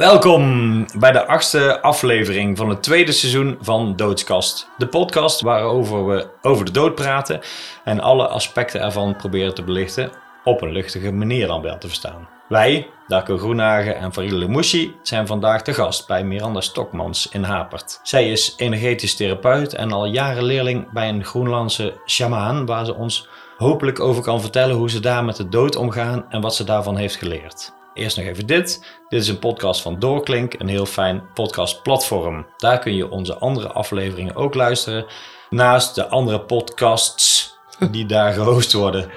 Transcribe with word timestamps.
Welkom 0.00 0.86
bij 0.98 1.12
de 1.12 1.26
achtste 1.26 1.82
aflevering 1.82 2.56
van 2.56 2.68
het 2.68 2.82
tweede 2.82 3.12
seizoen 3.12 3.58
van 3.60 3.96
Doodskast. 3.96 4.68
De 4.76 4.86
podcast 4.86 5.40
waarover 5.40 6.06
we 6.06 6.28
over 6.42 6.64
de 6.64 6.70
dood 6.70 6.94
praten 6.94 7.40
en 7.84 8.00
alle 8.00 8.26
aspecten 8.26 8.80
ervan 8.80 9.16
proberen 9.16 9.54
te 9.54 9.62
belichten 9.62 10.10
op 10.44 10.62
een 10.62 10.72
luchtige 10.72 11.12
manier 11.12 11.46
dan 11.46 11.62
wel 11.62 11.78
te 11.78 11.86
verstaan. 11.86 12.28
Wij, 12.48 12.88
Darko 13.06 13.38
Groenhagen 13.38 13.96
en 13.96 14.12
Farile 14.12 14.36
Lemouchi, 14.36 14.94
zijn 15.02 15.26
vandaag 15.26 15.62
te 15.62 15.74
gast 15.74 16.06
bij 16.06 16.24
Miranda 16.24 16.60
Stokmans 16.60 17.28
in 17.28 17.42
Hapert. 17.42 18.00
Zij 18.02 18.30
is 18.30 18.54
energetisch 18.56 19.16
therapeut 19.16 19.74
en 19.74 19.92
al 19.92 20.06
jaren 20.06 20.44
leerling 20.44 20.92
bij 20.92 21.08
een 21.08 21.24
Groenlandse 21.24 22.00
shamaan 22.06 22.66
waar 22.66 22.84
ze 22.84 22.94
ons 22.94 23.28
hopelijk 23.56 24.00
over 24.00 24.22
kan 24.22 24.40
vertellen 24.40 24.76
hoe 24.76 24.90
ze 24.90 25.00
daar 25.00 25.24
met 25.24 25.36
de 25.36 25.48
dood 25.48 25.76
omgaan 25.76 26.24
en 26.28 26.40
wat 26.40 26.54
ze 26.54 26.64
daarvan 26.64 26.96
heeft 26.96 27.16
geleerd. 27.16 27.78
Eerst 27.94 28.16
nog 28.16 28.26
even 28.26 28.46
dit. 28.46 28.84
Dit 29.08 29.22
is 29.22 29.28
een 29.28 29.38
podcast 29.38 29.82
van 29.82 29.98
Doorklink, 29.98 30.54
een 30.58 30.68
heel 30.68 30.86
fijn 30.86 31.22
podcastplatform. 31.34 32.46
Daar 32.56 32.78
kun 32.78 32.94
je 32.94 33.10
onze 33.10 33.34
andere 33.34 33.72
afleveringen 33.72 34.34
ook 34.34 34.54
luisteren, 34.54 35.06
naast 35.50 35.94
de 35.94 36.08
andere 36.08 36.40
podcasts 36.40 37.54
die 37.92 38.06
daar 38.06 38.32
gehost 38.32 38.72
worden. 38.72 39.10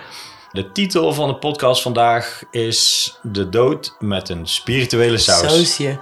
De 0.51 0.71
titel 0.71 1.13
van 1.13 1.27
de 1.27 1.35
podcast 1.35 1.81
vandaag 1.81 2.43
is 2.51 3.13
De 3.21 3.49
dood 3.49 3.95
met 3.99 4.29
een 4.29 4.47
spirituele 4.47 5.17
saus. 5.17 5.49
Sausje. 5.49 5.99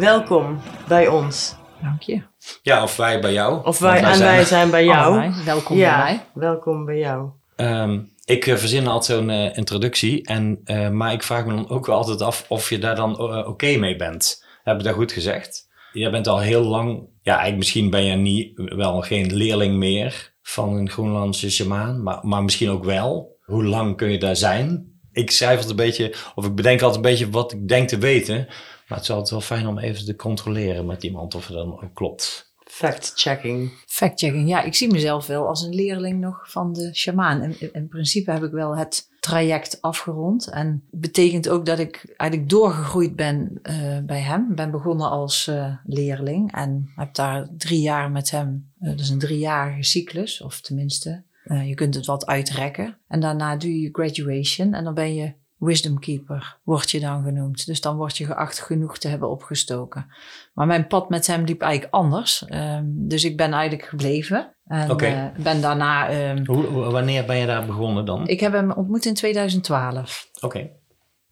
Welkom 0.00 0.60
bij 0.88 1.08
ons. 1.08 1.56
Dank 1.82 2.02
je. 2.02 2.22
Ja, 2.62 2.82
of 2.82 2.96
wij 2.96 3.20
bij 3.20 3.32
jou. 3.32 3.66
Of 3.66 3.78
wij, 3.78 4.02
en 4.02 4.18
wij 4.18 4.44
zijn 4.44 4.70
bij 4.70 4.84
jou. 4.84 5.12
Allebei. 5.12 5.44
Welkom 5.44 5.76
ja, 5.76 6.04
bij 6.04 6.12
mij. 6.12 6.24
welkom 6.34 6.84
bij 6.84 6.98
jou. 6.98 7.28
Ehm, 7.56 8.00
ik 8.24 8.46
eh, 8.46 8.56
verzin 8.56 8.86
altijd 8.86 9.18
zo'n 9.18 9.30
eh, 9.30 9.56
introductie, 9.56 10.26
en, 10.26 10.60
eh, 10.64 10.88
maar 10.88 11.12
ik 11.12 11.22
vraag 11.22 11.46
me 11.46 11.54
dan 11.54 11.68
ook 11.68 11.86
wel 11.86 11.96
altijd 11.96 12.20
af 12.20 12.44
of 12.48 12.70
je 12.70 12.78
daar 12.78 12.94
dan 12.94 13.18
oké 13.46 13.76
mee 13.76 13.96
bent. 13.96 14.44
Heb 14.62 14.78
ik 14.78 14.84
dat 14.84 14.94
goed 14.94 15.12
gezegd? 15.12 15.68
Jij 15.92 16.10
bent 16.10 16.26
al 16.28 16.40
heel 16.40 16.62
lang, 16.62 17.08
ja, 17.22 17.32
eigenlijk 17.32 17.58
misschien 17.58 17.90
ben 17.90 18.04
je 18.04 18.16
niet, 18.16 18.52
wel 18.54 19.00
geen 19.00 19.34
leerling 19.34 19.76
meer 19.76 20.34
van 20.42 20.76
een 20.76 20.90
Groenlandse 20.90 21.50
shamaan, 21.50 22.02
maar, 22.02 22.18
maar 22.22 22.42
misschien 22.42 22.70
ook 22.70 22.84
wel. 22.84 23.38
Hoe 23.44 23.64
lang 23.64 23.96
kun 23.96 24.10
je 24.10 24.18
daar 24.18 24.36
zijn? 24.36 24.98
Ik 25.12 25.30
schrijf 25.30 25.52
altijd 25.52 25.70
een 25.70 25.84
beetje, 25.84 26.14
of 26.34 26.46
ik 26.46 26.54
bedenk 26.54 26.82
altijd 26.82 27.04
een 27.04 27.10
beetje 27.10 27.30
wat 27.30 27.52
ik 27.52 27.68
denk 27.68 27.88
te 27.88 27.98
weten, 27.98 28.48
maar 28.90 28.98
het 28.98 29.08
is 29.08 29.14
altijd 29.14 29.30
wel 29.30 29.40
fijn 29.40 29.66
om 29.66 29.78
even 29.78 30.04
te 30.04 30.16
controleren 30.16 30.86
met 30.86 31.02
iemand 31.02 31.34
of 31.34 31.46
het 31.46 31.56
dan 31.56 31.72
ook 31.72 31.94
klopt. 31.94 32.52
Fact-checking. 32.64 33.70
Fact-checking. 33.86 34.48
Ja, 34.48 34.62
ik 34.62 34.74
zie 34.74 34.90
mezelf 34.90 35.26
wel 35.26 35.46
als 35.46 35.62
een 35.62 35.74
leerling 35.74 36.20
nog 36.20 36.50
van 36.50 36.72
de 36.72 36.94
shamaan. 36.94 37.40
En 37.40 37.72
in 37.72 37.88
principe 37.88 38.30
heb 38.30 38.42
ik 38.42 38.50
wel 38.50 38.76
het 38.76 39.08
traject 39.20 39.82
afgerond. 39.82 40.48
En 40.50 40.84
betekent 40.90 41.48
ook 41.48 41.66
dat 41.66 41.78
ik 41.78 42.14
eigenlijk 42.16 42.50
doorgegroeid 42.50 43.16
ben 43.16 43.58
eh, 43.62 43.98
bij 44.02 44.20
hem. 44.20 44.46
Ik 44.50 44.56
ben 44.56 44.70
begonnen 44.70 45.10
als 45.10 45.46
eh, 45.46 45.74
leerling 45.84 46.52
en 46.52 46.90
heb 46.96 47.14
daar 47.14 47.48
drie 47.56 47.80
jaar 47.80 48.10
met 48.10 48.30
hem. 48.30 48.72
dat 48.78 49.00
is 49.00 49.08
een 49.08 49.18
driejarige 49.18 49.82
cyclus, 49.82 50.40
of 50.40 50.60
tenminste, 50.60 51.22
je 51.64 51.74
kunt 51.74 51.94
het 51.94 52.06
wat 52.06 52.26
uitrekken. 52.26 52.98
En 53.08 53.20
daarna 53.20 53.56
doe 53.56 53.80
je 53.80 53.88
graduation 53.92 54.74
en 54.74 54.84
dan 54.84 54.94
ben 54.94 55.14
je 55.14 55.32
wisdom 55.60 55.98
keeper, 55.98 56.58
word 56.62 56.90
je 56.90 57.00
dan 57.00 57.22
genoemd. 57.24 57.66
Dus 57.66 57.80
dan 57.80 57.96
word 57.96 58.16
je 58.18 58.24
geacht 58.26 58.58
genoeg 58.60 58.98
te 58.98 59.08
hebben 59.08 59.30
opgestoken. 59.30 60.06
Maar 60.54 60.66
mijn 60.66 60.86
pad 60.86 61.08
met 61.08 61.26
hem 61.26 61.44
liep 61.44 61.62
eigenlijk 61.62 61.94
anders. 61.94 62.44
Ehm, 62.46 62.84
dus 62.86 63.24
ik 63.24 63.36
ben 63.36 63.52
eigenlijk 63.52 63.88
gebleven. 63.88 64.54
En 64.66 64.88
eh, 65.06 65.42
ben 65.42 65.60
daarna... 65.60 66.08
ehm, 66.08 66.44
Hoe, 66.46 66.64
hoe- 66.66 66.84
wanneer 66.90 67.24
ben 67.24 67.36
je 67.36 67.46
daar 67.46 67.66
begonnen 67.66 68.04
dan? 68.04 68.26
ik 68.26 68.40
heb 68.40 68.52
hem 68.52 68.70
ontmoet 68.72 69.04
in 69.04 69.14
2012. 69.14 70.28
Oké. 70.40 70.70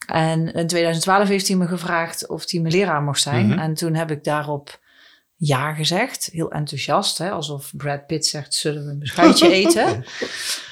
En 0.06 0.52
in 0.52 0.66
2012 0.66 1.28
heeft 1.28 1.48
hij 1.48 1.56
me 1.56 1.66
gevraagd 1.66 2.28
of 2.28 2.50
hij 2.50 2.60
mijn 2.60 2.74
leraar 2.74 3.02
mocht 3.02 3.20
zijn. 3.20 3.46
Mhm. 3.48 3.58
En 3.58 3.74
toen 3.74 3.94
heb 3.94 4.10
ik 4.10 4.24
daarop 4.24 4.80
ja 5.38 5.72
gezegd. 5.74 6.28
Heel 6.32 6.50
enthousiast, 6.50 7.18
hè? 7.18 7.30
alsof 7.30 7.72
Brad 7.76 8.06
Pitt 8.06 8.26
zegt, 8.26 8.54
zullen 8.54 8.84
we 8.84 8.90
een 8.90 8.98
beschuitje 8.98 9.50
eten? 9.64 10.04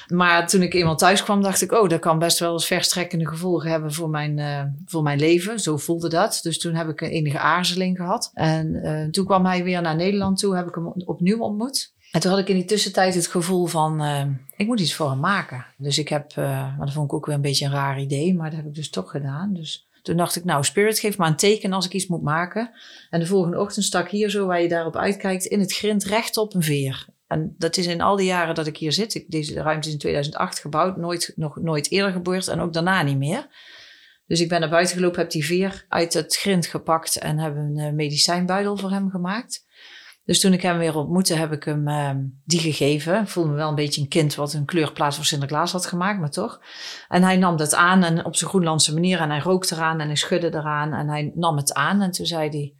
Maar 0.07 0.47
toen 0.47 0.61
ik 0.61 0.73
eenmaal 0.73 0.95
thuis 0.95 1.23
kwam, 1.23 1.41
dacht 1.41 1.61
ik, 1.61 1.71
oh, 1.71 1.89
dat 1.89 1.99
kan 1.99 2.19
best 2.19 2.39
wel 2.39 2.53
eens 2.53 2.65
verstrekkende 2.65 3.27
gevolgen 3.27 3.71
hebben 3.71 3.93
voor 3.93 4.09
mijn, 4.09 4.39
eh, 4.39 4.63
voor 4.85 5.03
mijn 5.03 5.19
leven. 5.19 5.59
Zo 5.59 5.77
voelde 5.77 6.09
dat. 6.09 6.39
Dus 6.43 6.59
toen 6.59 6.73
heb 6.73 6.89
ik 6.89 7.01
een 7.01 7.09
enige 7.09 7.39
aarzeling 7.39 7.97
gehad. 7.97 8.31
En 8.33 8.75
eh, 8.75 9.09
toen 9.09 9.25
kwam 9.25 9.45
hij 9.45 9.63
weer 9.63 9.81
naar 9.81 9.95
Nederland 9.95 10.39
toe, 10.39 10.55
heb 10.55 10.67
ik 10.67 10.75
hem 10.75 10.87
opnieuw 10.87 11.39
ontmoet. 11.39 11.95
En 12.11 12.21
toen 12.21 12.31
had 12.31 12.39
ik 12.39 12.49
in 12.49 12.55
die 12.55 12.65
tussentijd 12.65 13.15
het 13.15 13.27
gevoel 13.27 13.65
van, 13.65 14.01
eh, 14.01 14.25
ik 14.57 14.67
moet 14.67 14.79
iets 14.79 14.95
voor 14.95 15.09
hem 15.09 15.19
maken. 15.19 15.65
Dus 15.77 15.97
ik 15.97 16.09
heb, 16.09 16.35
maar 16.35 16.77
dat 16.79 16.93
vond 16.93 17.05
ik 17.05 17.13
ook 17.13 17.25
weer 17.25 17.35
een 17.35 17.41
beetje 17.41 17.65
een 17.65 17.71
raar 17.71 17.99
idee, 17.99 18.35
maar 18.35 18.49
dat 18.49 18.59
heb 18.59 18.67
ik 18.67 18.75
dus 18.75 18.89
toch 18.89 19.11
gedaan. 19.11 19.53
Dus 19.53 19.86
toen 20.07 20.17
dacht 20.17 20.35
ik, 20.35 20.43
nou, 20.43 20.63
Spirit, 20.63 20.99
geef 20.99 21.17
maar 21.17 21.27
een 21.27 21.35
teken 21.35 21.73
als 21.73 21.85
ik 21.85 21.93
iets 21.93 22.07
moet 22.07 22.21
maken. 22.21 22.71
En 23.09 23.19
de 23.19 23.25
volgende 23.25 23.59
ochtend 23.59 23.85
stak 23.85 24.09
hier 24.09 24.29
zo, 24.29 24.45
waar 24.45 24.61
je 24.61 24.67
daarop 24.67 24.95
uitkijkt, 24.95 25.45
in 25.45 25.59
het 25.59 25.73
grind 25.73 26.03
recht 26.03 26.37
op 26.37 26.53
een 26.53 26.63
veer. 26.63 27.07
En 27.27 27.55
dat 27.57 27.77
is 27.77 27.87
in 27.87 28.01
al 28.01 28.15
die 28.15 28.25
jaren 28.25 28.55
dat 28.55 28.67
ik 28.67 28.77
hier 28.77 28.91
zit. 28.91 29.25
Deze 29.27 29.61
ruimte 29.61 29.87
is 29.87 29.93
in 29.93 29.99
2008 29.99 30.59
gebouwd, 30.59 30.97
nooit, 30.97 31.33
nog 31.35 31.55
nooit 31.55 31.91
eerder 31.91 32.11
gebeurd 32.11 32.47
en 32.47 32.59
ook 32.59 32.73
daarna 32.73 33.01
niet 33.01 33.17
meer. 33.17 33.47
Dus 34.25 34.41
ik 34.41 34.49
ben 34.49 34.59
naar 34.59 34.69
buiten 34.69 34.95
gelopen, 34.95 35.19
heb 35.19 35.29
die 35.29 35.45
veer 35.45 35.85
uit 35.89 36.13
het 36.13 36.35
grind 36.35 36.65
gepakt 36.65 37.17
en 37.17 37.37
heb 37.37 37.55
een 37.55 37.77
eh, 37.77 37.91
medicijnbuidel 37.91 38.77
voor 38.77 38.91
hem 38.91 39.09
gemaakt. 39.09 39.65
Dus 40.27 40.39
toen 40.39 40.53
ik 40.53 40.61
hem 40.61 40.77
weer 40.77 40.95
ontmoette, 40.95 41.33
heb 41.33 41.51
ik 41.51 41.63
hem 41.63 41.87
eh, 41.87 42.09
die 42.45 42.59
gegeven. 42.59 43.21
Ik 43.21 43.27
voelde 43.27 43.49
me 43.49 43.55
wel 43.55 43.69
een 43.69 43.75
beetje 43.75 44.01
een 44.01 44.07
kind 44.07 44.35
wat 44.35 44.53
een 44.53 44.65
kleurplaats 44.65 45.15
voor 45.15 45.25
Sinterklaas 45.25 45.71
had 45.71 45.85
gemaakt, 45.85 46.19
maar 46.19 46.29
toch. 46.29 46.61
En 47.07 47.23
hij 47.23 47.37
nam 47.37 47.57
dat 47.57 47.75
aan 47.75 48.03
en 48.03 48.25
op 48.25 48.35
zijn 48.35 48.49
Groenlandse 48.49 48.93
manier. 48.93 49.19
En 49.19 49.29
hij 49.29 49.39
rookte 49.39 49.75
eraan 49.75 49.99
en 49.99 50.07
hij 50.07 50.15
schudde 50.15 50.47
eraan 50.53 50.93
en 50.93 51.09
hij 51.09 51.31
nam 51.35 51.57
het 51.57 51.73
aan. 51.73 52.01
En 52.01 52.11
toen 52.11 52.25
zei 52.25 52.49
hij, 52.49 52.73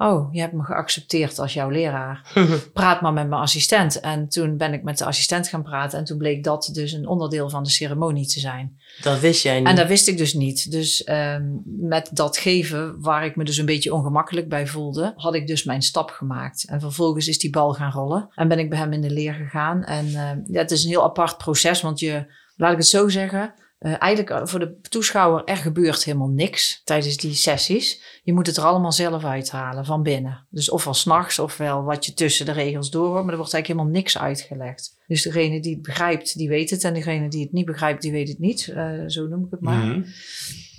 oh, 0.00 0.32
je 0.32 0.40
hebt 0.40 0.52
me 0.52 0.62
geaccepteerd 0.62 1.38
als 1.38 1.54
jouw 1.54 1.68
leraar. 1.68 2.32
Praat 2.72 3.00
maar 3.00 3.12
met 3.12 3.28
mijn 3.28 3.40
assistent. 3.40 4.00
En 4.00 4.28
toen 4.28 4.56
ben 4.56 4.72
ik 4.72 4.82
met 4.82 4.98
de 4.98 5.04
assistent 5.04 5.48
gaan 5.48 5.62
praten. 5.62 5.98
En 5.98 6.04
toen 6.04 6.18
bleek 6.18 6.44
dat 6.44 6.70
dus 6.72 6.92
een 6.92 7.06
onderdeel 7.06 7.50
van 7.50 7.62
de 7.62 7.70
ceremonie 7.70 8.26
te 8.26 8.40
zijn. 8.40 8.78
Dat 9.02 9.20
wist 9.20 9.42
jij 9.42 9.58
niet. 9.58 9.68
En 9.68 9.76
dat 9.76 9.86
wist 9.86 10.08
ik 10.08 10.18
dus 10.18 10.34
niet. 10.34 10.70
Dus 10.70 11.04
ehm, 11.04 11.42
met 11.64 12.10
dat 12.12 12.36
geven, 12.36 13.00
waar 13.00 13.24
ik 13.24 13.36
me 13.36 13.44
dus 13.44 13.56
een 13.56 13.66
beetje 13.66 13.94
ongemakkelijk 13.94 14.48
bij 14.48 14.66
voelde, 14.66 15.12
had 15.16 15.34
ik 15.34 15.46
dus 15.46 15.64
mijn 15.64 15.82
stap 15.82 16.10
gemaakt. 16.10 16.64
En 16.68 16.80
vervolgens 16.80 17.28
is 17.28 17.38
die 17.38 17.50
bal 17.50 17.72
gaan 17.72 17.92
rollen. 17.92 18.28
En 18.34 18.48
ben 18.48 18.58
ik 18.58 18.70
bij 18.70 18.78
hem 18.78 18.92
in 18.92 19.00
de 19.00 19.10
leer 19.10 19.34
gegaan. 19.34 19.84
En 19.84 20.06
ehm, 20.06 20.40
ja, 20.46 20.60
het 20.60 20.70
is 20.70 20.84
een 20.84 20.90
heel 20.90 21.04
apart 21.04 21.38
proces, 21.38 21.80
want 21.80 22.00
je, 22.00 22.26
laat 22.56 22.72
ik 22.72 22.78
het 22.78 22.86
zo 22.86 23.08
zeggen. 23.08 23.54
Eh, 23.80 23.94
eigenlijk 23.98 24.30
eh, 24.30 24.46
voor 24.46 24.58
de 24.58 24.80
toeschouwer, 24.80 25.44
er 25.44 25.56
gebeurt 25.56 26.04
helemaal 26.04 26.28
niks 26.28 26.80
tijdens 26.84 27.16
die 27.16 27.34
sessies. 27.34 28.20
Je 28.22 28.32
moet 28.32 28.46
het 28.46 28.56
er 28.56 28.64
allemaal 28.64 28.92
zelf 28.92 29.24
uithalen 29.24 29.84
van 29.84 30.02
binnen. 30.02 30.46
Dus 30.50 30.70
ofwel 30.70 30.94
s'nachts, 30.94 31.38
ofwel 31.38 31.82
wat 31.82 32.06
je 32.06 32.14
tussen 32.14 32.46
de 32.46 32.52
regels 32.52 32.90
door 32.90 33.06
hoort. 33.06 33.22
Maar 33.22 33.32
er 33.32 33.38
wordt 33.38 33.52
eigenlijk 33.52 33.66
helemaal 33.66 34.00
niks 34.00 34.18
uitgelegd. 34.18 34.98
Dus 35.06 35.22
degene 35.22 35.60
die 35.60 35.72
het 35.74 35.82
begrijpt, 35.82 36.36
die 36.36 36.48
weet 36.48 36.70
het. 36.70 36.84
En 36.84 36.94
degene 36.94 37.28
die 37.28 37.42
het 37.42 37.52
niet 37.52 37.64
begrijpt, 37.64 38.02
die 38.02 38.12
weet 38.12 38.28
het 38.28 38.38
niet. 38.38 38.68
Eh, 38.68 38.90
zo 39.06 39.26
noem 39.26 39.44
ik 39.44 39.50
het 39.50 39.60
maar. 39.60 39.84
Mhm. 39.84 40.02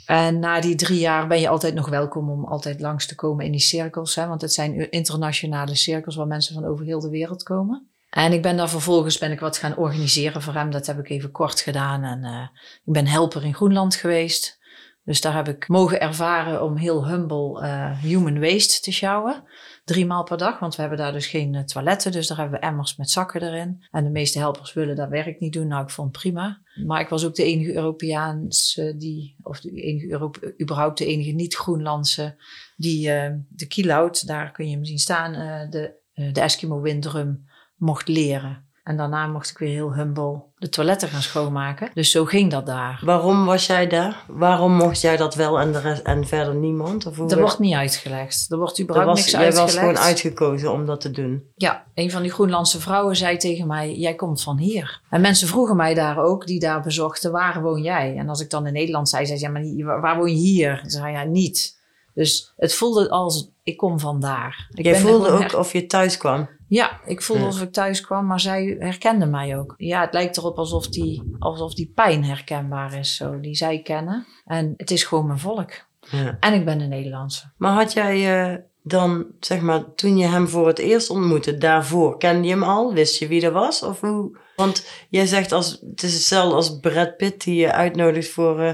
En 0.06 0.40
na 0.40 0.60
die 0.60 0.76
drie 0.76 1.00
jaar 1.00 1.28
ben 1.28 1.40
je 1.40 1.50
altijd 1.50 1.74
nog 1.74 1.90
welkom 1.90 2.30
om 2.30 2.46
altijd 2.46 2.80
langs 2.80 3.06
te 3.06 3.16
komen 3.16 3.46
in 3.46 3.52
die 3.52 3.62
cirkels. 3.62 4.16
Hè? 4.16 4.28
Want 4.28 4.42
het 4.42 4.54
zijn 4.54 4.92
internationale 4.92 5.76
cirkels 5.76 6.16
waar 6.16 6.28
mensen 6.28 6.54
van 6.54 6.66
over 6.66 6.86
heel 6.86 7.00
de 7.00 7.10
wereld 7.10 7.44
komen. 7.44 7.91
En 8.12 8.34
ik 8.34 8.42
ben 8.42 8.58
daar 8.58 8.70
vervolgens 8.70 9.18
ben 9.18 9.32
ik 9.32 9.40
wat 9.40 9.58
gaan 9.58 9.78
organiseren 9.78 10.42
voor 10.42 10.54
hem. 10.54 10.70
Dat 10.70 10.88
heb 10.88 11.00
ik 11.00 11.10
even 11.10 11.32
kort 11.32 11.60
gedaan. 11.60 12.04
En 12.04 12.24
eh, 12.24 12.48
ik 12.86 12.94
ben 12.94 13.08
helper 13.08 13.44
in 13.44 13.54
Groenland 13.54 13.96
geweest. 13.96 14.60
Dus 15.04 15.22
daar 15.22 15.36
heb 15.36 15.48
ik 15.48 15.68
mogen 15.68 16.00
ervaren 16.00 16.64
om 16.64 16.76
heel 16.76 17.08
humble 17.08 17.62
eh, 17.62 18.00
human 18.00 18.40
waste 18.40 18.82
te 18.82 18.92
sjouwen. 18.92 19.44
Drie 19.86 20.06
maal 20.06 20.24
per 20.24 20.38
dag, 20.38 20.60
want 20.60 20.76
we 20.76 20.82
hebben 20.82 21.00
daar 21.00 21.12
dus 21.12 21.28
geen 21.28 21.56
eh, 21.56 21.64
toiletten. 21.64 22.12
Dus 22.12 22.28
daar 22.28 22.38
hebben 22.38 22.60
we 22.60 22.66
emmers 22.66 22.96
met 22.96 23.10
zakken 23.10 23.42
erin. 23.42 23.86
En 23.92 24.04
de 24.04 24.10
meeste 24.10 24.40
helpers 24.40 24.74
willen 24.74 24.96
dat 24.96 25.10
werk 25.10 25.40
niet 25.40 25.54
doen. 25.54 25.68
Nou, 25.68 25.84
ik 25.84 25.90
vond 25.90 26.12
prima. 26.12 26.62
Maar 26.86 27.02
ik 27.02 27.10
was 27.10 27.26
ook 27.26 27.36
de 27.36 27.44
enige 27.44 27.74
Europeaans 27.74 28.78
eh, 28.78 28.94
die, 28.98 29.36
of 29.42 29.62
de 29.62 29.72
enige 29.72 30.12
Europe, 30.12 30.56
überhaupt 30.62 30.98
de 30.98 31.06
enige 31.06 31.32
niet-Groenlandse, 31.32 32.36
die 32.76 33.04
de 33.50 33.68
kilout, 33.68 34.28
daar 34.28 34.52
kun 34.52 34.70
je 34.70 34.76
hem 34.76 34.86
zien 34.86 34.98
staan, 34.98 35.32
de, 35.70 35.94
de 36.14 36.42
Eskimo 36.42 36.82
windrum 36.82 37.50
mocht 37.82 38.08
leren. 38.08 38.70
En 38.84 38.98
daarna 38.98 39.28
mocht 39.28 39.50
ik 39.50 39.58
weer 39.58 39.70
heel 39.70 39.94
humble 39.94 40.44
de 40.58 40.70
toiletten 40.70 41.08
gaan 41.10 41.22
schoonmaken. 41.22 41.90
Dus 41.94 42.12
zo 42.12 42.26
ging 42.26 42.52
dat 42.52 42.66
daar. 42.66 43.02
Waarom 43.06 43.46
was 43.46 43.66
jij 43.66 43.88
daar? 43.88 44.24
Waarom 44.28 44.74
mocht 44.76 45.02
jij 45.02 45.18
dat 45.18 45.36
wel 45.36 45.60
en, 45.60 45.72
de 45.72 45.80
rest, 45.80 46.02
en 46.02 46.28
verder 46.28 46.56
niemand? 46.56 47.06
Of 47.06 47.16
Dat 47.16 47.34
wordt 47.40 47.60
niet 47.60 47.74
uitgelegd. 47.74 48.46
Er 48.52 48.58
wordt 48.58 48.78
Er 48.78 48.84
überhaupt 48.84 49.10
was, 49.10 49.20
niks 49.20 49.32
jij 49.32 49.42
uitgelegd. 49.44 49.74
was 49.74 49.80
gewoon 49.82 49.98
uitgekozen 49.98 50.72
om 50.72 50.86
dat 50.86 51.02
te 51.02 51.12
doen. 51.12 51.44
Ja, 51.56 51.84
een 51.94 52.12
van 52.12 52.22
die 52.22 52.32
Groenlandse 52.32 52.80
vrouwen 52.80 53.16
zei 53.16 53.38
tegen 53.38 53.68
mij: 53.68 53.96
Jij 53.96 54.16
komt 54.16 54.42
van 54.44 54.58
hier. 54.58 55.02
En 55.10 55.22
mensen 55.22 55.48
vroegen 55.48 55.76
mij 55.76 55.94
daar 55.94 56.18
ook, 56.18 56.48
die 56.48 56.60
daar 56.60 56.82
bezochten: 56.82 57.32
Waar 57.32 57.62
woon 57.62 57.82
jij? 57.82 58.18
En 58.18 58.30
als 58.30 58.42
ik 58.42 58.50
dan 58.50 58.68
in 58.68 58.74
Nederland 58.74 59.10
zei, 59.10 59.26
zei 59.26 59.38
ze: 59.40 59.46
Ja, 59.46 59.52
maar 59.86 60.02
waar 60.02 60.18
woon 60.18 60.30
je 60.30 60.36
hier? 60.38 60.82
Ik 60.84 60.92
zei 60.92 61.12
ja, 61.12 61.24
niet. 61.24 61.80
Dus 62.14 62.54
het 62.58 62.74
voelde 62.74 63.10
als: 63.10 63.50
Ik 63.64 63.78
kom 63.78 64.00
vandaar. 64.00 64.68
Ik 64.74 64.86
Jij 64.86 65.00
voelde 65.00 65.30
ook 65.30 65.40
her- 65.42 65.58
of 65.60 65.74
je 65.74 65.86
thuis 65.86 66.18
kwam. 66.18 66.50
Ja, 66.72 67.00
ik 67.06 67.22
voelde 67.22 67.46
alsof 67.46 67.62
ik 67.62 67.72
thuis 67.72 68.02
kwam, 68.02 68.26
maar 68.26 68.40
zij 68.40 68.76
herkende 68.80 69.26
mij 69.26 69.58
ook. 69.58 69.74
Ja, 69.78 70.02
het 70.02 70.14
lijkt 70.14 70.38
erop 70.38 70.58
alsof 70.58 70.88
die, 70.88 71.36
alsof 71.40 71.74
die 71.74 71.92
pijn 71.96 72.24
herkenbaar 72.24 72.94
is, 72.94 73.16
zo, 73.16 73.40
die 73.40 73.56
zij 73.56 73.82
kennen. 73.82 74.28
En 74.46 74.74
het 74.78 74.92
is 74.92 75.04
gewoon 75.04 75.28
mijn 75.28 75.40
volk. 75.40 75.72
Ja. 76.00 76.38
En 76.40 76.54
ik 76.54 76.66
ben 76.66 76.82
een 76.82 76.90
Nederlandse. 76.90 77.52
Maar 77.58 77.74
had 77.74 77.94
jij 77.94 78.44
eh, 78.52 78.58
dan, 78.84 79.26
zeg 79.40 79.62
maar, 79.62 79.94
toen 79.96 80.18
je 80.18 80.28
hem 80.28 80.48
voor 80.48 80.68
het 80.68 80.80
eerst 80.80 81.10
ontmoette, 81.10 81.58
daarvoor, 81.58 82.18
kende 82.18 82.48
je 82.48 82.54
hem 82.54 82.64
al? 82.64 82.94
Wist 82.94 83.20
je 83.20 83.28
wie 83.28 83.42
dat 83.42 83.54
was? 83.54 83.84
Of 83.84 84.00
hoe? 84.00 84.38
Want 84.56 84.88
jij 85.10 85.26
zegt, 85.26 85.52
als, 85.52 85.72
het 85.90 86.04
is 86.04 86.14
hetzelfde 86.14 86.56
als 86.56 86.80
Brad 86.80 87.18
Pitt 87.18 87.44
die 87.44 87.56
je 87.56 87.72
uitnodigt 87.72 88.30
voor... 88.30 88.60
eh, 88.60 88.74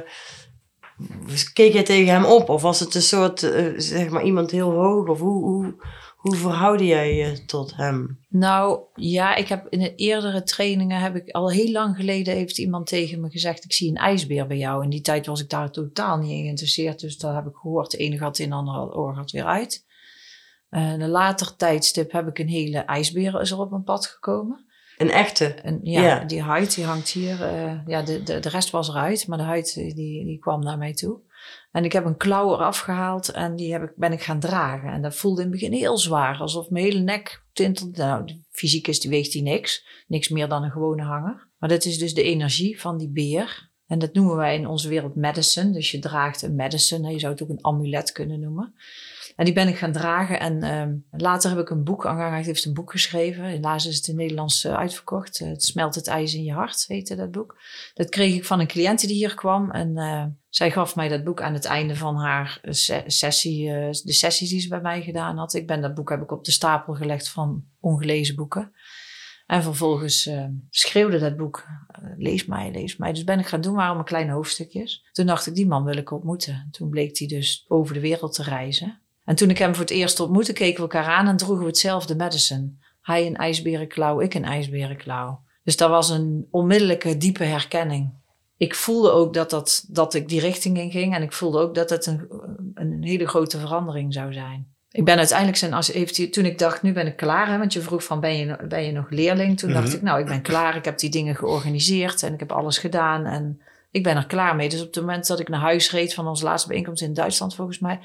keek 1.53 1.73
jij 1.73 1.83
tegen 1.83 2.13
hem 2.13 2.25
op? 2.25 2.49
Of 2.49 2.61
was 2.61 2.79
het 2.79 2.95
een 2.95 3.01
soort, 3.01 3.43
eh, 3.43 3.73
zeg 3.77 4.09
maar, 4.09 4.23
iemand 4.23 4.51
heel 4.51 4.71
hoog? 4.71 5.07
Of 5.07 5.19
hoe, 5.19 5.43
hoe, 5.43 5.75
hoe 6.27 6.35
verhoudde 6.35 6.85
jij 6.85 7.15
je 7.15 7.45
tot 7.45 7.75
hem? 7.75 8.19
Nou 8.29 8.79
ja, 8.95 9.35
ik 9.35 9.47
heb 9.47 9.67
in 9.69 9.79
de 9.79 9.95
eerdere 9.95 10.43
trainingen 10.43 10.99
heb 11.01 11.15
ik 11.15 11.29
al 11.31 11.51
heel 11.51 11.71
lang 11.71 11.95
geleden 11.95 12.33
heeft 12.33 12.57
iemand 12.57 12.87
tegen 12.87 13.21
me 13.21 13.29
gezegd: 13.29 13.63
Ik 13.63 13.73
zie 13.73 13.89
een 13.89 13.95
ijsbeer 13.95 14.47
bij 14.47 14.57
jou. 14.57 14.83
In 14.83 14.89
die 14.89 15.01
tijd 15.01 15.25
was 15.25 15.41
ik 15.41 15.49
daar 15.49 15.71
totaal 15.71 16.17
niet 16.17 16.31
in 16.31 16.41
geïnteresseerd. 16.43 16.99
Dus 16.99 17.17
dat 17.17 17.33
heb 17.33 17.45
ik 17.45 17.55
gehoord. 17.55 17.91
De 17.91 17.97
ene 17.97 18.17
gaat 18.17 18.39
in, 18.39 18.49
de 18.49 18.55
andere 18.55 18.95
oor 18.95 19.15
gaat 19.15 19.31
weer 19.31 19.45
uit. 19.45 19.85
Eh, 20.69 20.93
in 20.93 21.01
een 21.01 21.09
later 21.09 21.55
tijdstip 21.55 22.11
heb 22.11 22.27
ik 22.27 22.39
een 22.39 22.47
hele 22.47 22.77
ijsbeer 22.79 23.41
is 23.41 23.51
er 23.51 23.59
op 23.59 23.69
mijn 23.69 23.83
pad 23.83 24.05
gekomen. 24.05 24.65
Een 24.97 25.11
echte? 25.11 25.45
En 25.45 25.79
ja, 25.83 26.01
Ja. 26.01 26.23
die 26.23 26.41
huid 26.41 26.75
die 26.75 26.85
hangt 26.85 27.09
hier. 27.09 27.41
eh, 27.43 27.73
ja, 27.87 28.01
de, 28.01 28.23
de, 28.23 28.39
de 28.39 28.49
rest 28.49 28.69
was 28.69 28.89
eruit, 28.89 29.27
maar 29.27 29.37
de 29.37 29.43
huid 29.43 29.67
eh, 29.77 29.95
die, 29.95 30.25
die 30.25 30.39
kwam 30.39 30.63
naar 30.63 30.77
mij 30.77 30.93
toe. 30.93 31.19
En 31.71 31.83
ik 31.83 31.91
heb 31.91 32.05
een 32.05 32.17
klauw 32.17 32.53
eraf 32.53 32.79
gehaald 32.79 33.31
en 33.31 33.55
die 33.55 33.71
heb 33.71 33.83
ik, 33.83 33.93
ben 33.95 34.11
ik 34.11 34.21
gaan 34.21 34.39
dragen. 34.39 34.91
En 34.91 35.01
dat 35.01 35.15
voelde 35.15 35.41
in 35.41 35.47
het 35.51 35.59
begin 35.59 35.73
heel 35.73 35.97
zwaar, 35.97 36.37
alsof 36.37 36.69
mijn 36.69 36.85
hele 36.85 36.99
nek 36.99 37.43
tintelde. 37.53 38.03
Nou, 38.03 38.41
fysiek 38.51 38.87
is 38.87 38.99
die 38.99 39.09
weegt 39.09 39.31
die 39.31 39.41
niks. 39.41 39.87
Niks 40.07 40.29
meer 40.29 40.47
dan 40.47 40.63
een 40.63 40.71
gewone 40.71 41.03
hanger. 41.03 41.49
Maar 41.57 41.69
dat 41.69 41.85
is 41.85 41.97
dus 41.97 42.13
de 42.13 42.23
energie 42.23 42.79
van 42.79 42.97
die 42.97 43.09
beer. 43.09 43.71
En 43.87 43.99
dat 43.99 44.13
noemen 44.13 44.35
wij 44.35 44.55
in 44.55 44.67
onze 44.67 44.89
wereld 44.89 45.15
medicine. 45.15 45.71
Dus 45.71 45.91
je 45.91 45.99
draagt 45.99 46.41
een 46.41 46.55
medicine. 46.55 47.11
Je 47.11 47.19
zou 47.19 47.31
het 47.31 47.41
ook 47.41 47.49
een 47.49 47.65
amulet 47.65 48.11
kunnen 48.11 48.39
noemen. 48.39 48.73
En 49.37 49.45
die 49.45 49.53
ben 49.53 49.67
ik 49.67 49.77
gaan 49.77 49.91
dragen. 49.91 50.39
En 50.39 50.63
ehm, 50.63 50.95
later 51.11 51.49
heb 51.49 51.59
ik 51.59 51.69
een 51.69 51.83
boek, 51.83 52.05
Angang 52.05 52.45
heeft 52.45 52.65
een 52.65 52.73
boek 52.73 52.91
geschreven. 52.91 53.43
Helaas 53.43 53.85
is 53.85 53.95
het 53.95 54.07
in 54.07 54.15
Nederlands 54.15 54.63
eh, 54.63 54.73
uitverkocht. 54.73 55.39
Eh, 55.39 55.47
het 55.47 55.63
smelt 55.63 55.95
het 55.95 56.07
ijs 56.07 56.33
in 56.33 56.43
je 56.43 56.53
hart, 56.53 56.85
heette 56.87 57.15
dat 57.15 57.31
boek. 57.31 57.59
Dat 57.93 58.09
kreeg 58.09 58.35
ik 58.35 58.45
van 58.45 58.59
een 58.59 58.67
cliënte 58.67 59.07
die 59.07 59.15
hier 59.15 59.35
kwam. 59.35 59.71
En 59.71 59.97
eh, 59.97 60.25
zij 60.49 60.71
gaf 60.71 60.95
mij 60.95 61.07
dat 61.07 61.23
boek 61.23 61.41
aan 61.41 61.53
het 61.53 61.65
einde 61.65 61.95
van 61.95 62.15
haar 62.15 62.59
se- 62.63 63.03
sessie. 63.05 63.69
de 64.03 64.13
sessies 64.13 64.49
die 64.49 64.59
ze 64.59 64.67
bij 64.67 64.81
mij 64.81 65.01
gedaan 65.01 65.37
had. 65.37 65.53
Ik 65.53 65.67
ben 65.67 65.81
dat 65.81 65.93
boek 65.93 66.09
heb 66.09 66.21
ik 66.21 66.31
op 66.31 66.45
de 66.45 66.51
stapel 66.51 66.93
gelegd 66.93 67.29
van 67.29 67.63
ongelezen 67.79 68.35
boeken. 68.35 68.71
En 69.45 69.63
vervolgens 69.63 70.29
schreeuwde 70.69 71.19
dat 71.19 71.37
boek, 71.37 71.67
lees 72.17 72.45
mij, 72.45 72.71
lees 72.71 72.97
mij. 72.97 73.13
Dus 73.13 73.23
ben 73.23 73.39
ik 73.39 73.47
gaan 73.47 73.61
doen, 73.61 73.75
waren 73.75 73.95
maar 73.95 74.03
kleine 74.05 74.31
hoofdstukjes. 74.31 75.07
Toen 75.11 75.25
dacht 75.25 75.47
ik, 75.47 75.55
die 75.55 75.67
man 75.67 75.83
wil 75.83 75.97
ik 75.97 76.11
ontmoeten. 76.11 76.67
Toen 76.71 76.89
bleek 76.89 77.17
hij 77.17 77.27
dus 77.27 77.65
over 77.67 77.93
de 77.93 77.99
wereld 77.99 78.33
te 78.33 78.43
reizen. 78.43 79.01
En 79.27 79.35
toen 79.35 79.49
ik 79.49 79.57
hem 79.57 79.71
voor 79.73 79.83
het 79.83 79.93
eerst 79.93 80.19
ontmoette, 80.19 80.53
keken 80.53 80.75
we 80.75 80.81
elkaar 80.81 81.13
aan 81.13 81.27
en 81.27 81.37
droegen 81.37 81.63
we 81.63 81.69
hetzelfde 81.69 82.15
medicine. 82.15 82.71
Hij 83.01 83.25
een 83.25 83.35
ijsberenklauw, 83.35 84.21
ik 84.21 84.33
een 84.33 84.45
ijsberenklauw. 84.45 85.41
Dus 85.63 85.77
dat 85.77 85.89
was 85.89 86.09
een 86.09 86.47
onmiddellijke, 86.51 87.17
diepe 87.17 87.43
herkenning. 87.43 88.13
Ik 88.57 88.75
voelde 88.75 89.11
ook 89.11 89.33
dat, 89.33 89.49
dat, 89.49 89.85
dat 89.87 90.13
ik 90.13 90.29
die 90.29 90.39
richting 90.39 90.77
in 90.77 90.91
ging. 90.91 91.15
En 91.15 91.21
ik 91.21 91.33
voelde 91.33 91.59
ook 91.59 91.75
dat 91.75 91.89
het 91.89 92.05
een, 92.05 92.27
een 92.73 93.03
hele 93.03 93.27
grote 93.27 93.59
verandering 93.59 94.13
zou 94.13 94.33
zijn. 94.33 94.67
Ik 94.91 95.05
ben 95.05 95.17
uiteindelijk 95.17 95.57
zijn, 95.57 95.73
als, 95.73 95.87
heeft 95.87 96.17
hij, 96.17 96.27
toen 96.27 96.45
ik 96.45 96.57
dacht, 96.57 96.81
nu 96.81 96.93
ben 96.93 97.07
ik 97.07 97.15
klaar. 97.15 97.47
Hè, 97.47 97.57
want 97.57 97.73
je 97.73 97.81
vroeg 97.81 98.03
van, 98.03 98.19
ben 98.19 98.37
je, 98.37 98.57
ben 98.67 98.83
je 98.83 98.91
nog 98.91 99.09
leerling? 99.09 99.59
Toen 99.59 99.73
dacht 99.73 99.87
Mhm. 99.87 99.95
ik, 99.95 100.01
nou, 100.01 100.19
ik 100.19 100.25
ben 100.25 100.41
klaar. 100.41 100.75
Ik 100.75 100.85
heb 100.85 100.97
die 100.99 101.09
dingen 101.09 101.35
georganiseerd 101.35 102.23
en 102.23 102.33
ik 102.33 102.39
heb 102.39 102.51
alles 102.51 102.77
gedaan. 102.77 103.25
En 103.25 103.61
ik 103.91 104.03
ben 104.03 104.15
er 104.15 104.27
klaar 104.27 104.55
mee. 104.55 104.69
Dus 104.69 104.79
op 104.81 104.85
het 104.85 104.95
moment 104.95 105.27
dat 105.27 105.39
ik 105.39 105.49
naar 105.49 105.59
huis 105.59 105.91
reed 105.91 106.13
van 106.13 106.27
onze 106.27 106.43
laatste 106.43 106.67
bijeenkomst 106.67 107.01
in 107.01 107.13
Duitsland, 107.13 107.55
volgens 107.55 107.79
mij. 107.79 107.99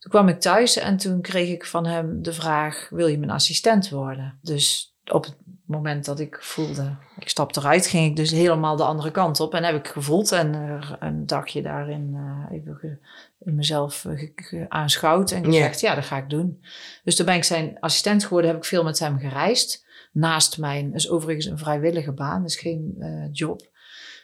Toen 0.00 0.10
kwam 0.10 0.28
ik 0.28 0.40
thuis 0.40 0.76
en 0.76 0.96
toen 0.96 1.20
kreeg 1.20 1.48
ik 1.48 1.66
van 1.66 1.86
hem 1.86 2.22
de 2.22 2.32
vraag: 2.32 2.88
Wil 2.90 3.06
je 3.06 3.18
mijn 3.18 3.30
assistent 3.30 3.88
worden? 3.88 4.38
Dus 4.42 4.94
op 5.04 5.24
het 5.24 5.36
moment 5.66 6.04
dat 6.04 6.20
ik 6.20 6.38
voelde, 6.40 6.96
ik 7.18 7.28
stap 7.28 7.56
eruit, 7.56 7.86
ging 7.86 8.06
ik 8.06 8.16
dus 8.16 8.30
helemaal 8.30 8.76
de 8.76 8.84
andere 8.84 9.10
kant 9.10 9.40
op. 9.40 9.54
En 9.54 9.64
heb 9.64 9.74
ik 9.74 9.88
gevoeld 9.88 10.32
en 10.32 10.54
een 11.00 11.26
dagje 11.26 11.62
daarin 11.62 12.12
eh, 12.14 12.56
even 12.56 13.00
in 13.38 13.54
mezelf 13.54 14.04
eh, 14.04 14.64
aanschouwd 14.68 15.30
en 15.30 15.44
gezegd: 15.44 15.80
ja. 15.80 15.94
dat 15.94 16.04
ga 16.04 16.16
ik 16.16 16.30
doen. 16.30 16.64
Dus 17.04 17.16
toen 17.16 17.26
ben 17.26 17.34
ik 17.34 17.44
zijn 17.44 17.76
assistent 17.80 18.24
geworden, 18.24 18.50
heb 18.50 18.58
ik 18.58 18.64
veel 18.64 18.84
met 18.84 18.98
hem 18.98 19.18
gereisd. 19.18 19.86
Naast 20.12 20.58
mijn, 20.58 20.94
is 20.94 21.10
overigens 21.10 21.46
een 21.46 21.58
vrijwillige 21.58 22.12
baan, 22.12 22.42
dus 22.42 22.56
geen 22.56 22.94
eh, 22.98 23.28
job. 23.32 23.68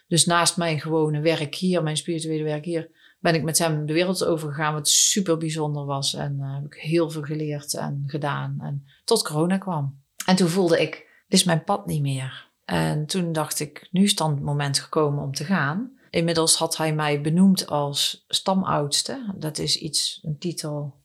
Dus 0.07 0.25
naast 0.25 0.57
mijn 0.57 0.79
gewone 0.79 1.19
werk 1.19 1.55
hier, 1.55 1.83
mijn 1.83 1.97
spirituele 1.97 2.43
werk 2.43 2.65
hier, 2.65 2.89
ben 3.27 3.35
ik 3.35 3.43
met 3.43 3.57
hem 3.57 3.85
de 3.85 3.93
wereld 3.93 4.25
overgegaan, 4.25 4.73
wat 4.73 4.89
super 4.89 5.37
bijzonder 5.37 5.85
was. 5.85 6.13
En 6.13 6.37
eh, 6.41 6.53
heb 6.53 6.65
ik 6.65 6.73
heel 6.73 7.09
veel 7.09 7.21
geleerd 7.21 7.73
en 7.73 8.03
gedaan. 8.05 8.57
En 8.59 8.85
tot 9.05 9.23
corona 9.23 9.57
kwam. 9.57 10.01
En 10.25 10.35
toen 10.35 10.47
voelde 10.47 10.81
ik, 10.81 10.91
dit 11.27 11.39
is 11.39 11.43
mijn 11.43 11.63
pad 11.63 11.85
niet 11.85 12.01
meer. 12.01 12.49
En 12.65 13.05
toen 13.05 13.31
dacht 13.31 13.59
ik, 13.59 13.87
nu 13.91 14.03
is 14.03 14.15
dan 14.15 14.31
het 14.31 14.41
moment 14.41 14.79
gekomen 14.79 15.23
om 15.23 15.33
te 15.33 15.43
gaan. 15.43 15.91
Inmiddels 16.09 16.55
had 16.55 16.77
hij 16.77 16.93
mij 16.93 17.21
benoemd 17.21 17.67
als 17.67 18.25
stamoudste. 18.27 19.33
Dat 19.35 19.57
is 19.57 19.77
iets, 19.77 20.19
een 20.23 20.37
titel. 20.37 20.95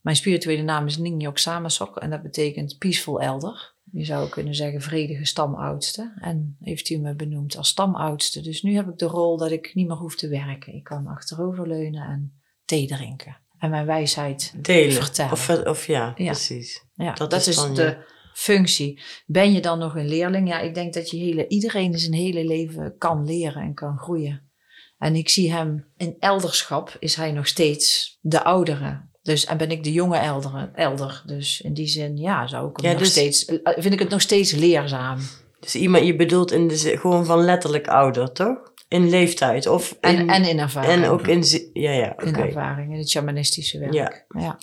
Mijn 0.00 0.16
spirituele 0.16 0.62
naam 0.62 0.86
is 0.86 0.96
Ningyok 0.96 1.38
Samasok 1.38 1.96
en 1.96 2.10
dat 2.10 2.22
betekent 2.22 2.78
peaceful 2.78 3.20
elder. 3.20 3.74
Je 3.92 4.04
zou 4.04 4.28
kunnen 4.28 4.54
zeggen 4.54 4.80
vredige 4.80 5.24
stamoudste. 5.24 6.12
En 6.20 6.56
heeft 6.60 6.90
u 6.90 6.96
me 6.98 7.14
benoemd 7.14 7.56
als 7.56 7.68
stamoudste. 7.68 8.40
Dus 8.40 8.62
nu 8.62 8.74
heb 8.74 8.88
ik 8.88 8.98
de 8.98 9.04
rol 9.06 9.36
dat 9.36 9.50
ik 9.50 9.74
niet 9.74 9.86
meer 9.86 9.96
hoef 9.96 10.16
te 10.16 10.28
werken. 10.28 10.74
Ik 10.74 10.84
kan 10.84 11.06
achteroverleunen 11.06 12.02
en 12.06 12.40
thee 12.64 12.86
drinken. 12.86 13.36
En 13.58 13.70
mijn 13.70 13.86
wijsheid 13.86 14.54
Delen? 14.64 14.92
vertellen. 14.92 15.32
Of, 15.32 15.48
of 15.64 15.86
ja, 15.86 16.12
Ja. 16.16 16.24
precies. 16.30 16.84
Ja, 16.94 17.12
Dat 17.12 17.30
dat, 17.30 17.40
is 17.40 17.48
is, 17.48 17.54
van 17.54 17.68
je. 17.68 17.74
de 17.74 17.96
functie. 18.34 19.00
Ben 19.26 19.52
je 19.52 19.60
dan 19.60 19.78
nog 19.78 19.96
een 19.96 20.08
leerling? 20.08 20.48
Ja, 20.48 20.60
ik 20.60 20.74
denk 20.74 20.94
dat 20.94 21.10
je 21.10 21.16
hele, 21.16 21.48
iedereen 21.48 21.98
zijn 21.98 22.12
hele 22.12 22.44
leven 22.44 22.94
kan 22.98 23.24
leren 23.24 23.62
en 23.62 23.74
kan 23.74 23.98
groeien. 23.98 24.48
En 24.98 25.14
ik 25.14 25.28
zie 25.28 25.52
hem 25.52 25.92
in 25.96 26.16
elderschap, 26.18 26.96
is 26.98 27.14
hij 27.14 27.32
nog 27.32 27.46
steeds 27.46 28.18
de 28.20 28.44
oudere. 28.44 29.08
Dus, 29.22 29.44
en 29.46 29.56
ben 29.56 29.70
ik 29.70 29.84
de 29.84 29.92
jonge 29.92 30.16
eldere, 30.16 30.70
elder. 30.74 31.22
Dus 31.26 31.60
in 31.60 31.74
die 31.74 31.86
zin, 31.86 32.16
ja, 32.16 32.46
zou 32.46 32.70
ik 32.70 32.80
Ja, 32.80 32.90
nog 32.90 32.98
dus- 33.00 33.10
steeds, 33.10 33.44
eh, 33.44 33.56
vind 33.78 33.92
ik 33.94 33.98
het 33.98 34.08
nog 34.08 34.20
steeds 34.20 34.52
leerzaam. 34.52 35.18
Dus 35.60 35.74
iemand, 35.74 36.06
je 36.06 36.16
bedoelt 36.16 36.52
in 36.52 36.68
de 36.68 36.76
zin, 36.76 36.98
gewoon 36.98 37.24
van 37.24 37.44
letterlijk 37.44 37.88
ouder, 37.88 38.32
toch? 38.32 38.58
In 38.88 39.08
leeftijd. 39.10 39.66
Of 39.66 39.96
En, 40.00 40.18
in, 40.18 40.30
en 40.30 40.44
in 40.44 40.58
ervaring. 40.58 40.92
en 41.02 41.08
ook 41.08 41.26
in... 41.26 41.44
Ja, 41.72 41.90
ja, 41.92 42.10
oké. 42.12 42.26
in 42.26 42.34
ervaring, 42.34 42.92
in 42.92 42.98
het 42.98 43.10
shamanistische 43.10 43.78
werk. 43.78 43.92
Ja. 43.94 44.24
ja. 44.38 44.58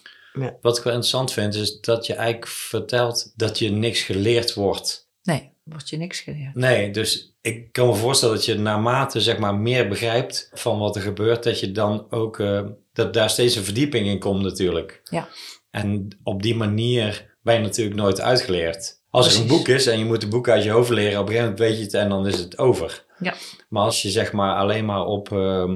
Wat 0.62 0.78
ik 0.78 0.84
wel 0.84 0.94
interessant 0.94 1.34
vind, 1.34 1.56
is 1.56 1.80
dat 1.82 2.06
je 2.06 2.14
eigenlijk 2.14 2.48
vertelt 2.48 3.34
dat 3.36 3.60
je 3.60 3.70
niks 3.72 4.02
geleerd 4.02 4.54
wordt. 4.54 5.10
Nee, 5.24 5.50
wordt 5.64 5.90
je 5.90 5.98
niks 5.98 6.20
geleerd. 6.20 6.56
Nee, 6.56 6.92
dus 6.92 7.36
ik 7.42 7.72
kan 7.72 7.88
me 7.88 7.94
voorstellen 7.94 8.36
dat 8.36 8.46
je 8.46 8.56
naarmate 8.56 9.22
zeg 9.22 9.38
maar 9.38 9.56
meer 9.56 9.88
begrijpt 9.88 10.50
van 10.54 10.80
wat 10.80 10.96
er 10.96 11.02
gebeurt, 11.02 11.44
dat 11.44 11.60
je 11.60 11.72
dan 11.72 12.06
ook, 12.10 12.40
eh, 12.40 12.64
dat 12.98 13.14
daar 13.14 13.30
steeds 13.30 13.56
een 13.56 13.64
verdieping 13.64 14.08
in 14.08 14.20
komt 14.20 14.42
natuurlijk. 14.42 15.02
Ja. 15.04 15.28
En 15.72 16.08
op 16.24 16.42
die 16.42 16.56
manier 16.56 17.36
ben 17.42 17.56
je 17.56 17.62
natuurlijk 17.62 17.96
nooit 17.96 18.22
uitgeleerd. 18.22 19.02
Als 19.10 19.36
er 19.36 19.42
een 19.42 19.48
boek 19.48 19.68
is 19.68 19.88
en 19.88 20.00
je 20.00 20.06
moet 20.06 20.24
een 20.24 20.30
boek 20.30 20.50
uit 20.50 20.64
je 20.64 20.70
hoofd 20.70 20.90
leren, 20.90 21.20
op 21.20 21.28
een 21.28 21.34
gegeven 21.34 21.52
moment 21.52 21.60
weet 21.60 21.78
je 21.78 21.84
het 21.84 21.94
en 21.94 22.10
dan 22.10 22.28
is 22.28 22.40
het 22.40 22.58
over. 22.58 23.06
Ja. 23.20 23.34
Maar 23.70 23.84
als 23.84 24.02
je 24.02 24.10
zeg 24.10 24.32
maar 24.32 24.56
alleen 24.56 24.86
maar 24.86 25.06
op 25.06 25.32
ehm, 25.32 25.76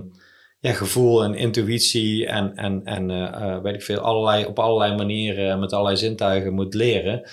ja, 0.60 0.74
gevoel 0.74 1.24
en 1.24 1.36
intuïtie 1.36 2.28
en, 2.28 2.56
en, 2.56 2.82
en 2.84 3.12
eh, 3.12 3.54
eh, 3.54 3.62
weet 3.62 3.76
ik 3.76 3.82
veel, 3.82 4.00
allerlei, 4.00 4.46
op 4.46 4.60
allerlei 4.60 4.96
manieren 4.96 5.60
met 5.60 5.74
allerlei 5.74 5.98
zintuigen 5.98 6.54
moet 6.54 6.74
leren, 6.74 7.30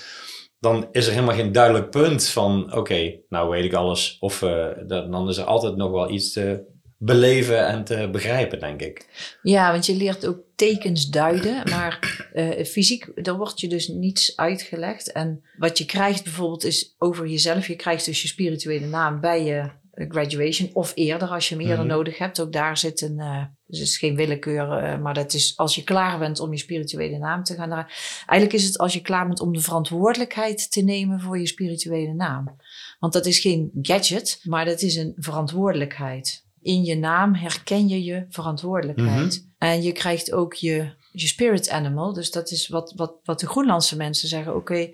dan 0.61 0.89
is 0.91 1.07
er 1.07 1.13
helemaal 1.13 1.35
geen 1.35 1.53
duidelijk 1.53 1.91
punt 1.91 2.29
van, 2.29 2.75
oké, 2.75 3.21
nou 3.29 3.51
weet 3.51 3.65
ik 3.65 3.75
alles. 3.75 4.17
Of 4.21 4.43
eh, 4.43 4.67
dan 4.87 5.11
dan 5.11 5.29
is 5.29 5.37
er 5.37 5.45
altijd 5.45 5.77
nog 5.77 5.91
wel 5.91 6.11
iets 6.11 6.33
te 6.33 6.77
beleven 6.99 7.67
en 7.67 7.85
te 7.85 8.09
begrijpen, 8.13 8.59
denk 8.61 8.81
ik. 8.81 9.07
Ja, 9.43 9.71
want 9.73 9.87
je 9.87 9.97
leert 9.97 10.27
ook 10.27 10.39
tekens 10.55 11.09
duiden, 11.09 11.63
maar 11.71 12.27
uh, 12.35 12.65
fysiek, 12.65 13.25
daar 13.25 13.37
wordt 13.37 13.61
je 13.61 13.69
dus 13.69 13.89
niets 13.89 14.37
uitgelegd. 14.37 15.13
En 15.13 15.43
wat 15.59 15.79
je 15.79 15.85
krijgt 15.85 16.25
bijvoorbeeld 16.25 16.65
is 16.65 16.95
over 16.99 17.27
jezelf. 17.27 17.67
Je 17.67 17.77
krijgt 17.77 18.05
dus 18.05 18.23
je 18.23 18.29
spirituele 18.29 18.87
naam 18.87 19.21
bij 19.21 19.45
je 19.45 19.71
graduation 20.09 20.71
of 20.73 20.93
eerder 20.95 21.29
als 21.29 21.49
je 21.49 21.55
hem 21.55 21.65
eerder 21.65 21.85
Mhm. 21.85 21.95
nodig 21.95 22.19
hebt. 22.19 22.41
Ook 22.41 22.53
daar 22.53 22.79
zit 22.79 23.01
een, 23.01 23.19
eh, 23.19 23.45
dus 23.67 23.79
het 23.79 23.89
is 23.89 23.99
geen 23.99 24.17
willekeur, 24.17 24.73
eh, 24.73 24.99
maar 24.99 25.15
dat 25.15 25.33
is 25.35 25.57
als 25.57 25.75
je 25.75 25.83
klaar 25.85 26.19
bent 26.19 26.41
om 26.41 26.53
je 26.53 26.59
spirituele 26.59 27.19
naam 27.19 27.43
te 27.43 27.55
gaan 27.55 27.69
dragen. 27.69 27.91
Eigenlijk 28.27 28.53
is 28.53 28.65
het 28.67 28.79
als 28.79 28.93
je 28.93 29.01
klaar 29.01 29.27
bent 29.27 29.41
om 29.41 29.53
de 29.53 29.61
verantwoordelijkheid 29.61 30.71
te 30.71 30.81
nemen 30.83 31.21
voor 31.21 31.39
je 31.39 31.47
spirituele 31.47 32.15
naam. 32.15 32.57
Want 32.99 33.13
dat 33.13 33.27
is 33.27 33.39
geen 33.39 33.71
gadget, 33.83 34.41
maar 34.43 34.65
dat 34.65 34.83
is 34.83 34.97
een 34.97 35.13
verantwoordelijkheid. 35.17 36.47
In 36.69 36.85
je 36.85 36.97
naam 36.97 37.35
herken 37.35 37.89
je 37.89 38.05
je 38.05 38.27
verantwoordelijkheid. 38.29 39.47
En 39.59 39.83
je 39.83 39.93
krijgt 39.93 40.33
ook 40.33 40.55
je, 40.55 40.91
je 41.13 41.27
spirit 41.27 41.71
animal. 41.71 42.13
Dus 42.13 42.31
dat 42.31 42.51
is 42.51 42.69
wat, 42.69 42.93
wat, 42.97 43.15
wat 43.25 43.41
de 43.41 43.47
Groenlandse 43.47 43.97
mensen 43.97 44.29
zeggen. 44.29 44.57
Oké, 44.57 44.91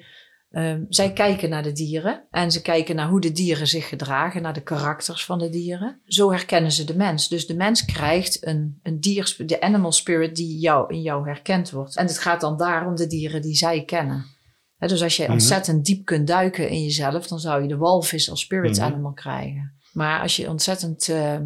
ehm, 0.50 0.84
zij 0.88 1.12
kijken 1.12 1.48
naar 1.50 1.62
de 1.62 1.72
dieren. 1.72 2.26
En 2.30 2.50
ze 2.52 2.62
kijken 2.62 2.96
naar 2.96 3.08
hoe 3.08 3.20
de 3.20 3.32
dieren 3.32 3.66
zich 3.66 3.88
gedragen. 3.88 4.42
Naar 4.42 4.52
de 4.52 4.62
karakters 4.62 5.24
van 5.24 5.38
de 5.38 5.48
dieren. 5.48 6.00
Zo 6.06 6.30
herkennen 6.30 6.72
ze 6.72 6.84
de 6.84 6.96
mens. 6.96 7.28
Dus 7.28 7.46
de 7.46 7.54
mens 7.56 7.84
krijgt 7.84 8.46
een, 8.46 8.78
een 8.82 9.00
dier, 9.00 9.34
de 9.46 9.60
animal 9.60 9.92
spirit 9.92 10.36
die 10.36 10.58
jou, 10.58 10.94
in 10.94 11.02
jou 11.02 11.26
herkend 11.28 11.70
wordt. 11.70 11.96
En 11.96 12.06
het 12.06 12.18
gaat 12.18 12.40
dan 12.40 12.56
daarom 12.56 12.96
de 12.96 13.06
dieren 13.06 13.42
die 13.42 13.54
zij 13.54 13.84
kennen. 13.84 14.24
Dus 14.78 15.02
als 15.02 15.16
je 15.16 15.22
Mhm. 15.22 15.32
ontzettend 15.32 15.84
diep 15.84 16.04
kunt 16.04 16.26
duiken 16.26 16.68
in 16.68 16.82
jezelf, 16.82 17.26
dan 17.26 17.38
zou 17.38 17.62
je 17.62 17.68
de 17.68 17.76
walvis 17.76 18.30
als 18.30 18.40
spirit 18.40 18.76
Mhm. 18.76 18.84
animal 18.86 19.12
krijgen. 19.12 19.72
Maar 19.94 20.20
als 20.20 20.36
je 20.36 20.48
ontzettend 20.48 21.08
eh, 21.08 21.36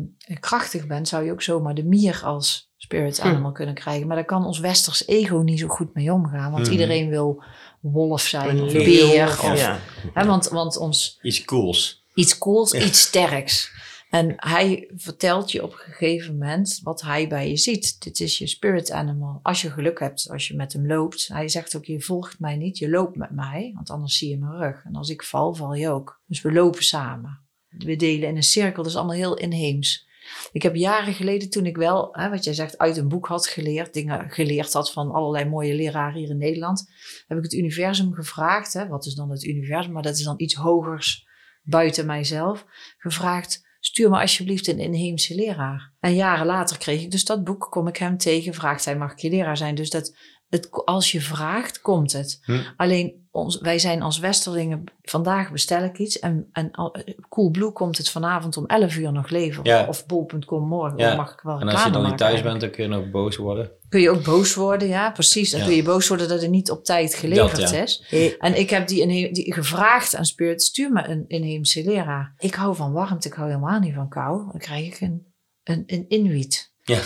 krachtig 0.40 0.87
bent, 0.87 1.09
zou 1.09 1.25
je 1.25 1.33
ook 1.33 1.43
zomaar 1.43 1.75
de 1.75 1.85
mier 1.85 2.21
als 2.25 2.71
spirit 2.76 3.21
Hm. 3.21 3.26
animal 3.28 3.52
kunnen 3.52 3.75
krijgen. 3.75 4.07
Maar 4.07 4.17
daar 4.17 4.25
kan 4.25 4.45
ons 4.47 4.59
westers 4.59 5.07
ego 5.07 5.38
niet 5.38 5.59
zo 5.59 5.69
goed 5.69 5.95
mee 5.95 6.12
omgaan. 6.12 6.50
Want 6.52 6.62
Mhm. 6.62 6.73
iedereen 6.73 7.09
wil 7.09 7.43
wolf 7.81 8.21
zijn 8.23 8.61
of 8.62 8.73
beer. 8.73 9.26
of- 9.28 9.45
Of, 9.45 9.59
ja. 9.59 9.78
hè, 10.14 10.26
want, 10.26 10.49
want 10.49 10.76
ons 10.76 11.19
Iets 11.23 11.45
cools. 11.45 12.05
iets 12.14 12.38
cools, 12.38 12.73
iets 12.73 13.00
sterks. 13.00 13.71
En 14.11 14.33
hij 14.37 14.90
vertelt 14.97 15.52
je 15.52 15.62
op 15.62 15.73
een 15.73 15.78
gegeven 15.78 16.33
moment 16.38 16.81
wat 16.83 17.00
hij 17.02 17.28
bij 17.28 17.49
je 17.50 17.57
ziet. 17.57 18.02
Dit 18.02 18.21
is 18.21 18.38
je 18.38 18.47
spirit 18.47 18.90
animal. 18.90 19.40
Als 19.43 19.62
je 19.62 19.71
geluk 19.71 19.99
hebt, 19.99 20.28
als 20.31 20.49
je 20.49 20.57
met 20.57 20.73
hem 20.73 20.87
loopt. 20.87 21.28
Hij 21.33 21.49
zegt 21.49 21.76
ook, 21.76 21.85
je 21.85 22.00
volgt 22.00 22.40
mij 22.40 22.57
niet, 22.57 22.78
je 22.78 22.90
loopt 22.90 23.17
met 23.17 23.31
mij. 23.31 23.73
Want 23.75 23.90
anders 23.90 24.19
zie 24.19 24.28
je 24.31 24.38
mijn 24.38 24.57
rug. 24.59 24.85
En 24.85 24.95
als 24.95 25.09
ik 25.09 25.23
val, 25.23 25.55
val 25.55 25.75
je 25.75 25.88
ook. 25.88 26.21
Dus 26.26 26.43
we 26.43 26.52
lopen 26.52 26.83
samen. 26.83 27.40
We 27.79 27.97
delen 27.97 28.29
in 28.29 28.37
een 28.37 28.43
cirkel, 28.43 28.83
dat 28.83 28.93
is 28.93 28.99
allemaal 28.99 29.17
heel 29.17 29.37
inheems. 29.37 30.07
Ik 30.53 30.63
heb 30.63 30.75
jaren 30.75 31.15
geleden, 31.15 31.51
toen 31.51 31.67
ik 31.67 31.77
wel, 31.77 32.09
hè, 32.13 32.31
wat 32.31 32.45
jij 32.45 32.55
zegt, 32.55 32.79
uit 32.79 32.97
een 32.97 33.09
boek 33.09 33.27
had 33.27 33.47
geleerd, 33.47 33.93
dingen 33.95 34.31
geleerd 34.31 34.73
had 34.73 34.93
van 34.93 35.11
allerlei 35.11 35.45
mooie 35.45 35.75
leraren 35.75 36.19
hier 36.19 36.31
in 36.31 36.39
Nederland, 36.39 36.91
heb 37.27 37.39
ik 37.39 37.45
het 37.45 37.53
universum 37.53 38.13
gevraagd. 38.13 38.73
Hè, 38.73 38.87
wat 38.87 39.07
is 39.07 39.15
dan 39.15 39.31
het 39.31 39.45
universum? 39.45 39.93
Maar 39.93 40.03
dat 40.03 40.19
is 40.19 40.25
dan 40.25 40.35
iets 40.37 40.55
hogers 40.55 41.27
buiten 41.63 42.07
mijzelf. 42.07 42.65
Gevraagd, 42.99 43.67
stuur 43.81 44.11
me 44.11 44.21
alsjeblieft 44.21 44.67
een 44.67 44.79
inheemse 44.79 45.35
leraar. 45.35 45.93
En 46.01 46.15
jaren 46.15 46.47
later 46.47 46.79
kreeg 46.79 47.03
ik 47.03 47.11
dus 47.11 47.25
dat 47.25 47.45
boek, 47.45 47.67
kom 47.71 47.87
ik 47.89 47.97
hem 47.97 48.17
tegen, 48.17 48.55
vraagt 48.55 48.85
hij, 48.85 48.97
mag 48.97 49.13
ik 49.13 49.19
je 49.19 49.31
leraar 49.31 49.57
zijn? 49.57 49.75
Dus 49.75 49.91
dat, 49.91 50.17
het, 50.49 50.69
als 50.71 51.13
je 51.13 51.21
vraagt, 51.21 51.81
komt 51.81 52.13
het. 52.13 52.41
Hm. 52.45 52.61
Alleen, 52.77 53.28
ons, 53.38 53.59
wij 53.61 53.78
zijn 53.78 54.02
als 54.02 54.18
Westerlingen, 54.18 54.85
vandaag 55.02 55.50
bestel 55.52 55.83
ik 55.83 55.99
iets 55.99 56.18
en, 56.18 56.49
en 56.52 56.71
al- 56.73 56.97
Coolblue 57.28 57.73
komt 57.73 57.97
het 57.99 58.11
vanavond 58.11 58.57
om 58.57 58.66
11 58.66 58.97
uur 58.97 59.12
nog 59.12 59.28
leveren. 59.30 59.64
Ja. 59.64 59.87
Of 59.88 60.07
bol.com 60.07 60.66
morgen, 60.68 60.99
Ja. 60.99 61.07
dan 61.09 61.16
mag 61.16 61.33
ik 61.33 61.40
wel 61.40 61.61
En 61.61 61.68
als 61.68 61.85
je 61.85 61.90
dan 61.90 62.02
niet 62.04 62.18
thuis 62.18 62.33
eigenlijk. 62.33 62.59
bent, 62.59 62.61
dan 62.61 62.71
kun 62.71 62.95
je 62.95 63.00
nog 63.02 63.11
boos 63.11 63.37
worden. 63.37 63.71
Kun 63.88 64.00
je 64.00 64.11
ook 64.11 64.25
boos 64.25 64.54
worden, 64.54 64.88
ja, 64.88 65.11
precies. 65.11 65.50
Dan 65.50 65.61
Ja. 65.61 65.66
kun 65.66 65.75
je 65.76 65.83
boos 65.83 66.09
worden 66.09 66.28
dat 66.28 66.40
het 66.42 66.50
niet 66.50 66.71
op 66.71 66.85
tijd 66.85 67.14
geleverd 67.14 67.61
Dat, 67.61 67.71
ja. 67.71 67.83
is. 67.83 68.04
Eh, 68.11 68.33
En 68.38 68.59
ik 68.59 68.71
heb 68.71 68.87
die, 68.88 69.33
die 69.33 69.52
gevraagd 69.52 70.16
aan 70.16 70.25
Spirit, 70.25 70.62
stuur 70.62 70.92
me 70.92 71.09
een 71.09 71.25
inheemse 71.28 71.85
leraar. 71.85 72.35
Ik 72.38 72.54
hou 72.54 72.76
van 72.76 72.92
warmte, 72.92 73.28
ik 73.28 73.35
hou 73.35 73.49
helemaal 73.49 73.80
niet 73.80 73.95
van 73.95 74.09
kou. 74.09 74.47
Dan 74.50 74.61
krijg 74.61 74.87
ik 74.87 75.00
een, 75.00 75.26
een, 75.64 75.83
een 75.87 76.04
Inuit 76.09 76.73
Ja. 76.85 76.99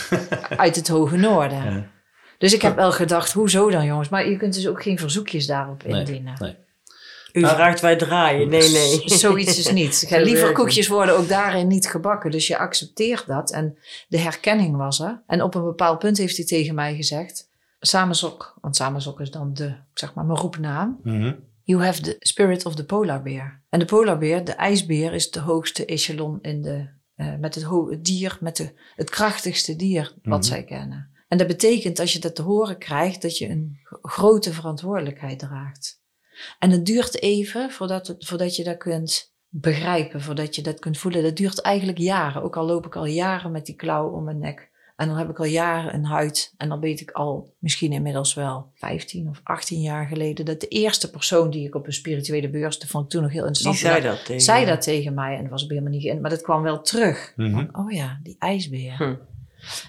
uit 0.56 0.76
het 0.76 0.88
hoge 0.88 1.16
noorden. 1.16 1.90
Dus 2.42 2.52
ik 2.54 2.62
heb 2.62 2.76
wel 2.76 2.92
gedacht, 2.92 3.32
hoezo 3.32 3.70
dan 3.70 3.84
jongens? 3.84 4.08
Maar 4.08 4.28
je 4.28 4.37
kunt 4.37 4.54
dus 4.54 4.68
ook 4.68 4.82
geen 4.82 4.99
verzoekjes 4.99 5.46
daarop 5.46 5.84
Nee, 5.84 5.99
indienen. 5.99 6.34
nee. 6.38 6.56
U 7.32 7.40
Nou, 7.40 7.54
vraagt 7.54 7.80
wij 7.80 7.96
draaien. 7.96 8.49
Nee, 8.49 8.68
nee. 8.78 9.02
Zoiets 9.18 9.58
is 9.58 9.70
niet. 9.72 9.94
Zo 9.94 10.06
Ja, 10.16 10.16
liever 10.22 10.32
werkt 10.42 10.56
het. 10.56 10.56
koekjes 10.66 10.88
worden 10.88 11.16
ook 11.16 11.28
daarin 11.28 11.66
niet 11.66 11.87
gebakken. 11.88 12.30
Dus 12.30 12.46
je 12.46 12.58
accepteert 12.58 13.26
dat. 13.26 13.52
En 13.52 13.78
de 14.08 14.18
herkenning 14.18 14.76
was 14.76 15.00
er. 15.00 15.22
En 15.26 15.42
op 15.42 15.54
een 15.54 15.64
bepaald 15.64 15.99
punt 15.99 16.18
heeft 16.18 16.37
hij 16.37 16.46
tegen 16.46 16.75
mij 16.75 16.94
gezegd... 16.94 17.50
Samenzok, 17.80 18.58
want 18.61 18.76
Samenzok 18.76 19.20
is 19.20 19.30
dan 19.30 19.54
de, 19.54 19.75
zeg 19.94 20.14
maar, 20.14 20.25
mijn 20.25 20.38
roepnaam. 20.38 21.00
Mhm. 21.02 21.32
You 21.64 21.82
have 21.84 22.00
the 22.00 22.16
spirit 22.18 22.66
of 22.66 22.75
the 22.75 22.84
polar 22.84 23.22
bear. 23.22 23.62
En 23.68 23.78
de 23.78 23.84
polar 23.84 24.18
bear, 24.18 24.44
de 24.44 24.52
ijsbeer, 24.52 25.12
is 25.12 25.30
de 25.30 25.40
hoogste 25.40 25.84
echelon 25.84 26.38
in 26.42 26.62
de, 26.62 26.88
eh, 27.14 27.34
met 27.40 27.54
het 27.54 27.64
dier, 28.04 28.37
met 28.40 28.56
de, 28.56 28.72
het 28.96 29.11
krachtigste 29.11 29.76
dier 29.76 30.12
wat 30.22 30.38
Mhm. 30.40 30.49
zij 30.49 30.62
kennen. 30.64 31.11
En 31.32 31.38
dat 31.38 31.46
betekent 31.46 31.98
als 31.98 32.12
je 32.12 32.18
dat 32.18 32.34
te 32.34 32.42
horen 32.42 32.78
krijgt, 32.78 33.22
dat 33.22 33.38
je 33.38 33.48
een 33.48 33.78
grote 34.02 34.52
verantwoordelijkheid 34.52 35.38
draagt. 35.38 36.00
En 36.58 36.70
het 36.70 36.86
duurt 36.86 37.22
even 37.22 37.70
voordat, 37.70 38.06
het, 38.06 38.26
voordat 38.26 38.56
je 38.56 38.64
dat 38.64 38.76
kunt 38.76 39.34
begrijpen, 39.48 40.20
voordat 40.20 40.54
je 40.54 40.62
dat 40.62 40.78
kunt 40.78 40.98
voelen. 40.98 41.22
Dat 41.22 41.36
duurt 41.36 41.60
eigenlijk 41.60 41.98
jaren. 41.98 42.42
Ook 42.42 42.56
al 42.56 42.64
loop 42.66 42.86
ik 42.86 42.96
al 42.96 43.06
jaren 43.06 43.50
met 43.52 43.66
die 43.66 43.74
klauw 43.74 44.08
om 44.08 44.24
mijn 44.24 44.38
nek. 44.38 44.70
En 44.96 45.08
dan 45.08 45.16
heb 45.16 45.28
ik 45.30 45.38
al 45.38 45.44
jaren 45.44 45.94
een 45.94 46.04
huid. 46.04 46.54
En 46.56 46.68
dan 46.68 46.80
weet 46.80 47.00
ik 47.00 47.10
al, 47.10 47.54
misschien 47.58 47.92
inmiddels 47.92 48.34
wel 48.34 48.70
15 48.74 49.28
of 49.28 49.40
18 49.42 49.80
jaar 49.80 50.06
geleden, 50.06 50.44
dat 50.44 50.60
de 50.60 50.68
eerste 50.68 51.10
persoon 51.10 51.50
die 51.50 51.66
ik 51.66 51.74
op 51.74 51.86
een 51.86 51.92
spirituele 51.92 52.50
beurs, 52.50 52.78
dat 52.78 52.88
vond 52.88 53.04
ik 53.04 53.10
toen 53.10 53.22
nog 53.22 53.32
heel 53.32 53.40
Die 53.46 53.48
interessant, 53.48 53.92
zei 53.92 54.14
dat 54.14 54.24
tegen 54.24 54.40
zei 54.42 54.64
dat 54.66 54.82
tegen 54.82 55.14
mij. 55.14 55.36
En 55.36 55.42
dat 55.42 55.50
was 55.50 55.62
ook 55.64 55.68
helemaal 55.70 55.90
niet, 55.92 56.02
ge- 56.02 56.20
maar 56.20 56.30
dat 56.30 56.42
kwam 56.42 56.62
wel 56.62 56.80
terug. 56.82 57.32
Mhm. 57.36 57.50
Van, 57.50 57.76
oh 57.84 57.90
ja, 57.92 58.20
die 58.22 58.36
ijsbeer. 58.38 58.96
Hm. 58.96 59.14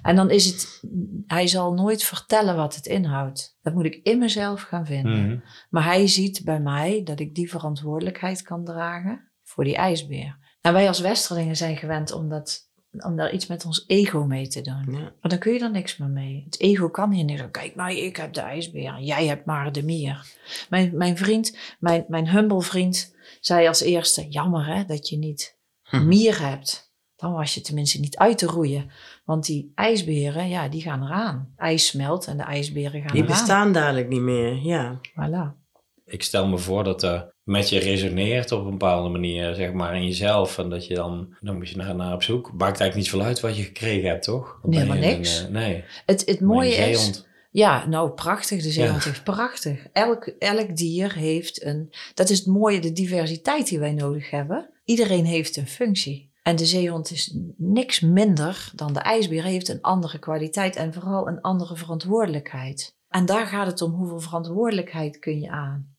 En 0.01 0.15
dan 0.15 0.30
is 0.30 0.46
het, 0.46 0.84
hij 1.27 1.48
zal 1.48 1.74
nooit 1.74 2.03
vertellen 2.03 2.56
wat 2.56 2.75
het 2.75 2.86
inhoudt. 2.86 3.58
Dat 3.62 3.74
moet 3.74 3.86
ik 3.86 4.00
in 4.03 4.18
mezelf 4.18 4.62
gaan 4.62 4.86
vinden. 4.86 5.27
Mhm. 5.27 5.39
Maar 5.70 5.84
hij 5.84 6.08
ziet 6.08 6.42
bij 6.44 6.60
mij 6.60 7.01
dat 7.03 7.20
ik 7.20 7.36
die 7.36 7.50
verantwoordelijkheid 7.50 8.42
kan 8.42 8.65
dragen 8.65 9.32
voor 9.44 9.63
die 9.63 9.75
ijsbeer. 9.75 10.38
En 10.62 10.74
wij 10.74 10.88
als 10.88 11.00
Westerlingen 11.00 11.56
zijn 11.56 11.77
gewend 11.77 12.12
om, 12.12 12.30
dat, 12.30 12.70
om 12.92 13.15
daar 13.15 13.34
iets 13.34 13.48
met 13.48 13.65
ons 13.65 13.84
ego 13.88 14.25
mee 14.25 14.48
te 14.48 14.62
doen. 14.62 14.86
Ja. 14.92 15.00
Maar 15.00 15.30
dan 15.32 15.39
kun 15.39 15.53
je 15.53 15.60
er 15.60 15.72
niks 15.72 15.98
meer 15.98 16.10
mee. 16.10 16.42
Het 16.46 16.60
ego 16.60 16.89
kan 16.89 17.12
hier 17.12 17.24
niet. 17.24 17.51
Kijk 17.51 17.75
maar, 17.75 17.92
ik 17.92 18.18
heb 18.18 18.34
de 18.34 18.42
ijsbeer. 18.42 19.00
Jij 19.00 19.25
hebt 19.25 19.46
maar 19.46 19.72
de 19.72 19.84
mier. 19.84 20.25
Mijn, 20.70 20.98
mijn 20.98 21.18
vriend, 21.18 21.58
mijn, 21.80 22.06
mijn 22.08 22.30
humble 22.30 22.62
vriend, 22.62 23.15
zei 23.39 23.68
als 23.68 23.82
eerste... 23.82 24.27
Jammer 24.30 24.65
hè, 24.65 24.86
dat 24.86 25.10
je 25.10 25.18
niet 25.18 25.62
Hm. 25.84 26.08
mier 26.08 26.39
hebt. 26.48 26.92
Dan 27.15 27.34
was 27.34 27.53
je 27.53 27.62
tenminste 27.62 28.00
niet 28.00 28.18
uit 28.18 28.38
te 28.38 28.46
roeien. 28.46 28.92
Want 29.24 29.46
die 29.46 29.72
ijsberen, 29.75 30.50
ja, 30.50 30.68
die 30.68 30.82
gaan 30.82 31.03
eraan. 31.03 31.53
IJs 31.58 31.88
smelt 31.88 32.25
en 32.27 32.38
de 32.38 32.44
ijsberen 32.44 33.01
gaan 33.01 33.12
Die 33.13 33.24
eraan. 33.24 33.25
bestaan 33.38 33.72
dadelijk 33.72 34.08
niet 34.10 34.22
meer. 34.22 34.56
Ja. 34.63 35.00
Voilà. 35.10 35.62
Ik 36.06 36.24
stel 36.24 36.48
me 36.48 36.58
voor 36.58 36.84
dat 36.84 37.03
er 37.03 37.34
met 37.44 37.70
je 37.70 37.80
resoneert 37.80 38.51
op 38.51 38.65
een 38.65 38.72
bepaalde 38.72 39.10
manier, 39.10 39.53
zeg 39.53 39.72
maar, 39.74 39.96
in 39.96 40.06
jezelf. 40.06 40.58
En 40.58 40.70
dat 40.70 40.88
je 40.88 40.96
dan, 40.96 41.36
dan 41.42 41.56
moet 41.58 41.70
je 41.70 41.75
naar, 41.77 41.96
naar 41.96 42.13
op 42.13 42.24
zoek. 42.24 42.46
Maakt 42.51 42.80
eigenlijk 42.80 42.96
niet 42.96 43.10
veel 43.10 43.22
uit 43.22 43.39
wat 43.39 43.58
je 43.58 43.63
gekregen 43.63 44.10
hebt, 44.10 44.24
toch? 44.24 44.60
Nee, 44.63 44.86
maar 44.86 44.96
een, 44.98 45.01
niks. 45.03 45.44
eh, 45.44 45.50
nee, 45.51 45.84
Het, 46.06 46.25
het 46.25 46.39
mooie 46.39 46.74
is... 46.75 47.25
Ja, 47.51 47.88
nou 47.88 48.10
prachtig. 48.12 48.63
De 48.63 48.72
zeehond 48.72 49.03
Ja. 49.03 49.10
heeft 49.10 49.24
prachtig. 49.24 49.88
Elk, 49.92 50.25
elk 50.39 50.75
dier 50.75 51.13
heeft 51.15 51.63
een... 51.65 51.94
Dat 52.13 52.30
is 52.30 52.38
het 52.38 52.48
mooie, 52.48 52.80
de 52.80 52.92
diversiteit 52.92 53.68
die 53.68 53.80
wij 53.80 53.94
nodig 53.94 54.30
hebben. 54.30 54.70
Iedereen 54.86 55.25
heeft 55.25 55.58
een 55.58 55.68
functie. 55.68 56.32
En 56.43 56.55
de 56.55 56.65
zeehond 56.65 57.12
is 57.12 57.38
niks 57.57 58.00
minder 58.00 58.71
dan 58.75 58.93
de 58.93 59.00
ijsbeer. 59.00 59.43
Heeft 59.43 59.67
een 59.67 59.81
andere 59.81 60.19
kwaliteit 60.19 60.75
en 60.75 60.93
vooral 60.93 61.27
een 61.27 61.41
andere 61.41 61.75
verantwoordelijkheid. 61.75 62.95
En 63.09 63.25
daar 63.25 63.47
gaat 63.47 63.67
het 63.67 63.81
om, 63.81 63.91
hoeveel 63.91 64.19
verantwoordelijkheid 64.19 65.19
kun 65.19 65.39
je 65.39 65.50
aan? 65.50 65.95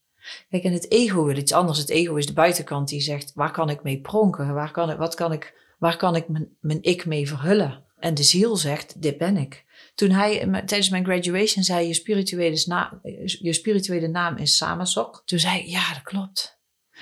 Kijk, 0.50 0.64
en 0.64 0.72
het 0.72 0.90
ego 0.90 1.24
wil 1.24 1.36
iets 1.36 1.52
anders. 1.52 1.78
Het 1.78 1.88
ego 1.88 2.14
is 2.14 2.26
de 2.26 2.32
buitenkant 2.32 2.88
die 2.88 3.00
zegt, 3.00 3.32
waar 3.34 3.50
kan 3.50 3.70
ik 3.70 3.82
mee 3.82 4.00
pronken? 4.00 4.54
Waar 4.54 4.70
kan 4.70 4.90
ik, 4.90 4.96
wat 4.96 5.14
kan 5.14 5.32
ik, 5.32 5.74
waar 5.78 5.96
kan 5.96 6.16
ik 6.16 6.28
mijn, 6.28 6.56
mijn 6.60 6.82
ik 6.82 7.06
mee 7.06 7.28
verhullen? 7.28 7.82
En 7.98 8.14
de 8.14 8.22
ziel 8.22 8.56
zegt, 8.56 9.02
dit 9.02 9.18
ben 9.18 9.36
ik. 9.36 9.64
Toen 9.94 10.10
hij 10.10 10.38
tijdens 10.48 10.88
mijn 10.88 11.04
graduation 11.04 11.64
zei, 11.64 11.86
je 11.86 11.94
spirituele, 11.94 12.90
je 13.24 13.52
spirituele 13.52 14.08
naam 14.08 14.36
is 14.36 14.56
Samasok. 14.56 15.22
Toen 15.24 15.38
zei 15.38 15.58
ik, 15.58 15.66
ja, 15.66 15.92
dat 15.92 16.02
klopt. 16.02 16.58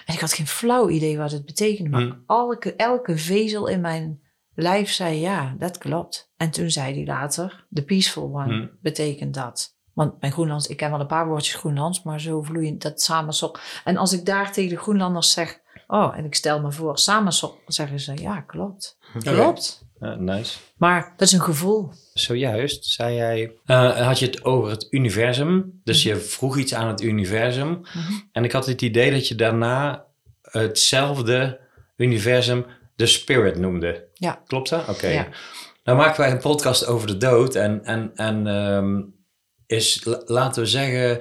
En 0.06 0.14
ik 0.14 0.21
had 0.21 0.32
geen 0.32 0.47
flauw 0.47 0.88
idee 0.88 1.18
wat 1.18 1.30
het 1.32 1.44
betekende. 1.44 1.90
Maar 1.90 2.00
Hmm. 2.00 2.25
elke, 2.26 2.75
elke 2.75 3.18
vezel 3.18 3.66
in 3.66 3.80
mijn 3.80 4.21
lijf 4.54 4.90
zei, 4.90 5.21
ja, 5.21 5.54
dat 5.59 5.78
klopt. 5.78 6.32
En 6.37 6.50
toen 6.50 6.71
zei 6.71 6.94
hij 6.94 7.06
later, 7.06 7.66
the 7.73 7.85
peaceful 7.85 8.23
one 8.23 8.44
Hmm. 8.44 8.71
betekent 8.80 9.35
dat. 9.35 9.76
Want 9.94 10.21
mijn 10.21 10.32
Groenlands, 10.32 10.66
ik 10.66 10.76
ken 10.76 10.90
wel 10.90 11.00
een 11.00 11.06
paar 11.06 11.26
woordjes 11.26 11.54
Groenlands, 11.54 12.02
maar 12.02 12.21
zo 12.21 12.42
vloeiend 12.42 12.82
dat 12.82 13.00
Samasok. 13.02 13.61
En 13.85 13.97
als 13.97 14.12
ik 14.12 14.25
daar 14.25 14.52
tegen 14.52 14.71
de 14.71 14.82
Groenlanders 14.82 15.30
zeg, 15.32 15.61
oh, 15.87 16.16
en 16.16 16.25
ik 16.25 16.35
stel 16.35 16.61
me 16.61 16.73
voor 16.73 16.99
Samasok, 16.99 17.59
zeggen 17.66 18.00
ze, 18.00 18.14
ja, 18.16 18.40
klopt. 18.40 18.99
Klopt. 19.18 19.87
Ja, 20.02 20.14
nice. 20.14 20.59
Maar 20.76 21.14
dat 21.16 21.26
is 21.28 21.32
een 21.35 21.40
gevoel. 21.42 21.92
Zojuist 22.14 22.85
zei 22.85 23.14
jij, 23.16 23.52
eh, 23.64 24.06
had 24.06 24.18
je 24.18 24.26
het 24.26 24.44
over 24.44 24.71
het 24.71 24.87
universum. 24.90 25.80
Dus 25.85 26.02
je 26.02 26.16
vroeg 26.16 26.56
iets 26.59 26.75
aan 26.75 26.88
het 26.88 27.02
universum. 27.02 27.68
Mhm. 27.71 28.12
En 28.32 28.44
ik 28.44 28.52
had 28.52 28.66
het 28.66 28.82
idee 28.82 29.11
dat 29.11 29.28
je 29.28 29.35
daarna 29.35 30.06
hetzelfde 30.42 31.61
universum 31.97 32.66
de 32.97 33.06
spirit 33.06 33.59
noemde. 33.59 34.09
Ja. 34.14 34.42
Klopt 34.47 34.68
dat? 34.68 34.88
Oké. 34.88 35.09
Ja. 35.09 35.28
Nou 35.85 35.99
maken 35.99 36.21
wij 36.21 36.30
een 36.30 36.38
podcast 36.38 36.87
over 36.87 37.06
de 37.06 37.16
dood. 37.16 37.54
En, 37.54 37.85
en, 37.85 38.11
en 38.14 38.47
ehm, 38.47 39.00
is, 39.66 40.04
la- 40.04 40.23
laten 40.25 40.62
we 40.62 40.68
zeggen, 40.68 41.21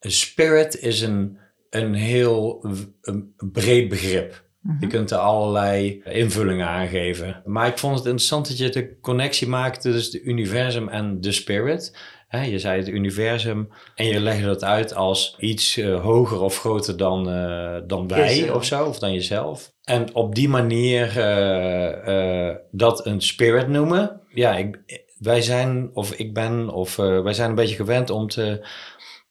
spirit 0.00 0.78
is 0.78 1.00
een, 1.00 1.38
een 1.70 1.94
heel 1.94 2.66
een 3.00 3.34
breed 3.52 3.88
begrip. 3.88 4.44
Mhm. 4.62 4.76
Je 4.80 4.86
kunt 4.86 5.10
er 5.10 5.18
allerlei 5.18 6.02
invullingen 6.04 6.66
aan 6.66 6.88
geven. 6.88 7.42
Maar 7.44 7.66
ik 7.66 7.78
vond 7.78 7.94
het 7.94 8.04
interessant 8.04 8.48
dat 8.48 8.58
je 8.58 8.68
de 8.68 8.98
connectie 9.00 9.48
maakte 9.48 9.90
tussen 9.90 10.18
het 10.18 10.28
universum 10.28 10.88
en 10.88 11.20
de 11.20 11.32
spirit. 11.32 11.96
Je 12.40 12.58
zei 12.58 12.78
het 12.78 12.88
universum 12.88 13.68
en 13.94 14.06
je 14.06 14.20
legde 14.20 14.46
dat 14.46 14.64
uit 14.64 14.94
als 14.94 15.36
iets 15.38 15.76
eh, 15.76 16.02
hoger 16.02 16.40
of 16.40 16.58
groter 16.58 16.96
dan, 16.96 17.30
eh, 17.30 17.76
dan 17.86 18.08
wij 18.08 18.36
Jezelf. 18.36 18.56
of 18.56 18.64
zo, 18.64 18.84
of 18.84 18.98
dan 18.98 19.12
jezelf. 19.12 19.72
En 19.84 20.14
op 20.14 20.34
die 20.34 20.48
manier 20.48 21.18
eh, 21.18 22.56
dat 22.70 23.06
een 23.06 23.20
spirit 23.20 23.68
noemen. 23.68 24.20
Ja, 24.28 24.56
ik, 24.56 24.80
wij 25.18 25.40
zijn, 25.40 25.90
of 25.92 26.12
ik 26.12 26.34
ben, 26.34 26.68
of 26.68 26.96
wij 26.96 27.32
zijn 27.32 27.48
een 27.48 27.54
beetje 27.54 27.76
gewend 27.76 28.10
om 28.10 28.28
te 28.28 28.66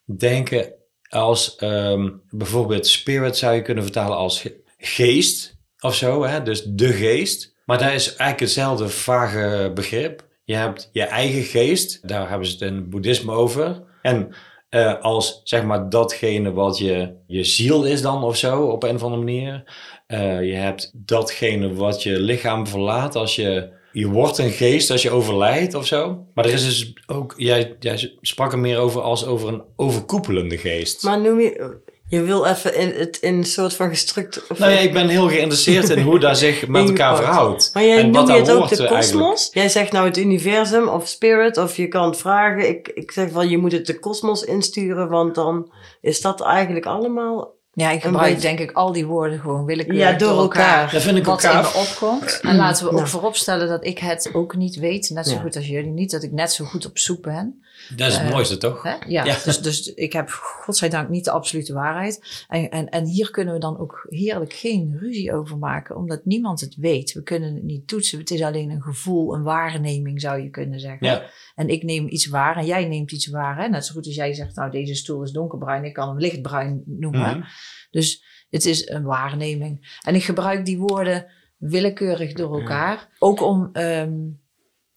denken 0.06 0.74
als 1.10 1.56
ehm, 1.56 2.10
bijvoorbeeld 2.30 2.88
spirit 2.88 3.38
zou 3.38 3.56
je 3.56 3.62
kunnen 3.62 3.84
vertalen 3.84 4.18
als 4.18 4.48
geest 4.82 5.60
of 5.80 5.96
zo, 5.96 6.24
hè? 6.24 6.44
dus 6.44 6.64
de 6.64 6.94
geest. 6.94 7.56
Maar 7.66 7.78
daar 7.78 7.94
is 7.94 8.08
eigenlijk 8.08 8.40
hetzelfde 8.40 8.90
vage 8.90 9.72
begrip. 9.74 10.28
Je 10.44 10.56
hebt 10.56 10.90
je 10.92 11.04
eigen 11.04 11.44
geest, 11.44 12.08
daar 12.08 12.30
hebben 12.30 12.48
ze 12.48 12.54
het 12.54 12.62
in 12.62 12.76
het 12.76 12.90
boeddhisme 12.90 13.32
over. 13.32 13.84
En 14.02 14.36
eh, 14.70 15.02
als 15.02 15.42
zeg 15.44 15.64
maar 15.64 15.90
datgene 15.90 16.52
wat 16.54 16.78
je, 16.78 17.14
je 17.28 17.44
ziel 17.44 17.86
is 17.86 18.02
dan 18.02 18.24
of 18.24 18.38
zo, 18.38 18.64
op 18.64 18.84
een 18.84 18.96
of 18.96 19.04
andere 19.04 19.24
manier. 19.24 19.64
Eh, 20.08 20.44
je 20.44 20.54
hebt 20.54 20.92
datgene 20.94 21.74
wat 21.74 22.04
je 22.04 22.20
lichaam 22.20 22.68
verlaat 22.68 23.16
als 23.16 23.36
je... 23.36 23.80
Je 23.92 24.08
wordt 24.08 24.38
een 24.38 24.52
geest 24.52 24.92
als 24.92 25.02
je 25.02 25.10
overlijdt 25.10 25.74
of 25.74 25.86
zo. 25.86 26.26
Maar 26.34 26.46
er 26.46 26.54
is 26.54 26.66
dus 26.66 26.94
ook... 27.08 27.34
Jij, 27.38 27.76
jij 27.80 28.14
sprak 28.22 28.52
er 28.52 28.60
meer 28.60 28.78
over 28.78 29.02
als 29.02 29.26
over 29.26 29.48
een 29.48 29.64
overkoepelende 29.76 30.58
geest. 30.58 31.04
Maar 31.04 31.22
noem 31.22 31.40
je... 31.40 31.82
Je 32.12 32.22
wil 32.22 32.46
even 32.46 32.76
in, 32.76 32.94
het 33.00 33.18
in 33.18 33.34
een 33.38 33.44
soort 33.44 33.74
van 33.74 33.90
gestructureerd... 33.90 34.60
Nou 34.60 34.72
ja, 34.72 34.78
ik 34.80 34.94
ben 34.94 35.08
heel 35.08 35.28
geïnteresseerd 35.30 35.90
in 35.90 36.02
hoe 36.02 36.20
dat 36.20 36.38
zich 36.38 36.68
met 36.68 36.88
elkaar 36.90 37.16
verhoudt. 37.16 37.70
Maar 37.74 37.84
jij 37.86 37.98
en 37.98 38.10
noemt 38.10 38.28
het 38.28 38.52
ook 38.52 38.58
hoort, 38.58 38.78
de 38.78 38.88
kosmos? 38.88 39.50
Jij 39.54 39.70
zegt 39.70 39.92
nou 39.92 40.06
het 40.08 40.18
universum 40.18 40.88
of 40.88 41.08
spirit 41.08 41.58
of 41.58 41.76
je 41.78 41.88
kan 41.88 42.06
het 42.10 42.18
vragen. 42.18 42.70
Ik, 42.70 42.88
ik 42.88 43.12
zeg 43.12 43.30
wel, 43.32 43.42
je 43.44 43.58
moet 43.58 43.72
het 43.72 43.86
de 43.86 44.00
kosmos 44.00 44.44
insturen, 44.44 45.10
want 45.10 45.36
dan 45.36 45.72
is 46.02 46.22
dat 46.22 46.42
eigenlijk 46.42 46.86
allemaal... 46.86 47.54
Ja, 47.74 47.92
ik 47.92 48.02
gebruik 48.02 48.34
beetje- 48.34 48.48
denk 48.48 48.60
ik 48.70 48.72
al 48.72 48.92
die 48.92 49.06
woorden 49.06 49.40
gewoon 49.40 49.66
willekeurig 49.66 50.02
Ja, 50.12 50.18
door 50.18 50.38
elkaar. 50.38 50.92
Dat 50.92 51.02
vind 51.02 51.18
ik 51.18 51.26
wat 51.26 51.46
ook 51.48 51.52
in 51.54 51.60
me 51.62 51.74
opkomt. 51.74 52.40
En 52.42 52.56
laten 52.56 52.84
we 52.84 52.90
ook 52.92 52.96
Nou. 52.98 53.08
vooropstellen 53.08 53.68
dat 53.68 53.86
ik 53.86 54.00
het 54.00 54.30
ook 54.34 54.56
niet 54.56 54.76
weet. 54.76 55.10
Net 55.10 55.28
zo 55.28 55.34
Ja. 55.34 55.42
goed 55.42 55.56
als 55.56 55.68
jullie 55.68 55.92
niet. 55.92 56.12
Dat 56.12 56.24
ik 56.24 56.32
net 56.32 56.54
zo 56.54 56.66
goed 56.66 56.86
op 56.86 56.98
zoek 56.98 57.22
ben. 57.22 57.64
Dat 57.96 58.08
is 58.08 58.16
het 58.18 58.26
Eh, 58.26 58.32
mooiste, 58.32 58.58
toch? 58.58 58.84
Hè? 58.84 58.96
Ja, 59.08 59.26
Ja. 59.26 59.38
Dus, 59.44 59.62
dus 59.62 59.94
ik 59.94 60.14
heb 60.14 60.30
godzijdank 60.30 61.10
niet 61.10 61.26
de 61.26 61.32
absolute 61.32 61.74
waarheid. 61.74 62.46
En, 62.48 62.70
en, 62.70 62.90
en 62.90 63.06
hier 63.06 63.32
kunnen 63.32 63.54
we 63.54 63.60
dan 63.60 63.80
ook 63.80 64.06
heerlijk 64.10 64.54
geen 64.54 64.98
ruzie 65.00 65.34
over 65.34 65.58
maken. 65.58 65.96
Omdat 65.96 66.26
niemand 66.26 66.62
het 66.62 66.76
weet. 66.76 67.14
We 67.14 67.24
kunnen 67.24 67.54
het 67.54 67.64
niet 67.64 67.88
toetsen. 67.88 68.20
Het 68.20 68.32
is 68.32 68.42
alleen 68.42 68.70
een 68.70 68.82
gevoel, 68.82 69.34
een 69.36 69.44
waarneming 69.44 70.22
zou 70.22 70.42
je 70.42 70.50
kunnen 70.50 70.80
zeggen. 70.80 71.08
Ja. 71.08 71.30
En 71.56 71.70
ik 71.70 71.84
neem 71.84 72.08
iets 72.08 72.26
waar 72.28 72.58
en 72.58 72.66
jij 72.66 72.86
neemt 72.88 73.12
iets 73.12 73.28
waar. 73.28 73.58
Hè? 73.58 73.68
Net 73.68 73.86
zo 73.86 73.94
goed 73.94 74.06
als 74.06 74.16
jij 74.16 74.34
zegt, 74.34 74.56
nou 74.56 74.72
deze 74.72 74.96
stoel 74.96 75.24
is 75.24 75.32
donkerbruin. 75.32 75.84
Ik 75.86 75.94
kan 75.94 76.08
hem 76.08 76.20
lichtbruin 76.20 76.84
noemen. 76.86 77.38
Mhm. 77.38 77.48
Dus 77.92 78.24
het 78.50 78.66
is 78.66 78.90
een 78.90 79.04
waarneming. 79.04 79.98
En 80.02 80.16
ik 80.16 80.24
gebruik 80.24 80.66
die 80.66 80.80
woorden 80.80 81.26
willekeurig 81.58 82.34
door 82.34 82.60
elkaar. 82.60 83.10
Ook 83.20 83.42
om, 83.42 83.70
ehm, 83.74 84.14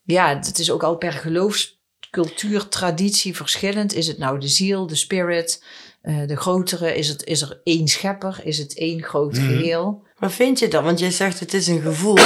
ja, 0.03 0.37
het 0.37 0.59
is 0.59 0.70
ook 0.70 0.83
al 0.83 0.97
per 0.97 1.12
geloofscultuur, 2.14 2.68
traditie 2.68 3.37
verschillend. 3.37 3.94
Is 3.94 4.07
het 4.07 4.18
nou 4.18 4.38
de 4.40 4.48
ziel, 4.48 4.87
de 4.87 4.94
spirit, 4.94 5.64
eh, 6.03 6.27
de 6.27 6.37
grotere? 6.37 6.96
Is, 6.96 7.09
het, 7.09 7.24
is 7.24 7.40
er 7.42 7.61
één 7.64 7.88
schepper? 7.88 8.40
Is 8.42 8.59
het 8.59 8.79
één 8.79 9.03
groot 9.03 9.33
Mhm. 9.33 9.46
geheel? 9.46 10.03
Maar 10.18 10.31
vind 10.31 10.59
je 10.59 10.68
dat? 10.68 10.83
Want 10.83 10.98
jij 10.98 11.11
zegt 11.11 11.40
het 11.40 11.55
is 11.55 11.66
een 11.66 11.81
gevoel. 11.81 12.16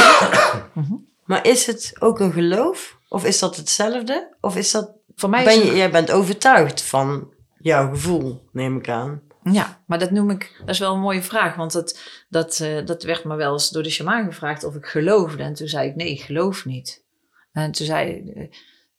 Maar 1.25 1.47
is 1.47 1.67
het 1.67 1.93
ook 1.99 2.21
een 2.21 2.33
geloof? 2.33 2.99
Of 3.09 3.25
is 3.25 3.39
dat 3.39 3.57
hetzelfde? 3.57 4.35
Of 4.41 4.57
is 4.57 4.71
dat... 4.71 4.91
Voor 5.15 5.29
mij 5.31 5.45
Ben 5.45 5.59
je, 5.59 5.65
het- 5.65 5.77
jij 5.77 5.91
bent 5.91 6.11
overtuigd 6.11 6.83
van 6.83 7.33
jouw 7.59 7.91
gevoel, 7.91 8.49
neem 8.53 8.77
ik 8.77 8.89
aan. 8.89 9.23
Ja, 9.53 9.83
maar 9.87 9.99
dat 9.99 10.11
noem 10.11 10.31
ik, 10.31 10.55
dat 10.61 10.69
is 10.69 10.79
wel 10.79 10.95
een 10.95 11.01
mooie 11.01 11.23
vraag. 11.23 11.55
Want 11.55 11.73
dat, 11.73 11.99
dat, 12.29 12.61
eh, 12.61 12.87
dat 12.87 13.03
werd 13.03 13.25
me 13.25 13.37
wel 13.37 13.53
eens 13.53 13.71
door 13.71 13.83
de 13.83 13.91
shamaan 13.91 14.25
gevraagd 14.25 14.65
of 14.65 14.75
ik 14.75 14.87
geloofde. 14.87 15.43
En 15.43 15.55
toen 15.55 15.69
zei 15.69 15.89
ik, 15.89 15.97
nee, 15.97 16.11
ik 16.11 16.21
geloof 16.21 16.65
niet. 16.65 17.03
En 17.53 17.73
toen 17.73 17.87
zei 17.87 18.23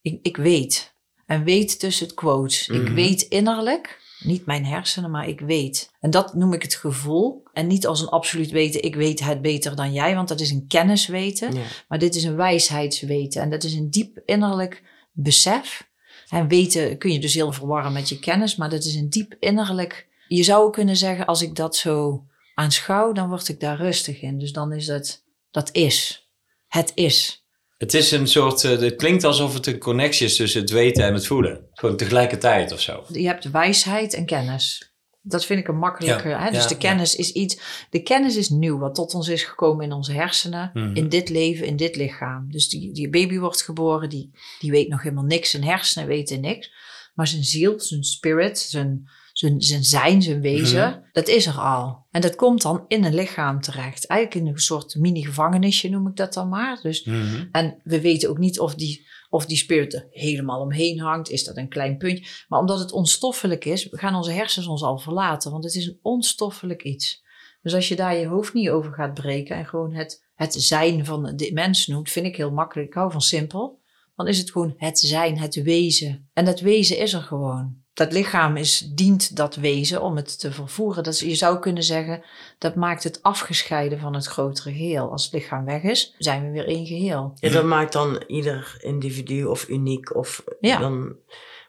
ik, 0.02 0.20
ik, 0.22 0.38
weet. 0.38 0.94
En 1.26 1.44
weet 1.44 1.80
tussen 1.80 2.06
het 2.06 2.16
quotes. 2.16 2.68
Ik 2.68 2.82
Mhm. 2.82 2.94
weet 2.94 3.22
innerlijk, 3.22 4.00
niet 4.20 4.46
mijn 4.46 4.66
hersenen, 4.66 5.12
maar 5.12 5.28
ik 5.28 5.40
weet. 5.40 5.90
En 6.00 6.10
dat 6.10 6.34
noem 6.34 6.54
ik 6.54 6.62
het 6.62 6.76
gevoel. 6.76 7.44
En 7.54 7.68
niet 7.68 7.88
als 7.88 8.02
een 8.02 8.08
absoluut 8.10 8.52
weten, 8.52 8.84
ik 8.84 8.96
weet 8.96 9.20
het 9.20 9.42
beter 9.42 9.76
dan 9.76 9.94
jij. 9.94 10.16
Want 10.16 10.28
dat 10.28 10.40
is 10.40 10.52
een 10.52 10.68
kennisweten. 10.68 11.54
Ja. 11.54 11.62
Maar 11.88 12.00
dit 12.00 12.16
is 12.16 12.24
een 12.24 12.36
wijsheidsweten. 12.36 13.42
En 13.42 13.50
dat 13.50 13.64
is 13.64 13.74
een 13.74 13.90
diep 13.90 14.22
innerlijk 14.26 14.84
besef. 15.12 15.88
En 16.30 16.48
weten 16.48 16.98
kun 16.98 17.12
je 17.12 17.20
dus 17.20 17.34
heel 17.34 17.52
verwarren 17.52 17.94
met 17.94 18.10
je 18.10 18.20
kennis. 18.20 18.56
Maar 18.56 18.70
dat 18.70 18.84
is 18.84 18.96
een 18.96 19.10
diep 19.10 19.36
innerlijk... 19.40 20.08
Je 20.28 20.44
zou 20.44 20.72
kunnen 20.72 20.98
zeggen, 20.98 21.26
als 21.26 21.42
ik 21.42 21.56
dat 21.56 21.76
zo 21.76 22.26
aanschouw, 22.56 23.12
dan 23.12 23.30
word 23.30 23.48
ik 23.48 23.60
daar 23.60 23.78
rustig 23.78 24.22
in. 24.22 24.38
Dus 24.40 24.52
dan 24.52 24.74
is 24.74 24.88
het, 24.88 25.24
dat 25.52 25.70
is. 25.72 26.28
Het 26.68 26.92
is. 26.96 27.39
Het 27.80 27.94
is 27.94 28.12
een 28.12 28.28
soort, 28.28 28.64
eh, 28.64 28.80
het 28.80 28.96
klinkt 28.96 29.24
alsof 29.24 29.54
het 29.54 29.68
een 29.68 29.78
connectie 29.78 30.26
is 30.26 30.36
tussen 30.36 30.62
het 30.62 30.70
weten 30.70 31.04
en 31.04 31.14
het 31.14 31.28
voelen. 31.28 31.68
Gewoon 31.74 31.98
tegelijkertijd 31.98 32.72
of 32.72 32.80
zo. 32.82 33.04
Je 33.12 33.28
hebt 33.28 33.52
wijsheid 33.52 34.14
en 34.14 34.26
kennis. 34.26 34.94
Dat 35.22 35.46
vind 35.46 35.60
ik 35.60 35.68
een 35.68 35.78
makkelijke. 35.78 36.30
Ja, 36.30 36.44
hè? 36.44 36.52
Dus 36.52 36.62
ja, 36.62 36.68
de 36.68 36.78
kennis 36.78 37.16
is 37.16 37.32
iets. 37.32 37.60
De 37.90 38.04
kennis 38.04 38.36
is 38.36 38.50
nieuw, 38.50 38.78
wat 38.78 38.96
tot 38.96 39.14
ons 39.14 39.28
is 39.28 39.44
gekomen 39.44 39.86
in 39.86 39.92
onze 39.92 40.12
hersenen, 40.12 40.72
Mhm. 40.74 40.96
in 40.96 41.10
dit 41.10 41.30
leven, 41.30 41.66
in 41.66 41.76
dit 41.76 41.96
lichaam. 41.96 42.52
Dus 42.52 42.70
die, 42.70 42.92
die 42.92 43.10
baby 43.10 43.38
wordt 43.38 43.62
geboren, 43.62 44.10
die, 44.10 44.32
die 44.60 44.72
weet 44.72 44.90
nog 44.90 45.04
helemaal 45.04 45.24
niks. 45.24 45.50
Zijn 45.50 45.64
hersenen 45.64 46.08
weten 46.08 46.42
niks. 46.42 46.72
Maar 47.14 47.28
zijn 47.28 47.44
ziel, 47.44 47.80
zijn 47.80 48.04
spirit, 48.04 48.60
zijn, 48.60 49.10
zijn, 49.40 49.62
zijn 49.62 49.84
zijn, 49.84 50.22
zijn 50.22 50.42
wezen, 50.42 50.90
Mhm. 50.90 51.00
dat 51.12 51.28
is 51.28 51.46
er 51.46 51.58
al. 51.60 52.06
En 52.12 52.22
dat 52.22 52.36
komt 52.36 52.62
dan 52.62 52.86
in 52.88 53.04
een 53.04 53.14
lichaam 53.14 53.62
terecht. 53.62 54.06
Eigenlijk 54.08 54.46
in 54.46 54.52
een 54.54 54.60
soort 54.60 54.96
mini-gevangenisje 54.96 55.90
noem 55.90 56.08
ik 56.08 56.16
dat 56.16 56.34
dan 56.34 56.50
maar. 56.50 56.80
Dus 56.82 57.04
Mhm. 57.04 57.46
en 57.52 57.80
we 57.84 58.02
weten 58.02 58.30
ook 58.30 58.38
niet 58.38 58.60
of 58.60 58.76
die, 58.76 59.08
of 59.30 59.46
die 59.46 59.58
spirit 59.58 59.94
er 59.94 60.08
helemaal 60.10 60.62
omheen 60.62 61.00
hangt. 61.00 61.30
Is 61.30 61.44
dat 61.44 61.58
een 61.58 61.70
klein 61.70 61.98
puntje? 61.98 62.26
Maar 62.48 62.60
omdat 62.60 62.80
het 62.80 62.92
onstoffelijk 62.92 63.66
is, 63.66 63.88
gaan 63.92 64.16
onze 64.16 64.32
hersens 64.32 64.68
ons 64.68 64.82
al 64.84 64.98
verlaten. 64.98 65.52
Want 65.52 65.64
het 65.64 65.76
is 65.76 65.86
een 65.88 66.00
onstoffelijk 66.02 66.84
iets. 66.84 67.24
Dus 67.62 67.74
als 67.74 67.88
je 67.88 67.96
daar 67.96 68.16
je 68.16 68.28
hoofd 68.28 68.54
niet 68.54 68.70
over 68.70 68.94
gaat 68.94 69.14
breken 69.14 69.56
en 69.56 69.66
gewoon 69.66 69.94
het, 69.94 70.26
het 70.36 70.54
zijn 70.54 71.06
van 71.06 71.34
de 71.36 71.52
mens 71.54 71.88
noemt, 71.88 72.10
vind 72.10 72.26
ik 72.26 72.36
heel 72.36 72.52
makkelijk. 72.52 72.88
Ik 72.88 72.94
hou 72.94 73.12
van 73.12 73.22
simpel. 73.22 73.80
Dan 74.16 74.28
is 74.28 74.38
het 74.38 74.52
gewoon 74.52 74.74
het 74.78 75.00
zijn, 75.00 75.38
het 75.38 75.56
wezen. 75.64 76.30
En 76.34 76.46
dat 76.46 76.60
wezen 76.60 76.98
is 76.98 77.14
er 77.14 77.22
gewoon. 77.22 77.78
Dat 78.00 78.12
lichaam 78.14 78.58
is, 78.58 78.90
dient 78.96 79.36
dat 79.36 79.56
wezen 79.56 80.02
om 80.02 80.16
het 80.16 80.40
te 80.40 80.52
vervoeren. 80.52 81.04
Dat 81.04 81.14
is, 81.14 81.20
je 81.20 81.36
zou 81.36 81.60
kunnen 81.60 81.84
zeggen, 81.84 82.22
dat 82.58 82.76
maakt 82.76 83.04
het 83.04 83.20
afgescheiden 83.24 84.00
van 84.00 84.14
het 84.14 84.26
grotere 84.26 84.72
geheel. 84.72 85.12
Als 85.12 85.24
het 85.24 85.34
lichaam 85.34 85.66
weg 85.66 85.82
is, 85.84 86.16
zijn 86.18 86.44
we 86.46 86.52
weer 86.52 86.68
één 86.68 86.86
geheel. 86.86 87.32
Ja, 87.36 87.50
dat 87.50 87.64
maakt 87.64 87.94
dan 87.94 88.24
ieder 88.28 88.78
individu 88.80 89.44
of 89.46 89.68
uniek. 89.70 90.16
Of 90.16 90.44
Ja. 90.60 90.80
dan, 90.80 91.16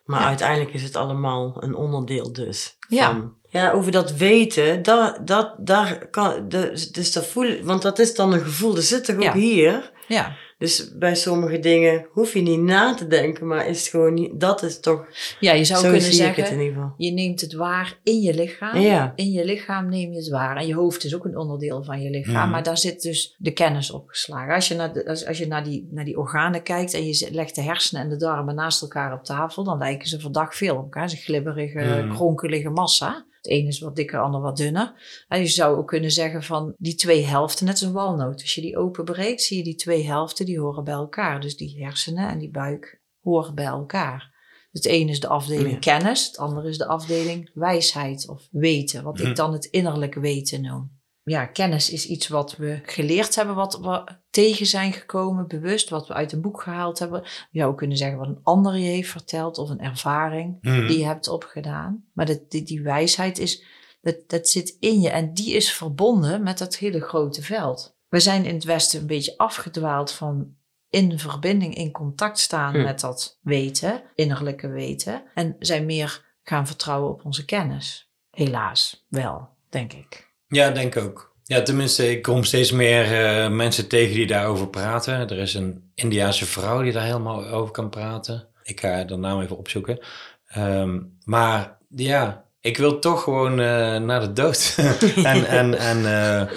maar 0.05 0.21
Ja. 0.21 0.27
uiteindelijk 0.27 0.73
is 0.75 0.83
het 0.83 0.97
allemaal 0.97 1.57
een 1.61 1.75
onderdeel 1.75 2.33
dus. 2.33 2.77
Ja. 2.89 3.07
Van, 3.11 3.35
ja, 3.49 3.73
over 3.73 3.93
dat 3.93 4.13
weten, 4.13 4.83
dat, 4.83 5.27
dat, 5.27 5.55
daar 5.59 6.09
kan, 6.09 6.49
dus, 6.49 6.91
dus 6.93 7.13
dat 7.13 7.27
voelen, 7.27 7.65
want 7.65 7.83
dat 7.83 7.99
is 7.99 8.15
dan 8.15 8.33
een 8.33 8.41
gevoel, 8.45 8.75
dat 8.75 8.85
zit 8.85 9.05
toch 9.05 9.17
ook 9.17 9.23
Ja. 9.23 9.33
hier. 9.35 9.93
Ja, 10.09 10.37
Dus 10.61 10.93
bij 10.99 11.15
sommige 11.15 11.59
dingen 11.59 12.07
hoef 12.11 12.33
je 12.35 12.41
niet 12.41 12.61
na 12.61 12.95
te 12.95 13.07
denken, 13.07 13.47
maar 13.47 13.67
is 13.69 13.79
het 13.81 13.89
gewoon 13.89 14.15
niet, 14.15 14.41
dat 14.41 14.63
is 14.63 14.81
toch, 14.81 15.07
ja 15.41 15.53
je 15.53 15.65
zou 15.65 15.81
zo 15.81 15.91
kunnen 15.91 16.13
zeggen, 16.13 16.43
het 16.43 16.53
in 16.53 16.59
ieder 16.59 16.75
geval. 16.75 16.95
je 16.97 17.11
neemt 17.13 17.41
het 17.41 17.53
waar 17.53 17.99
in 18.03 18.21
je 18.21 18.35
lichaam. 18.35 18.79
Ja. 18.79 19.13
In 19.17 19.31
je 19.31 19.45
lichaam 19.45 19.89
neem 19.89 20.11
je 20.13 20.17
het 20.17 20.29
waar. 20.29 20.57
En 20.57 20.67
je 20.67 20.75
hoofd 20.75 21.05
is 21.05 21.15
ook 21.15 21.25
een 21.25 21.37
onderdeel 21.37 21.85
van 21.85 22.01
je 22.03 22.11
lichaam. 22.11 22.51
Maar 22.51 22.63
daar 22.63 22.79
zit 22.79 23.03
dus 23.03 23.35
de 23.39 23.51
kennis 23.53 23.91
opgeslagen. 23.91 24.55
Als 24.55 24.69
je, 24.69 24.75
naar, 24.75 24.93
de, 24.93 25.07
als, 25.07 25.27
als 25.27 25.39
je 25.39 25.47
naar, 25.47 25.65
die, 25.65 25.89
naar 25.91 26.05
die 26.05 26.19
organen 26.19 26.63
kijkt 26.63 26.95
en 26.95 27.07
je 27.07 27.15
zet- 27.15 27.35
legt 27.35 27.55
de 27.55 27.63
hersenen 27.63 28.03
en 28.03 28.09
de 28.09 28.17
darmen 28.17 28.55
naast 28.55 28.83
elkaar 28.83 29.13
op 29.13 29.25
tafel, 29.25 29.65
dan 29.65 29.79
lijken 29.79 30.09
ze 30.09 30.21
verdacht 30.21 30.57
veel 30.57 30.77
op 30.77 30.83
elkaar. 30.83 31.11
Ze 31.11 31.17
glibberige, 31.17 32.09
kronkelige 32.15 32.71
massa. 32.71 33.25
Het 33.41 33.53
ene 33.53 33.69
is 33.69 33.81
wat 33.81 33.97
dikker, 33.97 34.17
het 34.17 34.25
ander 34.25 34.41
wat 34.41 34.57
dunner. 34.57 35.25
En 35.29 35.41
je 35.41 35.47
zou 35.47 35.77
ook 35.77 35.89
kunnen 35.89 36.11
zeggen 36.11 36.43
van 36.43 36.75
die 36.79 36.95
twee 36.95 37.25
helften, 37.25 37.65
net 37.67 37.75
als 37.75 37.83
een 37.83 37.93
walnoot. 37.93 38.41
Als 38.41 38.55
je 38.55 38.61
die 38.61 38.77
openbreekt, 38.77 39.43
zie 39.43 39.57
je 39.57 39.65
die 39.65 39.75
twee 39.75 40.05
helften 40.07 40.47
die 40.47 40.61
horen 40.61 40.85
bij 40.85 40.95
elkaar. 40.95 41.41
Dus 41.41 41.57
die 41.57 41.83
hersenen 41.85 42.29
en 42.29 42.39
die 42.39 42.51
buik 42.51 43.01
horen 43.21 43.55
bij 43.55 43.65
elkaar. 43.65 44.39
Het 44.73 44.87
ene 44.87 45.11
is 45.11 45.21
de 45.21 45.29
afdeling 45.29 45.71
Ja. 45.71 45.79
kennis, 45.79 46.27
het 46.27 46.39
andere 46.39 46.69
is 46.69 46.79
de 46.79 46.87
afdeling 46.87 47.51
wijsheid 47.55 48.29
of 48.29 48.49
weten, 48.51 49.03
wat 49.03 49.21
ik 49.21 49.37
dan 49.37 49.53
het 49.53 49.65
innerlijke 49.65 50.21
weten 50.21 50.63
noem. 50.63 51.00
Ja, 51.31 51.47
kennis 51.47 51.91
is 51.91 52.07
iets 52.07 52.29
wat 52.29 52.57
we 52.57 52.81
geleerd 52.83 53.35
hebben, 53.35 53.55
wat 53.55 53.79
we 53.81 54.05
tegen 54.31 54.67
zijn 54.67 54.93
gekomen, 54.93 55.49
bewust, 55.49 55.89
wat 55.91 56.07
we 56.09 56.15
uit 56.15 56.33
een 56.33 56.41
boek 56.41 56.63
gehaald 56.63 56.99
hebben. 56.99 57.23
Je 57.51 57.61
zou 57.61 57.75
kunnen 57.75 57.97
zeggen 57.97 58.19
wat 58.19 58.29
een 58.29 58.41
ander 58.43 58.77
je 58.77 58.85
heeft 58.89 59.11
verteld 59.11 59.59
of 59.59 59.71
een 59.71 59.81
ervaring 59.81 60.59
Mhm. 60.61 60.87
die 60.87 60.99
je 60.99 61.05
hebt 61.05 61.29
opgedaan. 61.29 62.05
Maar 62.15 62.27
dat, 62.27 62.51
die, 62.51 62.63
die 62.63 62.83
wijsheid 62.83 63.39
is, 63.39 63.65
dat, 64.01 64.17
dat 64.27 64.49
zit 64.49 64.77
in 64.81 65.01
je 65.01 65.09
en 65.11 65.35
die 65.35 65.55
is 65.55 65.73
verbonden 65.73 66.43
met 66.43 66.59
dat 66.59 66.77
hele 66.77 67.01
grote 67.01 67.43
veld. 67.43 67.97
We 68.09 68.21
zijn 68.21 68.45
in 68.45 68.55
het 68.55 68.65
Westen 68.65 69.01
een 69.01 69.07
beetje 69.07 69.39
afgedwaald 69.39 70.13
van 70.13 70.55
in 70.89 71.19
verbinding, 71.19 71.75
in 71.75 71.91
contact 71.91 72.39
staan 72.39 72.75
Hm. 72.75 72.83
met 72.83 73.01
dat 73.01 73.39
weten, 73.43 74.03
innerlijke 74.15 74.69
weten. 74.69 75.23
En 75.35 75.57
zijn 75.59 75.87
meer 75.87 76.25
gaan 76.43 76.67
vertrouwen 76.67 77.11
op 77.11 77.25
onze 77.25 77.45
kennis. 77.45 78.11
Helaas 78.31 79.07
wel, 79.09 79.49
denk 79.69 79.93
ik. 79.93 80.29
Ja, 80.51 80.71
denk 80.71 80.97
ook. 80.97 81.35
Ja, 81.45 81.63
tenminste, 81.63 82.11
ik 82.11 82.23
kom 82.23 82.45
steeds 82.45 82.73
meer 82.73 83.05
eh, 83.05 83.51
mensen 83.51 83.89
tegen 83.89 84.15
die 84.15 84.27
daarover 84.27 84.69
praten. 84.69 85.15
Er 85.15 85.39
is 85.39 85.55
een 85.55 85.91
Indiaanse 85.95 86.47
vrouw 86.47 86.83
die 86.83 86.93
daar 86.93 87.05
helemaal 87.05 87.47
over 87.47 87.73
kan 87.73 87.91
praten. 87.91 88.49
Ik 88.63 88.81
ga 88.81 89.05
de 89.05 89.17
naam 89.17 89.41
even 89.41 89.57
opzoeken. 89.57 89.99
Ehm, 90.47 91.01
maar 91.25 91.79
ja, 91.89 92.45
ik 92.63 92.77
wil 92.77 92.99
toch 92.99 93.23
gewoon 93.23 93.61
eh, 93.61 93.97
naar 93.97 94.21
de 94.21 94.33
dood. 94.33 94.77
en 95.23 95.47
en, 95.47 95.79
en 95.79 96.07
eh, 96.07 96.49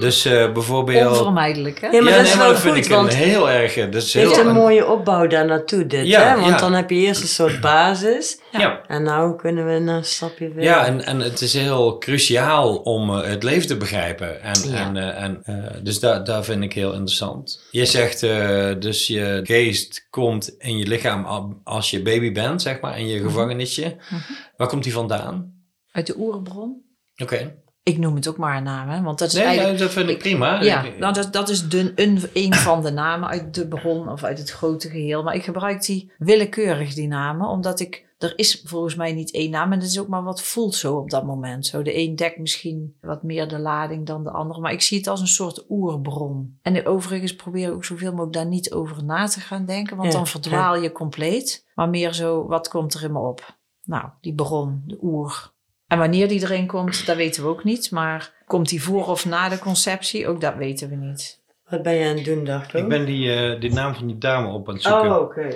dus 0.00 0.24
eh, 0.24 0.52
bijvoorbeeld... 0.52 1.18
Onvermijdelijk, 1.18 1.80
hè? 1.80 1.86
Ja, 1.88 2.02
maar 2.02 2.10
ja, 2.12 2.16
dat 2.16 2.22
nee, 2.22 2.30
is 2.30 2.36
maar 2.36 2.44
wel 2.44 2.52
dat 2.52 2.62
vind 2.62 2.74
goed, 2.74 2.84
ik 2.84 2.90
een 2.90 2.96
want 2.96 3.14
heel 3.14 3.50
erg... 3.50 3.76
is 3.76 3.82
het 3.82 4.12
heeft 4.12 4.36
heel, 4.36 4.46
een 4.46 4.54
mooie 4.54 4.86
opbouw 4.86 5.26
daar 5.26 5.46
naartoe, 5.46 5.86
dit. 5.86 6.06
Ja, 6.06 6.28
hè? 6.28 6.34
Want 6.40 6.52
ja. 6.52 6.58
dan 6.58 6.72
heb 6.72 6.90
je 6.90 6.96
eerst 6.96 7.22
een 7.22 7.28
soort 7.28 7.60
basis. 7.60 8.40
ja. 8.52 8.80
En 8.86 9.02
nou 9.02 9.36
kunnen 9.36 9.66
we 9.66 9.72
een 9.92 10.04
stapje 10.04 10.46
verder. 10.46 10.62
Ja, 10.62 10.86
en, 10.86 11.04
en 11.04 11.20
het 11.20 11.40
is 11.40 11.54
heel 11.54 11.98
cruciaal 11.98 12.76
om 12.76 13.10
het 13.10 13.42
leven 13.42 13.66
te 13.68 13.76
begrijpen. 13.76 14.42
En, 14.42 14.70
Ja. 14.70 14.84
en, 14.86 14.96
eh, 14.96 15.22
en, 15.22 15.40
eh, 15.44 15.54
dus 15.82 16.00
daar 16.00 16.24
daar 16.24 16.44
vind 16.44 16.62
ik 16.62 16.72
heel 16.72 16.92
interessant. 16.92 17.60
Je 17.70 17.84
zegt 17.84 18.22
eh, 18.22 18.68
dus 18.78 19.06
je 19.06 19.40
geest 19.42 20.06
komt 20.10 20.54
in 20.58 20.78
je 20.78 20.86
lichaam 20.86 21.24
al- 21.24 21.60
als 21.64 21.90
je 21.90 22.02
baby 22.02 22.32
bent, 22.32 22.62
zeg 22.62 22.80
maar, 22.80 22.98
in 22.98 23.06
je 23.08 23.20
gevangenisje. 23.20 23.96
Mhm. 24.10 24.20
Waar 24.56 24.68
komt 24.68 24.82
die 24.82 24.92
vandaan? 24.92 25.54
Uit 25.90 26.06
de 26.06 26.18
oerbron. 26.18 26.82
Oké. 27.16 27.54
Ik 27.82 27.98
noem 27.98 28.14
het 28.14 28.28
ook 28.28 28.36
maar 28.36 28.56
een 28.56 28.62
naam, 28.62 28.88
hè? 28.88 29.02
Want 29.02 29.18
dat 29.18 29.28
is 29.28 29.34
Nee, 29.34 29.44
eigenlijk... 29.44 29.78
ja, 29.78 29.84
dat 29.84 29.92
vind 29.92 30.08
ik 30.08 30.18
prima. 30.18 30.62
Ja, 30.62 30.84
nou 30.98 31.12
dat, 31.12 31.32
dat 31.32 31.48
is 31.48 31.68
de, 31.68 31.92
een, 31.94 32.22
een 32.32 32.54
van 32.54 32.82
de 32.82 32.90
namen 32.90 33.28
uit 33.28 33.54
de 33.54 33.68
bron 33.68 34.08
of 34.08 34.24
uit 34.24 34.38
het 34.38 34.50
grote 34.50 34.88
geheel. 34.88 35.22
Maar 35.22 35.34
ik 35.34 35.44
gebruik 35.44 35.84
die 35.84 36.12
willekeurig, 36.18 36.94
die 36.94 37.08
namen, 37.08 37.48
omdat 37.48 37.80
ik... 37.80 38.04
Er 38.18 38.32
is 38.38 38.62
volgens 38.64 38.94
mij 38.94 39.12
niet 39.12 39.32
één 39.32 39.50
naam 39.50 39.72
en 39.72 39.78
het 39.78 39.88
is 39.88 40.00
ook 40.00 40.08
maar 40.08 40.22
wat 40.22 40.42
voelt 40.42 40.74
zo 40.74 40.96
op 40.96 41.10
dat 41.10 41.24
moment. 41.24 41.66
Zo, 41.66 41.82
de 41.82 41.98
een 41.98 42.16
dekt 42.16 42.38
misschien 42.38 42.96
wat 43.00 43.22
meer 43.22 43.48
de 43.48 43.58
lading 43.58 44.06
dan 44.06 44.24
de 44.24 44.30
ander. 44.30 44.60
Maar 44.60 44.72
ik 44.72 44.82
zie 44.82 44.98
het 44.98 45.06
als 45.06 45.20
een 45.20 45.26
soort 45.26 45.64
oerbron. 45.68 46.58
En 46.62 46.86
overigens 46.86 47.36
probeer 47.36 47.68
ik 47.68 47.74
ook 47.74 47.84
zoveel 47.84 48.10
mogelijk 48.10 48.32
daar 48.32 48.46
niet 48.46 48.72
over 48.72 49.04
na 49.04 49.26
te 49.26 49.40
gaan 49.40 49.64
denken. 49.66 49.96
Want 49.96 50.12
Ja, 50.12 50.18
dan 50.18 50.26
verdwaal 50.26 50.76
je 50.76 50.92
compleet. 50.92 51.66
Maar 51.74 51.88
meer 51.88 52.12
zo, 52.12 52.46
wat 52.46 52.68
komt 52.68 52.94
er 52.94 53.02
in 53.02 53.12
me 53.12 53.18
op? 53.18 53.55
Nou, 53.86 54.04
die 54.20 54.34
bron, 54.34 54.82
de 54.86 54.98
oer. 55.02 55.54
En 55.86 55.98
wanneer 55.98 56.28
die 56.28 56.40
erin 56.40 56.66
komt, 56.66 57.06
dat 57.06 57.16
weten 57.16 57.42
we 57.42 57.48
ook 57.48 57.64
niet. 57.64 57.90
Maar 57.90 58.32
komt 58.46 58.68
die 58.68 58.82
voor 58.82 59.06
of 59.06 59.24
na 59.24 59.48
de 59.48 59.58
conceptie? 59.58 60.28
Ook 60.28 60.40
dat 60.40 60.54
weten 60.54 60.88
we 60.88 60.96
niet. 60.96 61.44
Wat 61.68 61.82
ben 61.82 61.94
je 61.94 62.08
aan 62.08 62.16
het 62.16 62.24
doen, 62.24 62.44
Darko? 62.44 62.78
Ik 62.78 62.88
ben 62.88 63.04
die, 63.04 63.32
eh, 63.32 63.60
die 63.60 63.72
naam 63.72 63.94
van 63.94 64.06
die 64.06 64.18
dame 64.18 64.48
op 64.48 64.68
aan 64.68 64.74
het 64.74 64.82
zoeken. 64.82 65.10
Oh, 65.10 65.22
oké. 65.22 65.48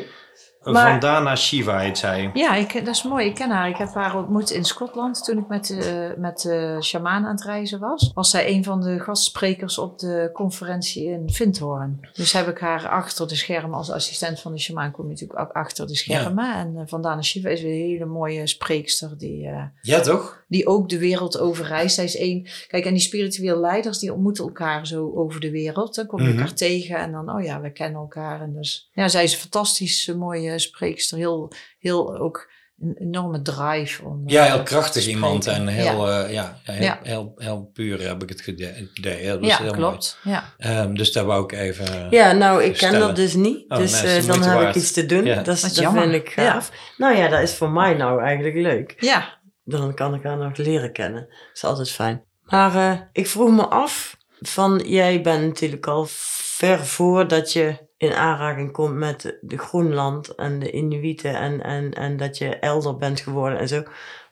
Maar- 0.63 0.91
Vandana 0.91 1.37
Shiva 1.37 1.79
heet 1.79 1.99
zij. 1.99 2.31
Ja, 2.35 2.55
ik, 2.55 2.73
dat 2.85 2.95
is 2.95 3.03
mooi. 3.03 3.27
Ik 3.27 3.35
ken 3.35 3.51
haar. 3.51 3.69
Ik 3.69 3.77
heb 3.77 3.95
haar 3.95 4.17
ontmoet 4.17 4.51
in 4.51 4.65
Schotland 4.65 5.25
toen 5.25 5.39
ik 5.39 5.49
met 5.49 5.67
de, 5.67 6.15
met 6.19 6.41
de 6.41 6.77
shamaan 6.81 7.25
aan 7.25 7.31
het 7.35 7.45
reizen 7.45 7.81
was. 7.81 8.11
Was 8.15 8.31
zij 8.31 8.49
een 8.49 8.65
van 8.65 8.81
de 8.81 9.01
gastsprekers 9.01 9.79
op 9.79 9.99
de 9.99 10.31
conferentie 10.33 11.05
in 11.05 11.31
Vindhoorn. 11.31 12.09
Dus 12.13 12.33
heb 12.33 12.49
ik 12.49 12.59
haar 12.59 12.89
achter 12.89 13.29
de 13.29 13.37
schermen 13.37 13.77
als 13.79 13.91
assistent 13.91 14.41
van 14.41 14.53
de 14.53 14.59
shamaan. 14.59 14.91
Kom 14.91 15.05
je 15.05 15.11
natuurlijk 15.11 15.41
ook 15.41 15.53
achter 15.53 15.87
de 15.87 15.97
schermen. 15.97 16.55
En 16.55 16.75
uh, 16.77 16.83
Vandana 16.87 17.23
Shiva 17.23 17.49
is 17.49 17.63
een 17.63 17.69
hele 17.69 18.05
mooie 18.05 18.47
spreekster 18.47 19.19
die, 19.19 19.47
uh, 19.47 19.63
Ja, 19.81 20.01
toch? 20.01 20.40
Die 20.51 20.67
ook 20.67 20.89
de 20.89 20.99
wereld 20.99 21.39
over 21.39 21.67
reist. 21.67 21.95
Zij 21.95 22.05
is 22.05 22.17
één. 22.17 22.49
Kijk, 22.69 22.85
en 22.85 22.93
die 22.93 23.03
spirituele 23.03 23.61
leiders 23.61 23.99
die 23.99 24.13
ontmoeten 24.13 24.45
elkaar 24.45 24.87
zo 24.87 25.13
over 25.15 25.41
de 25.41 25.51
wereld. 25.51 25.95
Dan 25.95 26.07
kom 26.07 26.21
je 26.23 26.29
Mhm. 26.29 26.39
elkaar 26.39 26.55
tegen 26.55 26.97
en 26.97 27.13
dan, 27.13 27.31
oh 27.31 27.43
ja, 27.45 27.61
we 27.61 27.73
kennen 27.73 28.01
elkaar. 28.01 28.41
En 28.41 28.53
dus, 28.53 28.91
ja, 28.93 29.09
zij 29.09 29.23
is 29.25 29.33
een 29.33 29.39
fantastische, 29.39 30.17
mooie 30.17 30.59
spreekster. 30.59 31.19
Heel, 31.19 31.53
heel 31.79 32.19
ook 32.19 32.51
een 32.81 32.97
enorme 32.99 33.43
drive. 33.43 34.05
Om, 34.05 34.23
Ja, 34.27 34.47
eh, 34.47 34.53
heel 34.55 34.63
krachtig 34.63 35.07
iemand 35.07 35.47
en 35.47 35.67
heel, 35.67 36.09
Ja, 36.09 36.23
eh, 36.25 36.33
ja, 36.33 36.61
ja, 36.65 36.73
heel, 36.73 36.83
Ja. 36.85 36.99
Heel, 37.03 37.33
heel 37.37 37.71
puur 37.73 38.09
heb 38.09 38.23
ik 38.23 38.29
het 38.29 38.41
gede- 38.41 38.89
idee. 38.95 39.23
Ja, 39.23 39.33
dat 39.33 39.43
is 39.43 39.49
ja 39.49 39.63
heel 39.63 39.73
klopt. 39.73 40.19
Ja. 40.25 40.55
Ehm, 40.59 40.95
dus 40.95 41.13
daar 41.13 41.25
wou 41.25 41.45
ik 41.45 41.53
even... 41.53 42.07
Ja, 42.11 42.33
nou, 42.33 42.63
ik 42.63 42.77
ken 42.77 42.99
dat 42.99 43.17
dus 43.17 43.35
niet. 43.35 43.65
Oh, 43.71 43.79
dus 43.79 44.03
nee, 44.03 44.17
eh, 44.19 44.27
dan 44.27 44.43
heb 44.43 44.53
waard. 44.61 44.77
ik 44.77 44.83
iets 44.83 44.93
te 44.93 45.07
doen. 45.07 45.25
Ja. 45.25 45.43
Dat, 45.43 45.61
dat 45.61 45.75
jammer. 45.75 46.03
vind 46.03 46.15
ik 46.15 46.29
Ja. 46.35 46.51
gaaf. 46.53 46.71
Nou 46.97 47.17
ja, 47.17 47.29
dat 47.29 47.41
is 47.41 47.55
voor 47.55 47.71
mij 47.71 47.95
nou 47.95 48.23
eigenlijk 48.23 48.55
leuk. 48.57 48.95
ja. 48.99 49.39
Dan 49.65 49.95
kan 49.95 50.15
ik 50.15 50.23
haar 50.23 50.37
nog 50.37 50.57
leren 50.57 50.93
kennen. 50.93 51.27
Dat 51.29 51.51
is 51.55 51.65
altijd 51.65 51.91
fijn. 51.91 52.25
Maar 52.45 52.75
eh, 52.75 53.01
ik 53.13 53.27
vroeg 53.27 53.51
me 53.51 53.67
af, 53.67 54.17
van 54.41 54.79
jij 54.79 55.23
bent 55.23 55.47
natuurlijk 55.47 55.87
al 55.87 56.07
ver 56.09 56.87
voordat 56.87 57.53
je 57.53 57.89
in 57.97 58.15
aanraking 58.15 58.73
komt 58.73 58.95
met 58.95 59.39
de 59.41 59.59
Groenland 59.59 60.35
en 60.35 60.59
de 60.59 60.71
Inuiten 60.71 61.35
en, 61.35 61.63
en, 61.63 61.93
en 61.93 62.17
dat 62.17 62.39
je 62.39 62.57
elder 62.57 62.97
bent 62.97 63.21
geworden 63.21 63.59
en 63.59 63.69
zo, 63.69 63.83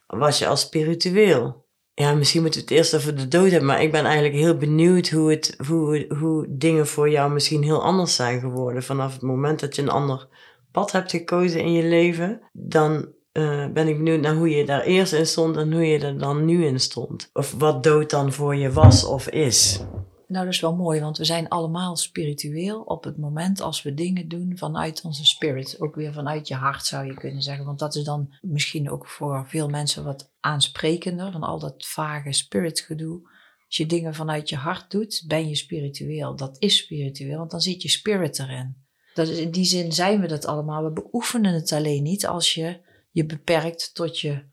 was 0.06 0.38
je 0.38 0.46
al 0.46 0.56
spiritueel. 0.56 1.66
Ja, 1.94 2.14
misschien 2.14 2.42
moeten 2.42 2.60
we 2.60 2.66
het 2.66 2.76
eerst 2.76 2.94
over 2.94 3.16
de 3.16 3.28
dood 3.28 3.50
hebben, 3.50 3.68
maar 3.68 3.82
ik 3.82 3.92
ben 3.92 4.04
eigenlijk 4.04 4.34
heel 4.34 4.56
benieuwd 4.56 5.08
hoe, 5.08 5.30
het, 5.30 5.54
hoe, 5.66 6.14
hoe 6.18 6.46
dingen 6.48 6.86
voor 6.86 7.10
jou 7.10 7.32
misschien 7.32 7.62
heel 7.62 7.82
anders 7.82 8.14
zijn 8.14 8.40
geworden. 8.40 8.82
Vanaf 8.82 9.12
het 9.12 9.22
moment 9.22 9.60
dat 9.60 9.76
je 9.76 9.82
een 9.82 9.88
ander 9.88 10.28
pad 10.72 10.92
hebt 10.92 11.10
gekozen 11.10 11.60
in 11.60 11.72
je 11.72 11.82
leven, 11.82 12.40
dan 12.52 13.12
uh, 13.38 13.66
ben 13.72 13.88
ik 13.88 13.96
benieuwd 13.96 14.20
naar 14.20 14.35
hoe 14.35 14.51
je 14.51 14.64
daar 14.64 14.83
eerst 14.83 15.12
in 15.12 15.27
stond 15.27 15.57
en 15.57 15.72
hoe 15.72 15.87
je 15.87 15.98
er 15.98 16.18
dan 16.18 16.44
nu 16.44 16.66
in 16.66 16.81
stond. 16.81 17.31
Of 17.33 17.53
wat 17.53 17.83
dood 17.83 18.11
dan 18.11 18.33
voor 18.33 18.57
je 18.57 18.72
was 18.72 19.05
of 19.05 19.29
is. 19.29 19.81
Nou, 20.29 20.44
dat 20.44 20.55
is 20.55 20.61
wel 20.61 20.77
mooi, 20.77 21.01
want 21.01 21.18
we 21.18 21.24
zijn 21.24 21.48
allemaal 21.48 21.96
spiritueel 21.96 22.81
op 22.81 23.05
het 23.05 23.18
moment 23.18 23.61
als 23.61 23.83
we 23.83 23.94
dingen 23.94 24.29
doen 24.29 24.53
vanuit 24.57 25.03
onze 25.05 25.24
spirit. 25.24 25.81
Ook 25.81 25.94
weer 25.94 26.12
vanuit 26.12 26.48
je 26.48 26.55
hart 26.55 26.87
zou 26.87 27.07
je 27.07 27.14
kunnen 27.14 27.42
zeggen. 27.42 27.64
Want 27.64 27.79
dat 27.79 27.94
is 27.94 28.05
dan 28.05 28.35
misschien 28.40 28.90
ook 28.90 29.07
voor 29.07 29.44
veel 29.46 29.68
mensen 29.68 30.05
wat 30.05 30.33
aansprekender 30.40 31.33
dan 31.33 31.42
al 31.42 31.59
dat 31.59 31.87
vage 31.87 32.33
spirit 32.33 32.81
gedoe. 32.81 33.20
Als 33.66 33.77
je 33.77 33.87
dingen 33.87 34.14
vanuit 34.14 34.48
je 34.48 34.57
hart 34.57 34.90
doet, 34.90 35.24
ben 35.27 35.48
je 35.48 35.55
spiritueel. 35.55 36.37
Dat 36.37 36.57
is 36.59 36.77
spiritueel, 36.77 37.38
want 37.38 37.51
dan 37.51 37.61
zit 37.61 37.83
je 37.83 37.88
spirit 37.88 38.38
erin. 38.38 38.77
Dat 39.14 39.29
is, 39.29 39.38
in 39.38 39.51
die 39.51 39.64
zin 39.64 39.92
zijn 39.92 40.20
we 40.20 40.27
dat 40.27 40.46
allemaal. 40.46 40.85
We 40.85 40.92
beoefenen 40.92 41.55
het 41.55 41.72
alleen 41.72 42.03
niet 42.03 42.27
als 42.27 42.55
je 42.55 42.87
je 43.18 43.26
beperkt 43.26 43.94
tot 43.94 44.20
je 44.20 44.44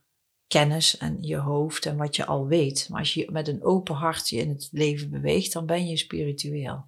kennis 0.48 0.98
en 0.98 1.18
je 1.22 1.38
hoofd 1.38 1.86
en 1.86 1.98
wat 1.98 2.16
je 2.16 2.26
al 2.26 2.48
weet. 2.48 2.88
Maar 2.90 3.00
als 3.00 3.14
je 3.14 3.32
met 3.32 3.48
een 3.48 3.64
open 3.64 3.96
hart 3.96 4.30
je 4.30 4.38
in 4.38 4.50
het 4.50 4.70
leven 4.72 5.10
beweegt, 5.10 5.54
dan 5.54 5.66
ben 5.66 5.88
je 5.88 5.98
spiritueel. 5.98 6.86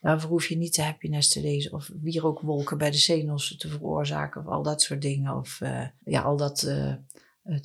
Daarvoor 0.00 0.30
hoef 0.30 0.48
je 0.48 0.56
niet 0.56 0.74
de 0.74 0.82
happiness 0.82 1.28
te 1.28 1.40
lezen 1.40 1.72
of 1.72 1.90
wierookwolken 2.02 2.78
bij 2.78 2.90
de 2.90 2.96
zenuws 2.96 3.56
te 3.56 3.68
veroorzaken 3.68 4.40
of 4.40 4.46
al 4.46 4.62
dat 4.62 4.82
soort 4.82 5.02
dingen. 5.02 5.36
Of 5.36 5.60
uh, 5.62 5.86
ja, 6.04 6.22
al 6.22 6.36
dat 6.36 6.62
uh, 6.62 6.94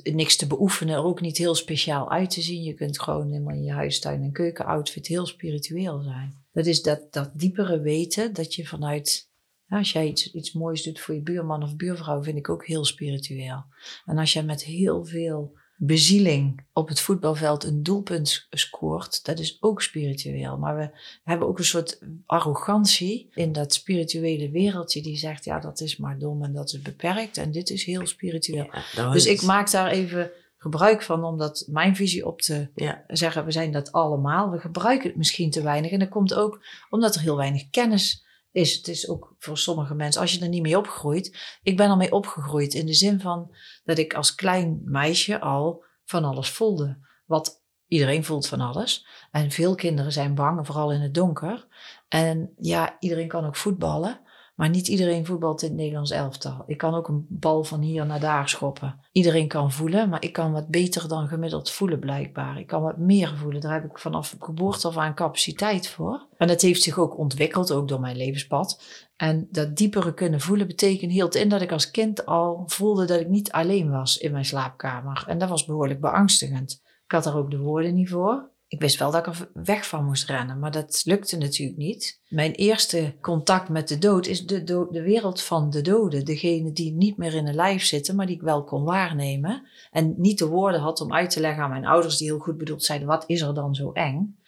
niks 0.04 0.36
te 0.36 0.48
beoefenen, 0.48 0.96
er 0.96 1.04
ook 1.04 1.22
niet 1.22 1.38
heel 1.38 1.56
speciaal 1.56 2.12
uit 2.12 2.30
te 2.30 2.42
zien. 2.42 2.64
Je 2.64 2.74
kunt 2.74 3.00
gewoon 3.00 3.32
helemaal 3.32 3.56
in 3.56 3.64
je 3.64 3.72
huistuin 3.72 4.24
en 4.24 4.32
keukenoutfit 4.32 5.08
heel 5.08 5.26
spiritueel 5.26 6.02
zijn. 6.02 6.46
Dat 6.52 6.66
is 6.66 6.82
dat, 6.82 7.14
dat 7.14 7.32
diepere 7.34 7.80
weten 7.80 8.34
dat 8.34 8.56
je 8.56 8.66
vanuit 8.66 9.30
als 9.70 9.92
jij 9.92 10.08
iets, 10.08 10.34
iets 10.34 10.54
moois 10.54 10.84
doet 10.84 11.00
voor 11.00 11.16
je 11.16 11.22
buurman 11.22 11.64
of 11.64 11.76
buurvrouw, 11.76 12.24
vind 12.24 12.38
ik 12.38 12.50
ook 12.50 12.66
heel 12.66 12.86
spiritueel. 12.86 13.66
En 14.06 14.18
als 14.18 14.34
jij 14.34 14.44
met 14.44 14.64
heel 14.64 15.06
veel 15.06 15.58
bezieling 15.78 16.66
op 16.74 16.88
het 16.88 17.00
voetbalveld 17.00 17.64
een 17.64 17.84
doelpunt 17.84 18.48
scoort, 18.50 19.26
dat 19.26 19.40
is 19.40 19.58
ook 19.60 19.82
spiritueel. 19.82 20.58
Maar 20.58 20.78
we 20.78 20.90
hebben 21.24 21.48
ook 21.48 21.58
een 21.58 21.66
soort 21.66 22.00
arrogantie 22.26 23.30
in 23.34 23.52
dat 23.52 23.74
spirituele 23.74 24.50
wereldje 24.50 25.02
die 25.02 25.18
zegt, 25.18 25.46
ja, 25.46 25.60
dat 25.60 25.80
is 25.80 25.98
maar 25.98 26.20
dom 26.20 26.44
en 26.44 26.54
dat 26.54 26.74
is 26.74 26.82
beperkt 26.82 27.38
en 27.38 27.52
dit 27.52 27.70
is 27.70 27.84
heel 27.84 28.08
spiritueel. 28.08 28.70
Ja, 28.96 29.12
dus 29.12 29.26
ik 29.26 29.42
maak 29.42 29.72
daar 29.72 29.88
even 29.88 30.32
gebruik 30.58 31.02
van, 31.02 31.24
omdat 31.24 31.68
mijn 31.70 31.96
visie 31.96 32.26
op 32.26 32.42
te 32.42 32.70
ja. 32.76 33.04
zeggen, 33.08 33.46
we 33.46 33.52
zijn 33.52 33.72
dat 33.72 33.92
allemaal. 33.92 34.52
We 34.52 34.60
gebruiken 34.60 35.08
het 35.08 35.18
misschien 35.18 35.52
te 35.52 35.62
weinig 35.62 35.92
en 35.92 36.00
dat 36.00 36.10
komt 36.10 36.34
ook 36.34 36.64
omdat 36.90 37.16
er 37.16 37.22
heel 37.22 37.38
weinig 37.38 37.70
kennis 37.70 38.26
is. 38.52 38.76
Het 38.76 38.88
is 38.88 39.10
ook 39.10 39.36
voor 39.38 39.58
sommige 39.58 39.94
mensen, 39.94 40.22
als 40.22 40.34
je 40.34 40.42
er 40.42 40.50
niet 40.50 40.62
mee 40.62 40.78
opgroeit. 40.78 41.58
Ik 41.62 41.78
ben 41.78 41.90
ermee 41.90 42.12
opgegroeid 42.12 42.74
in 42.74 42.86
de 42.86 42.94
zin 42.94 43.20
van 43.20 43.56
dat 43.84 43.98
ik 43.98 44.14
als 44.14 44.36
klein 44.36 44.82
meisje 44.84 45.40
al 45.40 45.84
van 46.04 46.24
alles 46.24 46.50
voelde. 46.50 47.06
Wat 47.26 47.66
Iedereen 47.88 48.24
voelt 48.24 48.48
van 48.48 48.62
alles. 48.62 49.08
En 49.32 49.52
veel 49.52 49.76
kinderen 49.76 50.12
zijn 50.12 50.36
bang, 50.36 50.66
vooral 50.66 50.92
in 50.92 51.02
het 51.02 51.14
donker. 51.14 51.68
En 52.08 52.54
ja, 52.58 52.98
iedereen 53.00 53.28
kan 53.28 53.46
ook 53.46 53.56
voetballen. 53.56 54.20
Maar 54.58 54.70
niet 54.70 54.88
iedereen 54.88 55.26
voetbalt 55.26 55.62
in 55.62 55.68
het 55.68 55.78
Nederlands 55.78 56.12
elftal. 56.12 56.64
Ik 56.68 56.78
kan 56.78 56.94
ook 56.94 57.08
een 57.08 57.26
bal 57.30 57.64
van 57.64 57.82
hier 57.82 58.06
naar 58.06 58.20
daar 58.20 58.50
schoppen. 58.50 59.00
Iedereen 59.12 59.48
kan 59.48 59.72
voelen, 59.72 60.10
maar 60.10 60.24
ik 60.24 60.34
kan 60.34 60.52
wat 60.52 60.68
beter 60.68 61.08
dan 61.08 61.28
gemiddeld 61.28 61.72
voelen 61.72 62.00
blijkbaar. 62.00 62.60
Ik 62.60 62.68
kan 62.68 62.82
wat 62.82 62.98
meer 62.98 63.38
voelen. 63.38 63.62
Daar 63.62 63.74
heb 63.74 63.90
ik 63.90 64.00
vanaf 64.00 64.36
geboorte 64.40 64.88
af 64.88 64.98
aan 64.98 65.16
capaciteit 65.16 65.88
voor. 65.88 66.28
En 66.38 66.48
dat 66.48 66.62
heeft 66.62 66.84
zich 66.84 66.98
ook 66.98 67.18
ontwikkeld, 67.18 67.72
ook 67.72 67.88
door 67.88 68.00
mijn 68.00 68.18
levenspad. 68.18 68.82
En 69.16 69.48
dat 69.52 69.76
diepere 69.76 70.14
kunnen 70.14 70.42
voelen 70.42 70.68
betekent 70.68 71.12
hield 71.12 71.36
in 71.36 71.50
dat 71.50 71.62
ik 71.62 71.72
als 71.72 71.92
kind 71.92 72.26
al 72.26 72.64
voelde 72.66 73.06
dat 73.06 73.20
ik 73.20 73.28
niet 73.28 73.52
alleen 73.52 73.92
was 73.92 74.18
in 74.18 74.32
mijn 74.32 74.46
slaapkamer. 74.46 75.24
En 75.28 75.38
dat 75.38 75.50
was 75.50 75.66
behoorlijk 75.66 76.02
beangstigend. 76.02 76.82
Ik 77.06 77.12
had 77.12 77.24
daar 77.24 77.38
ook 77.38 77.52
de 77.52 77.58
woorden 77.60 77.94
niet 77.94 78.10
voor. 78.10 78.50
Ik 78.70 78.80
wist 78.80 79.00
wel 79.00 79.12
dat 79.12 79.28
ik 79.28 79.34
er 79.34 79.50
weg 79.54 79.88
van 79.88 80.06
moest 80.06 80.30
rennen, 80.30 80.60
maar 80.60 80.72
dat 80.72 81.02
lukte 81.06 81.38
natuurlijk 81.38 81.78
niet. 81.78 82.22
Mijn 82.28 82.52
eerste 82.52 83.16
contact 83.22 83.70
met 83.70 83.88
de 83.88 83.98
dood 83.98 84.26
is 84.26 84.46
de, 84.46 84.64
de 84.64 85.02
wereld 85.02 85.42
van 85.42 85.70
de 85.70 85.82
doden. 85.82 86.26
Degene 86.26 86.72
die 86.72 86.94
niet 86.94 87.18
meer 87.18 87.34
in 87.34 87.48
een 87.48 87.56
lijf 87.56 87.84
zitten, 87.84 88.16
maar 88.16 88.26
die 88.26 88.36
ik 88.36 88.42
wel 88.42 88.64
kon 88.64 88.84
waarnemen. 88.84 89.68
En 89.92 90.14
niet 90.18 90.40
de 90.40 90.48
woorden 90.48 90.82
had 90.82 91.02
om 91.02 91.14
uit 91.14 91.30
te 91.30 91.40
leggen 91.40 91.64
aan 91.64 91.70
mijn 91.70 91.86
ouders, 91.86 92.18
die 92.18 92.28
heel 92.28 92.40
goed 92.40 92.58
bedoeld 92.58 92.84
zeiden: 92.84 93.08
wat 93.08 93.24
is 93.28 93.42
er 93.42 93.54
dan 93.54 93.76
zo 93.76 93.92
eng? 93.92 94.40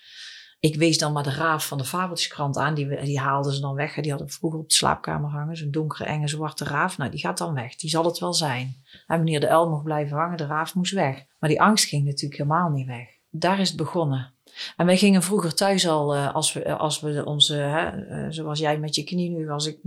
Ik 0.59 0.75
wees 0.75 0.97
dan 0.97 1.13
maar 1.13 1.23
de 1.23 1.33
raaf 1.33 1.67
van 1.67 1.77
de 1.77 1.85
Fabeltjeskrant 1.85 2.57
aan. 2.57 2.73
Die, 2.73 3.01
die 3.01 3.19
haalden 3.19 3.53
ze 3.53 3.61
dan 3.61 3.75
weg. 3.75 3.93
Die 3.93 4.11
hadden 4.11 4.29
vroeger 4.29 4.59
op 4.59 4.69
de 4.69 4.75
slaapkamer 4.75 5.29
hangen. 5.29 5.57
Zo'n 5.57 5.71
donkere, 5.71 6.05
enge, 6.05 6.27
zwarte 6.27 6.63
raaf. 6.63 6.97
Nou, 6.97 7.11
die 7.11 7.19
gaat 7.19 7.37
dan 7.37 7.53
weg. 7.53 7.75
Die 7.75 7.89
zal 7.89 8.05
het 8.05 8.19
wel 8.19 8.33
zijn. 8.33 8.83
En 9.07 9.17
wanneer 9.17 9.39
de 9.39 9.49
uil 9.49 9.69
mocht 9.69 9.83
blijven 9.83 10.17
hangen, 10.17 10.37
de 10.37 10.45
raaf 10.45 10.75
moest 10.75 10.93
weg. 10.93 11.25
Maar 11.39 11.49
die 11.49 11.61
angst 11.61 11.85
ging 11.85 12.05
natuurlijk 12.05 12.41
helemaal 12.41 12.69
niet 12.69 12.87
weg 12.87 13.18
daar 13.29 13.59
is 13.59 13.67
het 13.67 13.77
begonnen. 13.77 14.33
En 14.77 14.85
wij 14.85 14.97
gingen 14.97 15.23
vroeger 15.23 15.55
thuis 15.55 15.87
al, 15.87 16.15
uh, 16.15 16.35
als, 16.35 16.53
we, 16.53 16.77
als 16.77 16.99
we 16.99 17.25
onze, 17.25 17.55
hè, 17.55 18.07
uh, 18.07 18.25
zoals 18.29 18.59
jij 18.59 18.79
met 18.79 18.95
je 18.95 19.03
knie 19.03 19.29
nu, 19.29 19.49
als, 19.49 19.65
ik 19.65 19.79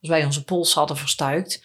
als 0.00 0.08
wij 0.08 0.24
onze 0.24 0.44
pols 0.44 0.74
hadden 0.74 0.96
verstuikt, 0.96 1.64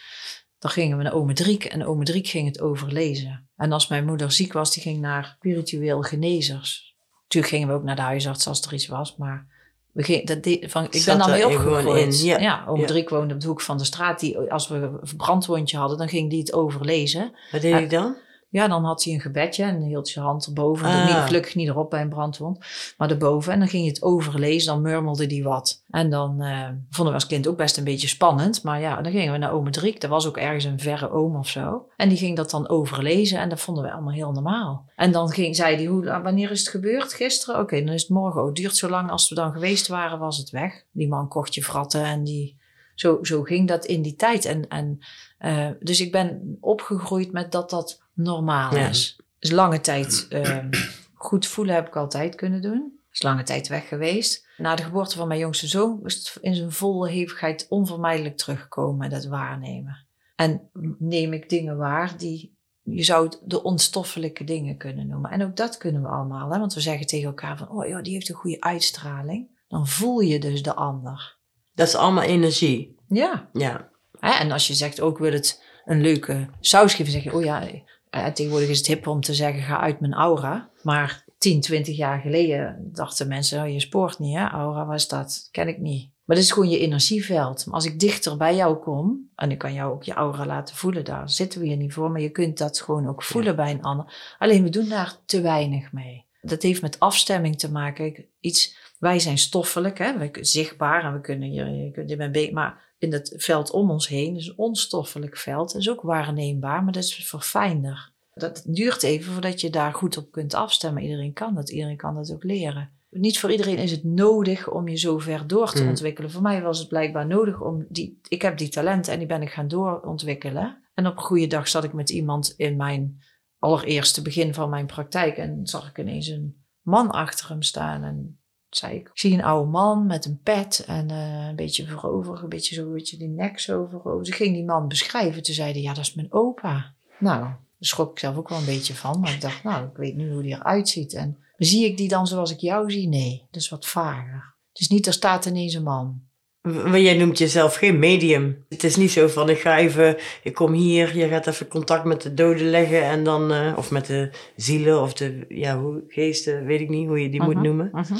dan 0.59 0.71
gingen 0.71 0.97
we 0.97 1.03
naar 1.03 1.13
ome 1.13 1.33
Driek 1.33 1.65
en 1.65 1.85
ome 1.85 2.03
Driek 2.03 2.27
ging 2.27 2.47
het 2.47 2.61
overlezen. 2.61 3.47
En 3.55 3.71
als 3.71 3.87
mijn 3.87 4.05
moeder 4.05 4.31
ziek 4.31 4.53
was, 4.53 4.71
die 4.71 4.83
ging 4.83 4.99
naar 4.99 5.35
spiritueel 5.37 6.01
genezers. 6.01 6.95
Natuurlijk 7.21 7.53
gingen 7.53 7.67
we 7.67 7.73
ook 7.73 7.83
naar 7.83 7.95
de 7.95 8.01
huisarts 8.01 8.47
als 8.47 8.61
er 8.61 8.73
iets 8.73 8.87
was, 8.87 9.15
maar 9.17 9.47
we 9.91 10.03
gingen, 10.03 10.25
dat 10.25 10.71
van, 10.71 10.87
ik 10.89 11.03
ben 11.05 11.17
dan 11.17 11.29
mee 11.29 11.47
opgegroeid. 11.47 12.19
In, 12.19 12.25
ja, 12.25 12.39
ja 12.39 12.63
ome 12.67 12.81
ja. 12.81 12.87
Driek 12.87 13.09
woonde 13.09 13.33
op 13.33 13.39
de 13.39 13.47
hoek 13.47 13.61
van 13.61 13.77
de 13.77 13.83
straat. 13.83 14.19
Die, 14.19 14.37
als 14.37 14.67
we 14.67 14.75
een 14.75 15.17
brandwondje 15.17 15.77
hadden, 15.77 15.97
dan 15.97 16.09
ging 16.09 16.29
die 16.29 16.39
het 16.39 16.53
overlezen. 16.53 17.35
Wat 17.51 17.61
deed 17.61 17.73
hij 17.73 17.87
dan? 17.87 18.15
Ja, 18.53 18.67
dan 18.67 18.83
had 18.83 19.03
hij 19.03 19.13
een 19.13 19.19
gebedje 19.19 19.63
en 19.63 19.81
hield 19.81 20.09
je 20.09 20.19
hand 20.19 20.45
erboven. 20.45 20.87
Ah. 20.87 21.05
Niet, 21.05 21.25
gelukkig 21.25 21.55
niet 21.55 21.67
erop 21.67 21.89
bij 21.89 22.01
een 22.01 22.09
brandwond, 22.09 22.59
maar 22.97 23.09
erboven. 23.09 23.53
En 23.53 23.59
dan 23.59 23.67
ging 23.67 23.83
je 23.83 23.89
het 23.89 24.01
overlezen, 24.01 24.73
dan 24.73 24.81
murmelde 24.81 25.25
hij 25.25 25.43
wat. 25.43 25.83
En 25.89 26.09
dan 26.09 26.43
uh, 26.43 26.67
vonden 26.89 27.13
we 27.13 27.19
als 27.19 27.27
kind 27.27 27.47
ook 27.47 27.57
best 27.57 27.77
een 27.77 27.83
beetje 27.83 28.07
spannend. 28.07 28.63
Maar 28.63 28.79
ja, 28.79 29.01
dan 29.01 29.11
gingen 29.11 29.31
we 29.31 29.37
naar 29.37 29.51
ome 29.51 29.69
Driek. 29.69 30.01
Dat 30.01 30.09
was 30.09 30.27
ook 30.27 30.37
ergens 30.37 30.63
een 30.63 30.79
verre 30.79 31.11
oom 31.11 31.35
of 31.35 31.47
zo. 31.47 31.87
En 31.95 32.09
die 32.09 32.17
ging 32.17 32.35
dat 32.35 32.49
dan 32.49 32.69
overlezen 32.69 33.39
en 33.39 33.49
dat 33.49 33.59
vonden 33.59 33.83
we 33.83 33.91
allemaal 33.91 34.13
heel 34.13 34.31
normaal. 34.31 34.89
En 34.95 35.11
dan 35.11 35.29
ging, 35.29 35.55
zei 35.55 35.75
hij, 35.75 35.85
hoe, 35.85 36.21
wanneer 36.23 36.51
is 36.51 36.59
het 36.59 36.69
gebeurd? 36.69 37.13
Gisteren? 37.13 37.59
Oké, 37.59 37.83
dan 37.83 37.93
is 37.93 38.01
het 38.01 38.11
morgen. 38.11 38.41
Oh, 38.41 38.47
het 38.47 38.55
duurt 38.55 38.75
zo 38.75 38.89
lang. 38.89 39.11
Als 39.11 39.29
we 39.29 39.35
dan 39.35 39.51
geweest 39.51 39.87
waren, 39.87 40.19
was 40.19 40.37
het 40.37 40.49
weg. 40.49 40.83
Die 40.91 41.07
man 41.07 41.27
kocht 41.27 41.55
je 41.55 41.63
fratten 41.63 42.03
en 42.03 42.23
die... 42.23 42.61
Zo, 42.95 43.19
zo 43.21 43.41
ging 43.41 43.67
dat 43.67 43.85
in 43.85 44.01
die 44.01 44.15
tijd. 44.15 44.45
En, 44.45 44.67
en, 44.67 44.99
uh, 45.39 45.69
dus 45.79 46.01
ik 46.01 46.11
ben 46.11 46.57
opgegroeid 46.59 47.31
met 47.31 47.51
dat 47.51 47.69
dat 47.69 48.02
normaal 48.13 48.75
is. 48.75 49.19
Dus 49.39 49.51
lange 49.51 49.81
tijd 49.81 50.27
um, 50.29 50.69
goed 51.13 51.47
voelen 51.47 51.75
heb 51.75 51.87
ik 51.87 51.95
altijd 51.95 52.35
kunnen 52.35 52.61
doen. 52.61 52.99
Is 53.11 53.21
lange 53.21 53.43
tijd 53.43 53.67
weg 53.67 53.87
geweest. 53.87 54.47
Na 54.57 54.75
de 54.75 54.83
geboorte 54.83 55.17
van 55.17 55.27
mijn 55.27 55.39
jongste 55.39 55.67
zoon 55.67 55.99
is 56.03 56.15
het 56.15 56.37
in 56.41 56.55
zijn 56.55 56.71
volle 56.71 57.09
hevigheid 57.09 57.65
onvermijdelijk 57.69 58.37
teruggekomen, 58.37 59.09
dat 59.09 59.25
waarnemen. 59.25 60.05
En 60.35 60.69
neem 60.99 61.33
ik 61.33 61.49
dingen 61.49 61.77
waar 61.77 62.17
die 62.17 62.53
je 62.83 63.03
zou 63.03 63.25
het 63.25 63.39
de 63.45 63.63
onstoffelijke 63.63 64.43
dingen 64.43 64.77
kunnen 64.77 65.07
noemen. 65.07 65.31
En 65.31 65.43
ook 65.43 65.55
dat 65.55 65.77
kunnen 65.77 66.01
we 66.01 66.07
allemaal, 66.07 66.51
hè? 66.51 66.59
want 66.59 66.73
we 66.73 66.79
zeggen 66.79 67.07
tegen 67.07 67.27
elkaar 67.27 67.57
van, 67.57 67.69
oh 67.69 67.87
ja, 67.87 68.01
die 68.01 68.13
heeft 68.13 68.29
een 68.29 68.35
goede 68.35 68.61
uitstraling. 68.61 69.47
Dan 69.67 69.87
voel 69.87 70.19
je 70.19 70.39
dus 70.39 70.63
de 70.63 70.73
ander. 70.73 71.37
Dat 71.75 71.87
is 71.87 71.95
allemaal 71.95 72.23
energie. 72.23 72.95
Ja. 73.07 73.49
Ja. 73.53 73.89
En 74.19 74.51
als 74.51 74.67
je 74.67 74.73
zegt 74.73 75.01
ook 75.01 75.17
wil 75.17 75.31
het 75.31 75.63
een 75.85 76.01
leuke 76.01 76.49
saus 76.59 76.93
geven, 76.93 77.11
zeg 77.11 77.23
je, 77.23 77.33
oh 77.33 77.43
ja, 77.43 77.67
uh, 78.15 78.25
tegenwoordig 78.25 78.69
is 78.69 78.77
het 78.77 78.87
hip 78.87 79.07
om 79.07 79.21
te 79.21 79.33
zeggen, 79.33 79.63
ga 79.63 79.79
uit 79.79 79.99
mijn 79.99 80.13
aura. 80.13 80.69
Maar 80.81 81.25
10, 81.37 81.61
20 81.61 81.97
jaar 81.97 82.19
geleden 82.19 82.89
dachten 82.93 83.27
mensen, 83.27 83.63
oh, 83.63 83.71
je 83.71 83.79
spoort 83.79 84.19
niet, 84.19 84.37
hè? 84.37 84.47
Aura, 84.47 84.85
wat 84.85 84.95
is 84.95 85.07
dat? 85.07 85.47
Ken 85.51 85.67
ik 85.67 85.79
niet. 85.79 86.11
Maar 86.25 86.35
dat 86.35 86.45
is 86.45 86.51
gewoon 86.51 86.69
je 86.69 86.79
energieveld. 86.79 87.65
Maar 87.65 87.75
als 87.75 87.85
ik 87.85 87.99
dichter 87.99 88.37
bij 88.37 88.55
jou 88.55 88.77
kom, 88.77 89.29
en 89.35 89.51
ik 89.51 89.57
kan 89.57 89.73
jou 89.73 89.93
ook 89.93 90.03
je 90.03 90.13
aura 90.13 90.45
laten 90.45 90.75
voelen, 90.75 91.05
daar 91.05 91.29
zitten 91.29 91.59
we 91.59 91.65
hier 91.65 91.77
niet 91.77 91.93
voor, 91.93 92.11
maar 92.11 92.21
je 92.21 92.29
kunt 92.29 92.57
dat 92.57 92.81
gewoon 92.81 93.07
ook 93.07 93.23
voelen 93.23 93.55
bij 93.55 93.71
een 93.71 93.81
ander. 93.81 94.35
Alleen 94.37 94.63
we 94.63 94.69
doen 94.69 94.89
daar 94.89 95.17
te 95.25 95.41
weinig 95.41 95.91
mee. 95.91 96.25
Dat 96.41 96.61
heeft 96.61 96.81
met 96.81 96.99
afstemming 96.99 97.59
te 97.59 97.71
maken. 97.71 98.25
Iets, 98.39 98.77
wij 98.99 99.19
zijn 99.19 99.37
stoffelijk, 99.37 99.97
hè? 99.97 100.17
We, 100.17 100.29
zichtbaar 100.41 101.03
en 101.03 101.13
we 101.13 101.21
kunnen 101.21 101.49
hier, 101.49 101.69
je 101.69 101.91
kunt 101.91 102.11
in 102.11 102.17
mijn 102.17 102.53
maar 102.53 102.92
in 103.03 103.13
het 103.13 103.33
veld 103.37 103.71
om 103.71 103.91
ons 103.91 104.07
heen 104.07 104.35
is 104.35 104.47
een 104.47 104.57
onstoffelijk 104.57 105.37
veld. 105.37 105.71
Dat 105.71 105.81
is 105.81 105.89
ook 105.89 106.01
waarneembaar, 106.01 106.83
maar 106.83 106.93
dat 106.93 107.03
is 107.03 107.15
verfijnder. 107.15 108.11
Dat 108.33 108.63
duurt 108.67 109.03
even 109.03 109.31
voordat 109.33 109.61
je 109.61 109.69
daar 109.69 109.93
goed 109.93 110.17
op 110.17 110.31
kunt 110.31 110.53
afstemmen. 110.53 111.03
Iedereen 111.03 111.33
kan 111.33 111.55
dat, 111.55 111.69
iedereen 111.69 111.97
kan 111.97 112.15
dat 112.15 112.31
ook 112.33 112.43
leren. 112.43 112.89
Niet 113.09 113.39
voor 113.39 113.51
iedereen 113.51 113.77
is 113.77 113.91
het 113.91 114.03
nodig 114.03 114.69
om 114.69 114.87
je 114.87 114.95
zo 114.95 115.17
ver 115.17 115.47
door 115.47 115.71
te 115.71 115.83
mm. 115.83 115.89
ontwikkelen. 115.89 116.31
Voor 116.31 116.41
mij 116.41 116.61
was 116.61 116.79
het 116.79 116.87
blijkbaar 116.87 117.27
nodig 117.27 117.61
om 117.61 117.85
die. 117.89 118.19
Ik 118.27 118.41
heb 118.41 118.57
die 118.57 118.69
talenten 118.69 119.13
en 119.13 119.19
die 119.19 119.27
ben 119.27 119.41
ik 119.41 119.51
gaan 119.51 119.67
doorontwikkelen. 119.67 120.83
En 120.93 121.07
op 121.07 121.17
een 121.17 121.23
goede 121.23 121.47
dag 121.47 121.67
zat 121.67 121.83
ik 121.83 121.93
met 121.93 122.09
iemand 122.09 122.53
in 122.57 122.75
mijn 122.75 123.21
allereerste 123.59 124.21
begin 124.21 124.53
van 124.53 124.69
mijn 124.69 124.85
praktijk 124.85 125.37
en 125.37 125.67
zag 125.67 125.89
ik 125.89 125.97
ineens 125.97 126.27
een 126.27 126.63
man 126.81 127.11
achter 127.11 127.49
hem 127.49 127.61
staan. 127.61 128.03
En 128.03 128.39
zei 128.77 128.95
ik, 128.95 129.07
ik 129.07 129.19
zie 129.19 129.33
een 129.33 129.43
oude 129.43 129.69
man 129.69 130.05
met 130.05 130.25
een 130.25 130.39
pet 130.43 130.83
en 130.87 131.09
uh, 131.11 131.47
een 131.47 131.55
beetje 131.55 131.87
voorover, 131.87 132.43
een 132.43 132.49
beetje 132.49 132.75
zo, 132.75 132.85
een 132.85 132.93
beetje 132.93 133.17
die 133.17 133.27
nek 133.27 133.59
zo 133.59 133.87
voorover. 133.91 134.25
Ze 134.25 134.31
ging 134.31 134.53
die 134.53 134.65
man 134.65 134.87
beschrijven. 134.87 135.43
Toen 135.43 135.55
zeiden, 135.55 135.81
ja, 135.81 135.93
dat 135.93 136.03
is 136.03 136.13
mijn 136.13 136.33
opa. 136.33 136.93
Nou, 137.19 137.39
daar 137.39 137.57
schrok 137.79 138.11
ik 138.11 138.19
zelf 138.19 138.37
ook 138.37 138.49
wel 138.49 138.57
een 138.57 138.65
beetje 138.65 138.93
van. 138.93 139.19
Maar 139.19 139.33
ik 139.33 139.41
dacht, 139.41 139.63
nou, 139.63 139.85
ik 139.85 139.97
weet 139.97 140.15
nu 140.15 140.31
hoe 140.31 140.41
die 140.41 140.55
eruit 140.55 140.89
ziet. 140.89 141.13
En 141.13 141.37
zie 141.57 141.85
ik 141.85 141.97
die 141.97 142.07
dan 142.07 142.27
zoals 142.27 142.51
ik 142.51 142.59
jou 142.59 142.91
zie? 142.91 143.07
Nee, 143.07 143.47
dat 143.51 143.61
is 143.61 143.69
wat 143.69 143.85
vager. 143.85 144.55
Het 144.71 144.81
is 144.81 144.89
niet, 144.89 145.07
er 145.07 145.13
staat 145.13 145.45
ineens 145.45 145.73
een 145.73 145.83
man. 145.83 146.21
Maar 146.61 146.99
jij 146.99 147.17
noemt 147.17 147.37
jezelf 147.37 147.75
geen 147.75 147.99
medium. 147.99 148.65
Het 148.69 148.83
is 148.83 148.95
niet 148.95 149.11
zo 149.11 149.27
van 149.27 149.49
ik 149.49 149.59
ga 149.59 149.77
even, 149.77 150.17
ik 150.43 150.53
kom 150.53 150.73
hier, 150.73 151.17
je 151.17 151.27
gaat 151.27 151.47
even 151.47 151.67
contact 151.67 152.03
met 152.03 152.21
de 152.21 152.33
doden 152.33 152.69
leggen 152.69 153.03
en 153.03 153.23
dan, 153.23 153.51
uh, 153.51 153.73
of 153.77 153.91
met 153.91 154.05
de 154.05 154.29
zielen 154.55 155.01
of 155.01 155.13
de 155.13 155.45
ja, 155.49 155.79
hoe, 155.79 156.03
geesten, 156.07 156.65
weet 156.65 156.81
ik 156.81 156.89
niet 156.89 157.07
hoe 157.07 157.21
je 157.21 157.29
die 157.29 157.43
moet 157.43 157.53
mhm, 157.53 157.63
noemen. 157.63 157.91
Uh 157.93 158.17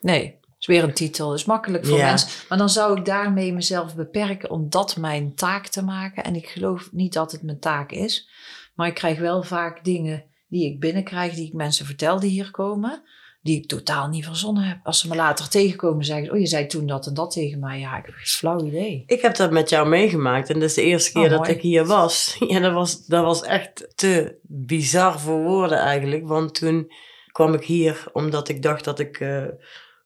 Nee, 0.00 0.38
is 0.58 0.66
weer 0.66 0.82
een 0.82 0.94
titel. 0.94 1.34
is 1.34 1.44
makkelijk 1.44 1.86
voor 1.86 1.98
mensen. 1.98 2.28
Maar 2.48 2.58
dan 2.58 2.68
zou 2.68 2.98
ik 2.98 3.04
daarmee 3.04 3.52
mezelf 3.52 3.94
beperken 3.94 4.50
om 4.50 4.70
dat 4.70 4.96
mijn 4.96 5.34
taak 5.34 5.66
te 5.66 5.82
maken. 5.82 6.24
En 6.24 6.34
ik 6.34 6.46
geloof 6.46 6.88
niet 6.92 7.12
dat 7.12 7.32
het 7.32 7.42
mijn 7.42 7.58
taak 7.58 7.92
is. 7.92 8.28
Maar 8.74 8.88
ik 8.88 8.94
krijg 8.94 9.18
wel 9.18 9.42
vaak 9.42 9.84
dingen 9.84 10.24
die 10.48 10.72
ik 10.72 10.80
binnenkrijg, 10.80 11.34
die 11.34 11.46
ik 11.46 11.52
mensen 11.52 11.86
vertel 11.86 12.20
die 12.20 12.30
hier 12.30 12.50
komen. 12.50 13.02
Die 13.42 13.56
ik 13.56 13.68
totaal 13.68 14.08
niet 14.08 14.24
verzonnen 14.24 14.62
heb. 14.62 14.78
Als 14.82 15.00
ze 15.00 15.08
me 15.08 15.14
later 15.14 15.48
tegenkomen, 15.48 16.04
zeggen 16.04 16.26
ze: 16.26 16.32
Oh, 16.32 16.38
je 16.38 16.46
zei 16.46 16.66
toen 16.66 16.86
dat 16.86 17.06
en 17.06 17.14
dat 17.14 17.30
tegen 17.30 17.58
mij. 17.58 17.78
Ja, 17.78 17.98
ik 17.98 18.06
heb 18.06 18.14
geen 18.14 18.26
flauw 18.26 18.64
idee. 18.64 19.04
Ik 19.06 19.20
heb 19.20 19.36
dat 19.36 19.50
met 19.50 19.68
jou 19.68 19.88
meegemaakt. 19.88 20.48
En 20.48 20.54
dat 20.54 20.68
is 20.68 20.74
de 20.74 20.82
eerste 20.82 21.12
keer 21.12 21.24
oh, 21.24 21.30
dat 21.30 21.48
ik 21.48 21.60
hier 21.60 21.84
was. 21.84 22.36
Ja, 22.48 22.60
dat 22.60 22.72
was, 22.72 23.06
dat 23.06 23.24
was 23.24 23.42
echt 23.42 23.92
te 23.94 24.38
bizar 24.42 25.20
voor 25.20 25.42
woorden 25.42 25.78
eigenlijk. 25.78 26.28
Want 26.28 26.54
toen 26.54 26.92
kwam 27.32 27.54
ik 27.54 27.64
hier 27.64 28.04
omdat 28.12 28.48
ik 28.48 28.62
dacht 28.62 28.84
dat 28.84 28.98
ik. 28.98 29.20
Uh, 29.20 29.44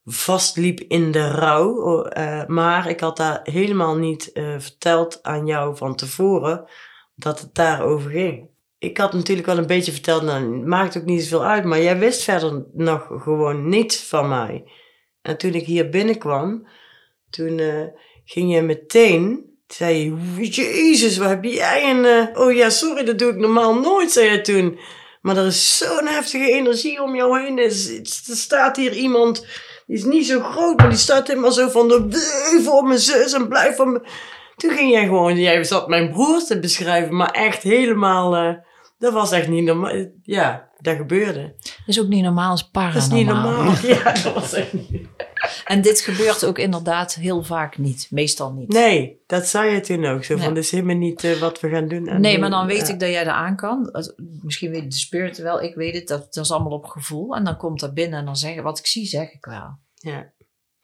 vastliep 0.04 0.80
in 0.80 1.10
de 1.10 1.30
rouw. 1.30 2.06
Uh, 2.06 2.46
maar 2.46 2.88
ik 2.88 3.00
had 3.00 3.16
daar 3.16 3.40
helemaal 3.42 3.96
niet 3.96 4.30
uh, 4.34 4.54
verteld 4.58 5.18
aan 5.22 5.46
jou 5.46 5.76
van 5.76 5.94
tevoren 5.94 6.64
dat 7.14 7.40
het 7.40 7.54
daarover 7.54 8.10
ging. 8.10 8.50
Ik 8.78 8.98
had 8.98 9.12
natuurlijk 9.12 9.46
wel 9.46 9.58
een 9.58 9.66
beetje 9.66 9.92
verteld, 9.92 10.22
nou, 10.22 10.66
maakt 10.66 10.96
ook 10.96 11.04
niet 11.04 11.22
zoveel 11.22 11.44
uit, 11.46 11.64
maar 11.64 11.82
jij 11.82 11.98
wist 11.98 12.22
verder 12.22 12.64
nog 12.72 13.06
gewoon 13.08 13.68
niets 13.68 14.02
van 14.02 14.28
mij. 14.28 14.64
En 15.22 15.38
toen 15.38 15.52
ik 15.54 15.66
hier 15.66 15.88
binnenkwam, 15.88 16.66
toen 17.30 17.58
uh, 17.58 17.84
ging 18.24 18.54
je 18.54 18.62
meteen, 18.62 19.50
zei 19.66 20.04
je, 20.36 20.48
jezus, 20.48 21.16
wat 21.16 21.28
heb 21.28 21.44
jij 21.44 21.90
een, 21.90 22.36
oh 22.36 22.52
ja, 22.52 22.70
sorry, 22.70 23.04
dat 23.04 23.18
doe 23.18 23.30
ik 23.30 23.36
normaal 23.36 23.80
nooit, 23.80 24.12
zei 24.12 24.30
je 24.30 24.40
toen. 24.40 24.78
Maar 25.20 25.36
er 25.36 25.46
is 25.46 25.78
zo'n 25.78 26.06
heftige 26.06 26.50
energie 26.50 27.02
om 27.02 27.16
jou 27.16 27.40
heen. 27.40 27.58
Er 27.58 27.70
staat 28.36 28.76
hier 28.76 28.92
iemand 28.92 29.46
die 29.86 29.96
is 29.96 30.04
niet 30.04 30.26
zo 30.26 30.40
groot, 30.40 30.76
maar 30.78 30.88
die 30.88 30.98
staat 30.98 31.26
helemaal 31.28 31.52
zo 31.52 31.68
van 31.68 31.88
de 31.88 32.60
voor 32.64 32.82
mijn 32.84 32.98
zus 32.98 33.32
en 33.32 33.48
blijf 33.48 33.76
van 33.76 33.92
me. 33.92 34.00
Toen 34.56 34.70
ging 34.70 34.90
jij 34.90 35.04
gewoon, 35.04 35.36
jij 35.38 35.64
zat 35.64 35.88
mijn 35.88 36.10
broer 36.10 36.44
te 36.44 36.58
beschrijven, 36.58 37.16
maar 37.16 37.30
echt 37.30 37.62
helemaal. 37.62 38.36
Uh, 38.36 38.54
Dat 38.98 39.12
was 39.12 39.32
echt 39.32 39.48
niet 39.48 39.64
normaal. 39.64 39.92
Ja, 40.22 40.68
dat 40.78 40.96
gebeurde. 40.96 41.54
Dat 41.62 41.72
is 41.86 42.00
ook 42.00 42.08
niet 42.08 42.22
normaal, 42.22 42.54
is 42.54 42.68
Dat 42.72 42.94
is 42.94 43.08
niet 43.08 43.26
paranormaal. 43.26 43.62
normaal. 43.64 43.84
Ja, 44.04 44.12
dat 44.22 44.34
was 44.34 44.52
echt 44.52 44.72
niet. 44.72 45.06
En 45.64 45.80
dit 45.82 46.00
gebeurt 46.00 46.44
ook 46.44 46.58
inderdaad 46.58 47.14
heel 47.14 47.42
vaak 47.42 47.78
niet. 47.78 48.06
Meestal 48.10 48.52
niet. 48.52 48.68
Nee, 48.68 49.22
dat 49.26 49.46
zei 49.46 49.70
je 49.74 49.80
toen 49.80 50.04
ook. 50.04 50.24
Zo 50.24 50.34
Ja. 50.36 50.42
van, 50.42 50.54
dat 50.54 50.62
is 50.64 50.70
helemaal 50.70 50.96
niet 50.96 51.24
eh, 51.24 51.32
wat 51.40 51.60
we 51.60 51.68
gaan 51.68 51.88
doen. 51.88 52.06
en 52.08 52.20
Nee, 52.20 52.32
doen. 52.32 52.40
maar 52.40 52.50
dan 52.50 52.66
weet 52.66 52.86
Ja. 52.86 52.92
ik 52.92 53.00
dat 53.00 53.08
jij 53.08 53.22
er 53.26 53.32
aan 53.32 53.56
kan. 53.56 53.90
Misschien 54.42 54.70
weet 54.70 54.90
de 54.90 54.96
spirit 54.98 55.38
wel, 55.38 55.60
ik 55.62 55.74
weet 55.74 55.94
het. 55.94 56.08
Dat, 56.08 56.34
dat 56.34 56.44
is 56.44 56.50
allemaal 56.52 56.72
op 56.72 56.84
gevoel. 56.86 57.34
En 57.36 57.44
dan 57.44 57.56
komt 57.56 57.80
dat 57.80 57.94
binnen 57.94 58.18
en 58.18 58.24
dan 58.24 58.36
zeg 58.36 58.62
wat 58.62 58.78
ik 58.78 58.86
zie, 58.86 59.06
zeg 59.06 59.32
ik 59.32 59.44
wel. 59.44 59.78
Ja, 59.94 60.32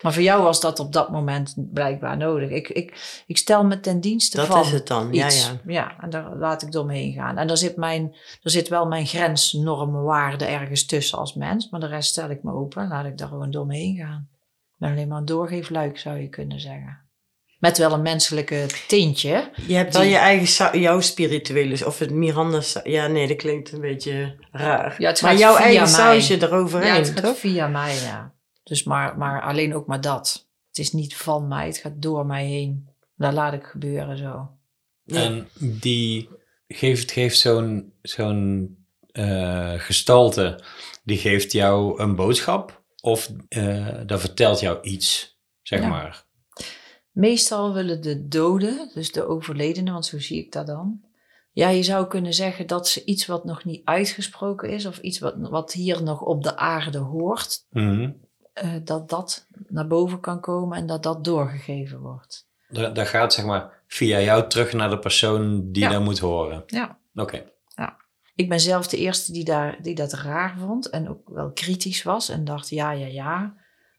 Maar 0.03 0.13
voor 0.13 0.23
jou 0.23 0.43
was 0.43 0.61
dat 0.61 0.79
op 0.81 0.93
dat 0.93 1.11
moment 1.11 1.55
blijkbaar 1.73 2.17
nodig. 2.17 2.51
Ik, 2.51 2.69
ik, 2.69 3.23
ik 3.27 3.37
stel 3.37 3.65
me 3.65 3.81
ten 3.81 4.01
dienste 4.01 4.37
dat 4.37 4.47
van 4.47 4.61
is 4.61 4.71
het 4.73 4.87
dan. 4.87 5.13
Ja, 5.13 5.27
iets. 5.27 5.47
ja. 5.47 5.61
ja, 5.73 5.97
en 6.01 6.11
daar 6.11 6.37
laat 6.37 6.63
ik 6.63 6.73
door 6.73 6.87
me 6.87 6.95
heen 6.95 7.13
gaan. 7.13 7.37
En 7.39 7.47
daar 7.47 7.57
zit, 7.57 7.77
mijn, 7.77 8.09
daar 8.11 8.53
zit 8.53 8.69
wel 8.69 8.87
mijn 8.87 9.07
grens, 9.07 9.53
normen, 9.53 10.03
waarde 10.03 10.45
ergens 10.45 10.87
tussen 10.87 11.19
als 11.19 11.35
mens. 11.35 11.69
Maar 11.71 11.81
de 11.81 11.87
rest 11.87 12.11
stel 12.11 12.31
ik 12.31 12.43
me 12.43 12.53
open 12.53 12.83
en 12.83 12.89
laat 12.89 13.07
ik 13.07 13.19
daar 13.19 13.29
gewoon 13.29 13.51
door 13.51 13.67
me 13.67 13.77
heen 13.77 13.97
gaan. 13.97 14.29
Ben 14.79 14.91
alleen 14.91 15.09
maar 15.09 15.19
een 15.19 15.25
doorgeefluik, 15.25 15.99
zou 15.99 16.19
je 16.19 16.29
kunnen 16.29 16.61
zeggen. 16.61 17.07
Met 17.59 17.79
wel 17.79 17.93
een 17.93 18.03
menselijke 18.03 18.67
tintje. 18.89 19.51
Je 19.67 19.75
hebt 19.75 19.93
dan 19.93 20.03
Die- 20.03 20.11
je 20.11 20.17
eigen, 20.17 20.81
jouw 20.81 21.01
spirituele, 21.01 21.87
of 21.87 21.99
het 21.99 22.11
Miranda, 22.11 22.61
ja 22.85 23.07
nee, 23.07 23.27
dat 23.29 23.37
klinkt 23.37 23.73
een 23.73 23.81
beetje 23.81 24.37
raar. 24.53 24.95
Ja, 24.99 25.09
het 25.09 25.23
maar 25.23 25.31
gaat 25.31 25.41
jouw 25.41 25.55
via 25.55 25.63
eigen 25.65 25.83
mij. 25.83 25.91
sausje 25.91 26.37
Ja, 26.39 26.47
eroverheen, 26.47 26.93
het 26.93 27.09
gaat 27.11 27.23
toch? 27.25 27.37
via 27.39 27.69
mij, 27.69 27.95
ja. 27.95 28.33
Dus 28.63 28.83
maar, 28.85 29.19
maar 29.19 29.43
alleen 29.43 29.75
ook 29.75 29.87
maar 29.87 30.01
dat. 30.01 30.49
Het 30.69 30.79
is 30.79 30.93
niet 30.93 31.17
van 31.17 31.49
mij, 31.49 31.67
het 31.67 31.79
gaat 31.79 32.03
door 32.03 32.27
mij 32.27 32.47
heen. 32.47 32.89
Daar 33.17 33.33
laat 33.33 33.53
ik 33.53 33.65
gebeuren 33.65 34.19
zo. 34.19 34.51
Ja. 35.05 35.23
En 35.23 35.49
die 35.61 36.29
geeft, 36.69 37.13
geeft 37.13 37.39
zo'n 37.39 37.93
zo'n 38.03 38.77
eh, 39.13 39.73
gestalte, 39.77 40.61
die 41.05 41.19
geeft 41.19 41.53
jou 41.53 42.01
een 42.03 42.15
boodschap 42.17 42.78
of 43.01 43.31
eh 43.49 43.97
dat 44.07 44.21
vertelt 44.21 44.61
jou 44.61 44.81
iets, 44.83 45.39
zeg 45.63 45.81
Ja. 45.81 45.89
maar. 45.89 46.27
Meestal 47.11 47.73
willen 47.73 48.01
de 48.01 48.29
doden, 48.29 48.91
dus 48.95 49.13
de 49.13 49.27
overledenen, 49.27 49.93
want 49.93 50.07
zo 50.07 50.19
zie 50.19 50.39
ik 50.45 50.53
dat 50.53 50.67
dan. 50.67 51.01
Ja, 51.53 51.69
je 51.69 51.83
zou 51.83 52.07
kunnen 52.07 52.35
zeggen 52.35 52.67
dat 52.67 52.89
ze 52.89 53.05
iets 53.05 53.27
wat 53.27 53.45
nog 53.45 53.65
niet 53.65 53.81
uitgesproken 53.85 54.71
is, 54.71 54.87
of 54.87 54.99
iets 54.99 55.19
wat, 55.19 55.35
wat 55.39 55.73
hier 55.73 56.03
nog 56.03 56.21
op 56.23 56.43
de 56.43 56.57
aarde 56.57 56.99
hoort, 56.99 57.65
Mhm. 57.71 58.11
eh, 58.53 58.75
dat 58.85 59.09
dat 59.09 59.47
naar 59.69 59.87
boven 59.87 60.21
kan 60.21 60.41
komen 60.41 60.79
en 60.79 60.87
dat 60.87 61.03
dat 61.03 61.25
doorgegeven 61.25 61.99
wordt. 62.01 62.47
Dat, 62.69 62.95
dat 62.95 63.07
gaat 63.09 63.33
zeg 63.35 63.45
maar 63.45 63.83
via 63.87 64.21
jou 64.21 64.49
terug 64.49 64.73
naar 64.73 64.91
de 64.91 64.99
persoon 64.99 65.73
die 65.73 65.83
Ja. 65.83 65.89
dat 65.91 66.03
moet 66.05 66.19
horen. 66.19 66.63
Ja. 66.67 66.99
Oké. 67.15 67.45
Ik 68.39 68.49
ben 68.49 68.61
zelf 68.61 68.89
de 68.89 68.97
eerste 68.97 69.33
die, 69.33 69.45
daar, 69.45 69.79
die 69.83 69.95
dat 69.95 70.13
raar 70.13 70.59
vond 70.59 70.91
en 70.91 71.09
ook 71.09 71.29
wel 71.29 71.53
kritisch 71.53 72.03
was 72.03 72.29
en 72.29 72.45
dacht, 72.45 72.69
ja, 72.69 72.91
ja, 72.91 73.07
ja. 73.07 73.55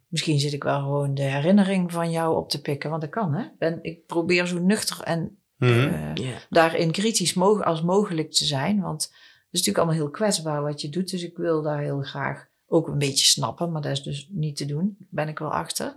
Misschien 0.08 0.40
zit 0.40 0.54
ik 0.54 0.64
wel 0.64 0.80
gewoon 0.80 1.14
de 1.14 1.22
herinnering 1.22 1.92
van 1.92 2.12
jou 2.12 2.36
op 2.38 2.50
te 2.50 2.62
pikken, 2.62 2.90
want 2.90 3.02
dat 3.02 3.10
kan, 3.12 3.34
hè. 3.34 3.44
Ben, 3.58 3.80
ik 3.82 4.06
probeer 4.06 4.48
zo 4.48 4.60
nuchter 4.60 5.02
en 5.04 5.38
Mhm. 5.58 5.94
eh, 5.94 6.12
daarin 6.50 6.92
kritisch 6.92 7.34
mo- 7.34 7.60
als 7.62 7.82
mogelijk 7.82 8.32
te 8.32 8.46
zijn. 8.46 8.82
Want 8.82 9.02
het 9.04 9.12
is 9.52 9.60
natuurlijk 9.60 9.78
allemaal 9.78 9.96
heel 10.04 10.10
kwetsbaar 10.12 10.62
wat 10.62 10.82
je 10.82 10.90
doet. 10.90 11.10
Dus 11.12 11.24
ik 11.24 11.38
wil 11.38 11.62
daar 11.62 11.80
heel 11.82 12.02
graag 12.02 12.46
ook 12.68 12.88
een 12.88 12.98
beetje 12.98 13.26
snappen. 13.26 13.72
Maar 13.72 13.82
dat 13.82 13.92
is 13.92 14.04
dus 14.04 14.28
niet 14.32 14.56
te 14.58 14.66
doen. 14.66 14.98
Ben 15.10 15.28
ik 15.28 15.40
wel 15.40 15.52
achter. 15.52 15.96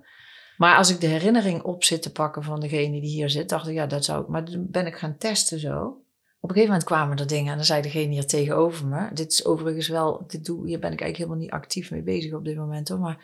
Maar 0.56 0.76
als 0.76 0.90
ik 0.90 1.00
de 1.00 1.06
herinnering 1.06 1.62
op 1.62 1.84
zit 1.84 2.02
te 2.02 2.12
pakken 2.12 2.42
van 2.42 2.60
degene 2.60 3.00
die 3.00 3.10
hier 3.10 3.30
zit, 3.30 3.48
dacht 3.48 3.66
ik, 3.68 3.74
ja, 3.74 3.86
dat 3.86 4.04
zou 4.04 4.22
ik. 4.22 4.28
Maar 4.28 4.44
ben 4.58 4.86
ik 4.86 4.96
gaan 4.96 5.16
testen 5.16 5.58
zo. 5.60 6.01
Op 6.44 6.48
een 6.48 6.54
gegeven 6.54 6.68
moment 6.74 6.84
kwamen 6.84 7.18
er 7.18 7.26
dingen 7.26 7.50
en 7.50 7.56
dan 7.56 7.66
zei 7.66 7.82
degene 7.82 8.12
hier 8.12 8.26
tegenover 8.26 8.86
me. 8.86 9.08
Dit 9.12 9.32
is 9.32 9.44
overigens 9.44 9.88
wel, 9.88 10.24
dit 10.26 10.44
doe, 10.44 10.66
hier 10.66 10.78
ben 10.78 10.92
ik 10.92 11.00
eigenlijk 11.00 11.16
helemaal 11.16 11.38
niet 11.38 11.50
actief 11.50 11.90
mee 11.90 12.02
bezig 12.02 12.32
op 12.32 12.44
dit 12.44 12.56
moment 12.56 12.88
hoor. 12.88 12.98
Maar 12.98 13.18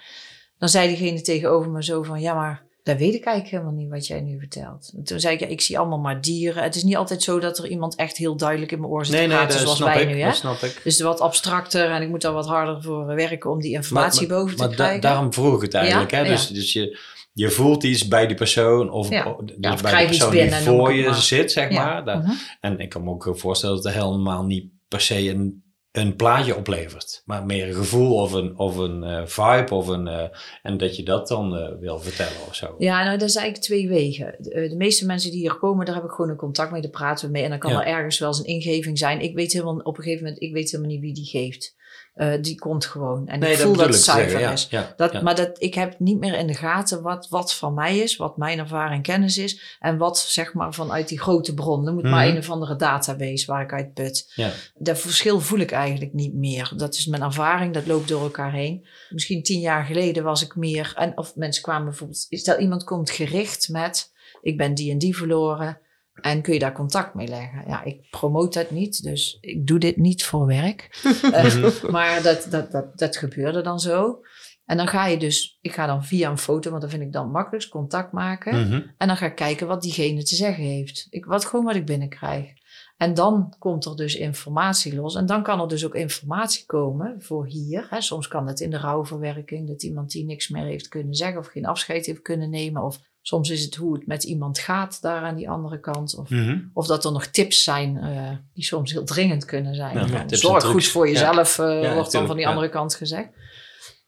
dan 0.58 0.68
zei 0.68 0.88
diegene 0.88 1.20
tegenover 1.20 1.70
me 1.70 1.84
zo 1.84 2.02
van, 2.02 2.20
ja, 2.20 2.34
maar 2.34 2.62
dat 2.82 2.98
weet 2.98 3.14
ik 3.14 3.24
eigenlijk 3.24 3.48
helemaal 3.56 3.80
niet 3.82 3.90
wat 3.90 4.06
jij 4.06 4.20
nu 4.20 4.38
vertelt. 4.38 4.92
En 4.96 5.04
toen 5.04 5.20
zei 5.20 5.34
ik, 5.34 5.40
ja, 5.40 5.46
ik 5.46 5.60
zie 5.60 5.78
allemaal 5.78 5.98
maar 5.98 6.20
dieren. 6.20 6.62
Het 6.62 6.74
is 6.74 6.82
niet 6.82 6.96
altijd 6.96 7.22
zo 7.22 7.38
dat 7.38 7.58
er 7.58 7.68
iemand 7.68 7.94
echt 7.96 8.16
heel 8.16 8.36
duidelijk 8.36 8.72
in 8.72 8.80
mijn 8.80 8.92
oor 8.92 9.04
zit 9.04 9.14
Nee, 9.14 9.22
te 9.22 9.28
nee, 9.28 9.36
praten 9.36 9.56
dat 9.56 9.64
zoals 9.76 9.94
wij 9.94 10.02
ik. 10.02 10.08
nu. 10.08 10.20
Hè? 10.20 10.26
Dat 10.26 10.36
snap 10.36 10.58
ik. 10.62 10.80
Dus 10.84 11.00
wat 11.00 11.20
abstracter 11.20 11.90
en 11.90 12.02
ik 12.02 12.08
moet 12.08 12.20
daar 12.22 12.32
wat 12.32 12.46
harder 12.46 12.82
voor 12.82 13.06
werken 13.06 13.50
om 13.50 13.60
die 13.60 13.72
informatie 13.72 14.26
boven 14.26 14.56
te 14.56 14.62
maar 14.62 14.68
da- 14.70 14.74
krijgen. 14.76 15.00
daarom 15.00 15.32
vroeg 15.32 15.54
ik 15.56 15.62
het 15.62 15.74
eigenlijk. 15.74 16.10
Ja? 16.10 16.18
Hè? 16.18 16.24
Dus, 16.24 16.48
Ja. 16.48 16.54
dus 16.54 16.72
je, 16.72 16.98
je 17.38 17.50
voelt 17.50 17.82
iets 17.84 18.08
bij 18.08 18.26
die 18.26 18.36
persoon 18.36 18.90
of, 18.90 19.08
Ja. 19.10 19.30
of- 19.32 19.44
dus 19.44 19.56
Ja, 19.60 19.72
of 19.72 19.82
bij 19.82 20.00
de 20.00 20.06
persoon 20.06 20.30
binnen, 20.30 20.58
die 20.58 20.68
voor 20.68 20.92
je 20.92 21.04
maar. 21.04 21.14
zit, 21.14 21.52
zeg 21.52 21.72
Ja. 21.72 22.00
maar. 22.02 22.18
Mhm. 22.18 22.30
En 22.60 22.78
ik 22.78 22.88
kan 22.88 23.04
me 23.04 23.10
ook 23.10 23.30
voorstellen 23.32 23.74
dat 23.76 23.84
het 23.84 23.94
helemaal 23.94 24.44
niet 24.44 24.70
per 24.88 25.00
se 25.00 25.28
een, 25.28 25.62
een 25.92 26.16
plaatje 26.16 26.56
oplevert. 26.56 27.22
Maar 27.24 27.44
meer 27.46 27.68
een 27.68 27.74
gevoel 27.74 28.14
of 28.14 28.32
een, 28.32 28.58
of 28.58 28.76
een 28.76 29.02
eh, 29.04 29.26
vibe. 29.26 29.74
Of 29.74 29.86
een, 29.88 30.06
eh, 30.08 30.24
en 30.62 30.76
dat 30.78 30.96
je 30.96 31.02
dat 31.02 31.28
dan 31.28 31.56
eh, 31.56 31.78
wil 31.80 32.00
vertellen 32.00 32.46
of 32.48 32.54
zo. 32.54 32.74
Ja, 32.78 33.04
nou, 33.04 33.18
dat 33.18 33.28
is 33.28 33.36
eigenlijk 33.36 33.66
twee 33.66 33.88
wegen. 33.88 34.34
De, 34.38 34.68
de 34.68 34.76
meeste 34.76 35.06
mensen 35.06 35.30
die 35.30 35.40
hier 35.40 35.58
komen, 35.58 35.86
daar 35.86 35.94
heb 35.94 36.04
ik 36.04 36.10
gewoon 36.10 36.30
een 36.30 36.36
contact 36.36 36.70
mee, 36.72 36.80
daar 36.82 36.90
praten 36.90 37.26
we 37.26 37.32
mee. 37.32 37.42
En 37.42 37.50
dan 37.50 37.58
kan 37.58 37.70
er 37.72 37.86
ergens 37.86 38.18
wel 38.18 38.28
eens 38.28 38.38
een 38.38 38.44
ingeving 38.44 38.98
zijn. 38.98 39.20
Ik 39.20 39.34
weet 39.34 39.52
helemaal, 39.52 39.76
op 39.76 39.96
een 39.96 40.02
gegeven 40.02 40.24
moment, 40.24 40.42
ik 40.42 40.52
weet 40.52 40.70
helemaal 40.70 40.92
niet 40.92 41.00
wie 41.00 41.14
die 41.14 41.26
geeft. 41.26 41.76
Eh, 42.18 42.32
die 42.40 42.58
komt 42.58 42.84
gewoon. 42.84 43.28
En 43.28 43.42
ik 43.42 43.56
voel 43.58 43.76
dat 43.76 43.86
het 43.86 43.96
zuiver 43.96 44.30
zeggen, 44.30 44.52
is. 44.52 44.66
Ja, 44.70 44.94
Dat, 44.96 45.12
ja. 45.12 45.20
Maar 45.20 45.34
dat, 45.34 45.50
ik 45.62 45.74
heb 45.74 45.98
niet 45.98 46.18
meer 46.18 46.38
in 46.38 46.46
de 46.46 46.54
gaten 46.54 47.02
wat, 47.02 47.28
wat 47.28 47.54
van 47.54 47.74
mij 47.74 47.98
is, 47.98 48.16
wat 48.16 48.36
mijn 48.36 48.58
ervaring 48.58 48.94
en 48.96 49.02
kennis 49.02 49.38
is. 49.38 49.76
En 49.80 49.96
wat 49.98 50.18
zeg 50.18 50.54
maar 50.54 50.74
vanuit 50.74 51.08
die 51.08 51.20
grote 51.20 51.54
bron. 51.54 51.86
Het 51.86 52.02
maar 52.02 52.26
Mhm. 52.26 52.32
een 52.34 52.38
of 52.38 52.50
andere 52.50 52.76
database 52.76 53.46
waar 53.46 53.62
ik 53.62 53.72
uit 53.72 53.94
put. 53.94 54.32
Ja. 54.34 54.50
Dat 54.74 54.98
verschil 54.98 55.40
voel 55.40 55.58
ik 55.58 55.70
eigenlijk 55.70 56.12
niet 56.12 56.34
meer. 56.34 56.72
Dat 56.76 56.94
is 56.94 57.06
mijn 57.06 57.22
ervaring, 57.22 57.74
dat 57.74 57.86
loopt 57.86 58.08
door 58.08 58.22
elkaar 58.22 58.52
heen. 58.52 58.86
Misschien 59.10 59.42
tien 59.42 59.60
jaar 59.60 59.84
geleden 59.84 60.24
was 60.24 60.42
ik 60.42 60.56
meer. 60.56 60.92
En, 60.96 61.18
of 61.18 61.36
mensen 61.36 61.62
kwamen 61.62 61.84
bijvoorbeeld. 61.84 62.26
Stel 62.30 62.58
iemand 62.58 62.84
komt 62.84 63.10
gericht 63.10 63.68
met. 63.68 64.12
Ik 64.42 64.56
ben 64.56 64.74
die 64.74 64.90
en 64.90 64.98
die 64.98 65.16
verloren. 65.16 65.78
En 66.20 66.42
kun 66.42 66.52
je 66.52 66.58
daar 66.58 66.72
contact 66.72 67.14
mee 67.14 67.28
leggen? 67.28 67.64
Ja, 67.66 67.84
ik 67.84 68.10
promote 68.10 68.58
dat 68.58 68.70
niet, 68.70 69.02
dus 69.02 69.38
ik 69.40 69.66
doe 69.66 69.78
dit 69.78 69.96
niet 69.96 70.24
voor 70.24 70.46
werk. 70.46 70.86
Eh, 71.32 71.82
maar 71.90 72.22
dat, 72.22 72.46
dat, 72.50 72.70
dat, 72.70 72.98
dat 72.98 73.16
gebeurde 73.16 73.60
dan 73.60 73.80
zo. 73.80 74.20
En 74.64 74.76
dan 74.76 74.88
ga 74.88 75.06
je 75.06 75.16
dus, 75.16 75.58
ik 75.60 75.72
ga 75.72 75.86
dan 75.86 76.04
via 76.04 76.30
een 76.30 76.38
foto, 76.38 76.70
want 76.70 76.82
dat 76.82 76.90
vind 76.90 77.02
ik 77.02 77.12
dan 77.12 77.30
makkelijkst, 77.30 77.68
contact 77.68 78.12
maken. 78.12 78.66
Mhm. 78.66 78.82
En 78.96 79.06
dan 79.06 79.16
ga 79.16 79.26
ik 79.26 79.34
kijken 79.34 79.66
wat 79.66 79.82
diegene 79.82 80.22
te 80.22 80.34
zeggen 80.34 80.64
heeft. 80.64 81.06
Ik, 81.10 81.24
wat, 81.24 81.44
gewoon 81.44 81.64
wat 81.64 81.74
ik 81.74 81.86
binnenkrijg. 81.86 82.52
En 82.96 83.14
dan 83.14 83.54
komt 83.58 83.84
er 83.84 83.96
dus 83.96 84.14
informatie 84.14 84.94
los. 84.94 85.14
En 85.14 85.26
dan 85.26 85.42
kan 85.42 85.60
er 85.60 85.68
dus 85.68 85.86
ook 85.86 85.94
informatie 85.94 86.66
komen 86.66 87.22
voor 87.22 87.46
hier. 87.46 87.86
Hè. 87.90 88.00
Soms 88.00 88.28
kan 88.28 88.46
het 88.46 88.60
in 88.60 88.70
de 88.70 88.78
rouwverwerking, 88.78 89.68
dat 89.68 89.82
iemand 89.82 90.10
die 90.10 90.24
niks 90.24 90.48
meer 90.48 90.64
heeft 90.64 90.88
kunnen 90.88 91.14
zeggen 91.14 91.40
of 91.40 91.46
geen 91.46 91.66
afscheid 91.66 92.06
heeft 92.06 92.22
kunnen 92.22 92.50
nemen. 92.50 92.82
Of 92.82 93.00
soms 93.28 93.50
is 93.50 93.64
het 93.64 93.74
hoe 93.74 93.94
het 93.94 94.06
met 94.06 94.24
iemand 94.24 94.58
gaat 94.58 95.02
daar 95.02 95.22
aan 95.22 95.34
die 95.34 95.50
andere 95.50 95.80
kant. 95.80 96.16
Of, 96.16 96.30
Mhm. 96.30 96.58
of 96.72 96.86
dat 96.86 97.04
er 97.04 97.12
nog 97.12 97.26
tips 97.26 97.62
zijn 97.62 97.96
eh, 97.96 98.30
die 98.54 98.64
soms 98.64 98.92
heel 98.92 99.04
dringend 99.04 99.44
kunnen 99.44 99.74
zijn. 99.74 100.08
Ja, 100.08 100.24
Zorg 100.26 100.64
goed 100.64 100.86
voor 100.86 101.06
Ja. 101.06 101.12
jezelf, 101.12 101.58
eh, 101.58 101.64
wordt 101.66 101.82
dan 101.94 102.04
tuurlijk, 102.04 102.26
van 102.26 102.36
die 102.36 102.44
ja. 102.44 102.50
andere 102.50 102.68
kant 102.68 102.94
gezegd. 102.94 103.28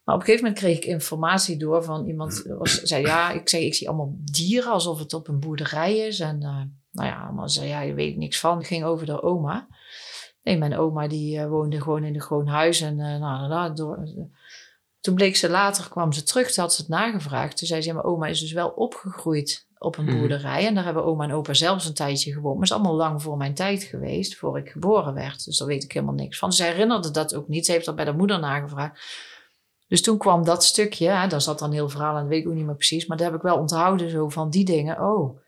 Maar 0.05 0.15
op 0.15 0.21
een 0.21 0.27
gegeven 0.27 0.47
moment 0.47 0.65
kreeg 0.65 0.77
ik 0.77 0.85
informatie 0.85 1.57
door 1.57 1.85
van 1.85 2.07
iemand. 2.07 2.45
Was, 2.59 2.83
zei 2.83 3.03
ja, 3.03 3.31
ik 3.31 3.49
zei, 3.49 3.65
ik 3.65 3.75
zie 3.75 3.89
allemaal 3.89 4.15
dieren 4.17 4.73
alsof 4.73 4.99
het 4.99 5.15
op 5.15 5.29
een 5.29 5.41
boerderij 5.41 5.97
is. 5.99 6.21
En 6.21 6.43
eh, 6.43 6.63
nou 6.93 7.09
ja, 7.09 7.23
allemaal 7.23 7.49
zei 7.49 7.69
ja, 7.69 7.81
je 7.81 7.95
weet 7.95 8.17
niks 8.17 8.41
van. 8.41 8.59
Het 8.59 8.67
ging 8.67 8.85
over 8.85 9.07
de 9.07 9.23
oma. 9.23 9.69
Nee, 10.43 10.59
mijn 10.59 10.77
oma 10.77 11.09
die 11.09 11.39
eh, 11.39 11.49
woonde 11.49 11.81
gewoon 11.81 12.05
in 12.05 12.15
een 12.15 12.23
gewoon 12.23 12.47
huis. 12.47 12.81
En 12.81 13.01
eh, 13.01 13.07
nou, 13.07 13.21
nou, 13.21 13.49
nou, 13.49 13.75
door, 13.75 14.09
toen 15.01 15.15
bleek 15.15 15.37
ze 15.37 15.51
later, 15.51 15.89
kwam 15.89 16.13
ze 16.13 16.23
terug, 16.23 16.51
toen 16.51 16.65
had 16.65 16.75
ze 16.75 16.81
het 16.81 16.91
nagevraagd. 16.91 17.57
Toen 17.59 17.67
zei 17.69 17.81
ze, 17.83 17.89
ja, 17.89 17.95
mijn 17.95 18.07
oma 18.07 18.27
is 18.27 18.41
dus 18.41 18.53
wel 18.53 18.69
opgegroeid 18.69 19.69
op 19.79 19.99
een 19.99 20.05
Mhm. 20.05 20.19
boerderij. 20.19 20.67
En 20.67 20.75
daar 20.75 20.85
hebben 20.85 21.05
oma 21.05 21.25
en 21.25 21.33
opa 21.33 21.55
zelfs 21.55 21.87
een 21.87 21.95
tijdje 21.95 22.33
gewoond. 22.33 22.59
Maar 22.59 22.69
het 22.69 22.71
is 22.71 22.77
allemaal 22.77 22.97
lang 23.07 23.23
voor 23.23 23.37
mijn 23.37 23.55
tijd 23.55 23.83
geweest, 23.83 24.37
voor 24.37 24.59
ik 24.59 24.69
geboren 24.69 25.15
werd. 25.15 25.45
Dus 25.45 25.59
daar 25.59 25.69
weet 25.69 25.85
ik 25.85 25.93
helemaal 25.93 26.15
niks 26.15 26.39
van. 26.39 26.53
Ze 26.53 26.65
herinnerde 26.65 27.11
dat 27.11 27.35
ook 27.35 27.49
niet. 27.49 27.67
Ze 27.67 27.73
heeft 27.73 27.85
dat 27.87 27.97
bij 27.97 28.05
de 28.05 28.13
moeder 28.13 28.39
nagevraagd. 28.41 29.01
Dus 29.89 30.03
toen 30.03 30.19
kwam 30.19 30.45
dat 30.45 30.65
stukje, 30.65 31.09
hè, 31.09 31.27
daar 31.29 31.41
zat 31.41 31.59
dan 31.59 31.69
een 31.69 31.75
heel 31.75 31.89
verhaal 31.89 32.15
aan, 32.15 32.21
dat 32.21 32.29
weet 32.29 32.43
ik 32.43 32.49
ook 32.49 32.55
niet 32.55 32.67
meer 32.67 32.75
precies. 32.75 33.07
Maar 33.07 33.17
dat 33.17 33.27
heb 33.27 33.37
ik 33.37 33.43
wel 33.43 33.57
onthouden, 33.59 34.11
zo 34.11 34.29
van 34.29 34.51
die 34.51 34.65
dingen. 34.65 35.01
Oh, 35.01 35.39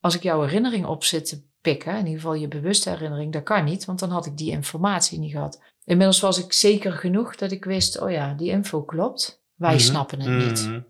als 0.00 0.14
ik 0.14 0.22
jouw 0.22 0.42
herinnering 0.42 0.86
op 0.86 1.04
zit 1.04 1.26
te 1.28 1.42
pikken, 1.60 1.92
in 1.92 1.98
ieder 1.98 2.20
geval 2.20 2.34
je 2.34 2.48
bewuste 2.48 2.90
herinnering, 2.90 3.32
dat 3.32 3.42
kan 3.42 3.64
niet, 3.64 3.84
want 3.84 3.98
dan 3.98 4.10
had 4.10 4.26
ik 4.26 4.36
die 4.36 4.50
informatie 4.50 5.18
niet 5.18 5.32
gehad. 5.32 5.60
Inmiddels 5.84 6.20
was 6.20 6.44
ik 6.44 6.52
zeker 6.52 6.92
genoeg 6.92 7.36
dat 7.36 7.50
ik 7.50 7.64
wist, 7.64 8.00
oh 8.00 8.10
ja, 8.10 8.34
die 8.36 8.50
info 8.50 8.82
klopt. 8.82 9.42
Wij 9.54 9.70
Mhm. 9.74 9.80
snappen 9.82 10.20
het 10.20 10.46
niet. 10.46 10.66
Mhm. 10.68 10.80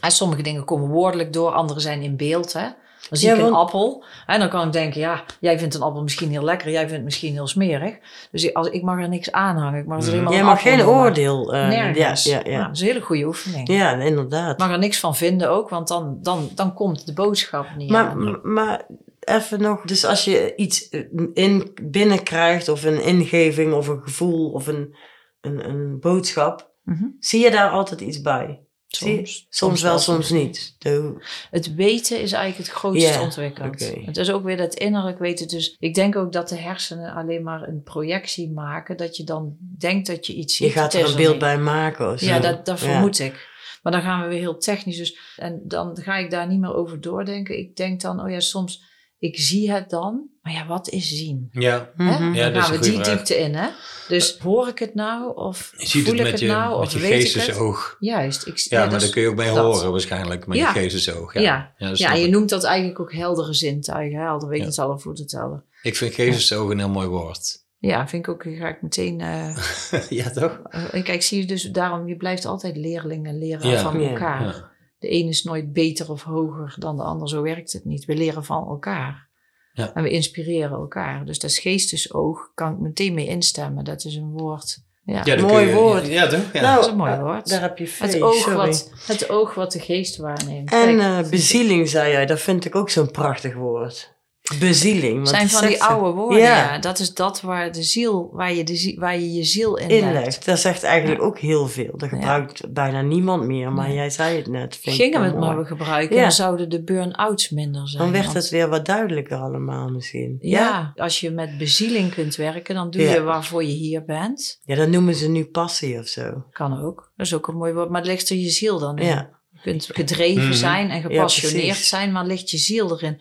En 0.00 0.10
sommige 0.10 0.42
dingen 0.42 0.64
komen 0.64 0.88
woordelijk 0.88 1.32
door, 1.32 1.50
andere 1.52 1.80
zijn 1.80 2.02
in 2.02 2.16
beeld. 2.16 2.52
Hè? 2.52 2.66
Dan 3.08 3.18
zie 3.18 3.28
Ja, 3.28 3.34
ik 3.34 3.40
een 3.40 3.52
appel 3.52 4.04
en 4.26 4.38
dan 4.40 4.48
kan 4.48 4.66
ik 4.66 4.72
denken, 4.72 5.00
ja, 5.00 5.24
jij 5.40 5.58
vindt 5.58 5.74
een 5.74 5.82
appel 5.82 6.02
misschien 6.02 6.30
heel 6.30 6.42
lekker, 6.42 6.70
jij 6.70 6.80
vindt 6.80 6.94
het 6.94 7.04
misschien 7.04 7.32
heel 7.32 7.46
smerig. 7.46 7.96
Dus 8.30 8.44
ik, 8.44 8.56
als, 8.56 8.68
ik 8.68 8.82
mag 8.82 9.00
er 9.00 9.08
niks 9.08 9.32
aanhangen. 9.32 9.80
Ik 9.80 9.86
mag 9.86 10.06
er 10.06 10.22
Mhm. 10.22 10.32
Jij 10.32 10.42
mag 10.44 10.62
geen 10.62 10.82
oordeel. 10.86 11.54
eh, 11.54 11.68
Nergens. 11.68 12.24
Ja, 12.24 12.40
ja, 12.44 12.50
Nou, 12.50 12.62
dat 12.66 12.74
is 12.74 12.80
een 12.80 12.86
hele 12.86 13.00
goede 13.00 13.24
oefening. 13.26 13.68
ja, 13.68 13.92
inderdaad. 13.92 14.52
Ik 14.52 14.58
mag 14.58 14.70
er 14.70 14.78
niks 14.78 15.00
van 15.00 15.16
vinden 15.16 15.50
ook, 15.50 15.68
want 15.68 15.88
dan, 15.88 16.18
dan, 16.22 16.48
dan 16.54 16.74
komt 16.74 17.06
de 17.06 17.12
boodschap 17.12 17.66
niet 17.76 17.90
Maar, 17.90 18.08
aan. 18.08 18.40
maar 18.52 18.86
even 19.28 19.60
nog. 19.60 19.82
Dus 19.84 20.04
als 20.04 20.24
je 20.24 20.52
iets 20.56 20.88
in, 21.32 21.70
binnenkrijgt, 21.82 22.68
of 22.68 22.84
een 22.84 23.02
ingeving, 23.02 23.72
of 23.72 23.88
een 23.88 24.02
gevoel, 24.02 24.50
of 24.50 24.66
een, 24.66 24.96
een, 25.40 25.68
een 25.68 26.00
boodschap, 26.00 26.66
Mhm. 26.82 27.04
zie 27.18 27.40
je 27.44 27.50
daar 27.50 27.70
altijd 27.70 28.00
iets 28.00 28.20
bij? 28.20 28.60
Soms. 28.86 29.46
Soms 29.48 29.82
wel, 29.82 29.98
soms 29.98 30.30
niet. 30.30 30.74
De- 30.78 31.14
Het 31.50 31.74
weten 31.74 32.20
is 32.20 32.32
eigenlijk 32.32 32.68
het 32.68 32.76
grootste 32.78 33.08
Ja, 33.12 33.22
ontwikkeld. 33.22 33.92
Het 34.06 34.16
is 34.16 34.30
ook 34.30 34.44
weer 34.44 34.56
dat 34.56 34.74
innerlijk 34.74 35.18
weten. 35.18 35.48
Dus 35.48 35.76
ik 35.78 35.94
denk 35.94 36.16
ook 36.16 36.32
dat 36.32 36.48
de 36.48 36.56
hersenen 36.56 37.14
alleen 37.14 37.42
maar 37.42 37.68
een 37.68 37.82
projectie 37.82 38.50
maken. 38.52 38.96
Dat 38.96 39.16
je 39.16 39.24
dan 39.24 39.56
denkt 39.78 40.06
dat 40.06 40.26
je 40.26 40.34
iets 40.34 40.56
ziet. 40.56 40.66
je 40.66 40.72
gaat 40.72 40.94
er 40.94 41.08
een 41.08 41.16
beeld 41.16 41.38
bij 41.38 41.58
maken 41.58 42.12
of 42.12 42.18
zo. 42.18 42.26
Ja, 42.26 42.38
dat, 42.38 42.66
dat 42.66 42.80
Ja. 42.80 42.86
vermoed 42.90 43.18
ik. 43.18 43.56
Maar 43.82 43.92
dan 43.92 44.02
gaan 44.02 44.22
we 44.22 44.28
weer 44.28 44.38
heel 44.38 44.58
technisch. 44.58 44.96
Dus, 44.96 45.18
en 45.36 45.60
dan 45.64 45.96
ga 46.00 46.16
ik 46.16 46.30
daar 46.30 46.46
niet 46.46 46.60
meer 46.60 46.74
over 46.74 47.00
doordenken. 47.00 47.58
Ik 47.58 47.76
denk 47.76 48.00
dan, 48.00 48.20
oh 48.20 48.30
ja, 48.30 48.40
soms, 48.40 48.82
ik 49.18 49.38
zie 49.38 49.70
het 49.72 49.90
dan. 49.90 50.26
Maar 50.42 50.52
ja, 50.52 50.66
wat 50.66 50.88
is 50.88 51.08
zien? 51.16 51.48
Ja? 51.52 51.90
Mhm. 51.96 52.34
Ja, 52.34 52.44
dan 52.44 52.52
dat 52.52 52.62
is 52.62 52.68
gaan 52.68 52.74
een 52.74 52.80
we 52.80 52.86
die 52.90 52.94
vraag. 52.98 53.06
diepte 53.16 53.34
in. 53.38 53.54
Hè? 53.54 53.68
Dus 54.08 54.38
hoor 54.38 54.68
ik 54.68 54.78
het 54.78 54.94
nou? 54.94 55.36
Of 55.36 55.72
je 55.76 55.86
ziet 55.86 56.04
voel 56.04 56.16
het 56.16 56.26
ik 56.26 56.30
het 56.32 56.40
je, 56.40 56.46
nou? 56.46 56.78
met 56.78 56.86
Of 56.86 56.92
je 56.92 56.98
weet 56.98 57.10
ik 57.10 57.32
het? 57.32 57.42
geestesoog. 57.42 57.96
Juist. 58.00 58.46
Ik, 58.46 58.58
Ja, 58.58 58.80
maar 58.80 58.90
dat 58.90 59.00
daar 59.00 59.10
kun 59.10 59.22
je 59.22 59.28
ook 59.28 59.36
bij 59.36 59.54
dat. 59.54 59.56
horen 59.74 59.90
waarschijnlijk, 59.90 60.46
met 60.46 60.58
Ja. 60.58 60.72
je 60.72 60.80
geestesoog. 60.80 61.34
Ja, 61.34 61.40
Ja. 61.40 61.72
ja, 61.78 61.90
Ja, 61.94 62.12
je 62.14 62.28
noemt 62.28 62.48
dat 62.48 62.64
eigenlijk 62.64 63.00
ook 63.00 63.12
heldere 63.12 63.54
zintuigen. 63.54 64.18
hè? 64.18 64.24
Helder 64.24 64.70
tellen, 64.70 65.00
voeten 65.00 65.26
tellen. 65.26 65.64
Ik 65.82 65.96
vind 65.96 66.14
geestesoog 66.14 66.70
een 66.70 66.78
heel 66.78 66.88
mooi 66.88 67.08
woord. 67.08 67.66
Ja, 67.80 68.08
vind 68.08 68.26
ik 68.26 68.32
ook, 68.32 68.42
ga 68.58 68.68
ik 68.68 68.82
meteen... 68.82 69.20
eh, 69.20 69.56
ja, 70.18 70.30
toch? 70.30 70.58
eh, 70.70 71.04
kijk, 71.04 71.22
zie 71.22 71.40
je 71.40 71.46
dus 71.46 71.62
daarom, 71.62 72.08
je 72.08 72.16
blijft 72.16 72.44
altijd 72.44 72.76
leerlingen 72.76 73.38
leren 73.38 73.70
Ja. 73.70 73.82
van 73.82 74.00
Ja. 74.00 74.08
elkaar. 74.08 74.67
De 74.98 75.12
een 75.14 75.28
is 75.28 75.42
nooit 75.44 75.72
beter 75.72 76.10
of 76.10 76.22
hoger 76.22 76.74
dan 76.78 76.96
de 76.96 77.02
ander, 77.02 77.28
zo 77.28 77.42
werkt 77.42 77.72
het 77.72 77.84
niet. 77.84 78.04
We 78.04 78.14
leren 78.14 78.44
van 78.44 78.66
elkaar. 78.68 79.28
Ja. 79.72 79.94
En 79.94 80.02
we 80.02 80.10
inspireren 80.10 80.78
elkaar. 80.78 81.24
Dus 81.24 81.38
dat 81.38 81.50
is 81.50 81.58
geestesoog, 81.58 82.50
kan 82.54 82.72
ik 82.72 82.78
meteen 82.78 83.14
mee 83.14 83.26
instemmen. 83.26 83.84
Dat 83.84 84.04
is 84.04 84.14
een 84.14 84.30
woord. 84.30 84.78
Ja, 85.04 85.22
Ja, 85.24 85.36
dan 85.36 85.46
Mooi 85.46 85.66
je- 85.66 85.74
woord. 85.74 86.06
Ja? 86.06 86.24
Ja. 86.24 86.60
Nou, 86.60 86.74
dat 86.74 86.84
is 86.84 86.90
een 86.90 86.96
mooi 86.96 87.12
eh, 87.12 87.20
woord. 87.22 87.48
Daar 87.48 87.60
heb 87.60 87.78
je 87.78 87.84
het, 87.98 88.10
vee, 88.10 88.22
oog 88.24 88.34
sorry. 88.34 88.56
wat, 88.56 88.90
het 89.06 89.30
oog 89.30 89.54
wat 89.54 89.72
de 89.72 89.80
geest 89.80 90.16
waarneemt. 90.16 90.72
En 90.72 90.96
Kijk, 90.98 91.24
eh, 91.24 91.30
bezieling, 91.30 91.88
zei 91.88 92.12
jij. 92.12 92.26
Dat 92.26 92.40
vind 92.40 92.64
ik 92.64 92.74
ook 92.74 92.90
zo'n 92.90 93.10
prachtig 93.10 93.54
woord. 93.54 94.16
Bezieling. 94.58 95.14
want 95.14 95.28
zijn 95.28 95.48
van 95.48 95.66
die 95.66 95.82
oude 95.82 96.10
woorden. 96.10 96.38
Ja. 96.38 96.56
Ja. 96.72 96.78
Dat 96.78 96.98
is 96.98 97.14
dat 97.14 97.40
waar, 97.40 97.72
de 97.72 97.82
ziel, 97.82 98.28
waar, 98.32 98.52
je, 98.52 98.64
de, 98.64 98.94
waar 98.98 99.18
je 99.18 99.32
je 99.32 99.44
ziel 99.44 99.76
in 99.76 99.88
Inlegt. 99.88 100.12
legt. 100.24 100.44
Dat 100.44 100.58
zegt 100.58 100.82
eigenlijk 100.82 101.22
ook 101.22 101.38
heel 101.38 101.66
veel. 101.68 101.90
Dat 101.96 102.08
gebruikt 102.08 102.72
bijna 102.72 103.00
niemand 103.02 103.42
meer. 103.46 103.72
Maar 103.72 103.86
Nee. 103.86 103.96
jij 103.96 104.10
zei 104.10 104.36
het 104.36 104.46
net. 104.46 104.78
Gingen 104.82 105.20
we 105.20 105.26
het 105.26 105.38
maar 105.38 105.54
mooi. 105.54 105.66
gebruiken, 105.66 106.16
Ja. 106.16 106.22
dan 106.22 106.32
zouden 106.32 106.68
de 106.70 106.82
burn-outs 106.82 107.50
minder 107.50 107.88
zijn. 107.88 108.02
Dan 108.02 108.12
werd 108.12 108.24
Want- 108.24 108.36
het 108.36 108.48
weer 108.48 108.68
wat 108.68 108.86
duidelijker 108.86 109.36
allemaal 109.36 109.88
misschien. 109.88 110.36
Ja, 110.40 110.92
als 110.96 111.20
je 111.20 111.30
met 111.30 111.58
bezieling 111.58 112.14
kunt 112.14 112.36
werken, 112.36 112.74
dan 112.74 112.90
doe 112.90 113.02
Ja. 113.02 113.12
je 113.12 113.22
waarvoor 113.22 113.64
je 113.64 113.72
hier 113.72 114.04
bent. 114.04 114.60
Ja, 114.64 114.74
dat 114.76 114.88
noemen 114.88 115.14
ze 115.14 115.28
nu 115.28 115.44
passie 115.44 115.98
of 115.98 116.06
zo. 116.06 116.44
Kan 116.50 116.82
ook. 116.84 117.12
Dat 117.16 117.26
is 117.26 117.34
ook 117.34 117.48
een 117.48 117.56
mooi 117.56 117.72
woord. 117.72 117.88
Maar 117.90 118.00
het 118.00 118.10
ligt 118.10 118.28
er 118.30 118.36
je 118.36 118.50
ziel 118.50 118.78
dan 118.78 118.98
in. 118.98 119.06
Ja. 119.06 119.30
Je 119.52 119.58
kunt 119.62 119.88
gedreven 119.92 120.42
Mhm. 120.44 120.52
zijn 120.52 120.90
en 120.90 121.00
gepassioneerd 121.02 121.76
zijn, 121.76 122.12
maar 122.12 122.26
ligt 122.26 122.50
je 122.50 122.56
ziel 122.58 122.92
erin. 122.92 123.20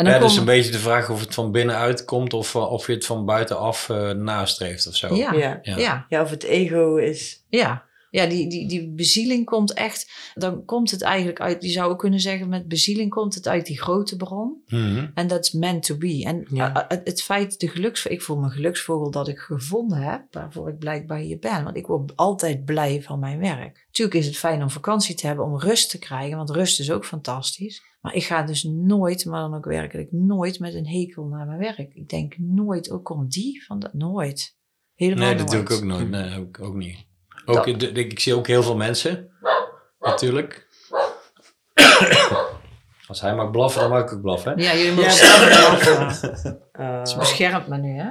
En 0.00 0.06
dan 0.06 0.14
Ja, 0.14 0.20
dat 0.20 0.30
is 0.30 0.36
kom- 0.38 0.48
een 0.48 0.54
beetje 0.54 0.70
de 0.72 0.78
vraag 0.78 1.10
of 1.10 1.20
het 1.20 1.34
van 1.34 1.52
binnenuit 1.52 2.04
komt 2.04 2.32
of, 2.32 2.54
eh, 2.54 2.72
of 2.72 2.86
je 2.86 2.92
het 2.92 3.06
van 3.06 3.24
buitenaf 3.24 3.88
eh 3.88 4.10
nastreeft 4.10 4.86
of 4.86 4.96
zo. 4.96 5.14
Ja, 5.14 5.32
ja. 5.32 5.58
Ja. 5.62 5.76
ja. 5.78 6.06
Ja, 6.08 6.22
of 6.22 6.30
het 6.30 6.42
ego 6.42 6.96
is... 6.96 7.44
ja. 7.48 7.88
die, 8.10 8.48
die, 8.48 8.68
die 8.68 8.88
bezieling 8.88 9.44
komt 9.44 9.72
echt, 9.72 10.10
dan 10.34 10.64
komt 10.64 10.90
het 10.90 11.02
eigenlijk 11.02 11.40
uit, 11.40 11.62
je 11.62 11.68
zou 11.68 11.90
ook 11.90 11.98
kunnen 11.98 12.20
zeggen, 12.20 12.48
met 12.48 12.68
bezieling 12.68 13.10
komt 13.10 13.34
het 13.34 13.48
uit 13.48 13.66
die 13.66 13.80
grote 13.80 14.16
bron. 14.16 14.62
Mhm. 14.66 15.06
En 15.14 15.26
dat 15.26 15.44
is 15.44 15.52
meant 15.52 15.82
to 15.82 15.96
be. 15.96 16.22
En 16.26 16.46
Ja. 16.50 16.74
eh, 16.74 16.84
het, 16.88 17.00
het 17.04 17.22
feit, 17.22 17.60
de 17.60 17.68
geluks, 17.68 18.06
ik 18.06 18.22
voel 18.22 18.36
me 18.36 18.48
geluksvogel 18.48 19.10
dat 19.10 19.28
ik 19.28 19.38
gevonden 19.38 19.98
heb, 19.98 20.22
waarvoor 20.30 20.68
ik 20.68 20.78
blijkbaar 20.78 21.18
hier 21.18 21.38
ben. 21.38 21.64
Want 21.64 21.76
ik 21.76 21.86
word 21.86 22.12
altijd 22.16 22.64
blij 22.64 23.02
van 23.02 23.18
mijn 23.18 23.38
werk. 23.38 23.84
Natuurlijk 23.86 24.18
is 24.18 24.26
het 24.26 24.36
fijn 24.36 24.62
om 24.62 24.70
vakantie 24.70 25.14
te 25.14 25.26
hebben, 25.26 25.44
om 25.44 25.58
rust 25.58 25.90
te 25.90 25.98
krijgen, 25.98 26.36
want 26.36 26.50
rust 26.50 26.80
is 26.80 26.90
ook 26.90 27.04
fantastisch. 27.04 27.82
Maar 28.00 28.14
ik 28.14 28.24
ga 28.24 28.42
dus 28.42 28.62
nooit, 28.62 29.24
maar 29.24 29.40
dan 29.40 29.54
ook 29.54 29.64
werkelijk 29.64 30.12
nooit 30.12 30.58
met 30.58 30.74
een 30.74 30.86
hekel 30.86 31.24
naar 31.24 31.46
mijn 31.46 31.58
werk. 31.58 31.78
Ik 31.94 32.08
denk 32.08 32.34
nooit, 32.38 32.90
ook 32.90 33.08
om 33.10 33.28
die 33.28 33.64
van 33.66 33.78
dat, 33.78 33.92
nooit. 33.94 34.56
Helemaal 34.94 35.24
Nee, 35.28 35.34
dat 35.36 35.48
doe 35.50 35.60
ik 35.60 35.70
ook 35.70 35.82
nooit. 35.84 36.10
Nee, 36.10 36.22
heb 36.28 36.42
ik 36.48 36.60
ook 36.60 36.74
niet. 36.74 36.98
Ook, 37.44 37.78
Dat- 37.80 37.96
ik 37.96 38.20
zie 38.20 38.34
ook 38.34 38.46
heel 38.46 38.62
veel 38.62 38.76
mensen, 38.76 39.30
natuurlijk. 40.00 40.68
Als 43.06 43.20
hij 43.20 43.34
mag 43.34 43.50
blaffen, 43.50 43.80
dan 43.80 43.90
mag 43.90 44.02
ik 44.02 44.12
ook 44.12 44.20
blaffen. 44.22 44.52
hè? 44.58 44.62
Ja, 44.64 44.74
jullie 44.76 44.92
moeten 44.92 45.10
Ja, 45.12 45.16
samen 45.16 45.48
blaffen. 45.48 46.60
eh, 46.72 47.04
Ze 47.10 47.18
beschermt 47.18 47.66
me 47.66 47.76
nu, 47.76 47.98
hè? 47.98 48.10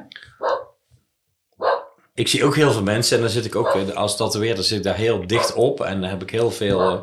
Ik 2.13 2.27
zie 2.27 2.43
ook 2.45 2.55
heel 2.55 2.71
veel 2.71 2.83
mensen 2.83 3.15
en 3.15 3.21
dan 3.23 3.31
zit 3.31 3.45
ik 3.45 3.55
ook, 3.55 3.67
eh, 3.67 3.89
als 3.95 4.17
tatoeëerder 4.17 4.63
zit 4.63 4.77
ik 4.77 4.83
daar 4.83 4.95
heel 4.95 5.27
dicht 5.27 5.53
op. 5.53 5.81
En 5.81 6.01
dan 6.01 6.09
heb 6.09 6.21
ik 6.21 6.29
heel 6.29 6.51
veel 6.51 6.81
eh, 6.81 7.01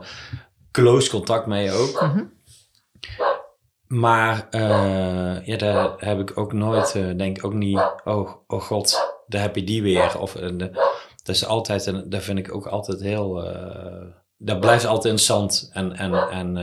close 0.70 1.11
contact 1.11 1.47
mee 1.47 1.70
ook. 1.72 2.01
Mhm. 2.01 2.24
Maar 3.86 4.47
eh, 4.51 5.47
ja, 5.47 5.57
daar 5.57 5.92
heb 5.97 6.18
ik 6.20 6.38
ook 6.38 6.53
nooit, 6.53 6.94
eh, 6.94 7.16
denk 7.16 7.36
ik 7.36 7.44
ook 7.44 7.55
niet, 7.55 7.78
oh, 8.05 8.30
oh 8.47 8.61
god, 8.61 9.14
daar 9.26 9.40
heb 9.42 9.55
je 9.57 9.64
die 9.64 9.82
weer. 9.82 10.18
Of, 10.20 10.32
de- 10.32 10.94
dat 11.22 11.34
is 11.34 11.47
altijd, 11.47 11.86
en 11.86 12.05
daar 12.09 12.20
vind 12.20 12.38
ik 12.38 12.55
ook 12.55 12.66
altijd 12.66 13.01
heel, 13.01 13.34
dat 14.38 14.61
blijft 14.61 14.84
altijd 14.86 15.05
interessant. 15.05 15.70
En, 15.72 15.92
en, 15.97 16.14
en 16.14 16.55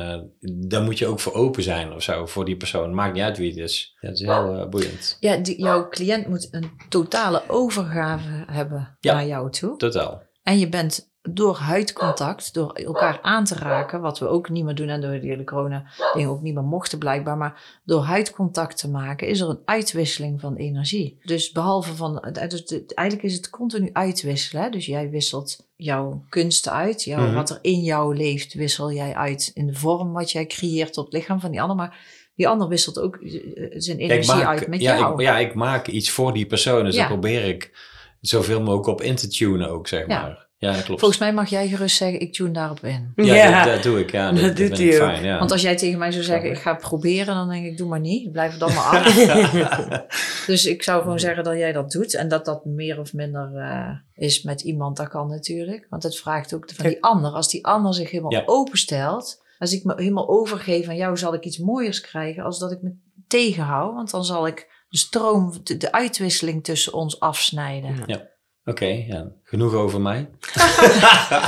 daar 0.70 0.82
moet 0.82 0.98
je 0.98 1.08
ook 1.08 1.20
voor 1.20 1.34
open 1.34 1.64
zijn 1.64 1.94
of 1.94 2.04
zo, 2.04 2.26
voor 2.26 2.46
die 2.46 2.58
persoon. 2.58 2.94
Maakt 2.94 3.14
niet 3.14 3.24
uit 3.24 3.38
wie 3.38 3.50
het 3.50 3.58
is. 3.60 3.98
Ja, 4.00 4.08
het 4.10 4.20
is 4.20 4.26
heel 4.26 4.68
boeiend. 4.70 5.18
Ja, 5.20 5.38
die, 5.38 5.60
jouw 5.62 5.88
cliënt 5.90 6.28
moet 6.28 6.48
een 6.52 6.72
totale 6.90 7.42
overgave 7.48 8.44
hebben 8.52 8.98
Ja. 9.00 9.14
naar 9.14 9.26
jou 9.26 9.50
toe. 9.52 9.78
Totaal. 9.78 10.22
En 10.44 10.60
je 10.60 10.70
bent 10.70 11.13
door 11.30 11.56
huidcontact, 11.56 12.54
door 12.54 12.72
elkaar 12.74 13.20
aan 13.22 13.44
te 13.46 13.56
raken, 13.56 14.02
wat 14.02 14.20
we 14.20 14.28
ook 14.28 14.50
niet 14.50 14.64
meer 14.64 14.76
doen 14.76 14.88
en 14.90 15.02
door 15.02 15.12
de 15.12 15.28
hele 15.28 15.44
corona 15.44 15.84
dingen 16.14 16.30
ook 16.30 16.42
niet 16.42 16.54
meer 16.54 16.64
mochten 16.64 16.98
blijkbaar, 17.00 17.38
maar 17.38 17.80
door 17.84 18.02
huidcontact 18.02 18.78
te 18.78 18.90
maken 18.90 19.28
is 19.28 19.40
er 19.40 19.50
een 19.50 19.60
uitwisseling 19.66 20.40
van 20.40 20.56
energie. 20.56 21.20
Dus 21.24 21.52
behalve 21.52 21.96
van, 21.96 22.34
dus 22.48 22.64
eigenlijk 22.88 23.28
is 23.28 23.36
het 23.36 23.50
continu 23.50 23.90
uitwisselen. 23.94 24.64
Hè? 24.64 24.70
Dus 24.70 24.86
jij 24.86 25.10
wisselt 25.10 25.68
jouw 25.76 26.26
kunsten 26.30 26.72
uit, 26.72 27.04
jouw, 27.04 27.26
Mhm. 27.26 27.34
wat 27.34 27.50
er 27.50 27.60
in 27.62 27.80
jou 27.80 28.16
leeft, 28.16 28.54
wissel 28.54 28.92
jij 28.92 29.14
uit 29.16 29.52
in 29.54 29.68
de 29.68 29.74
vorm 29.76 30.14
wat 30.14 30.32
jij 30.32 30.46
creëert 30.46 30.98
op 30.98 31.06
het 31.06 31.14
lichaam 31.14 31.40
van 31.40 31.52
die 31.52 31.62
ander, 31.62 31.76
maar 31.76 31.98
die 32.36 32.48
ander 32.48 32.68
wisselt 32.68 33.00
ook 33.00 33.16
eh, 33.16 33.32
zijn 33.72 33.98
Ja, 33.98 34.04
ik 34.04 34.12
energie 34.12 34.36
maak, 34.36 34.46
uit 34.46 34.68
met 34.68 34.82
ja, 34.82 34.98
jou. 34.98 35.14
Ik, 35.14 35.20
ja, 35.20 35.38
ik 35.38 35.54
maak 35.54 35.88
iets 35.88 36.10
voor 36.12 36.34
die 36.34 36.46
persoon. 36.46 36.84
Dus 36.84 36.94
Ja. 36.94 37.00
daar 37.00 37.10
probeer 37.12 37.46
ik 37.46 37.92
zoveel 38.22 38.60
mogelijk 38.62 38.88
op 38.88 39.02
in 39.02 39.16
te 39.16 39.28
tunen 39.28 39.70
ook, 39.70 39.88
zeg 39.88 40.08
maar. 40.08 40.30
Ja, 40.30 40.48
dat 40.72 40.84
klopt. 40.84 41.00
Volgens 41.00 41.20
mij 41.20 41.34
mag 41.34 41.50
jij 41.50 41.68
gerust 41.68 41.98
zeggen, 41.98 42.20
ik 42.20 42.34
tune 42.34 42.52
daarop 42.52 42.80
in. 42.84 43.12
ja, 43.16 43.34
Ja. 43.34 43.64
Dat, 43.64 43.74
dat 43.74 43.84
doe 43.84 44.00
ik. 44.00 44.12
Ja, 44.12 44.32
dat, 44.32 44.40
Dat 44.42 44.58
dat 44.58 44.68
doet 44.68 44.78
hij 44.78 44.94
fijn, 44.94 45.24
ja. 45.24 45.40
Want 45.40 45.52
als 45.52 45.62
jij 45.62 45.76
tegen 45.78 46.00
mij 46.00 46.12
zou 46.12 46.24
zeggen, 46.24 46.50
ik 46.50 46.58
ga 46.58 46.72
het 46.72 46.82
proberen, 46.82 47.36
dan 47.36 47.50
denk 47.50 47.66
ik, 47.66 47.78
doe 47.78 47.88
maar 47.88 48.00
niet. 48.00 48.32
Blijf 48.32 48.52
het 48.52 48.60
dan 48.60 48.74
maar 48.74 48.86
af. 48.94 50.46
dus 50.48 50.66
ik 50.66 50.84
zou 50.84 51.02
gewoon 51.02 51.20
zeggen 51.20 51.44
dat 51.44 51.58
jij 51.58 51.72
dat 51.72 51.92
doet. 51.92 52.14
En 52.16 52.28
dat 52.28 52.46
dat 52.46 52.66
meer 52.66 53.00
of 53.00 53.14
minder 53.14 53.56
eh, 53.56 53.90
is 54.26 54.42
met 54.44 54.62
iemand, 54.62 54.98
dat 54.98 55.08
kan 55.08 55.28
natuurlijk. 55.28 55.88
Want 55.90 56.04
het 56.04 56.18
vraagt 56.18 56.54
ook 56.54 56.70
van 56.76 56.86
die 56.88 57.04
ander. 57.04 57.32
Als 57.32 57.50
die 57.50 57.66
ander 57.66 57.94
zich 57.94 58.10
helemaal 58.12 58.32
Ja. 58.32 58.44
openstelt. 58.46 59.42
Als 59.60 59.74
ik 59.74 59.84
me 59.84 59.94
helemaal 59.98 60.30
overgeef 60.30 60.88
aan 60.88 60.96
jou, 60.96 61.18
zal 61.18 61.34
ik 61.34 61.44
iets 61.46 61.58
mooiers 61.58 62.02
krijgen. 62.02 62.44
Als 62.44 62.60
dat 62.60 62.72
ik 62.72 62.82
me 62.82 62.92
tegenhoud. 63.28 63.94
Want 63.94 64.12
dan 64.12 64.26
zal 64.26 64.48
ik 64.48 64.86
de 64.90 64.98
stroom, 64.98 65.54
de, 65.64 65.78
de 65.78 65.92
uitwisseling 65.92 66.64
tussen 66.64 66.94
ons 66.94 67.20
afsnijden. 67.20 68.04
Ja. 68.06 68.32
Oké, 68.66 68.86
ja. 68.86 69.28
genoeg 69.44 69.74
over 69.74 70.02
mij. 70.02 70.30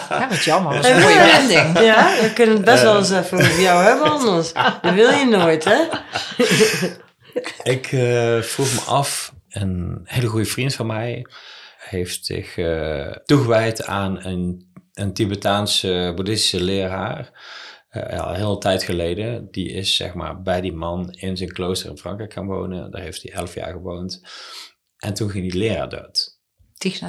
Ja, 0.09 0.28
wat 0.30 0.43
jammer. 0.43 0.74
Dat 0.74 0.82
was 0.82 0.91
een 0.91 1.01
mooie 1.01 1.16
wending. 1.18 1.80
Ja, 1.80 2.22
we 2.22 2.32
kunnen 2.34 2.55
het 2.55 2.66
best 2.66 2.84
wel 2.84 2.97
eens 2.97 3.11
even 3.11 3.38
over 3.38 3.61
jou 3.61 3.84
hebben 3.84 4.11
anders. 4.11 4.53
Dat 4.82 4.93
wil 4.93 5.09
je 5.11 5.26
nooit, 5.26 5.63
hè? 5.63 5.84
Ik 7.74 7.91
eh, 7.91 8.41
vroeg 8.41 8.74
me 8.74 8.80
af, 8.88 9.34
een 9.49 9.99
hele 10.03 10.28
goede 10.28 10.45
vriend 10.45 10.76
van 10.76 10.86
mij 10.86 11.26
heeft 11.78 12.26
zich 12.26 12.57
eh, 12.57 13.11
toegewijd 13.26 13.86
aan 13.86 14.26
een, 14.26 14.72
een 14.93 15.13
Tibetaanse 15.13 16.11
boeddhistische 16.16 16.63
leraar. 16.63 17.32
eh, 17.89 18.20
al 18.20 18.34
heel 18.34 18.51
een 18.51 18.59
tijd 18.59 18.84
geleden. 18.84 19.47
Die 19.51 19.72
is 19.72 19.95
zeg 19.95 20.13
maar 20.13 20.41
bij 20.41 20.61
die 20.61 20.74
man 20.74 21.11
in 21.11 21.38
zijn 21.38 21.51
klooster 21.51 21.89
in 21.89 21.97
Frankrijk 21.97 22.34
gaan 22.34 22.45
wonen. 22.47 22.91
Daar 22.91 23.01
heeft 23.01 23.22
hij 23.24 23.32
elf 23.32 23.53
jaar 23.55 23.72
gewoond. 23.72 24.22
En 24.97 25.13
toen 25.13 25.30
ging 25.30 25.51
die 25.51 25.59
leraar 25.59 25.89
dood. 25.89 26.35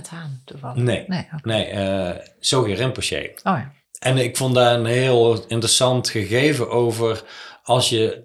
Hanh, 0.09 0.43
toevallig. 0.45 0.83
Nee, 0.83 1.05
Nee, 1.07 1.29
oké. 1.35 1.49
nee 1.49 1.73
uh, 1.73 2.11
Sogi 2.41 2.75
Rinpoche. 2.75 3.31
Oh 3.45 3.59
ja. 3.59 3.73
En 3.99 4.17
ik 4.17 4.37
vond 4.37 4.55
daar 4.55 4.79
een 4.79 4.87
heel 4.87 5.45
interessant 5.47 6.09
gegeven 6.09 6.71
over 6.71 7.23
als 7.63 7.89
je, 7.89 8.25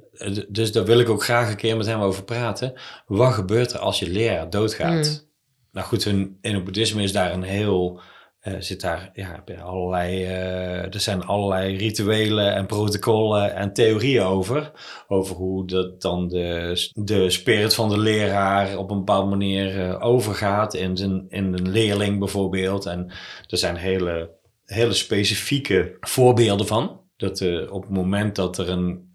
dus 0.50 0.72
daar 0.72 0.86
wil 0.86 1.00
ik 1.00 1.10
ook 1.10 1.24
graag 1.24 1.50
een 1.50 1.56
keer 1.56 1.78
met 1.78 1.86
hem 1.86 2.02
over 2.02 2.24
praten. 2.24 2.74
Wat 3.06 3.34
gebeurt 3.34 3.72
er 3.74 3.80
als 3.80 4.00
je 4.00 4.10
leraar 4.10 4.50
doodgaat? 4.50 5.06
Mm. 5.06 5.30
Nou 5.72 5.88
goed, 5.88 6.06
in, 6.06 6.38
in 6.42 6.56
het 6.56 6.64
boeddhisme 6.64 7.04
is 7.04 7.12
daar 7.12 7.34
een 7.34 7.44
heel 7.44 8.02
eh, 8.42 8.54
zit 8.60 8.82
daar 8.82 9.10
ja, 9.14 9.44
allerlei, 9.62 10.24
eh, 10.24 10.94
er 10.94 11.00
zijn 11.00 11.24
allerlei 11.24 11.78
rituelen 11.78 12.54
en 12.54 12.66
protocollen 12.66 13.56
en 13.56 13.74
theorieën 13.74 14.24
over. 14.24 14.72
Over 15.08 15.36
hoe 15.36 15.68
dat 15.68 16.02
dan 16.02 16.28
de, 16.28 16.89
de 16.94 17.30
spirit 17.30 17.74
van 17.74 17.89
de 17.89 17.98
leraar 17.98 18.78
op 18.78 18.92
een 18.92 18.98
bepaalde 18.98 19.30
manier 19.30 19.80
eh, 19.80 20.06
overgaat 20.06 20.74
in, 20.74 20.98
zijn, 20.98 21.26
in 21.30 21.54
een 21.54 21.72
leerling 21.72 22.20
bijvoorbeeld. 22.20 22.86
En 22.86 23.12
er 23.48 23.58
zijn 23.58 23.76
hele, 23.76 24.32
hele 24.66 24.94
specifieke 24.94 25.98
voorbeelden 26.00 26.68
van. 26.68 27.00
Dat 27.18 27.42
op 27.70 27.82
het 27.82 27.92
moment 27.92 28.36
dat 28.36 28.58
er 28.58 28.70
een, 28.70 29.10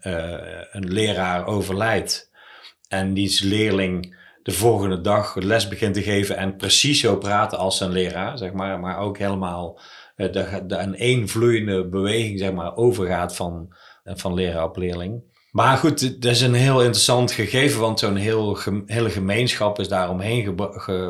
een 0.71 0.87
leraar 0.87 1.47
overlijdt 1.47 2.31
en 2.87 3.13
die 3.13 3.45
leerling 3.45 4.15
de 4.47 4.53
volgende 4.53 5.01
dag 5.01 5.35
les 5.35 5.67
begint 5.67 5.93
te 5.93 6.01
geven 6.01 6.37
en 6.37 6.55
precies 6.55 6.99
zo 6.99 7.17
praten 7.17 7.57
als 7.57 7.77
zijn 7.77 7.91
leraar, 7.91 8.37
zeg 8.37 8.53
maar, 8.53 8.79
maar 8.79 8.99
ook 8.99 9.17
helemaal 9.17 9.79
eh, 10.15 10.31
de, 10.31 10.63
een 10.67 10.95
één 10.95 11.27
vloeiende 11.27 11.87
beweging, 11.87 12.39
zeg 12.39 12.53
maar, 12.53 12.75
overgaat 12.75 13.35
van, 13.35 13.75
eh, 14.03 14.13
van 14.15 14.33
leraar 14.33 14.63
op 14.63 14.77
leerling. 14.77 15.21
Maar 15.51 15.77
goed, 15.77 16.21
dat 16.21 16.31
is 16.31 16.41
een 16.41 16.53
heel 16.53 16.79
interessant 16.79 17.31
gegeven, 17.31 17.79
want 17.79 17.99
zo'n 17.99 18.15
heel, 18.15 18.57
hele 18.85 19.09
gemeenschap 19.09 19.79
is 19.79 19.87
daaromheen 19.87 20.57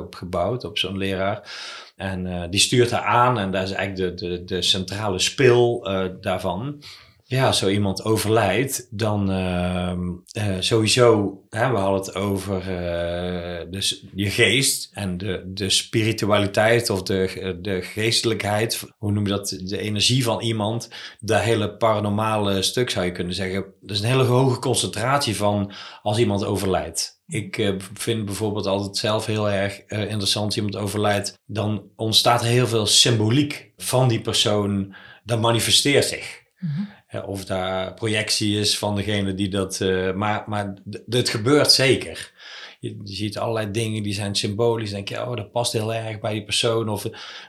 gebouwd 0.09 0.63
op 0.63 0.77
zo'n 0.77 0.97
leraar. 0.97 1.51
En 1.95 2.25
eh, 2.25 2.49
die 2.49 2.59
stuurt 2.59 2.91
haar 2.91 3.05
aan 3.05 3.39
en 3.39 3.51
dat 3.51 3.63
is 3.63 3.71
eigenlijk 3.71 4.17
de, 4.17 4.27
de, 4.27 4.43
de 4.43 4.61
centrale 4.61 5.19
spil 5.19 5.89
daarvan. 6.21 6.81
Ja, 7.29 7.51
zo 7.51 7.67
iemand 7.67 8.03
overlijdt, 8.03 8.87
dan 8.91 9.31
ehm, 9.31 9.99
eh, 10.31 10.55
sowieso, 10.59 11.39
hè, 11.49 11.71
we 11.71 11.77
hadden 11.77 11.99
het 11.99 12.15
over 12.15 12.59
eh, 12.59 13.65
dus 13.69 14.05
je 14.13 14.29
geest 14.29 14.89
en 14.93 15.17
de, 15.17 15.43
de 15.53 15.69
spiritualiteit 15.69 16.89
of 16.89 17.03
de, 17.03 17.57
de 17.61 17.81
geestelijkheid, 17.81 18.83
hoe 18.97 19.11
noem 19.11 19.23
je 19.23 19.29
dat, 19.29 19.59
de 19.63 19.77
energie 19.77 20.23
van 20.23 20.41
iemand, 20.41 20.89
dat 21.19 21.41
hele 21.41 21.75
paranormale 21.77 22.61
stuk 22.61 22.89
zou 22.89 23.05
je 23.05 23.11
kunnen 23.11 23.33
zeggen. 23.33 23.65
Er 23.85 23.91
is 23.91 23.99
een 23.99 24.09
hele 24.09 24.23
hoge 24.23 24.59
concentratie 24.59 25.35
van 25.35 25.71
als 26.01 26.17
iemand 26.17 26.45
overlijdt. 26.45 27.21
Ik 27.25 27.57
eh, 27.57 27.73
vind 27.93 28.25
bijvoorbeeld 28.25 28.65
altijd 28.65 28.97
zelf 28.97 29.25
heel 29.25 29.49
erg 29.49 29.85
interessant 29.87 30.45
als 30.45 30.55
iemand 30.55 30.75
overlijdt, 30.75 31.39
dan 31.45 31.83
ontstaat 31.95 32.43
heel 32.43 32.67
veel 32.67 32.85
symboliek 32.85 33.71
van 33.77 34.07
die 34.07 34.21
persoon, 34.21 34.95
dat 35.23 35.41
manifesteert 35.41 36.05
zich. 36.05 36.45
Hè, 36.57 36.96
Of 37.25 37.45
daar 37.45 37.93
projectie 37.93 38.59
is 38.59 38.77
van 38.77 38.95
degene 38.95 39.33
die 39.33 39.49
dat. 39.49 39.81
eh, 39.81 40.13
maar 40.13 40.43
maar 40.47 40.73
het 41.09 41.29
gebeurt 41.29 41.71
zeker. 41.71 42.31
Je, 42.79 42.99
ziet 43.03 43.37
allerlei 43.37 43.71
dingen 43.71 44.03
die 44.03 44.13
zijn 44.13 44.35
symbolisch. 44.35 44.91
Dan 44.91 45.03
denk 45.03 45.09
je, 45.09 45.29
oh, 45.29 45.35
dat 45.35 45.51
past 45.51 45.73
heel 45.73 45.93
erg 45.93 46.19
bij 46.19 46.33
die 46.33 46.43
persoon. 46.43 46.89
Of 46.89 47.03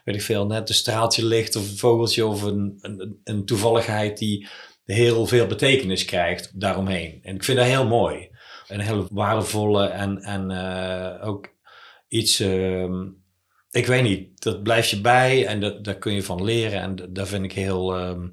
weet 0.04 0.14
ik 0.14 0.22
veel, 0.22 0.46
net 0.46 0.68
een 0.68 0.74
straaltje 0.74 1.24
licht 1.24 1.56
of 1.56 1.70
een 1.70 1.76
vogeltje 1.76 2.26
of 2.26 2.42
een, 2.42 2.78
een, 3.24 3.44
toevalligheid 3.44 4.18
die 4.18 4.48
heel 4.84 5.26
veel 5.26 5.46
betekenis 5.46 6.04
krijgt 6.04 6.61
daaromheen. 6.61 7.18
En 7.22 7.34
ik 7.34 7.44
vind 7.44 7.59
dat 7.59 7.66
heel 7.66 7.86
mooi. 7.86 8.28
Een 8.68 8.80
hele 8.80 9.06
waardevolle 9.11 9.86
en, 9.86 10.18
en 10.18 10.50
eh, 10.50 11.28
ook 11.28 11.48
iets. 12.09 12.40
ehm, 12.40 13.06
ik 13.70 13.86
weet 13.86 14.02
niet, 14.02 14.42
dat 14.42 14.62
blijft 14.62 14.90
je 14.90 15.00
bij 15.00 15.46
en 15.46 15.61
dat, 15.61 15.84
daar 15.84 15.98
kun 15.98 16.12
je 16.12 16.22
van 16.22 16.44
leren. 16.44 16.80
En 16.80 17.12
dat 17.12 17.28
vind 17.28 17.44
ik 17.44 17.52
heel 17.52 17.96
ehm, 17.96 18.28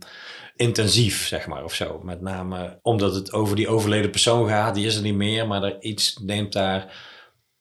intensief, 0.56 1.28
zeg 1.28 1.48
maar, 1.48 1.64
of 1.64 1.74
zo. 1.74 2.00
Met 2.04 2.22
name 2.22 2.80
omdat 2.82 3.16
het 3.16 3.34
over 3.34 3.56
die 3.56 3.68
overleden 3.68 4.12
persoon 4.12 4.48
gaat. 4.48 4.76
Die 4.76 4.86
is 4.86 4.96
er 4.96 5.02
niet 5.02 5.16
meer, 5.16 5.48
maar 5.48 5.64
er 5.64 5.82
iets 5.82 6.18
neemt 6.18 6.54
daar 6.54 6.94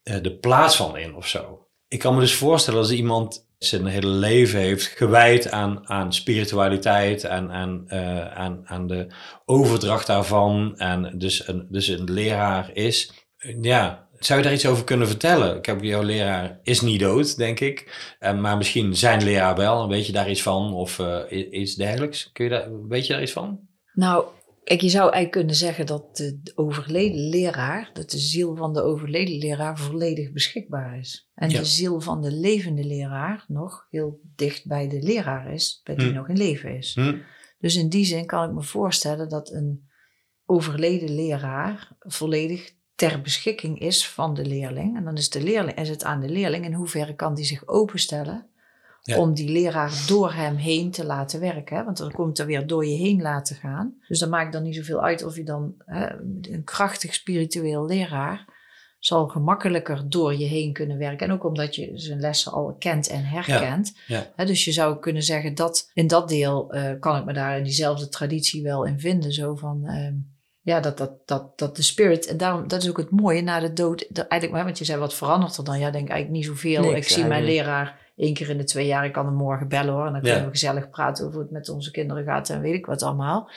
eh, 0.03 0.23
de 0.23 0.39
plaats 0.39 0.77
van 0.77 0.97
in 0.97 1.15
of 1.15 1.29
zo. 1.29 1.67
Ik 1.89 1.99
kan 1.99 2.15
me 2.15 2.21
dus 2.21 2.35
voorstellen 2.35 2.81
als 2.81 2.91
iemand 2.91 3.49
zijn 3.59 3.87
hele 3.87 4.07
leven 4.07 4.61
heeft 4.61 4.87
gewijd 4.87 5.51
aan, 5.51 5.89
aan 5.89 6.13
spiritualiteit 6.13 7.25
en 7.25 7.51
aan, 7.51 7.89
eh, 7.89 8.35
aan, 8.35 8.63
aan 8.65 8.87
de 8.87 9.07
overdracht 9.45 10.07
daarvan. 10.07 10.77
En 10.77 11.19
dus 11.19 11.49
een, 11.49 11.67
dus 11.71 11.89
een 11.89 12.13
leraar 12.13 12.71
is. 12.73 13.13
Ja, 13.61 14.04
zou 14.27 14.39
je 14.39 14.45
daar 14.45 14.55
iets 14.55 14.67
over 14.67 14.85
kunnen 14.85 15.07
vertellen? 15.09 15.57
Ik 15.57 15.67
heb 15.67 15.83
jouw 15.83 16.03
leraar 16.03 16.59
is 16.63 16.81
niet 16.81 17.01
dood, 17.01 17.37
denk 17.37 17.61
ik. 17.61 18.07
Eh, 18.19 18.39
maar 18.41 18.57
misschien 18.57 18.97
zijn 18.97 19.23
leraar 19.25 19.57
wel. 19.57 19.89
Weet 19.89 20.07
je 20.07 20.13
daar 20.13 20.31
iets 20.31 20.43
van? 20.43 20.75
Of 20.75 20.99
i- 21.31 21.49
iets 21.51 21.75
dergelijks? 21.75 22.31
Kun 22.33 22.45
je 22.45 22.51
daar, 22.51 22.87
weet 22.89 23.07
je 23.07 23.13
daar 23.13 23.23
iets 23.23 23.33
van? 23.33 23.61
Nou, 23.93 24.25
kijk, 24.65 24.81
je 24.81 24.89
zou 24.89 25.03
eigenlijk 25.03 25.33
kunnen 25.33 25.55
zeggen 25.55 25.87
dat 25.87 26.17
de 26.17 26.41
de 26.43 26.53
overleden 26.55 27.29
leraar, 27.29 27.91
dat 27.93 28.11
de 28.11 28.19
ziel 28.19 28.57
van 28.57 28.73
de 28.73 28.83
overleden 28.83 29.39
leraar 29.39 29.79
volledig 29.79 30.33
beschikbaar 30.33 30.99
is. 30.99 31.29
En 31.35 31.51
Ja. 31.51 31.59
de 31.59 31.65
ziel 31.65 32.01
van 32.01 32.23
de 32.23 32.33
levende 32.33 32.85
leraar 32.85 33.45
nog 33.49 33.87
heel 33.91 34.21
dicht 34.37 34.67
bij 34.67 34.89
de 34.89 35.03
leraar 35.03 35.53
is, 35.53 35.81
bij 35.85 35.95
die 35.95 36.09
Hm. 36.09 36.15
nog 36.15 36.29
in 36.29 36.37
leven 36.37 36.77
is. 36.77 36.95
Hm? 36.95 37.15
Dus 37.59 37.77
in 37.77 37.89
die 37.89 38.05
zin 38.05 38.27
kan 38.27 38.49
ik 38.49 38.55
me 38.55 38.63
voorstellen 38.63 39.29
dat 39.29 39.51
een 39.53 39.89
overleden 40.47 41.15
leraar 41.15 41.93
volledig 41.99 42.74
ter 42.95 43.21
beschikking 43.21 43.79
is 43.81 44.09
van 44.09 44.35
de 44.35 44.45
leerling. 44.47 44.97
En 44.97 45.05
dan 45.05 45.17
is, 45.17 45.31
de 45.31 45.43
leerling, 45.43 45.79
is 45.79 45.89
het 45.89 46.05
aan 46.05 46.21
de 46.21 46.29
leerling 46.29 46.65
in 46.65 46.73
hoeverre 46.73 47.15
kan 47.15 47.35
die 47.35 47.45
zich 47.45 47.67
openstellen 47.67 48.47
Ja. 49.01 49.19
om 49.19 49.35
die 49.35 49.49
leraar 49.51 50.05
door 50.07 50.33
hem 50.33 50.57
heen 50.57 50.91
te 50.91 51.05
laten 51.05 51.41
werken. 51.41 51.77
Hè? 51.77 51.85
Want 51.85 51.97
dan 51.97 52.13
komt 52.13 52.39
er 52.39 52.47
weer 52.47 52.67
door 52.67 52.87
je 52.87 52.97
heen 52.97 53.23
laten 53.23 53.57
gaan. 53.57 53.95
Dus 54.09 54.19
dan 54.19 54.29
maakt 54.29 54.53
dan 54.53 54.63
niet 54.63 54.75
zoveel 54.75 55.03
uit 55.03 55.25
of 55.25 55.37
je 55.37 55.45
dan 55.45 55.75
hè, 55.85 56.07
een 56.41 56.63
krachtig 56.65 57.15
spiritueel 57.15 57.87
leraar 57.87 58.53
zal 58.99 59.29
gemakkelijker 59.29 60.09
door 60.09 60.35
je 60.35 60.45
heen 60.45 60.73
kunnen 60.73 60.99
werken. 60.99 61.27
En 61.27 61.33
ook 61.33 61.45
omdat 61.45 61.75
je 61.75 61.91
zijn 61.95 62.21
lessen 62.21 62.53
al 62.53 62.77
kent 62.79 63.09
en 63.09 63.25
herkent. 63.25 63.97
Ja. 64.07 64.45
Dus 64.45 64.65
je 64.65 64.73
zou 64.73 64.99
kunnen 64.99 65.23
zeggen 65.23 65.55
dat 65.55 65.91
in 65.95 66.07
dat 66.07 66.29
deel 66.29 66.73
eh, 66.73 66.93
kan 67.01 67.17
ik 67.17 67.25
me 67.25 67.33
daar 67.33 67.57
in 67.59 67.65
diezelfde 67.65 68.09
traditie 68.09 68.63
wel 68.63 68.85
in 68.85 69.01
vinden. 69.01 69.33
Zo 69.33 69.55
van, 69.55 69.87
ehm, 69.87 70.15
ja, 70.65 70.81
dat, 70.81 70.99
dat, 70.99 71.11
dat, 71.27 71.59
dat 71.59 71.77
de 71.77 71.83
spirit, 71.83 72.27
en 72.27 72.37
daarom, 72.37 72.69
dat 72.69 72.83
is 72.83 72.89
ook 72.89 72.97
het 72.97 73.11
mooie 73.11 73.43
na 73.43 73.61
de 73.61 73.73
dood. 73.73 74.07
Dat 74.09 74.27
eigenlijk, 74.27 74.65
want 74.65 74.79
je 74.79 74.85
zei 74.85 74.99
wat 74.99 75.15
verandert 75.15 75.57
er 75.57 75.65
dan? 75.65 75.79
Ja, 75.79 75.91
denk 75.91 76.09
eigenlijk 76.09 76.31
niet 76.31 76.45
zoveel. 76.45 76.83
Niks 76.83 76.97
ik 77.07 77.13
zie 77.13 77.25
mijn 77.29 77.45
leraar 77.45 78.13
één 78.17 78.35
keer 78.35 78.49
in 78.51 78.57
de 78.59 78.65
twee 78.65 78.87
jaar. 78.87 79.05
Ik 79.05 79.13
kan 79.13 79.27
hem 79.27 79.35
morgen 79.35 79.69
bellen 79.69 79.93
hoor. 79.95 80.07
En 80.07 80.13
dan 80.13 80.21
kunnen 80.23 80.45
we 80.45 80.51
gezellig 80.51 80.91
praten 80.91 81.25
over 81.25 81.37
hoe 81.37 81.45
het 81.45 81.53
met 81.53 81.69
onze 81.69 81.91
kinderen 81.91 82.25
gaat 82.25 82.49
en 82.49 82.61
weet 82.61 82.75
ik 82.75 82.87
wat 82.87 83.03
allemaal. 83.03 83.51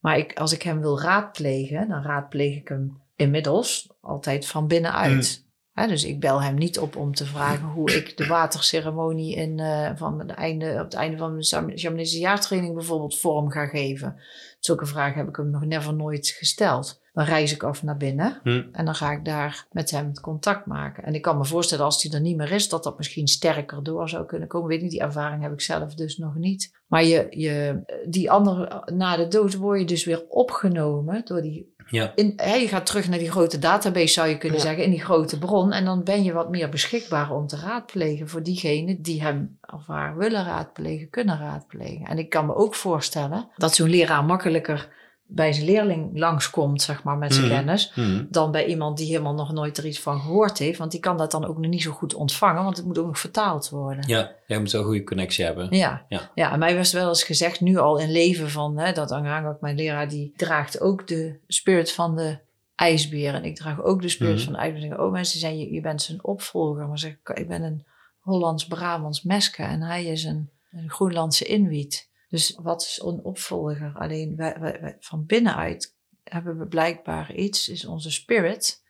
Maar 0.00 0.18
ik, 0.18 0.38
als 0.38 0.52
ik 0.52 0.62
hem 0.62 0.80
wil 0.80 1.00
raadplegen, 1.00 1.88
dan 1.88 2.02
raadpleeg 2.02 2.56
ik 2.56 2.68
hem 2.68 3.00
inmiddels 3.16 3.92
altijd 4.00 4.46
van 4.46 4.66
binnenuit. 4.66 5.44
Hè, 5.72 5.86
dus 5.86 6.04
ik 6.04 6.20
bel 6.20 6.42
hem 6.42 6.54
niet 6.54 6.78
op 6.78 6.96
om 6.96 7.14
te 7.14 7.26
vragen 7.26 7.66
hoe 7.68 7.92
ik 7.92 8.16
de 8.16 8.26
waterceremonie 8.26 9.34
in, 9.36 9.58
eh, 9.58 9.90
van 9.94 10.18
het 10.18 10.30
einde, 10.30 10.72
op 10.72 10.84
het 10.84 10.94
einde 10.94 11.16
van 11.16 11.30
mijn 11.30 11.44
sham- 11.44 11.78
shamanistische 11.78 12.22
jaartraining 12.24 12.74
bijvoorbeeld 12.74 13.18
vorm 13.18 13.50
ga 13.50 13.66
geven. 13.66 14.20
Zulke 14.64 14.86
vragen 14.86 15.18
heb 15.18 15.28
ik 15.28 15.36
hem 15.36 15.50
nog 15.50 15.64
never 15.64 15.94
nooit 15.94 16.28
gesteld. 16.28 17.00
Dan 17.12 17.24
reis 17.24 17.52
ik 17.52 17.62
af 17.62 17.82
naar 17.82 17.96
binnen 17.96 18.40
Hm. 18.42 18.62
en 18.72 18.84
dan 18.84 18.94
ga 18.94 19.12
ik 19.12 19.24
daar 19.24 19.66
met 19.70 19.90
hem 19.90 20.12
contact 20.20 20.66
maken. 20.66 21.04
En 21.04 21.14
ik 21.14 21.22
kan 21.22 21.38
me 21.38 21.44
voorstellen 21.44 21.84
als 21.84 22.02
hij 22.02 22.12
er 22.12 22.20
niet 22.20 22.36
meer 22.36 22.52
is, 22.52 22.68
dat 22.68 22.84
dat 22.84 22.96
misschien 22.96 23.28
sterker 23.28 23.82
door 23.82 24.08
zou 24.08 24.26
kunnen 24.26 24.48
komen. 24.48 24.68
Weet 24.68 24.82
niet, 24.82 24.90
die 24.90 25.00
ervaring 25.00 25.42
heb 25.42 25.52
ik 25.52 25.60
zelf 25.60 25.94
dus 25.94 26.16
nog 26.16 26.34
niet. 26.34 26.80
Maar 26.86 27.04
je, 27.04 27.26
je, 27.30 27.82
die 28.08 28.30
andere, 28.30 28.82
na 28.94 29.16
de 29.16 29.28
dood 29.28 29.54
word 29.54 29.80
je 29.80 29.86
dus 29.86 30.04
weer 30.04 30.24
opgenomen 30.28 31.22
door 31.24 31.42
die 31.42 31.71
Ja. 31.88 32.12
in, 32.14 32.32
hè, 32.36 32.54
je 32.54 32.68
gaat 32.68 32.86
terug 32.86 33.08
naar 33.08 33.18
die 33.18 33.30
grote 33.30 33.58
database, 33.58 34.06
zou 34.12 34.28
je 34.28 34.38
kunnen 34.38 34.58
Ja. 34.58 34.64
zeggen, 34.64 34.84
in 34.84 34.90
die 34.90 35.00
grote 35.04 35.38
bron. 35.38 35.72
En 35.72 35.84
dan 35.84 36.02
ben 36.04 36.22
je 36.24 36.32
wat 36.32 36.50
meer 36.50 36.68
beschikbaar 36.68 37.30
om 37.30 37.46
te 37.46 37.56
raadplegen 37.56 38.28
voor 38.28 38.42
diegenen 38.42 39.02
die 39.02 39.22
hem 39.22 39.58
of 39.74 39.86
haar 39.86 40.16
willen 40.16 40.44
raadplegen, 40.44 41.10
kunnen 41.10 41.38
raadplegen. 41.38 42.06
En 42.06 42.18
ik 42.18 42.30
kan 42.30 42.46
me 42.46 42.54
ook 42.54 42.74
voorstellen 42.74 43.48
dat 43.56 43.74
zo'n 43.74 43.88
leraar 43.90 44.24
makkelijker 44.24 44.88
bij 45.34 45.52
zijn 45.52 45.66
leerling 45.66 46.18
langskomt, 46.18 46.82
zeg 46.82 47.02
maar, 47.02 47.16
met 47.16 47.34
zijn 47.34 47.46
Mhm. 47.46 47.54
kennis. 47.54 47.90
Hm. 47.94 48.24
Dan 48.30 48.50
bij 48.50 48.66
iemand 48.66 48.96
die 48.96 49.06
helemaal 49.06 49.34
nog 49.34 49.52
nooit 49.52 49.78
er 49.78 49.86
iets 49.86 50.00
van 50.00 50.20
gehoord 50.20 50.58
heeft. 50.58 50.78
Want 50.78 50.90
die 50.90 51.00
kan 51.00 51.16
dat 51.16 51.30
dan 51.30 51.44
ook 51.44 51.58
nog 51.58 51.70
niet 51.70 51.82
zo 51.82 51.90
goed 51.90 52.14
ontvangen, 52.14 52.64
want 52.64 52.76
het 52.76 52.86
moet 52.86 52.98
ook 52.98 53.06
nog 53.06 53.18
vertaald 53.18 53.68
worden. 53.68 54.08
Ja, 54.08 54.32
jij 54.46 54.58
moet 54.58 54.70
wel 54.70 54.80
een 54.80 54.86
goede 54.86 55.04
connectie 55.04 55.44
hebben. 55.44 55.66
Ja. 55.70 56.04
Ja. 56.08 56.30
Ja. 56.34 56.52
en 56.52 56.58
mij 56.58 56.76
was 56.76 56.92
wel 56.92 57.08
eens 57.08 57.22
gezegd, 57.24 57.60
nu 57.60 57.76
al 57.78 57.98
in 57.98 58.10
leven 58.10 58.50
van, 58.50 58.78
hè, 58.78 58.92
dat 58.92 59.14
ook 59.14 59.60
mijn 59.60 59.76
leraar, 59.76 60.08
die 60.08 60.32
draagt 60.36 60.80
ook 60.80 61.06
de 61.08 61.38
spirit 61.46 61.92
van 61.92 62.16
de 62.16 62.38
ijsbeer. 62.74 63.34
En 63.34 63.44
ik 63.44 63.56
draag 63.56 63.82
ook 63.82 64.02
de 64.02 64.08
spirit 64.08 64.34
Mhm. 64.34 64.44
van 64.44 64.52
de 64.52 64.58
ijsbeer. 64.58 65.00
Oh 65.00 65.12
mensen 65.12 65.38
zeggen, 65.40 65.58
je, 65.58 65.72
je 65.72 65.80
bent 65.80 66.02
zijn 66.02 66.24
opvolger. 66.24 66.88
Maar 66.88 66.98
zeg 66.98 67.10
ik, 67.10 67.28
ik 67.38 67.48
ben 67.48 67.62
een 67.62 67.84
Hollands-Brabants 68.20 69.22
Meske 69.22 69.62
en 69.62 69.82
hij 69.82 70.04
is 70.04 70.24
een, 70.24 70.50
een 70.70 70.90
Groenlandse 70.90 71.46
Inuit. 71.46 72.08
Dus 72.32 72.58
wat 72.62 72.82
is 72.82 73.00
een 73.04 73.20
opvolger? 73.22 73.92
Alleen 73.98 74.36
wij, 74.36 74.56
wij, 74.60 74.78
wij- 74.80 74.96
van 75.00 75.26
binnenuit 75.26 75.96
hebben 76.24 76.58
we 76.58 76.66
blijkbaar 76.66 77.34
iets, 77.34 77.68
is 77.68 77.84
onze 77.84 78.10
spirit 78.10 78.82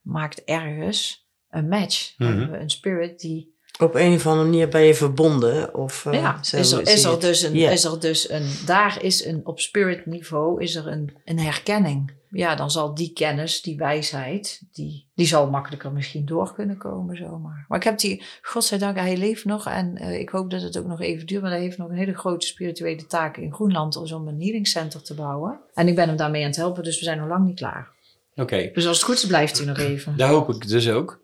maakt 0.00 0.44
ergens 0.44 1.28
een 1.50 1.68
match. 1.68 2.14
Mhm. 2.18 2.28
Hebben 2.28 2.50
we 2.50 2.58
een 2.58 2.70
spirit 2.70 3.20
die 3.20 3.58
Op 3.80 3.94
een 3.94 4.14
of 4.14 4.26
andere 4.26 4.48
manier 4.48 4.68
ben 4.68 4.80
je 4.82 4.94
verbonden. 4.94 5.74
Of, 5.74 6.06
eh, 6.06 6.12
ja, 6.12 6.42
zo 6.42 6.56
is 6.56 6.72
er, 6.72 6.80
is 6.80 7.04
er, 7.04 7.20
dus 7.20 7.42
een, 7.42 7.54
is 7.54 7.84
er 7.84 8.00
dus 8.00 8.30
een, 8.30 8.48
daar 8.66 9.02
is 9.02 9.24
een, 9.24 9.46
op 9.46 9.60
spirit 9.60 10.06
niveau 10.06 10.62
is 10.62 10.74
er 10.74 10.86
een, 10.86 11.16
een 11.24 11.38
herkenning. 11.38 12.12
Ja, 12.30 12.54
dan 12.54 12.70
zal 12.70 12.94
die 12.94 13.12
kennis, 13.12 13.62
die 13.62 13.76
wijsheid, 13.76 14.62
die, 14.72 15.08
die 15.14 15.26
zal 15.26 15.50
makkelijker 15.50 15.92
misschien 15.92 16.26
door 16.26 16.54
kunnen 16.54 16.76
komen 16.76 17.16
zomaar. 17.16 17.64
Maar 17.68 17.78
ik 17.78 17.84
heb 17.84 17.98
die, 17.98 18.22
godzijdank, 18.42 18.96
hij 18.96 19.16
leeft 19.16 19.44
nog 19.44 19.66
en 19.66 19.96
eh, 19.96 20.18
ik 20.20 20.28
hoop 20.28 20.50
dat 20.50 20.62
het 20.62 20.78
ook 20.78 20.86
nog 20.86 21.00
even 21.00 21.26
duurt, 21.26 21.42
maar 21.42 21.50
hij 21.50 21.60
heeft 21.60 21.78
nog 21.78 21.88
een 21.88 21.96
hele 21.96 22.14
grote 22.14 22.46
spirituele 22.46 23.06
taak 23.06 23.36
in 23.36 23.52
Groenland 23.52 23.96
om 23.96 24.28
een 24.28 24.40
healing 24.40 24.68
center 24.68 25.02
te 25.02 25.14
bouwen. 25.14 25.60
En 25.74 25.88
ik 25.88 25.94
ben 25.94 26.08
hem 26.08 26.16
daarmee 26.16 26.42
aan 26.42 26.48
het 26.48 26.56
helpen, 26.56 26.82
dus 26.82 26.98
we 26.98 27.04
zijn 27.04 27.18
nog 27.18 27.28
lang 27.28 27.46
niet 27.46 27.58
klaar. 27.58 27.88
Oké, 28.34 28.70
Dus 28.72 28.86
als 28.86 28.96
het 28.96 29.06
goed 29.06 29.14
is, 29.14 29.26
blijft 29.26 29.56
hij 29.58 29.66
nog 29.66 29.78
even. 29.88 30.16
daar 30.16 30.30
hoop 30.30 30.48
ik 30.48 30.68
dus 30.68 30.90
ook. 30.90 31.22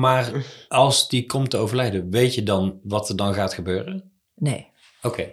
Maar 0.00 0.32
als 0.68 1.08
die 1.08 1.26
komt 1.26 1.50
te 1.50 1.56
overlijden, 1.56 2.10
weet 2.10 2.34
je 2.34 2.42
dan 2.42 2.80
wat 2.82 3.08
er 3.08 3.16
dan 3.16 3.34
gaat 3.34 3.54
gebeuren? 3.54 4.12
Nee. 4.34 4.68
Oké. 5.02 5.28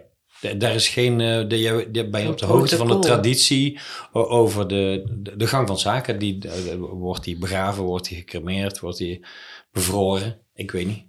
Daar 0.58 0.74
is 0.76 0.88
geen, 0.90 1.22
eh, 1.22 1.48
de, 1.48 2.08
ben 2.12 2.22
je 2.22 2.30
op 2.30 2.38
de 2.38 2.46
hoogte 2.46 2.76
van 2.78 2.88
de 2.88 3.00
traditie 3.00 3.80
over 4.12 4.68
de, 4.68 5.04
de, 5.20 5.36
de 5.36 5.48
gang 5.48 5.68
van 5.68 5.80
zaken? 5.80 6.20
Die, 6.20 6.48
eh, 6.50 6.76
wordt 6.80 7.24
die 7.24 7.38
begraven, 7.38 7.84
wordt 7.84 8.08
die 8.08 8.18
gecremeerd, 8.18 8.80
wordt 8.80 8.98
die 8.98 9.26
bevroren? 9.72 10.40
Ik 10.54 10.72
weet 10.72 10.88
niet. 10.88 11.06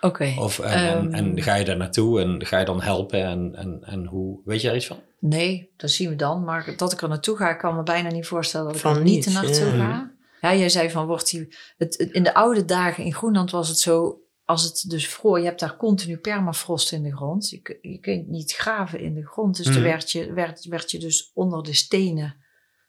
Oké. 0.00 0.34
Of, 0.38 0.58
en, 0.58 0.72
en, 0.72 1.12
Ehm. 1.12 1.14
en 1.14 1.42
ga 1.42 1.54
je 1.54 1.64
daar 1.64 1.76
naartoe 1.76 2.20
en 2.20 2.46
ga 2.46 2.58
je 2.58 2.64
dan 2.64 2.82
helpen 2.82 3.24
en, 3.24 3.54
en, 3.54 3.78
en 3.82 4.04
hoe? 4.06 4.40
Weet 4.44 4.60
je 4.60 4.66
daar 4.66 4.76
iets 4.76 4.86
van? 4.86 4.98
Nee, 5.20 5.70
dat 5.76 5.90
zien 5.90 6.08
we 6.08 6.16
dan. 6.16 6.44
Maar 6.44 6.74
dat 6.76 6.92
ik 6.92 7.02
er 7.02 7.08
naartoe 7.08 7.36
ga, 7.36 7.50
ik 7.50 7.58
kan 7.58 7.76
me 7.76 7.82
bijna 7.82 8.10
niet 8.10 8.26
voorstellen 8.26 8.66
dat 8.66 8.74
ik 8.76 8.80
Van 8.80 8.96
er 8.96 9.02
niet 9.02 9.26
niet, 9.26 9.34
naartoe 9.34 9.64
ja. 9.76 9.76
ga. 9.76 10.12
Ja, 10.40 10.54
jij 10.54 10.68
zei 10.68 10.90
van 10.90 11.06
wordt 11.06 11.30
die. 11.30 11.48
Het, 11.76 11.98
het- 11.98 12.10
in 12.12 12.22
de 12.22 12.34
oude 12.34 12.64
dagen 12.64 13.04
in 13.04 13.14
Groenland 13.14 13.50
was 13.50 13.68
het 13.68 13.78
zo. 13.78 14.18
Als 14.44 14.62
het 14.62 14.84
dus 14.88 15.08
vroor, 15.08 15.38
je 15.38 15.44
hebt 15.44 15.60
daar 15.60 15.76
continu 15.76 16.16
permafrost 16.16 16.92
in 16.92 17.02
de 17.02 17.16
grond. 17.16 17.50
Je, 17.50 17.78
je 17.82 17.98
kunt 17.98 18.28
niet 18.28 18.52
graven 18.52 19.00
in 19.00 19.14
de 19.14 19.26
grond. 19.26 19.56
Dus 19.56 19.66
Mhm. 19.66 19.74
dan 19.74 19.84
werd 19.84 20.12
je, 20.12 20.32
werd, 20.32 20.64
werd 20.64 20.90
je 20.90 20.98
dus 20.98 21.30
onder 21.34 21.62
de 21.62 21.74
stenen 21.74 22.36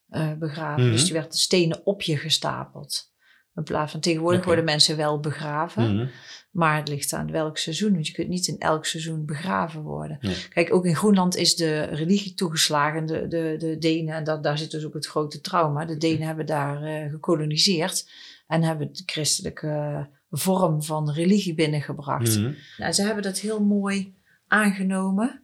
eh, 0.09 0.33
begraven. 0.33 0.83
Mhm. 0.83 0.91
Dus 0.91 1.03
die 1.03 1.13
werd 1.13 1.31
de 1.31 1.37
stenen 1.37 1.85
op 1.85 2.01
je 2.01 2.17
gestapeld. 2.17 3.13
In 3.55 3.63
plaats 3.63 3.91
van 3.91 3.99
tegenwoordig 3.99 4.45
worden 4.45 4.63
mensen 4.65 4.97
wel 4.97 5.19
begraven. 5.19 5.95
Mhm. 5.95 6.07
Maar 6.51 6.75
het 6.75 6.87
ligt 6.87 7.13
aan 7.13 7.31
welk 7.31 7.57
seizoen. 7.57 7.93
Want 7.93 8.07
je 8.07 8.13
kunt 8.13 8.27
niet 8.27 8.47
in 8.47 8.59
elk 8.59 8.85
seizoen 8.85 9.25
begraven 9.25 9.81
worden. 9.81 10.17
Nee. 10.21 10.47
Kijk, 10.49 10.73
ook 10.73 10.85
in 10.85 10.95
Groenland 10.95 11.35
is 11.35 11.55
de 11.55 11.81
religie 11.81 12.33
toegeslagen. 12.33 13.05
De, 13.05 13.27
de, 13.27 13.55
de 13.57 13.77
Denen, 13.77 14.15
en 14.15 14.23
dat, 14.23 14.43
daar 14.43 14.57
zit 14.57 14.71
dus 14.71 14.85
ook 14.85 14.93
het 14.93 15.07
grote 15.07 15.41
trauma. 15.41 15.85
De 15.85 15.97
Denen 15.97 16.27
hebben 16.27 16.45
daar 16.45 16.83
eh, 16.83 17.09
gekoloniseerd. 17.11 18.09
En 18.47 18.63
hebben 18.63 18.93
de 18.93 19.03
christelijke 19.05 20.07
vorm 20.37 20.83
van 20.83 21.11
religie 21.11 21.53
binnengebracht. 21.55 22.37
Mhm. 22.39 22.53
Nou, 22.77 22.91
ze 22.93 23.01
hebben 23.03 23.23
dat 23.23 23.37
heel 23.39 23.63
mooi 23.63 24.13
aangenomen. 24.47 25.41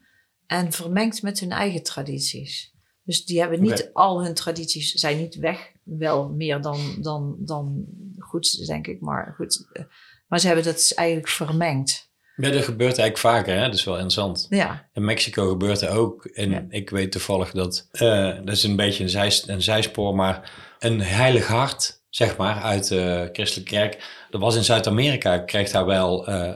En 0.47 0.71
vermengd 0.71 1.21
met 1.21 1.39
hun 1.39 1.51
eigen 1.51 1.83
tradities. 1.83 2.73
Dus 3.03 3.25
die 3.25 3.39
hebben 3.39 3.61
niet 3.61 3.89
al 3.93 4.23
hun 4.23 4.33
tradities, 4.33 4.91
zijn 4.93 5.17
niet 5.17 5.35
weg. 5.35 5.71
Wel 5.83 6.29
meer 6.29 6.61
dan, 6.61 6.95
dan, 6.99 7.35
dan 7.39 7.85
goed, 8.17 8.67
denk 8.67 8.87
ik. 8.87 9.01
Maar 9.01 9.33
goed. 9.35 9.67
eh, 9.73 9.83
Maar 10.27 10.39
ze 10.39 10.47
hebben 10.47 10.65
dat 10.65 10.91
eigenlijk 10.95 11.29
vermengd. 11.29 12.09
Ja, 12.35 12.49
dat 12.49 12.63
gebeurt 12.63 12.97
eigenlijk 12.97 13.17
vaker, 13.17 13.55
hè? 13.59 13.65
Dat 13.65 13.73
is 13.73 13.83
wel 13.83 13.93
interessant. 13.93 14.45
Ja, 14.49 14.89
In 14.93 15.05
Mexico 15.05 15.49
gebeurt 15.49 15.79
dat 15.79 15.89
ook. 15.89 16.25
En 16.25 16.49
Ja. 16.49 16.65
ik 16.69 16.89
weet 16.89 17.11
toevallig 17.11 17.51
dat, 17.51 17.87
eh, 17.91 18.35
dat 18.43 18.49
is 18.55 18.63
een 18.63 18.75
beetje 18.75 19.03
een, 19.03 19.09
zij, 19.09 19.41
een 19.45 19.61
zijspoor, 19.61 20.15
maar 20.15 20.51
een 20.79 21.01
heilig 21.01 21.47
hart, 21.47 22.01
zeg 22.09 22.37
maar, 22.37 22.55
uit 22.61 22.87
de 22.87 23.29
christelijke 23.33 23.71
kerk. 23.71 24.20
Dat 24.31 24.41
was 24.41 24.55
in 24.55 24.63
Zuid-Amerika, 24.63 25.37
kreeg 25.37 25.71
daar 25.71 25.85
wel 25.85 26.27
eh, 26.27 26.51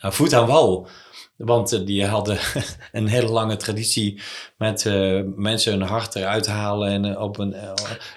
een 0.00 0.12
voet 0.12 0.32
aan 0.34 0.46
wal. 0.46 0.88
Want 1.36 1.72
eh, 1.72 1.86
die 1.86 2.06
hadden 2.06 2.38
een 2.92 3.06
hele 3.06 3.28
lange 3.28 3.56
traditie 3.56 4.20
met 4.56 4.86
eh, 4.86 5.20
mensen 5.36 5.72
hun 5.72 5.82
hart 5.88 6.14
eruit 6.14 6.46
halen 6.46 6.90
en, 6.90 7.18
op 7.18 7.38
een, 7.38 7.54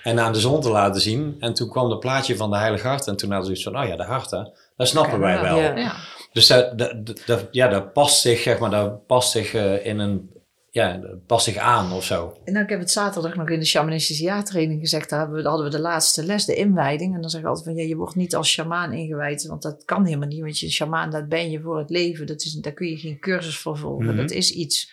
en 0.03 0.19
aan 0.19 0.33
de 0.33 0.39
zon 0.39 0.61
te 0.61 0.69
laten 0.69 1.01
zien. 1.01 1.35
En 1.39 1.53
toen 1.53 1.69
kwam 1.69 1.89
het 1.89 1.99
plaatje 1.99 2.35
van 2.35 2.49
de 2.49 2.57
heilige 2.57 2.87
hart 2.87 3.07
en 3.07 3.15
toen 3.15 3.31
hadden 3.31 3.55
ze 3.55 3.61
zoiets 3.61 3.77
van, 3.79 3.89
oh 3.91 3.97
ja, 3.97 4.03
de 4.05 4.11
harten, 4.11 4.51
dat 4.77 4.87
snappen 4.87 5.19
wij 5.19 5.41
wel. 5.41 5.57
Ja. 5.57 5.77
ja. 5.77 5.93
Dus 6.33 6.47
dat, 6.47 6.77
dat, 6.77 7.05
dat, 7.05 7.21
dat- 7.25 7.47
ja, 7.51 7.67
dat 7.67 7.93
past 7.93 8.21
zich, 8.21 8.39
zeg 8.39 8.59
maar, 8.59 8.69
dat 8.69 9.05
past 9.05 9.31
zich 9.31 9.53
in 9.83 9.99
een, 9.99 10.29
ja, 10.73 10.97
dat 10.97 11.25
past 11.25 11.45
zich 11.45 11.57
aan 11.57 11.91
of 11.91 12.03
zo. 12.03 12.37
En 12.43 12.53
nou, 12.53 12.63
ik 12.63 12.69
heb 12.69 12.79
het 12.79 12.91
zaterdag 12.91 13.35
nog 13.35 13.49
in 13.49 13.59
de 13.59 13.65
shamanistische 13.65 14.23
jaartraining 14.23 14.79
gezegd. 14.79 15.09
Daar 15.09 15.19
hebben 15.19 15.43
we, 15.43 15.47
hadden 15.47 15.65
we 15.65 15.71
de 15.71 15.79
laatste 15.81 16.25
les, 16.25 16.45
de 16.45 16.55
inwijding. 16.55 17.15
En 17.15 17.21
dan 17.21 17.29
zeg 17.29 17.41
ik 17.41 17.47
altijd 17.47 17.65
van, 17.65 17.75
ja, 17.75 17.83
je 17.83 17.95
wordt 17.95 18.15
niet 18.15 18.35
als 18.35 18.49
shamaan 18.49 18.93
ingewijd. 18.93 19.45
Want 19.45 19.61
dat 19.61 19.85
kan 19.85 20.05
helemaal 20.05 20.27
niet. 20.27 20.41
Want 20.41 20.59
je 20.59 20.69
shamaan, 20.69 21.09
dat 21.09 21.29
ben 21.29 21.51
je 21.51 21.61
voor 21.61 21.77
het 21.77 21.89
leven. 21.89 22.27
Dat 22.27 22.41
is, 22.41 22.53
daar 22.53 22.73
kun 22.73 22.87
je 22.87 22.97
geen 22.97 23.19
cursus 23.19 23.57
voor 23.57 23.77
volgen. 23.77 24.05
Mhm. 24.05 24.15
Dat 24.15 24.31
is 24.31 24.51
iets. 24.51 24.91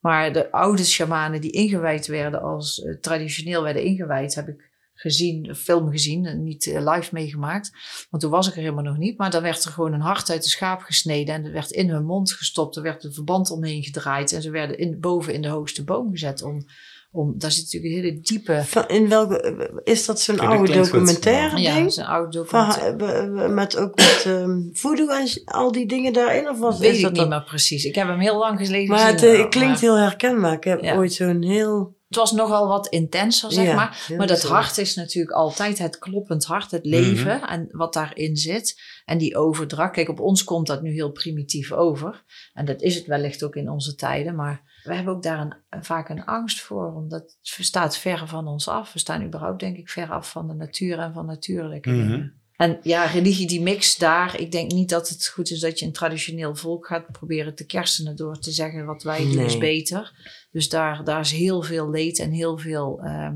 Maar 0.00 0.32
de 0.32 0.52
oude 0.52 0.84
shamanen 0.84 1.40
die 1.40 1.50
ingewijd 1.50 2.06
werden 2.06 2.42
als 2.42 2.82
eh, 2.82 2.94
traditioneel 2.94 3.62
werden 3.62 3.82
ingewijd, 3.82 4.34
heb 4.34 4.48
ik 4.48 4.65
gezien, 4.98 5.48
een 5.48 5.54
film 5.54 5.90
gezien, 5.90 6.24
en 6.26 6.42
niet 6.42 6.66
eh, 6.66 6.92
live 6.94 7.08
meegemaakt. 7.14 7.70
Want 8.10 8.22
toen 8.22 8.32
was 8.32 8.48
ik 8.48 8.54
er 8.54 8.60
helemaal 8.60 8.84
nog 8.84 8.96
niet. 8.98 9.18
Maar 9.18 9.30
dan 9.30 9.42
werd 9.42 9.64
er 9.64 9.70
gewoon 9.70 9.92
een 9.92 10.00
hart 10.00 10.30
uit 10.30 10.42
de 10.42 10.48
schaap 10.48 10.80
gesneden 10.80 11.34
en 11.34 11.44
er 11.44 11.52
werd 11.52 11.70
in 11.70 11.88
hun 11.90 12.04
mond 12.04 12.32
gestopt. 12.32 12.76
Er 12.76 12.82
werd 12.82 13.04
een 13.04 13.12
verband 13.12 13.50
omheen 13.50 13.82
gedraaid 13.82 14.32
en 14.32 14.42
ze 14.42 14.50
werden 14.50 14.78
in, 14.78 15.00
boven 15.00 15.34
in 15.34 15.42
de 15.42 15.48
hoogste 15.48 15.84
boom 15.84 16.10
gezet. 16.10 16.42
Om, 16.42 16.66
om, 17.10 17.34
daar 17.38 17.50
zit 17.50 17.64
natuurlijk 17.64 17.94
een 17.94 18.00
hele 18.02 18.20
diepe... 18.20 18.62
Van, 18.64 18.88
in 18.88 19.08
welke, 19.08 19.80
is 19.84 20.06
dat 20.06 20.20
zo'n 20.20 20.38
oude 20.40 20.72
documentaire 20.72 21.58
Ja, 21.60 21.74
ding? 21.74 21.86
is 21.86 21.96
een 21.96 22.04
oude 22.04 22.44
Van, 22.44 22.68
document. 22.68 23.02
eh, 23.02 23.44
eh, 23.44 23.50
met 23.52 23.76
ook 23.76 23.94
met 23.96 24.22
ehm 24.26 24.60
voodoo 24.72 25.08
en 25.08 25.28
al 25.44 25.72
die 25.72 25.86
dingen 25.86 26.12
daarin? 26.12 26.48
Of 26.48 26.58
was, 26.58 26.78
Weet 26.78 26.90
is 26.90 26.96
ik 26.96 27.02
dat 27.02 27.12
niet 27.12 27.20
dat- 27.20 27.30
meer 27.30 27.44
precies. 27.44 27.84
Ik 27.84 27.94
heb 27.94 28.06
hem 28.08 28.18
heel 28.18 28.38
lang 28.38 28.58
geleden 28.66 28.88
Maar 28.88 28.98
gezien. 28.98 29.14
het, 29.14 29.24
eh, 29.34 29.38
maar- 29.40 29.48
klinkt 29.48 29.80
heel 29.80 29.96
herkenbaar. 29.98 30.52
Ik 30.52 30.64
heb 30.64 30.82
Ja. 30.82 30.96
ooit 30.96 31.12
zo'n 31.12 31.42
heel... 31.42 31.95
Het 32.06 32.16
was 32.16 32.32
nogal 32.32 32.68
wat 32.68 32.86
intenser, 32.88 33.52
zeg 33.52 33.64
Ja, 33.66 33.74
maar. 33.74 34.06
Maar 34.16 34.26
dat 34.26 34.42
hart 34.42 34.78
is 34.78 34.94
natuurlijk 34.94 35.36
altijd 35.36 35.78
het 35.78 35.98
kloppend 35.98 36.44
hart, 36.44 36.70
het 36.70 36.84
leven 36.84 37.42
en 37.48 37.68
wat 37.70 37.92
daarin 37.92 38.36
zit. 38.36 38.80
En 39.04 39.18
die 39.18 39.36
overdracht. 39.36 39.92
Kijk, 39.92 40.08
op 40.08 40.20
ons 40.20 40.44
komt 40.44 40.66
dat 40.66 40.82
nu 40.82 40.92
heel 40.92 41.10
primitief 41.12 41.72
over. 41.72 42.24
En 42.52 42.64
dat 42.64 42.82
is 42.82 42.94
het 42.94 43.06
wellicht 43.06 43.42
ook 43.44 43.56
in 43.56 43.70
onze 43.70 43.94
tijden. 43.94 44.34
Maar 44.34 44.80
we 44.82 44.94
hebben 44.94 45.14
ook 45.14 45.22
daar 45.22 45.40
een, 45.70 45.82
vaak 45.84 46.08
een 46.08 46.24
angst 46.24 46.60
voor. 46.60 46.94
Omdat 46.94 47.20
het 47.42 47.66
staat 47.66 47.96
ver 47.98 48.28
van 48.28 48.46
ons 48.46 48.68
af. 48.68 48.92
We 48.92 48.98
staan 48.98 49.22
überhaupt, 49.24 49.60
denk 49.60 49.76
ik, 49.76 49.88
ver 49.88 50.10
af 50.10 50.30
van 50.30 50.46
de 50.48 50.54
natuur 50.54 50.98
en 50.98 51.12
van 51.12 51.26
natuurlijke 51.26 51.90
Mhm. 51.90 51.98
dingen. 52.06 52.40
En 52.56 52.78
ja, 52.82 53.04
religie 53.04 53.46
die 53.46 53.62
mix 53.62 53.96
daar. 53.96 54.40
Ik 54.40 54.52
denk 54.52 54.70
niet 54.72 54.88
dat 54.88 55.08
het 55.08 55.26
goed 55.26 55.50
is 55.50 55.60
dat 55.60 55.78
je 55.78 55.86
een 55.86 55.92
traditioneel 55.92 56.54
volk 56.54 56.86
gaat 56.86 57.12
proberen 57.12 57.54
te 57.54 57.66
kersenen 57.66 58.16
door 58.16 58.38
te 58.38 58.50
zeggen 58.50 58.86
wat 58.86 59.02
wij 59.02 59.18
doen 59.18 59.44
is 59.44 59.58
beter. 59.58 60.12
Dus 60.50 60.68
daar, 60.68 61.04
daar 61.04 61.20
is 61.20 61.32
heel 61.32 61.62
veel 61.62 61.90
leed 61.90 62.18
en 62.18 62.30
heel 62.30 62.58
veel, 62.58 63.00
ehm, 63.02 63.34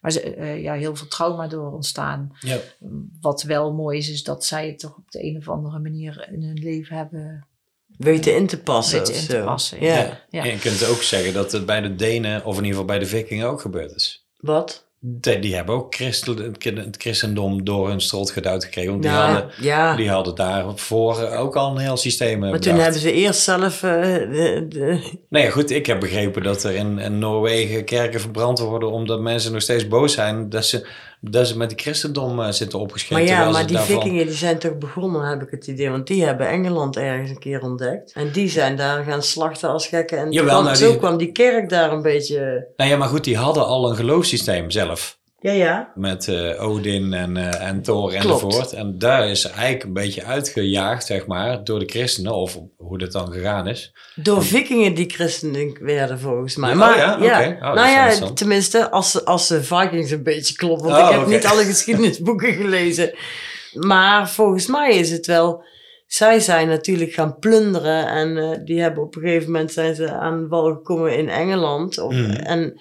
maar 0.00 0.12
ze, 0.12 0.20
eh, 0.20 0.62
ja, 0.62 0.74
heel 0.74 0.96
veel 0.96 1.06
trauma 1.06 1.46
door 1.48 1.72
ontstaan. 1.72 2.36
Ja. 2.40 2.58
Wat 3.20 3.42
wel 3.42 3.72
mooi 3.72 3.98
is, 3.98 4.10
is 4.10 4.22
dat 4.22 4.44
zij 4.44 4.66
het 4.66 4.78
toch 4.78 4.96
op 4.96 5.10
de 5.10 5.24
een 5.24 5.36
of 5.36 5.48
andere 5.48 5.78
manier 5.78 6.28
in 6.32 6.42
hun 6.42 6.58
leven 6.58 6.96
hebben. 6.96 7.46
weten 7.96 8.36
in 8.36 8.46
te 8.46 8.58
passen 8.60 8.98
Weten 8.98 9.14
of 9.14 9.20
in 9.20 9.26
te 9.26 9.32
zo. 9.32 9.44
passen, 9.44 9.82
ja. 9.82 9.96
ja. 9.96 10.24
Ja. 10.30 10.42
En 10.42 10.50
je 10.50 10.58
kunt 10.58 10.84
ook 10.84 11.02
zeggen 11.02 11.32
dat 11.32 11.52
het 11.52 11.66
bij 11.66 11.80
de 11.80 11.94
Denen, 11.94 12.44
of 12.44 12.56
in 12.58 12.64
ieder 12.64 12.70
geval 12.70 12.84
bij 12.84 12.98
de 12.98 13.06
Vikingen 13.06 13.48
ook 13.48 13.60
gebeurd 13.60 13.94
is. 13.94 14.26
Wat? 14.36 14.87
Die, 15.00 15.54
hebben 15.54 15.74
ook 15.74 15.94
christel, 15.94 16.36
het 16.36 16.96
christendom 16.98 17.64
door 17.64 17.88
hun 17.88 18.00
strot 18.00 18.30
geduwd 18.30 18.64
gekregen. 18.64 18.90
Want 18.90 19.02
die, 19.02 19.12
Ja, 19.12 19.32
hadden, 19.32 19.50
ja. 19.60 19.96
die 19.96 20.10
hadden 20.10 20.34
daarvoor 20.34 21.30
ook 21.30 21.56
al 21.56 21.70
een 21.70 21.78
heel 21.78 21.96
systeem 21.96 22.44
eh, 22.44 22.50
maar 22.50 22.60
toen 22.60 22.78
hebben 22.78 23.00
ze 23.00 23.12
eerst 23.12 23.40
zelf... 23.40 23.82
eh, 23.82 23.90
de, 23.92 24.66
de, 24.68 25.16
Nee, 25.28 25.42
ja, 25.42 25.50
goed, 25.50 25.70
ik 25.70 25.86
heb 25.86 26.00
begrepen 26.00 26.42
dat 26.42 26.64
er 26.64 26.74
in, 26.74 26.98
in 26.98 27.18
Noorwegen 27.18 27.84
kerken 27.84 28.20
verbrand 28.20 28.58
worden 28.58 28.90
omdat 28.90 29.20
mensen 29.20 29.52
nog 29.52 29.62
steeds 29.62 29.88
boos 29.88 30.12
zijn 30.12 30.48
dat 30.48 30.64
ze, 30.64 30.86
dat 31.20 31.46
ze 31.48 31.56
met 31.56 31.68
die 31.68 31.78
christendom 31.78 32.40
eh, 32.40 32.50
zitten 32.50 32.78
opgeschreven. 32.78 33.26
maar 33.34 33.44
ja, 33.44 33.50
maar 33.50 33.66
die 33.66 33.76
daarvan- 33.76 34.00
vikingen 34.00 34.26
die 34.26 34.34
zijn 34.34 34.58
toch 34.58 34.78
begonnen, 34.78 35.28
heb 35.28 35.42
ik 35.42 35.50
het 35.50 35.66
idee. 35.66 35.90
Want 35.90 36.06
die 36.06 36.24
hebben 36.24 36.48
Engeland 36.48 36.96
ergens 36.96 37.30
een 37.30 37.38
keer 37.38 37.60
ontdekt. 37.62 38.12
En 38.12 38.32
die 38.32 38.48
zijn 38.48 38.76
daar 38.76 39.04
gaan 39.04 39.22
slachten 39.22 39.68
als 39.68 39.86
gekken. 39.86 40.18
En 40.18 40.32
Jawel, 40.32 40.50
kwam- 40.52 40.64
nou, 40.64 40.76
zo 40.76 40.88
die- 40.88 40.98
kwam 40.98 41.16
die 41.16 41.32
kerk 41.32 41.68
daar 41.68 41.92
een 41.92 42.02
beetje... 42.02 42.66
Nou 42.76 42.90
ja, 42.90 42.96
maar 42.96 43.08
goed, 43.08 43.24
die 43.24 43.36
hadden 43.36 43.66
al 43.66 43.90
een 43.90 43.96
geloofssysteem 43.96 44.70
zelf. 44.70 45.17
Ja, 45.40 45.52
ja. 45.52 45.92
Met 45.94 46.28
eh, 46.28 46.68
Odin 46.68 47.12
en, 47.12 47.36
eh 47.36 47.68
en 47.68 47.82
Thor 47.82 48.12
enzovoort. 48.14 48.72
En 48.72 48.98
daar 48.98 49.28
is 49.28 49.44
eigenlijk 49.44 49.82
een 49.84 49.92
beetje 49.92 50.24
uitgejaagd, 50.24 51.06
zeg 51.06 51.26
maar, 51.26 51.64
door 51.64 51.78
de 51.78 51.86
christenen. 51.88 52.34
Of 52.34 52.58
hoe 52.76 52.98
dat 52.98 53.12
dan 53.12 53.32
gegaan 53.32 53.66
is. 53.68 53.92
Door 54.14 54.44
vikingen 54.44 54.94
die 54.94 55.10
christen 55.10 55.76
werden 55.80 56.18
volgens 56.20 56.56
mij. 56.56 56.70
Oh 56.72 56.76
Maar 56.78 56.96
ja, 56.96 57.18
ja, 57.20 57.40
oké. 57.40 57.56
Oh, 57.66 57.74
nou 57.74 57.88
ja, 57.88 58.32
tenminste, 58.32 58.90
als, 58.90 59.10
ze- 59.10 59.24
als 59.24 59.48
de 59.48 59.62
Vikings 59.64 60.10
een 60.10 60.22
beetje 60.22 60.54
kloppen. 60.54 60.86
Want 60.90 60.98
Oh, 61.02 61.06
ik 61.06 61.12
heb 61.14 61.20
oké. 61.22 61.30
niet 61.30 61.46
alle 61.46 61.64
geschiedenisboeken 61.72 62.52
gelezen. 62.54 63.14
Maar 63.72 64.30
volgens 64.30 64.66
mij 64.66 64.90
is 64.96 65.10
het 65.10 65.26
wel... 65.26 65.64
Zij 66.06 66.40
zijn 66.40 66.68
natuurlijk 66.68 67.12
gaan 67.12 67.38
plunderen. 67.38 68.06
En 68.06 68.36
eh, 68.36 68.58
die 68.64 68.80
hebben 68.80 69.02
op 69.02 69.16
een 69.16 69.22
gegeven 69.22 69.50
moment 69.52 69.72
zijn 69.72 69.94
ze 69.94 70.10
aan 70.12 70.40
de 70.40 70.48
wal 70.48 70.64
gekomen 70.64 71.16
in 71.16 71.28
Engeland. 71.28 71.98
Of, 71.98 72.12
Mhm. 72.14 72.30
En 72.30 72.80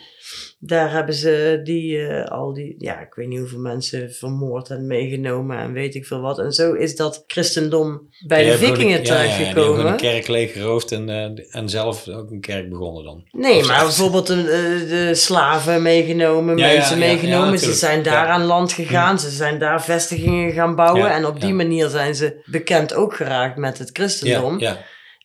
Daar 0.59 0.91
hebben 0.91 1.15
ze 1.15 1.59
die, 1.63 2.07
eh, 2.07 2.31
al 2.31 2.53
die, 2.53 2.75
ja, 2.77 2.99
ik 2.99 3.13
weet 3.13 3.27
niet 3.27 3.39
hoeveel 3.39 3.59
mensen 3.59 4.11
vermoord 4.13 4.69
en 4.69 4.87
meegenomen 4.87 5.57
en 5.57 5.73
weet 5.73 5.95
ik 5.95 6.05
veel 6.05 6.19
wat. 6.21 6.39
En 6.39 6.51
zo 6.51 6.73
is 6.73 6.95
dat 6.95 7.23
christendom 7.27 8.09
bij 8.27 8.43
Die 8.43 8.51
de 8.51 8.57
vikingen 8.57 8.99
een- 8.99 9.05
ja, 9.05 9.21
ja, 9.21 9.29
terechtgekomen. 9.35 9.85
een 9.85 9.95
kerk 9.97 10.27
leeggeroofd 10.27 10.91
en, 10.91 11.09
eh, 11.09 11.55
en 11.55 11.69
zelf 11.69 12.07
ook 12.07 12.31
een 12.31 12.41
kerk 12.41 12.69
begonnen 12.69 13.03
dan. 13.03 13.23
Nee, 13.31 13.57
Of 13.59 13.67
maar 13.67 13.83
bijvoorbeeld 13.83 14.27
de, 14.27 14.33
eh, 14.33 14.89
de 14.89 15.15
slaven 15.15 15.81
meegenomen, 15.81 16.57
Ja, 16.57 16.67
mensen 16.67 16.97
meegenomen. 16.99 17.59
ze 17.59 17.73
zijn 17.73 18.03
daar 18.03 18.27
aan 18.27 18.43
land 18.43 18.71
gegaan, 18.73 19.19
ze 19.19 19.29
zijn 19.29 19.59
daar 19.59 19.83
vestigingen 19.83 20.51
gaan 20.51 20.75
bouwen. 20.75 21.11
En 21.11 21.25
op 21.25 21.41
die 21.41 21.53
manier 21.53 21.89
zijn 21.89 22.15
ze 22.15 22.41
bekend 22.45 22.93
ook 22.93 23.15
geraakt 23.15 23.57
met 23.57 23.77
het 23.77 23.89
christendom. 23.93 24.59
ja. 24.59 24.77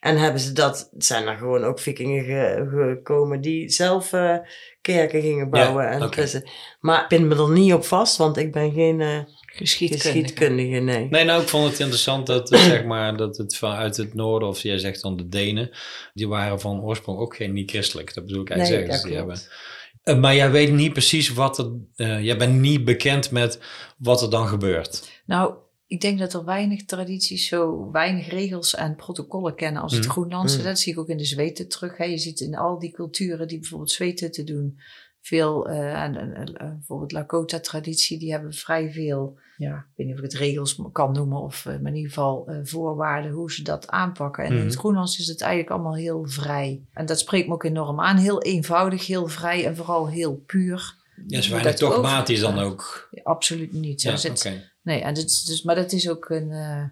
En 0.03 0.16
hebben 0.16 0.40
ze 0.40 0.53
dat, 0.53 0.90
zijn 0.98 1.26
er 1.26 1.36
gewoon 1.36 1.64
ook 1.64 1.78
vikingen 1.80 2.24
ge- 2.24 2.66
gekomen 2.70 3.40
die 3.40 3.68
zelf 3.70 4.12
eh, 4.12 4.36
kerken 4.80 5.20
gingen 5.20 5.50
bouwen. 5.50 5.88
en 5.88 6.12
christen- 6.12 6.48
Maar 6.80 7.00
ik 7.03 7.09
pin 7.09 7.28
me 7.28 7.34
er 7.34 7.50
niet 7.50 7.72
op 7.72 7.84
vast, 7.84 8.16
want 8.16 8.36
ik 8.36 8.53
ben 8.53 8.72
geen 8.72 9.00
eh, 9.00 9.18
Geschiedkundige. 9.46 10.09
geschiedkundige, 10.11 10.78
nee. 10.80 11.07
Nee, 11.11 11.24
nou, 11.24 11.42
ik 11.42 11.48
vond 11.48 11.70
het 11.70 11.78
interessant 11.80 12.26
dat, 12.26 12.48
het, 12.50 12.59
zeg 12.72 12.84
maar, 12.84 13.16
dat 13.16 13.36
het 13.36 13.57
vanuit 13.57 13.96
het 13.96 14.14
noorden, 14.14 14.48
of 14.48 14.61
jij 14.61 14.78
zegt 14.78 15.03
dan 15.03 15.16
de 15.16 15.28
Denen, 15.28 15.70
die 16.14 16.28
waren 16.28 16.61
van 16.61 16.82
oorsprong 16.82 17.18
ook 17.18 17.36
geen 17.36 17.53
niet-christelijk. 17.53 18.14
Dat 18.14 18.24
bedoel 18.26 18.42
ik 18.42 18.50
eigenlijk 18.50 18.80
Nee, 18.80 18.90
zeggen. 18.90 19.11
dat 19.11 19.26
die 19.26 19.26
klopt. 19.26 19.48
hebben, 20.03 20.14
Eh, 20.14 20.20
maar 20.20 20.34
jij 20.34 20.50
weet 20.50 20.72
niet 20.72 20.92
precies 20.92 21.32
wat 21.32 21.59
er, 21.59 21.70
eh, 21.96 22.20
jij 22.24 22.36
bent 22.36 22.61
niet 22.61 22.84
bekend 22.84 23.30
met 23.30 23.61
wat 23.98 24.22
er 24.22 24.30
dan 24.30 24.48
gebeurt. 24.48 25.11
Nou, 25.26 25.55
ik 25.93 26.01
denk 26.01 26.18
dat 26.18 26.32
er 26.32 26.45
weinig 26.45 26.84
tradities 26.84 27.49
zo 27.49 27.90
weinig 27.90 28.28
regels 28.28 28.74
en 28.74 28.97
protocollen 28.97 29.55
kennen 29.55 29.82
als 29.82 29.93
het 29.93 30.03
Mhm. 30.03 30.11
Groenlandse. 30.11 30.57
Mhm. 30.57 30.66
Dat 30.66 30.78
zie 30.78 30.93
ik 30.93 30.99
ook 30.99 31.09
in 31.09 31.16
de 31.16 31.24
Zweten 31.24 31.68
terug. 31.68 31.97
Hè. 31.97 32.05
Je 32.05 32.18
ziet 32.18 32.40
in 32.40 32.55
al 32.57 32.78
die 32.78 32.90
culturen 32.90 33.49
die 33.49 33.59
bijvoorbeeld 33.59 33.90
Zweten 33.90 34.30
te 34.30 34.45
doen, 34.45 34.78
veel, 35.20 35.68
eh, 35.68 36.03
en, 36.03 36.16
en, 36.16 36.34
en, 36.34 36.55
eh, 36.55 36.68
bijvoorbeeld 36.72 37.12
Lakota-traditie, 37.12 38.18
die 38.18 38.30
hebben 38.32 38.53
vrij 38.53 38.90
veel, 38.93 39.38
ja, 39.57 39.76
ik 39.76 39.97
weet 39.97 40.07
niet 40.07 40.16
of 40.18 40.24
ik 40.24 40.30
het 40.32 40.40
regels 40.40 40.80
kan 40.93 41.12
noemen, 41.12 41.40
of 41.40 41.66
eh, 41.66 41.78
maar 41.78 41.90
in 41.90 41.97
ieder 41.97 42.12
geval 42.12 42.51
voorwaarden 42.62 43.30
hoe 43.30 43.53
ze 43.53 43.62
dat 43.62 43.88
aanpakken. 43.88 44.45
En 44.45 44.51
in 44.51 44.57
Mhm. 44.57 44.66
het 44.66 44.76
Groenlands 44.76 45.18
is 45.18 45.26
het 45.26 45.40
eigenlijk 45.40 45.70
allemaal 45.72 45.97
heel 45.97 46.28
vrij. 46.28 46.82
En 46.93 47.07
dat 47.07 47.18
spreekt 47.18 47.49
me 47.49 47.55
ook 47.55 47.64
enorm 47.64 48.01
aan. 48.01 48.16
Heel 48.16 48.43
eenvoudig, 48.43 49.07
heel 49.07 49.26
vrij 49.28 49.66
en 49.66 49.76
vooral 49.76 50.09
heel 50.09 50.43
puur. 50.47 50.95
Ja, 51.26 51.40
weinig 51.40 51.62
dat 51.62 51.78
dogmatisch 51.78 52.40
dan 52.40 52.59
ook. 52.59 53.09
Absoluut 53.22 53.72
niet. 53.72 54.03
Ja, 54.03 54.16
oké. 54.30 54.70
Nee, 54.82 55.00
en 55.00 55.14
dit, 55.14 55.46
dus, 55.46 55.62
maar 55.62 55.74
dat 55.74 55.92
is 55.92 56.10
ook 56.10 56.28
een, 56.28 56.50
eh, 56.50 56.84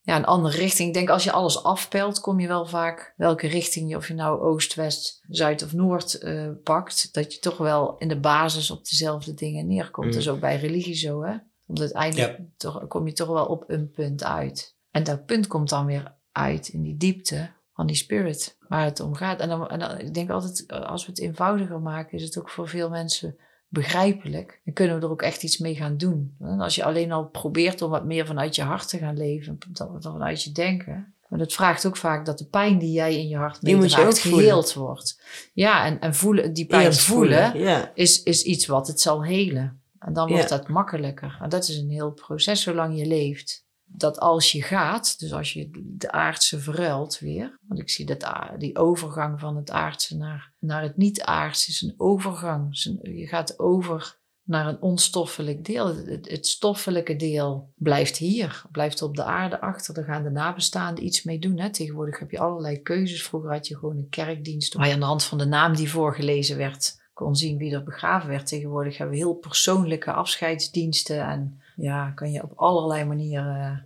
ja, 0.00 0.16
een 0.16 0.24
andere 0.24 0.56
richting. 0.56 0.88
Ik 0.88 0.94
denk 0.94 1.08
als 1.08 1.24
je 1.24 1.32
alles 1.32 1.62
afpelt, 1.62 2.20
kom 2.20 2.40
je 2.40 2.48
wel 2.48 2.66
vaak 2.66 3.14
welke 3.16 3.46
richting 3.46 3.90
je, 3.90 3.96
of 3.96 4.08
je 4.08 4.14
nou 4.14 4.40
oost, 4.40 4.74
west, 4.74 5.24
zuid 5.28 5.62
of 5.62 5.72
noord 5.72 6.14
eh, 6.14 6.48
pakt, 6.62 7.14
dat 7.14 7.34
je 7.34 7.40
toch 7.40 7.56
wel 7.56 7.96
in 7.98 8.08
de 8.08 8.20
basis 8.20 8.70
op 8.70 8.88
dezelfde 8.88 9.34
dingen 9.34 9.66
neerkomt. 9.66 10.06
Mm. 10.06 10.12
Dat 10.12 10.20
is 10.20 10.28
ook 10.28 10.40
bij 10.40 10.56
religie 10.56 10.94
zo, 10.94 11.22
hè? 11.22 11.36
Want 11.64 11.80
uiteindelijk 11.80 12.40
toch, 12.56 12.86
kom 12.86 13.06
je 13.06 13.12
toch 13.12 13.28
wel 13.28 13.46
op 13.46 13.64
een 13.66 13.90
punt 13.90 14.24
uit. 14.24 14.76
En 14.90 15.04
dat 15.04 15.26
punt 15.26 15.46
komt 15.46 15.68
dan 15.68 15.86
weer 15.86 16.16
uit 16.32 16.68
in 16.68 16.82
die 16.82 16.96
diepte 16.96 17.50
van 17.72 17.86
die 17.86 17.96
spirit 17.96 18.56
waar 18.68 18.84
het 18.84 19.00
om 19.00 19.14
gaat. 19.14 19.40
En, 19.40 19.48
dan, 19.48 19.68
en 19.68 19.78
dan, 19.78 19.98
ik 19.98 20.14
denk 20.14 20.30
altijd, 20.30 20.66
eh, 20.66 20.80
als 20.80 21.04
we 21.04 21.10
het 21.10 21.20
eenvoudiger 21.20 21.80
maken, 21.80 22.18
is 22.18 22.22
het 22.22 22.38
ook 22.38 22.50
voor 22.50 22.68
veel 22.68 22.90
mensen 22.90 23.38
begrijpelijk. 23.68 24.60
Dan 24.64 24.74
kunnen 24.74 24.98
we 24.98 25.04
er 25.04 25.10
ook 25.10 25.22
echt 25.22 25.42
iets 25.42 25.58
mee 25.58 25.74
gaan 25.74 25.96
doen. 25.96 26.34
En 26.40 26.60
als 26.60 26.74
je 26.74 26.84
alleen 26.84 27.12
al 27.12 27.24
probeert 27.26 27.82
om 27.82 27.90
wat 27.90 28.04
meer 28.04 28.26
vanuit 28.26 28.54
je 28.54 28.62
hart 28.62 28.88
te 28.88 28.98
gaan 28.98 29.16
leven, 29.16 29.58
dan 29.68 30.02
vanuit 30.02 30.42
je 30.42 30.52
denken. 30.52 31.12
Maar 31.28 31.38
dat 31.38 31.52
vraagt 31.52 31.86
ook 31.86 31.96
vaak 31.96 32.26
dat 32.26 32.38
de 32.38 32.44
pijn 32.44 32.78
die 32.78 32.92
jij 32.92 33.16
in 33.18 33.28
je 33.28 33.36
hart 33.36 33.62
meedraagt, 33.62 34.18
geheeld 34.18 34.74
wordt. 34.74 35.20
Ja, 35.52 35.84
en, 35.84 36.00
en 36.00 36.14
voelen, 36.14 36.52
die 36.52 36.66
pijn 36.66 36.84
Eerst 36.86 37.00
voelen, 37.00 37.58
Ja. 37.58 37.90
is, 37.94 38.22
is 38.22 38.42
iets 38.42 38.66
wat 38.66 38.86
het 38.86 39.00
zal 39.00 39.24
helen. 39.24 39.80
En 39.98 40.12
dan 40.12 40.28
wordt 40.28 40.48
Ja. 40.48 40.56
dat 40.56 40.68
makkelijker. 40.68 41.38
En 41.42 41.48
dat 41.48 41.68
is 41.68 41.76
een 41.78 41.90
heel 41.90 42.10
proces 42.10 42.62
zolang 42.62 42.98
je 42.98 43.06
leeft. 43.06 43.66
Dat 43.98 44.18
als 44.18 44.52
je 44.52 44.62
gaat, 44.62 45.18
dus 45.18 45.32
als 45.32 45.52
je 45.52 45.70
de 45.72 46.10
aardse 46.10 46.60
verruilt 46.60 47.18
weer. 47.18 47.58
Want 47.68 47.80
ik 47.80 47.90
zie 47.90 48.06
dat 48.06 48.32
die 48.58 48.78
overgang 48.78 49.40
van 49.40 49.56
het 49.56 49.70
aardse 49.70 50.16
naar, 50.16 50.52
naar 50.58 50.82
het 50.82 50.96
niet-aardse 50.96 51.70
is 51.70 51.82
een 51.82 51.94
overgang. 51.96 52.68
Je 53.02 53.26
gaat 53.26 53.58
over 53.58 54.16
naar 54.42 54.66
een 54.66 54.82
onstoffelijk 54.82 55.64
deel. 55.64 55.96
Het, 55.96 56.30
het 56.30 56.46
stoffelijke 56.46 57.16
deel 57.16 57.72
blijft 57.74 58.16
hier, 58.16 58.62
blijft 58.70 59.02
op 59.02 59.16
de 59.16 59.24
aarde 59.24 59.60
achter. 59.60 59.94
Daar 59.94 60.04
gaan 60.04 60.22
de 60.22 60.30
nabestaanden 60.30 61.04
iets 61.04 61.22
mee 61.22 61.38
doen. 61.38 61.58
Hè. 61.58 61.70
Tegenwoordig 61.70 62.18
heb 62.18 62.30
je 62.30 62.38
allerlei 62.38 62.82
keuzes. 62.82 63.22
Vroeger 63.22 63.50
had 63.50 63.66
je 63.66 63.76
gewoon 63.76 63.96
een 63.96 64.08
kerkdienst 64.08 64.74
waar 64.74 64.86
je 64.86 64.92
aan 64.92 65.00
de 65.00 65.06
hand 65.06 65.24
van 65.24 65.38
de 65.38 65.46
naam 65.46 65.76
die 65.76 65.90
voorgelezen 65.90 66.56
werd 66.56 66.96
kon 67.18 67.36
zien 67.36 67.58
wie 67.58 67.74
er 67.74 67.82
begraven 67.82 68.28
werd. 68.28 68.46
Tegenwoordig 68.46 68.98
hebben 68.98 69.16
we 69.16 69.22
heel 69.22 69.34
persoonlijke 69.34 70.12
afscheidsdiensten 70.12 71.20
en 71.20 71.60
ja, 71.76 72.10
kan 72.10 72.30
je 72.30 72.42
op 72.42 72.52
allerlei 72.54 73.04
manieren 73.04 73.60
eh, 73.60 73.76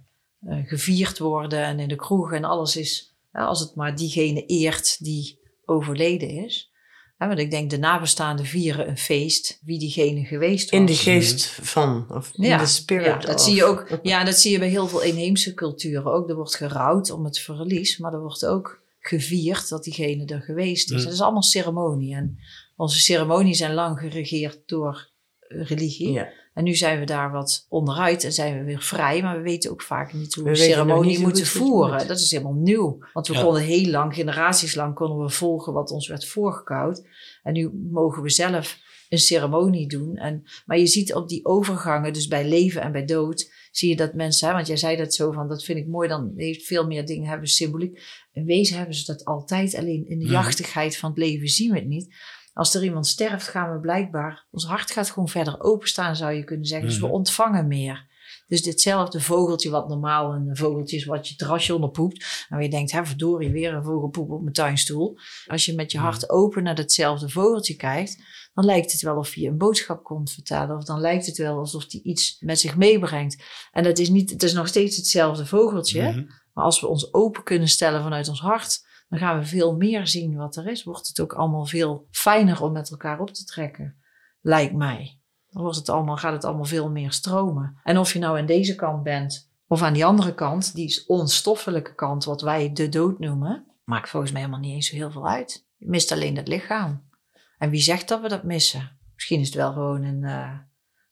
gevierd 0.65 1.19
worden 1.19 1.65
en 1.65 1.81
in 1.81 1.89
de 1.89 1.97
kroeg 1.97 2.33
en 2.33 2.45
alles 2.45 2.77
is, 2.77 3.15
ja, 3.33 3.45
als 3.45 3.61
het 3.61 3.75
maar 3.75 3.97
diegene 3.97 4.47
eert 4.47 5.05
die 5.05 5.41
overleden 5.65 6.29
is. 6.29 6.71
Ja, 7.19 7.29
want 7.29 7.41
ik 7.41 7.51
denk 7.51 7.71
de 7.71 7.79
nabestaanden 7.79 8.45
vieren 8.45 8.89
een 8.89 8.99
feest 8.99 9.61
wie 9.65 9.79
diegene 9.79 10.25
geweest 10.25 10.71
was. 10.71 10.81
In 10.81 10.87
de 10.87 10.95
geest 10.95 11.45
van, 11.45 12.07
of 12.11 12.31
in 12.35 12.59
de 12.59 12.67
spirit 12.67 13.07
Ja, 13.07 13.19
dat 13.19 13.35
of. 13.35 13.41
zie 13.41 13.55
je 13.55 13.65
ook. 13.65 13.99
Ja, 14.03 14.25
dat 14.25 14.39
zie 14.39 14.53
je 14.53 14.59
bij 14.59 14.69
heel 14.69 14.89
veel 14.89 15.03
inheemse 15.03 15.55
culturen 15.55 16.13
ook. 16.13 16.29
Er 16.29 16.35
wordt 16.35 16.57
gerouwd 16.57 17.11
om 17.11 17.25
het 17.25 17.39
verlies, 17.39 17.99
maar 17.99 18.13
er 18.13 18.21
wordt 18.21 18.47
ook 18.47 18.83
gevierd 18.99 19.69
dat 19.69 19.85
diegene 19.85 20.25
er 20.25 20.41
geweest 20.41 20.91
is. 20.91 20.99
Mm. 20.99 21.05
Dat 21.05 21.13
is 21.13 21.21
allemaal 21.21 21.43
ceremonie. 21.43 22.15
En 22.15 22.39
onze 22.77 23.01
ceremonies 23.01 23.59
zijn 23.59 23.75
lang 23.75 23.99
geregeerd 23.99 24.61
door 24.67 25.11
eh, 25.39 25.67
religie. 25.67 26.13
Ja. 26.13 26.29
En 26.55 26.65
nu 26.65 26.75
zijn 26.75 26.99
we 26.99 27.05
daar 27.07 27.31
wat 27.31 27.67
onderuit 27.69 28.25
en 28.25 28.33
zijn 28.33 28.59
we 28.59 28.65
weer 28.65 28.83
vrij, 28.83 29.23
maar 29.23 29.37
we 29.37 29.43
weten 29.43 29.71
ook 29.71 29.83
vaak 29.83 30.13
niet 30.13 30.35
hoe 30.35 30.45
we, 30.45 30.51
nog 30.51 30.59
ceremonie 30.59 31.11
niet 31.11 31.21
moeten 31.21 31.47
voeren. 31.47 31.97
moet. 31.99 32.09
Dat 32.09 32.19
is 32.21 32.31
helemaal 32.31 32.53
nieuw. 32.55 32.99
Want 33.13 33.27
we 33.27 33.35
Ja. 33.35 33.43
konden 33.43 33.63
heel 33.63 33.91
lang, 33.91 34.15
generaties 34.15 34.75
lang, 34.75 34.95
konden 34.95 35.19
we 35.27 35.31
volgen 35.33 35.73
wat 35.73 35.91
ons 35.91 36.09
werd 36.09 36.27
voorgekoud. 36.27 37.07
En 37.43 37.53
nu 37.53 37.71
mogen 37.91 38.23
we 38.23 38.31
zelf 38.31 38.79
een 39.09 39.19
ceremonie 39.19 39.89
doen. 39.89 40.17
En, 40.17 40.43
maar 40.67 40.79
je 40.79 40.87
ziet 40.87 41.15
op 41.15 41.29
die 41.29 41.45
overgangen, 41.45 42.13
dus 42.13 42.27
bij 42.27 42.49
leven 42.49 42.83
en 42.83 42.93
bij 42.93 43.05
dood, 43.05 43.53
zie 43.71 43.89
je 43.89 43.97
dat 43.97 44.15
mensen, 44.15 44.49
hè, 44.49 44.55
want 44.55 44.67
jij 44.67 44.77
zei 44.77 44.97
dat 44.97 45.15
zo 45.15 45.33
van, 45.33 45.49
dat 45.49 45.65
vind 45.65 45.79
ik 45.79 45.87
mooi, 45.87 46.09
dan 46.09 46.33
heeft 46.37 46.65
veel 46.67 46.87
meer 46.87 47.07
dingen 47.07 47.29
hebben 47.29 47.49
symboliek. 47.49 48.03
In 48.33 48.45
wezen 48.45 48.77
hebben 48.77 48.95
ze 48.95 49.05
dat 49.13 49.25
altijd, 49.25 49.75
alleen 49.77 50.09
in 50.09 50.19
de 50.19 50.25
Mhm. 50.25 50.33
jachtigheid 50.35 50.97
van 50.97 51.11
het 51.11 51.19
leven 51.19 51.49
zien 51.49 51.71
we 51.73 51.79
het 51.79 51.89
niet. 51.89 52.15
Als 52.55 52.75
er 52.75 52.85
iemand 52.85 53.07
sterft, 53.07 53.49
gaan 53.49 53.73
we 53.73 53.81
blijkbaar, 53.81 54.47
ons 54.51 54.65
hart 54.65 54.91
gaat 54.91 55.11
gewoon 55.11 55.29
verder 55.29 55.61
openstaan, 55.61 56.17
zou 56.17 56.33
je 56.33 56.45
kunnen 56.45 56.67
zeggen. 56.67 56.89
Dus 56.89 56.99
we 56.99 57.07
Mhm. 57.07 57.15
ontvangen 57.15 57.67
meer. 57.67 58.11
Dus 58.47 58.63
ditzelfde 58.63 59.21
vogeltje 59.21 59.71
wat 59.71 59.89
normaal 59.89 60.35
een 60.35 60.57
vogeltje 60.57 60.97
is 60.97 61.05
wat 61.05 61.29
je 61.29 61.35
terrasje 61.37 61.75
onderpoept. 61.75 62.19
En 62.19 62.47
waar 62.57 62.63
je 62.63 62.69
denkt, 62.71 62.93
hè, 62.93 63.07
verdorie, 63.07 63.51
weer 63.51 63.75
een 63.75 63.85
vogelpoep 63.85 64.31
op 64.31 64.41
mijn 64.41 64.53
tuinstoel. 64.55 65.19
Als 65.47 65.65
je 65.65 65.75
met 65.75 65.93
je 65.93 65.99
hart 65.99 66.31
open 66.31 66.63
naar 66.63 66.75
datzelfde 66.75 67.29
vogeltje 67.29 67.77
kijkt, 67.77 68.23
dan 68.55 68.65
lijkt 68.65 68.93
het 68.93 69.01
wel 69.03 69.17
of 69.17 69.35
je 69.35 69.49
een 69.49 69.59
boodschap 69.59 70.05
komt 70.05 70.31
vertellen. 70.33 70.77
Of 70.77 70.85
dan 70.85 71.01
lijkt 71.01 71.27
het 71.27 71.37
wel 71.37 71.59
alsof 71.59 71.85
hij 71.89 72.01
iets 72.03 72.37
met 72.41 72.61
zich 72.61 72.77
meebrengt. 72.77 73.43
En 73.73 73.83
dat 73.83 73.99
is 73.99 74.09
niet, 74.09 74.31
het 74.31 74.43
is 74.43 74.53
nog 74.53 74.69
steeds 74.69 74.97
hetzelfde 74.97 75.47
vogeltje. 75.47 76.03
Mhm. 76.03 76.25
Maar 76.53 76.65
als 76.65 76.81
we 76.81 76.87
ons 76.87 77.13
open 77.15 77.43
kunnen 77.43 77.69
stellen 77.69 78.03
vanuit 78.03 78.29
ons 78.29 78.41
hart, 78.41 78.87
dan 79.13 79.21
gaan 79.21 79.39
we 79.39 79.45
veel 79.45 79.77
meer 79.77 80.07
zien 80.07 80.37
wat 80.37 80.57
er 80.57 80.67
is. 80.67 80.85
Wordt 80.85 81.09
het 81.09 81.21
ook 81.21 81.33
allemaal 81.33 81.67
veel 81.67 82.07
fijner 82.11 82.63
om 82.63 82.73
met 82.73 82.91
elkaar 82.91 83.21
op 83.21 83.31
te 83.31 83.45
trekken, 83.45 83.97
lijkt 84.41 84.75
mij. 84.75 85.19
Dan 85.49 85.63
wordt 85.63 85.77
het 85.77 85.89
allemaal, 85.89 86.17
gaat 86.17 86.33
het 86.33 86.45
allemaal 86.45 86.65
veel 86.65 86.91
meer 86.91 87.13
stromen. 87.13 87.81
En 87.85 87.99
of 87.99 88.13
je 88.13 88.19
nou 88.19 88.39
aan 88.39 88.47
deze 88.47 88.75
kant 88.75 89.03
bent 89.03 89.51
of 89.67 89.83
aan 89.83 89.93
die 89.93 90.05
andere 90.05 90.35
kant, 90.35 90.75
die 90.75 91.05
onstoffelijke 91.07 91.95
kant, 91.95 92.25
wat 92.25 92.41
wij 92.41 92.73
de 92.73 92.89
dood 92.89 93.19
noemen, 93.19 93.67
maakt 93.85 94.09
volgens 94.09 94.33
mij 94.33 94.41
helemaal 94.41 94.63
niet 94.63 94.75
eens 94.75 94.89
zo 94.89 94.97
heel 94.97 95.11
veel 95.11 95.29
uit. 95.29 95.67
Je 95.77 95.89
mist 95.89 96.13
alleen 96.13 96.37
het 96.37 96.49
lichaam. 96.49 97.03
En 97.59 97.71
wie 97.71 97.81
zegt 97.81 98.09
dat 98.09 98.21
we 98.21 98.29
dat 98.29 98.43
missen? 98.43 98.99
Misschien 99.15 99.41
is 99.41 99.47
het 99.47 99.57
wel 99.57 99.73
gewoon 99.73 100.03
een, 100.03 100.25
eh, 100.25 100.59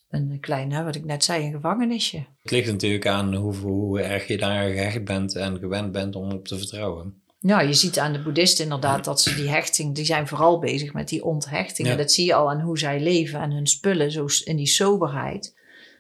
een 0.09 0.41
klein, 0.41 0.85
wat 0.85 0.95
ik 0.95 1.05
net 1.05 1.25
zei, 1.25 1.45
een 1.45 1.53
gevangenisje. 1.53 2.27
Het 2.43 2.51
ligt 2.51 2.71
natuurlijk 2.71 3.07
aan 3.07 3.35
hoe, 3.35 3.57
hoe 3.57 4.01
erg 4.01 4.27
je 4.27 4.39
daar 4.39 4.71
gehecht 4.71 5.05
bent 5.05 5.37
en 5.37 5.59
gewend 5.59 5.93
bent 5.93 6.17
om 6.17 6.33
op 6.33 6.47
te 6.47 6.59
vertrouwen. 6.59 7.23
Ja, 7.43 7.61
je 7.61 7.73
ziet 7.73 7.99
aan 7.99 8.13
de 8.13 8.23
boeddhisten 8.23 8.65
inderdaad 8.65 9.05
dat 9.05 9.21
ze 9.21 9.35
die 9.35 9.49
hechting, 9.49 9.95
die 9.95 10.05
zijn 10.05 10.29
vooral 10.29 10.59
bezig 10.59 10.93
met 10.93 11.09
die 11.09 11.25
onthechting. 11.25 11.87
Ja. 11.87 11.93
En 11.93 12.01
dat 12.01 12.13
zie 12.13 12.27
je 12.27 12.35
al 12.35 12.51
aan 12.51 12.61
hoe 12.61 12.79
zij 12.79 13.01
leven 13.01 13.41
en 13.41 13.51
hun 13.51 13.67
spullen, 13.67 14.11
zo 14.11 14.27
in 14.45 14.57
die 14.57 14.67
soberheid. 14.67 15.57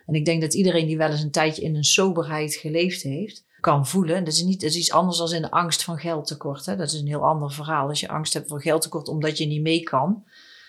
En 0.06 0.14
ik 0.14 0.24
denk 0.24 0.40
dat 0.40 0.54
iedereen 0.54 0.86
die 0.86 0.96
wel 0.96 1.10
eens 1.10 1.22
een 1.22 1.30
tijdje 1.30 1.62
in 1.62 1.76
een 1.76 1.84
soberheid 1.84 2.54
geleefd 2.54 3.02
heeft, 3.02 3.44
kan 3.60 3.86
voelen. 3.86 4.24
Dat 4.24 4.32
is, 4.32 4.42
niet, 4.42 4.60
dat 4.60 4.70
is 4.70 4.76
iets 4.76 4.92
anders 4.92 5.18
dan 5.18 5.32
in 5.32 5.42
de 5.42 5.50
angst 5.50 5.84
van 5.84 5.98
geldtekort. 5.98 6.66
Hè? 6.66 6.76
Dat 6.76 6.92
is 6.92 7.00
een 7.00 7.06
heel 7.06 7.24
ander 7.24 7.52
verhaal. 7.52 7.88
Als 7.88 8.00
je 8.00 8.08
angst 8.08 8.34
hebt 8.34 8.48
voor 8.48 8.62
geldtekort 8.62 9.08
omdat 9.08 9.38
je 9.38 9.46
niet 9.46 9.62
mee 9.62 9.82
kan, 9.82 10.24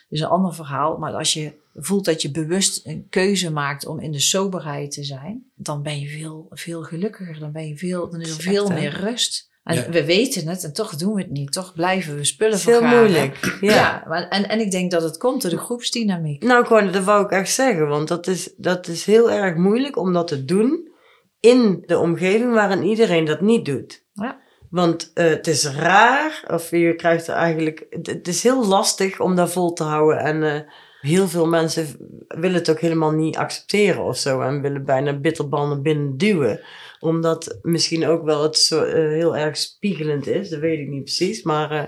is 0.10 0.20
een 0.20 0.28
ander 0.28 0.54
verhaal. 0.54 0.98
Maar 0.98 1.14
als 1.14 1.34
je 1.34 1.54
voelt 1.76 2.06
dat 2.06 2.22
je 2.22 2.32
bewust 2.32 2.86
een 2.86 3.08
keuze 3.10 3.52
maakt 3.52 3.86
om 3.86 4.00
in 4.00 4.12
de 4.12 4.20
soberheid 4.20 4.92
te 4.92 5.04
zijn, 5.04 5.46
dan 5.56 5.82
ben 5.82 6.00
je 6.00 6.08
veel, 6.08 6.48
veel 6.50 6.84
gelukkiger. 6.84 7.40
Dan, 7.40 7.52
ben 7.52 7.68
je 7.68 7.78
veel, 7.78 8.10
dan 8.10 8.22
is 8.22 8.38
er 8.38 8.42
veel 8.42 8.70
meer 8.70 9.00
rust. 9.00 9.51
En 9.64 9.76
Ja. 9.76 9.89
we 9.89 10.05
weten 10.05 10.47
het 10.47 10.64
en 10.64 10.74
toch 10.74 10.95
doen 10.95 11.14
we 11.14 11.22
het 11.22 11.32
niet. 11.32 11.51
Toch 11.51 11.74
blijven 11.74 12.16
we 12.16 12.24
spullen 12.24 12.53
is 12.53 12.66
heel 12.66 12.78
vergaren. 12.80 12.99
moeilijk. 12.99 13.57
Ja, 13.62 13.74
Ja. 13.74 14.03
maar, 14.07 14.28
en, 14.28 14.49
en 14.49 14.59
ik 14.59 14.72
denk 14.72 14.91
dat 14.91 15.01
het 15.03 15.18
komt 15.18 15.41
door 15.41 15.51
de 15.51 15.57
groepsdynamiek. 15.57 16.43
Nou, 16.43 16.66
gewoon, 16.66 16.91
dat 16.91 17.03
wou 17.03 17.24
ik 17.26 17.32
echt 17.32 17.51
zeggen. 17.53 17.88
Want 17.88 18.07
dat 18.07 18.28
is, 18.28 18.53
dat 18.57 18.88
is 18.88 19.05
heel 19.05 19.32
erg 19.32 19.55
moeilijk 19.55 19.97
om 19.97 20.14
dat 20.14 20.28
te 20.28 20.45
doen 20.45 20.89
in 21.39 21.84
de 21.86 21.97
omgeving 21.97 22.53
waarin 22.53 22.84
iedereen 22.84 23.26
dat 23.26 23.41
niet 23.41 23.66
doet. 23.66 24.05
Ja. 24.14 24.39
Want 24.70 25.12
eh, 25.14 25.26
het 25.26 25.47
is 25.47 25.66
raar, 25.66 26.43
of 26.47 26.70
je 26.72 26.95
krijgt 26.95 27.28
er 27.28 27.36
eigenlijk... 27.36 27.86
Het, 27.89 28.07
het 28.07 28.28
is 28.28 28.43
heel 28.43 28.66
lastig 28.68 29.20
om 29.20 29.36
dat 29.36 29.51
vol 29.51 29.74
te 29.74 29.84
houden. 29.84 30.20
En 30.20 30.43
eh, 30.43 30.62
heel 31.01 31.28
veel 31.28 31.47
mensen 31.47 31.88
willen 32.28 32.57
het 32.57 32.70
ook 32.70 32.80
helemaal 32.80 33.12
niet 33.12 33.38
accepteren 33.38 34.03
of 34.03 34.18
zo. 34.18 34.41
En 34.41 34.62
willen 34.62 34.86
bijna 34.86 35.14
bitterbanden 35.20 35.82
binnen 35.82 36.18
duwen. 36.18 36.59
Omdat 37.02 37.60
misschien 37.62 38.06
ook 38.08 38.24
wel 38.24 38.43
het 38.43 38.58
zo, 38.58 38.84
eh, 38.84 38.93
heel 38.93 39.38
erg 39.38 39.58
spiegelend 39.58 40.28
is. 40.28 40.49
Dat 40.49 40.60
weet 40.60 40.80
ik 40.80 40.88
niet 40.88 41.04
precies. 41.04 41.43
Maar 41.43 41.72
eh, 41.72 41.84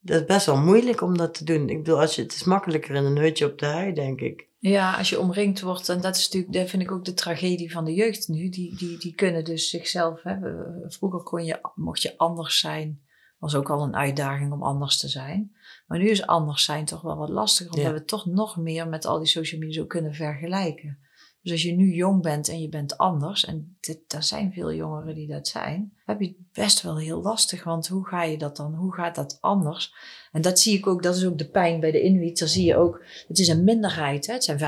dat 0.00 0.20
is 0.20 0.26
best 0.26 0.46
wel 0.46 0.56
moeilijk 0.56 1.00
om 1.00 1.16
dat 1.16 1.34
te 1.34 1.44
doen. 1.44 1.68
Ik 1.68 1.76
bedoel, 1.82 2.00
als 2.00 2.14
je, 2.14 2.22
het 2.22 2.32
is 2.34 2.44
makkelijker 2.44 2.94
in 2.94 3.04
een 3.04 3.18
hutje 3.18 3.46
op 3.46 3.58
de 3.58 3.66
hei, 3.66 3.92
denk 3.92 4.20
ik. 4.20 4.50
Ja, 4.58 4.96
als 4.96 5.08
je 5.10 5.20
omringd 5.20 5.60
wordt, 5.60 5.88
en 5.88 6.00
dat 6.00 6.16
is 6.16 6.24
natuurlijk, 6.24 6.52
dat 6.52 6.68
vind 6.70 6.82
ik 6.82 6.92
ook 6.92 7.04
de 7.04 7.14
tragedie 7.14 7.72
van 7.72 7.84
de 7.84 7.94
jeugd 7.94 8.28
nu. 8.28 8.48
Die, 8.48 8.76
die, 8.76 8.98
die 8.98 9.14
kunnen 9.14 9.44
dus 9.44 9.70
zichzelf, 9.70 10.22
hè, 10.22 10.38
we- 10.38 10.84
vroeger 10.88 11.22
kon 11.22 11.44
je, 11.44 11.58
mocht 11.74 12.02
je 12.02 12.18
anders 12.18 12.58
zijn, 12.58 13.00
was 13.38 13.54
ook 13.54 13.70
al 13.70 13.82
een 13.82 13.96
uitdaging 13.96 14.52
om 14.52 14.62
anders 14.62 14.98
te 14.98 15.08
zijn. 15.08 15.52
Maar 15.86 15.98
nu 15.98 16.08
is 16.08 16.26
anders 16.26 16.64
zijn 16.64 16.84
toch 16.84 17.00
wel 17.02 17.16
wat 17.16 17.28
lastiger, 17.28 17.72
omdat 17.72 17.92
Ja. 17.92 17.98
we 17.98 18.04
toch 18.04 18.26
nog 18.26 18.56
meer 18.56 18.88
met 18.88 19.04
al 19.04 19.18
die 19.18 19.26
social 19.28 19.60
media 19.60 19.80
zo 19.80 19.86
kunnen 19.86 20.14
vergelijken. 20.14 20.98
Dus 21.42 21.52
als 21.52 21.62
je 21.62 21.72
nu 21.72 21.92
jong 21.94 22.22
bent 22.22 22.48
en 22.48 22.60
je 22.60 22.68
bent 22.68 22.96
anders, 22.96 23.44
en 23.44 23.76
dit, 23.80 24.12
er 24.12 24.22
zijn 24.22 24.52
veel 24.52 24.72
jongeren 24.72 25.14
die 25.14 25.26
dat 25.26 25.48
zijn, 25.48 25.92
heb 26.04 26.20
je 26.20 26.26
het 26.26 26.52
best 26.52 26.82
wel 26.82 26.98
heel 26.98 27.22
lastig. 27.22 27.64
Want 27.64 27.88
hoe 27.88 28.06
ga 28.06 28.22
je 28.22 28.38
dat 28.38 28.56
dan? 28.56 28.74
Hoe 28.74 28.94
gaat 28.94 29.14
dat 29.14 29.38
anders? 29.40 29.94
En 30.32 30.42
dat 30.42 30.60
zie 30.60 30.78
ik 30.78 30.86
ook, 30.86 31.02
dat 31.02 31.16
is 31.16 31.24
ook 31.24 31.38
de 31.38 31.48
pijn 31.48 31.80
bij 31.80 31.90
de 31.90 32.02
Inuit. 32.02 32.38
Daar 32.38 32.48
zie 32.48 32.64
je 32.64 32.76
ook, 32.76 33.04
het 33.28 33.38
is 33.38 33.48
een 33.48 33.64
minderheid. 33.64 34.26
Hè? 34.26 34.32
Het 34.32 34.44
zijn 34.44 34.58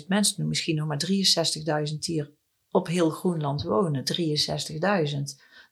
65.000 0.00 0.06
mensen, 0.06 0.48
misschien 0.48 0.76
nog 0.76 0.86
maar 0.86 1.06
63.000 1.06 1.12
die 1.82 1.98
hier 1.98 2.32
op 2.70 2.86
heel 2.86 3.10
Groenland 3.10 3.62
wonen. 3.62 4.04
63.000. 4.04 5.22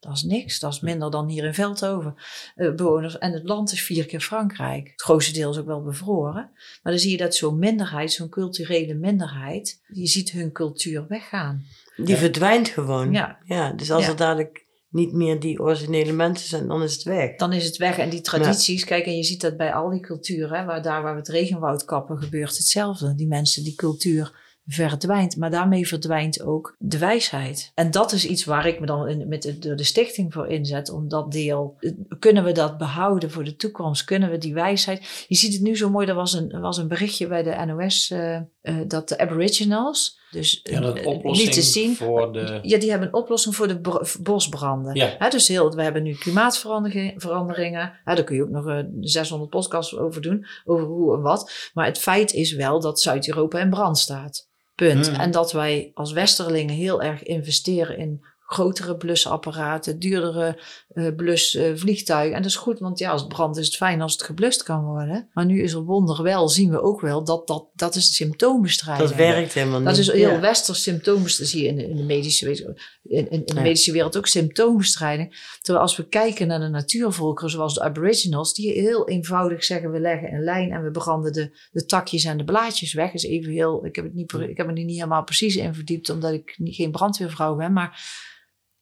Dat 0.03 0.17
is 0.17 0.23
niks, 0.23 0.59
dat 0.59 0.73
is 0.73 0.81
minder 0.81 1.11
dan 1.11 1.29
hier 1.29 1.45
in 1.45 1.55
Veldhoven 1.55 2.15
eh, 2.55 2.75
bewoners. 2.75 3.19
En 3.19 3.33
het 3.33 3.45
land 3.45 3.73
is 3.73 3.83
vier 3.83 4.07
keer 4.07 4.21
Frankrijk. 4.21 4.89
Het 4.91 5.03
grootste 5.03 5.33
deel 5.33 5.51
is 5.51 5.59
ook 5.59 5.67
wel 5.67 5.83
bevroren. 5.83 6.51
Maar 6.83 6.93
dan 6.93 6.99
zie 6.99 7.11
je 7.11 7.17
dat 7.17 7.35
zo'n 7.35 7.59
minderheid, 7.59 8.13
zo'n 8.13 8.29
culturele 8.29 8.95
minderheid, 8.95 9.83
je 9.89 10.07
ziet 10.07 10.31
hun 10.31 10.53
cultuur 10.53 11.07
weggaan. 11.09 11.65
Die 11.97 12.07
Ja. 12.09 12.17
verdwijnt 12.17 12.69
gewoon. 12.69 13.13
Ja. 13.13 13.39
Ja, 13.45 13.73
dus 13.73 13.91
als 13.91 14.05
Ja. 14.05 14.11
er 14.11 14.17
dadelijk 14.17 14.67
niet 14.91 15.13
meer 15.13 15.41
die 15.41 15.61
originele 15.61 16.13
mensen 16.13 16.49
zijn, 16.49 16.69
dan 16.69 16.83
is 16.83 16.93
het 16.93 17.03
weg. 17.03 17.37
Dan 17.37 17.53
is 17.53 17.65
het 17.65 17.77
weg. 17.77 17.99
En 17.99 18.11
die 18.11 18.21
tradities, 18.21 18.85
kijk, 18.85 19.07
en 19.07 19.17
je 19.17 19.23
ziet 19.23 19.41
dat 19.41 19.57
bij 19.57 19.73
al 19.73 19.91
die 19.91 20.01
culturen, 20.01 20.59
hè, 20.59 20.65
waar 20.65 20.83
daar 20.83 21.03
waar 21.03 21.13
we 21.13 21.19
het 21.19 21.29
regenwoud 21.29 21.85
kappen, 21.85 22.19
gebeurt 22.23 22.57
hetzelfde. 22.57 23.15
Die 23.15 23.27
mensen, 23.29 23.65
die 23.65 23.75
cultuur 23.75 24.41
verdwijnt. 24.67 25.37
Maar 25.37 25.51
daarmee 25.51 25.89
verdwijnt 25.89 26.43
ook 26.43 26.77
de 26.79 26.99
wijsheid. 26.99 27.73
En 27.75 27.91
dat 27.91 28.13
is 28.13 28.27
iets 28.27 28.45
waar 28.45 28.67
ik 28.67 28.81
me 28.81 28.87
dan 28.87 29.29
met 29.29 29.43
de, 29.43 29.75
de 29.75 29.85
stichting 29.85 30.33
voor 30.33 30.49
inzet. 30.49 30.91
Om 30.91 31.09
dat 31.09 31.33
deel, 31.33 31.77
kunnen 32.19 32.45
we 32.45 32.53
dat 32.53 32.79
behouden 32.79 33.31
voor 33.31 33.45
de 33.45 33.57
toekomst? 33.57 34.05
Kunnen 34.05 34.31
we 34.31 34.39
die 34.39 34.55
wijsheid... 34.55 35.25
Je 35.29 35.35
ziet 35.35 35.53
het 35.53 35.63
nu 35.63 35.77
zo 35.77 35.91
mooi, 35.91 36.07
er 36.07 36.15
was 36.15 36.33
een, 36.33 36.61
was 36.61 36.77
een 36.77 36.89
berichtje 36.89 37.27
bij 37.27 37.43
de 37.43 37.65
NOS 37.67 38.11
eh, 38.11 38.41
eh, 38.63 38.77
dat 38.87 39.09
de 39.09 39.19
aboriginals... 39.19 40.21
Dus 40.31 40.61
Ja, 40.63 40.81
eh, 40.81 41.07
oplossing 41.07 41.49
niet 41.49 41.53
te 41.53 41.63
zien. 41.63 41.97
voor 41.97 42.33
de... 42.33 42.59
Ja, 42.63 42.79
die 42.79 42.91
hebben 42.91 43.09
een 43.09 43.15
oplossing 43.15 43.55
voor 43.55 43.69
de 43.69 43.81
bosbranden. 44.21 44.95
Ja. 44.95 45.15
Hè, 45.19 45.29
dus 45.29 45.49
heel, 45.49 45.75
we 45.75 45.83
hebben 45.83 46.03
nu 46.03 46.15
klimaatveranderingen. 46.15 48.01
Hè, 48.05 48.15
daar 48.15 48.25
kun 48.25 48.37
je 48.37 48.43
ook 48.43 48.49
nog 48.49 48.69
eh, 48.69 48.79
600 49.01 49.51
podcasts 49.51 49.97
over 49.97 50.23
doen, 50.23 50.47
over 50.65 50.87
hoe 50.87 51.15
en 51.15 51.23
wat. 51.23 51.71
Maar 51.75 51.87
het 51.87 51.99
feit 51.99 52.33
is 52.33 52.53
wel 52.53 52.81
dat 52.81 53.01
Zuid-Europa 53.01 53.59
in 53.59 53.71
brand 53.71 53.99
staat. 53.99 54.51
Punt. 54.75 55.11
Mm. 55.11 55.17
En 55.17 55.31
dat 55.31 55.53
wij 55.53 55.91
als 55.95 56.13
Westerlingen 56.13 56.75
heel 56.75 57.03
erg 57.03 57.23
investeren 57.23 57.99
in 57.99 58.25
grotere 58.53 58.97
blusapparaten, 58.97 59.99
duurdere 59.99 60.61
eh 60.95 61.07
blusvliegtuigen. 61.17 62.37
en 62.37 62.43
dat 62.43 62.51
is 62.51 62.57
goed, 62.57 62.79
want 62.79 62.99
ja, 62.99 63.11
als 63.11 63.21
het 63.21 63.31
brandt 63.31 63.57
is 63.59 63.67
het 63.67 63.77
fijn 63.77 64.01
als 64.01 64.13
het 64.13 64.23
geblust 64.23 64.63
kan 64.63 64.85
worden. 64.85 65.29
Maar 65.33 65.45
nu 65.47 65.63
is 65.63 65.73
er 65.73 65.83
wonderwel, 65.83 66.49
zien 66.49 66.71
we 66.71 66.83
ook 66.83 67.01
wel, 67.01 67.25
dat 67.25 67.47
dat, 67.47 67.67
dat 67.75 67.95
is 67.95 68.15
symptoombestrijding. 68.15 69.09
Dat 69.09 69.19
werkt 69.19 69.53
helemaal 69.53 69.79
niet. 69.79 69.89
Dat 69.89 69.99
is 69.99 70.11
heel 70.13 70.31
Ja. 70.31 70.41
westers 70.41 70.83
symptoombestrijding. 70.83 71.51
zie 71.51 71.63
je 71.63 71.69
in 71.69 71.77
de, 71.77 71.89
in 71.89 71.97
de 71.97 72.03
medische, 72.15 72.51
in, 72.51 72.77
in, 73.03 73.31
in 73.31 73.43
de 73.47 73.55
Ja. 73.55 73.61
medische 73.61 73.93
wereld 73.93 74.17
ook 74.17 74.27
symptoombestrijding. 74.27 75.57
Terwijl 75.61 75.85
als 75.85 75.97
we 75.97 76.09
kijken 76.09 76.47
naar 76.47 76.61
de 76.61 76.69
natuurvolkeren 76.69 77.51
zoals 77.51 77.75
de 77.75 77.83
aboriginals, 77.83 78.55
die 78.55 78.73
heel 78.73 79.09
eenvoudig 79.09 79.65
zeggen 79.65 79.91
we 79.93 80.01
leggen 80.01 80.33
een 80.33 80.45
lijn 80.45 80.71
en 80.73 80.83
we 80.83 80.91
branden 80.91 81.33
de, 81.33 81.51
de 81.73 81.85
takjes 81.85 82.25
en 82.25 82.37
de 82.39 82.45
blaadjes 82.45 82.93
weg. 82.93 83.13
Is 83.13 83.25
even 83.25 83.53
heel, 83.53 83.87
ik 83.87 83.97
heb, 83.97 84.05
het 84.05 84.15
niet, 84.15 84.33
ik 84.33 84.57
heb 84.57 84.67
me 84.67 84.73
er 84.73 84.85
niet 84.85 84.95
helemaal 84.97 85.25
precies 85.25 85.57
in 85.57 85.75
verdiept 85.75 86.11
omdat 86.11 86.33
ik 86.33 86.55
niet, 86.59 86.75
geen 86.75 86.91
brandweervrouw 86.91 87.57
ben. 87.57 87.73
Maar 87.73 88.21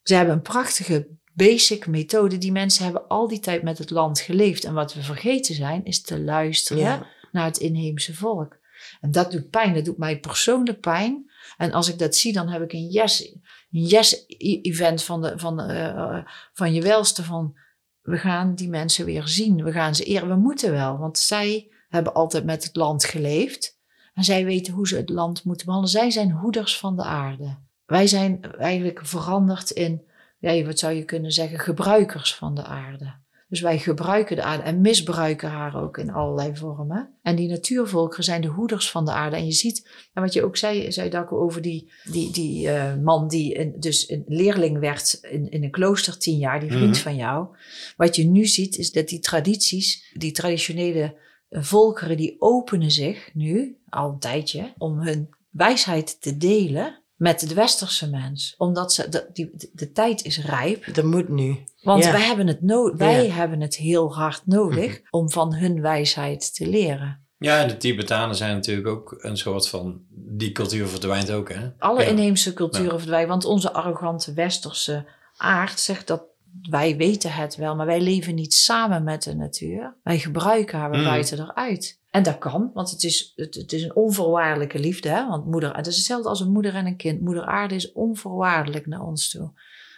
ze 0.03 0.15
hebben 0.15 0.35
een 0.35 0.43
prachtige 0.43 1.09
basic 1.33 1.87
methode. 1.87 2.39
Die 2.39 2.53
mensen 2.53 2.85
hebben 2.85 3.09
al 3.09 3.29
die 3.29 3.41
tijd 3.41 3.63
met 3.63 3.79
het 3.79 3.91
land 3.91 4.21
geleefd. 4.21 4.65
En 4.65 4.75
wat 4.75 4.95
we 4.95 5.03
vergeten 5.03 5.55
zijn 5.55 5.85
is 5.85 6.03
te 6.03 6.21
luisteren 6.21 6.83
Ja. 6.83 7.07
naar 7.33 7.45
het 7.45 7.59
inheemse 7.59 8.15
volk. 8.15 8.59
En 9.01 9.11
dat 9.11 9.31
doet 9.31 9.51
pijn. 9.51 9.75
Dat 9.75 9.85
doet 9.85 9.99
mij 9.99 10.21
persoonlijk 10.21 10.81
pijn. 10.81 11.31
En 11.57 11.73
als 11.73 11.89
ik 11.89 11.99
dat 11.99 12.17
zie, 12.17 12.33
dan 12.33 12.49
heb 12.49 12.63
ik 12.63 12.73
een 12.73 12.89
yes, 12.89 13.35
een 13.71 13.85
yes 13.87 14.25
e- 14.27 14.61
event 14.61 15.03
van, 15.03 15.23
de, 15.23 15.33
van, 15.37 15.61
eh, 15.61 16.25
van 16.53 16.73
je 16.73 16.83
welste. 16.83 17.25
Van 17.25 17.57
we 18.01 18.17
gaan 18.17 18.55
die 18.55 18.69
mensen 18.69 19.05
weer 19.05 19.29
zien. 19.29 19.65
We 19.65 19.73
gaan 19.73 19.95
ze 19.95 20.05
eren. 20.05 20.29
We 20.29 20.37
moeten 20.37 20.73
wel. 20.73 20.99
Want 20.99 21.19
zij 21.19 21.71
hebben 21.89 22.15
altijd 22.15 22.45
met 22.45 22.65
het 22.65 22.77
land 22.77 23.05
geleefd. 23.05 23.79
En 24.15 24.25
zij 24.25 24.45
weten 24.45 24.73
hoe 24.73 24.89
ze 24.89 24.97
het 24.97 25.09
land 25.09 25.45
moeten 25.45 25.67
behandelen. 25.67 26.01
Zij 26.01 26.11
zijn 26.11 26.31
hoeders 26.31 26.79
van 26.79 26.97
de 26.97 27.03
aarde. 27.03 27.59
Wij 27.91 28.07
zijn 28.07 28.41
eigenlijk 28.59 29.01
veranderd 29.03 29.71
in, 29.71 30.03
ja, 30.39 30.65
wat 30.65 30.79
zou 30.79 30.93
je 30.95 31.05
kunnen 31.05 31.33
zeggen, 31.33 31.59
gebruikers 31.59 32.35
van 32.35 32.55
de 32.55 32.65
aarde. 32.65 33.13
Dus 33.49 33.61
wij 33.61 33.79
gebruiken 33.79 34.37
de 34.37 34.43
aarde 34.43 34.63
en 34.63 34.81
misbruiken 34.81 35.49
haar 35.51 35.83
ook 35.83 35.99
in 35.99 36.11
allerlei 36.11 36.57
vormen. 36.57 37.15
En 37.23 37.37
die 37.37 37.49
natuurvolkeren 37.49 38.25
zijn 38.25 38.41
de 38.41 38.49
hoeders 38.49 38.91
van 38.91 39.05
de 39.05 39.11
aarde. 39.13 39.37
En 39.37 39.47
je 39.47 39.53
ziet, 39.53 39.89
en 40.13 40.23
wat 40.23 40.33
je 40.33 40.45
ook 40.45 40.57
zei, 40.57 40.93
zei 40.93 41.09
Daco, 41.11 41.39
over 41.39 41.63
die, 41.63 41.93
die, 42.05 42.33
die 42.33 42.69
eh, 42.71 42.97
man 42.97 43.29
die 43.29 43.79
dus 43.79 44.11
een 44.11 44.25
leerling 44.27 44.79
werd 44.79 45.19
in, 45.31 45.51
in 45.51 45.65
een 45.65 45.71
klooster 45.71 46.19
tien 46.19 46.39
jaar, 46.39 46.61
die 46.61 46.71
vriend 46.73 46.95
Mhm. 46.95 47.03
van 47.03 47.17
jou. 47.17 47.49
Wat 47.97 48.17
je 48.17 48.25
nu 48.25 48.47
ziet, 48.47 48.77
is 48.77 48.93
dat 48.93 49.09
die 49.09 49.21
tradities, 49.21 50.13
die 50.19 50.33
traditionele 50.33 51.17
eh, 51.49 51.63
volkeren, 51.63 52.17
die 52.17 52.37
openen 52.39 52.91
zich 52.91 53.31
nu, 53.35 53.77
al 53.89 54.09
een 54.11 54.19
tijdje, 54.19 54.75
om 54.79 55.01
hun 55.01 55.29
wijsheid 55.51 56.21
te 56.21 56.37
delen 56.37 57.03
met 57.21 57.41
de 57.49 57.55
westerse 57.55 58.11
mens. 58.11 58.55
Omdat 58.59 58.93
ze, 58.93 59.09
de, 59.09 59.29
die, 59.33 59.51
de, 59.55 59.71
de 59.73 59.93
tijd 59.93 60.25
is 60.25 60.39
rijp. 60.45 60.95
Dat 60.95 61.05
moet 61.05 61.29
nu. 61.29 61.57
Want 61.83 62.05
Ja. 62.05 62.13
wij, 62.13 62.21
hebben 62.21 62.47
het 62.47 62.63
no 62.63 62.97
wij 62.97 63.25
Ja. 63.27 63.33
hebben 63.33 63.61
het 63.61 63.77
heel 63.77 64.15
hard 64.15 64.43
nodig 64.47 65.01
om 65.11 65.31
van 65.31 65.55
hun 65.55 65.81
wijsheid 65.81 66.55
te 66.55 66.67
leren. 66.69 67.25
Ja, 67.39 67.61
en 67.63 67.69
de 67.69 67.77
Tibetanen 67.77 68.37
zijn 68.37 68.55
natuurlijk 68.55 68.87
ook 68.89 69.17
een 69.19 69.37
soort 69.37 69.69
van... 69.69 70.01
Die 70.11 70.53
cultuur 70.53 70.87
verdwijnt 70.87 71.31
ook, 71.31 71.49
hè? 71.53 71.71
Alle 71.79 72.03
Ja. 72.03 72.09
inheemse 72.09 72.55
culturen 72.55 72.99
verdwijnen. 72.99 73.29
Want 73.29 73.45
onze 73.45 73.73
arrogante 73.73 74.33
westerse 74.33 75.07
aard 75.37 75.81
zegt 75.81 76.07
dat 76.07 76.23
wij 76.71 76.97
weten 76.97 77.33
het 77.33 77.57
wel, 77.57 77.77
maar 77.77 77.87
wij 77.87 78.01
leven 78.01 78.35
niet 78.35 78.55
samen 78.55 79.05
met 79.05 79.23
de 79.23 79.35
natuur. 79.35 79.97
Wij 80.03 80.19
gebruiken 80.19 80.79
haar, 80.79 80.91
we 80.91 80.97
Mm. 80.97 81.05
buiten 81.05 81.39
eruit. 81.39 81.99
En 82.11 82.23
dat 82.23 82.39
kan, 82.39 82.71
want 82.75 82.91
het 82.91 83.03
is, 83.05 83.33
het, 83.37 83.55
het 83.55 83.73
is 83.73 83.83
een 83.83 83.95
onvoorwaardelijke 83.97 84.79
liefde. 84.79 85.09
Hè? 85.09 85.27
Want 85.29 85.47
moeder, 85.47 85.77
het 85.77 85.87
is 85.87 85.97
hetzelfde 85.97 86.29
als 86.29 86.41
een 86.41 86.53
moeder 86.53 86.75
en 86.75 86.87
een 86.87 86.97
kind. 86.97 87.21
Moeder 87.21 87.45
aarde 87.45 87.75
is 87.75 87.93
onvoorwaardelijk 87.93 88.87
naar 88.87 89.03
ons 89.03 89.31
toe. 89.31 89.53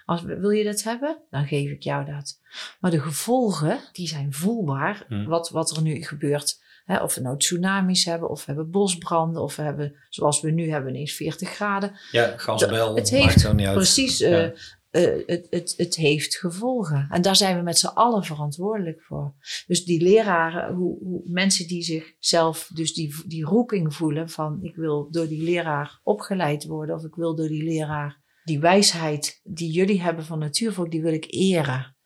Als, 0.05 0.23
wil 0.23 0.51
je 0.51 0.65
dat 0.65 0.83
hebben? 0.83 1.19
Dan 1.31 1.47
geef 1.47 1.71
ik 1.71 1.83
jou 1.83 2.05
dat. 2.05 2.41
Maar 2.81 2.91
de 2.91 3.01
gevolgen, 3.01 3.79
die 3.93 4.09
zijn 4.09 4.33
voelbaar. 4.33 5.05
Mm. 5.09 5.27
Wat, 5.27 5.51
wat 5.51 5.77
er 5.77 5.83
nu 5.83 6.03
gebeurt. 6.03 6.61
Hè? 6.85 7.03
Of 7.03 7.15
we 7.15 7.21
nou 7.21 7.39
tsunamis 7.39 8.05
hebben, 8.05 8.31
of 8.31 8.39
we 8.39 8.45
hebben 8.47 8.71
bosbranden, 8.71 9.43
of 9.43 9.57
we 9.57 9.63
hebben, 9.63 9.95
zoals 10.09 10.41
we 10.41 10.51
nu 10.51 10.71
hebben, 10.71 10.91
ineens 10.95 11.13
40 11.13 11.49
graden. 11.51 11.93
Ja, 12.11 12.33
gasbel, 12.37 12.87
Het 12.87 12.95
maakt 12.97 13.11
heeft 13.11 13.41
zo 13.41 13.53
niet 13.53 13.67
uit. 13.67 13.77
Precies, 13.77 14.19
Ja. 14.19 14.39
eh, 14.43 14.51
eh, 14.93 15.26
het, 15.26 15.47
het, 15.51 15.74
het 15.76 15.97
heeft 15.97 16.36
gevolgen. 16.36 17.07
En 17.11 17.22
daar 17.22 17.36
zijn 17.36 17.57
we 17.57 17.62
met 17.62 17.78
z'n 17.78 17.86
allen 17.86 18.24
verantwoordelijk 18.24 19.03
voor. 19.03 19.34
Dus 19.66 19.84
die 19.84 20.03
leraren, 20.03 20.74
hoe, 20.74 20.99
hoe 20.99 21.22
mensen 21.24 21.66
die 21.66 21.82
zichzelf, 21.82 22.70
dus 22.74 22.95
die, 22.95 23.14
die 23.26 23.45
roeping 23.45 23.95
voelen 23.95 24.28
van 24.28 24.59
ik 24.62 24.74
wil 24.74 25.11
door 25.11 25.28
die 25.28 25.43
leraar 25.43 26.01
opgeleid 26.03 26.64
worden, 26.64 26.95
of 26.95 27.05
ik 27.05 27.14
wil 27.14 27.36
door 27.36 27.49
die 27.49 27.64
leraar 27.64 28.20
die 28.45 28.61
wijsheid 28.61 29.40
die 29.45 29.70
jullie 29.70 30.03
hebben 30.03 30.24
van 30.24 30.38
natuurvolk, 30.38 30.90
die 30.90 31.03
wil 31.03 31.12
ik 31.12 31.26
eren. 31.28 31.97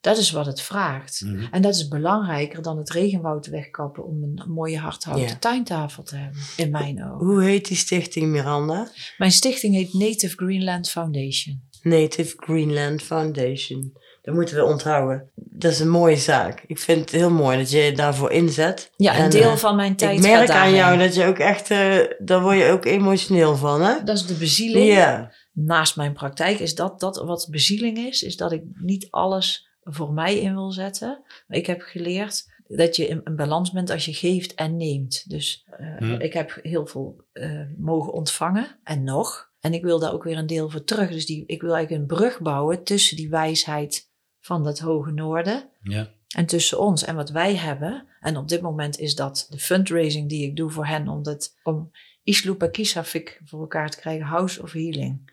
Dat 0.00 0.18
is 0.18 0.30
wat 0.30 0.46
het 0.46 0.60
vraagt. 0.60 1.20
Mhm. 1.20 1.46
En 1.50 1.62
dat 1.62 1.74
is 1.74 1.88
belangrijker 1.88 2.62
dan 2.62 2.78
het 2.78 2.90
regenwoud 2.90 3.46
wegkappen 3.46 4.04
om 4.04 4.22
een 4.22 4.42
mooie 4.48 4.78
hardhouten 4.78 5.38
tuintafel 5.38 6.02
te 6.02 6.16
hebben, 6.16 6.40
in 6.56 6.70
mijn 6.70 7.04
ogen. 7.04 7.26
Hoe 7.26 7.42
heet 7.42 7.68
die 7.68 7.76
stichting, 7.76 8.26
Miranda? 8.26 8.90
Mijn 9.16 9.32
stichting 9.32 9.74
heet 9.74 9.92
Native 9.92 10.36
Greenland 10.36 10.90
Foundation. 10.90 11.67
Native 11.82 12.34
Greenland 12.36 13.02
Foundation. 13.02 13.92
Dat 14.22 14.34
moeten 14.34 14.56
we 14.56 14.64
onthouden. 14.64 15.30
Dat 15.34 15.72
is 15.72 15.80
een 15.80 15.88
mooie 15.88 16.16
zaak. 16.16 16.64
Ik 16.66 16.78
vind 16.78 17.00
het 17.00 17.10
heel 17.10 17.30
mooi 17.30 17.58
dat 17.58 17.70
je 17.70 17.78
je 17.78 17.92
daarvoor 17.92 18.30
inzet. 18.30 18.90
Ja, 18.96 19.16
een 19.16 19.22
En, 19.24 19.30
deel 19.30 19.50
eh, 19.50 19.56
van 19.56 19.76
mijn 19.76 19.96
tijd 19.96 20.16
Ik 20.18 20.24
merk 20.24 20.46
gaat 20.46 20.56
aan 20.56 20.74
jou 20.74 20.98
dat 20.98 21.14
je 21.14 21.24
ook 21.24 21.38
echt, 21.38 21.70
eh, 21.70 21.96
daar 22.18 22.40
word 22.42 22.58
je 22.58 22.70
ook 22.70 22.84
emotioneel 22.84 23.56
van, 23.56 23.82
hè? 23.82 24.02
Dat 24.04 24.16
is 24.16 24.26
de 24.26 24.34
bezieling. 24.34 24.86
Ja. 24.92 25.32
Naast 25.52 25.96
mijn 25.96 26.12
praktijk 26.12 26.58
is 26.58 26.74
dat, 26.74 27.00
dat 27.00 27.16
wat 27.16 27.48
bezieling 27.50 27.98
is. 27.98 28.22
Is 28.22 28.36
dat 28.36 28.52
ik 28.52 28.62
niet 28.74 29.06
alles 29.10 29.68
voor 29.82 30.12
mij 30.12 30.38
in 30.38 30.54
wil 30.54 30.70
zetten. 30.70 31.22
Maar 31.46 31.58
ik 31.58 31.66
heb 31.66 31.80
geleerd 31.80 32.44
dat 32.66 32.96
je 32.96 33.06
in 33.06 33.20
een 33.24 33.36
balans 33.36 33.70
bent 33.70 33.90
als 33.90 34.04
je 34.04 34.14
geeft 34.14 34.54
en 34.54 34.76
neemt. 34.76 35.24
Dus 35.30 35.64
eh, 35.70 35.96
Hm. 35.98 36.12
ik 36.20 36.32
heb 36.32 36.58
heel 36.62 36.86
veel 36.86 37.24
eh, 37.32 37.60
mogen 37.76 38.12
ontvangen 38.12 38.78
en 38.84 39.04
nog. 39.04 39.47
En 39.60 39.74
ik 39.74 39.82
wil 39.82 39.98
daar 39.98 40.12
ook 40.12 40.24
weer 40.24 40.38
een 40.38 40.46
deel 40.46 40.70
voor 40.70 40.84
terug. 40.84 41.10
Dus 41.10 41.26
die, 41.26 41.44
ik 41.46 41.60
wil 41.60 41.74
eigenlijk 41.74 42.02
een 42.02 42.16
brug 42.16 42.40
bouwen 42.40 42.84
tussen 42.84 43.16
die 43.16 43.28
wijsheid 43.28 44.10
van 44.40 44.66
het 44.66 44.78
hoge 44.78 45.10
noorden 45.10 45.68
Ja. 45.82 46.08
en 46.36 46.46
tussen 46.46 46.78
ons 46.80 47.04
en 47.04 47.16
wat 47.16 47.30
wij 47.30 47.56
hebben. 47.56 48.06
En 48.20 48.36
op 48.36 48.48
dit 48.48 48.60
moment 48.60 48.98
is 48.98 49.14
dat 49.14 49.46
de 49.50 49.58
fundraising 49.58 50.28
die 50.28 50.44
ik 50.46 50.56
doe 50.56 50.70
voor 50.70 50.86
hen 50.86 51.08
om, 51.08 51.22
dat, 51.22 51.54
om 51.62 51.90
Isloop 52.22 52.62
en 52.62 52.70
Kisafik 52.70 53.40
voor 53.44 53.60
elkaar 53.60 53.90
te 53.90 53.98
krijgen, 53.98 54.26
House 54.26 54.62
of 54.62 54.72
Healing. 54.72 55.30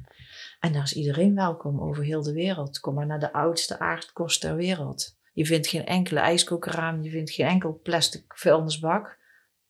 En 0.59 0.73
daar 0.73 0.84
is 0.84 0.93
iedereen 0.93 1.36
welkom 1.36 1.82
over 1.82 2.03
heel 2.03 2.21
de 2.23 2.34
wereld. 2.34 2.80
Kom 2.80 2.93
maar 2.93 3.05
naar 3.05 3.19
de 3.19 3.34
oudste 3.34 3.80
aardkorst 3.80 4.41
ter 4.41 4.55
wereld. 4.55 5.17
Je 5.34 5.45
vindt 5.45 5.67
geen 5.67 5.86
enkele 5.86 6.19
ijskokerraam, 6.19 7.03
je 7.03 7.09
vindt 7.09 7.32
geen 7.32 7.47
enkel 7.47 7.80
plastic 7.84 8.23
vuilnisbak. 8.28 9.17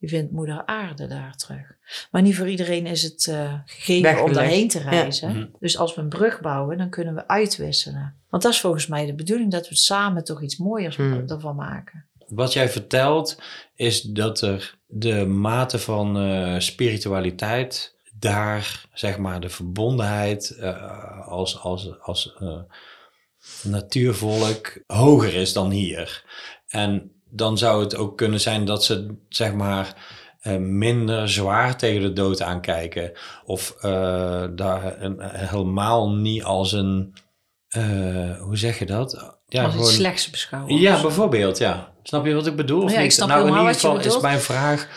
Je 0.06 0.12
vindt 0.12 0.32
moeder 0.32 0.66
aarde 0.66 1.08
daar 1.08 1.36
terug. 1.36 1.76
Maar 2.12 2.22
niet 2.22 2.36
voor 2.36 2.50
iedereen 2.50 2.86
is 2.86 3.04
het 3.04 3.28
eh, 3.28 3.54
gegeven 3.66 4.24
om 4.24 4.34
daarheen 4.34 4.68
te 4.68 4.80
reizen. 4.80 5.30
Mhm. 5.30 5.46
Dus 5.60 5.78
als 5.78 5.96
we 5.96 6.02
een 6.02 6.10
brug 6.10 6.42
bouwen, 6.42 6.78
dan 6.78 6.90
kunnen 6.90 7.16
we 7.16 7.28
uitwisselen. 7.28 8.16
Want 8.30 8.44
dat 8.44 8.52
is 8.52 8.60
volgens 8.60 8.88
mij 8.88 9.06
de 9.06 9.14
bedoeling, 9.14 9.52
dat 9.52 9.70
we 9.70 9.76
samen 9.76 10.24
toch 10.24 10.42
iets 10.42 10.58
mooiers 10.58 10.96
Hmm. 10.96 11.24
ervan 11.28 11.56
maken. 11.56 12.06
Wat 12.28 12.54
jij 12.54 12.70
vertelt 12.70 13.42
is 13.76 14.02
dat 14.02 14.42
er 14.42 14.78
de 14.88 15.26
mate 15.26 15.80
van 15.80 16.18
eh, 16.18 16.60
spiritualiteit 16.60 17.96
daar, 18.20 18.86
zeg 18.94 19.18
maar, 19.18 19.40
de 19.40 19.50
verbondenheid 19.50 20.50
eh, 20.50 21.28
als, 21.28 21.60
als, 21.60 22.00
als 22.02 22.34
eh, 22.40 22.60
natuurvolk 23.64 24.78
hoger 24.88 25.34
is 25.34 25.54
dan 25.54 25.72
hier. 25.72 26.24
En 26.68 27.15
dan 27.36 27.58
zou 27.58 27.84
het 27.84 27.96
ook 27.96 28.18
kunnen 28.18 28.40
zijn 28.42 28.66
dat 28.66 28.84
ze, 28.84 29.16
zeg 29.30 29.54
maar, 29.54 29.94
eh, 30.40 30.56
minder 30.58 31.30
zwaar 31.30 31.78
tegen 31.78 32.02
de 32.02 32.14
dood 32.14 32.42
aankijken. 32.42 33.12
Of 33.46 33.76
eh, 33.82 34.44
daar 34.56 35.02
een, 35.02 35.18
helemaal 35.22 36.12
niet 36.12 36.44
als 36.44 36.72
een, 36.72 37.14
eh, 37.68 38.40
hoe 38.40 38.58
zeg 38.58 38.80
je 38.80 38.86
dat? 38.86 39.38
Ja, 39.48 39.64
als 39.64 39.76
iets 39.76 39.94
slechts 39.94 40.30
beschouwen. 40.30 40.76
ja, 40.80 41.02
bijvoorbeeld, 41.02 41.58
ja. 41.58 41.94
Snap 42.04 42.26
je 42.26 42.34
wat 42.34 42.48
ik 42.48 42.56
bedoel? 42.56 42.84
Of 42.84 42.92
Ja, 42.92 42.98
ik 42.98 43.04
niet? 43.04 43.14
snap 43.14 43.28
nou, 43.28 43.48
in 43.48 43.58
ieder 43.58 43.74
geval 43.74 44.00
is 44.00 44.20
mijn 44.20 44.40
vraag 44.40 44.88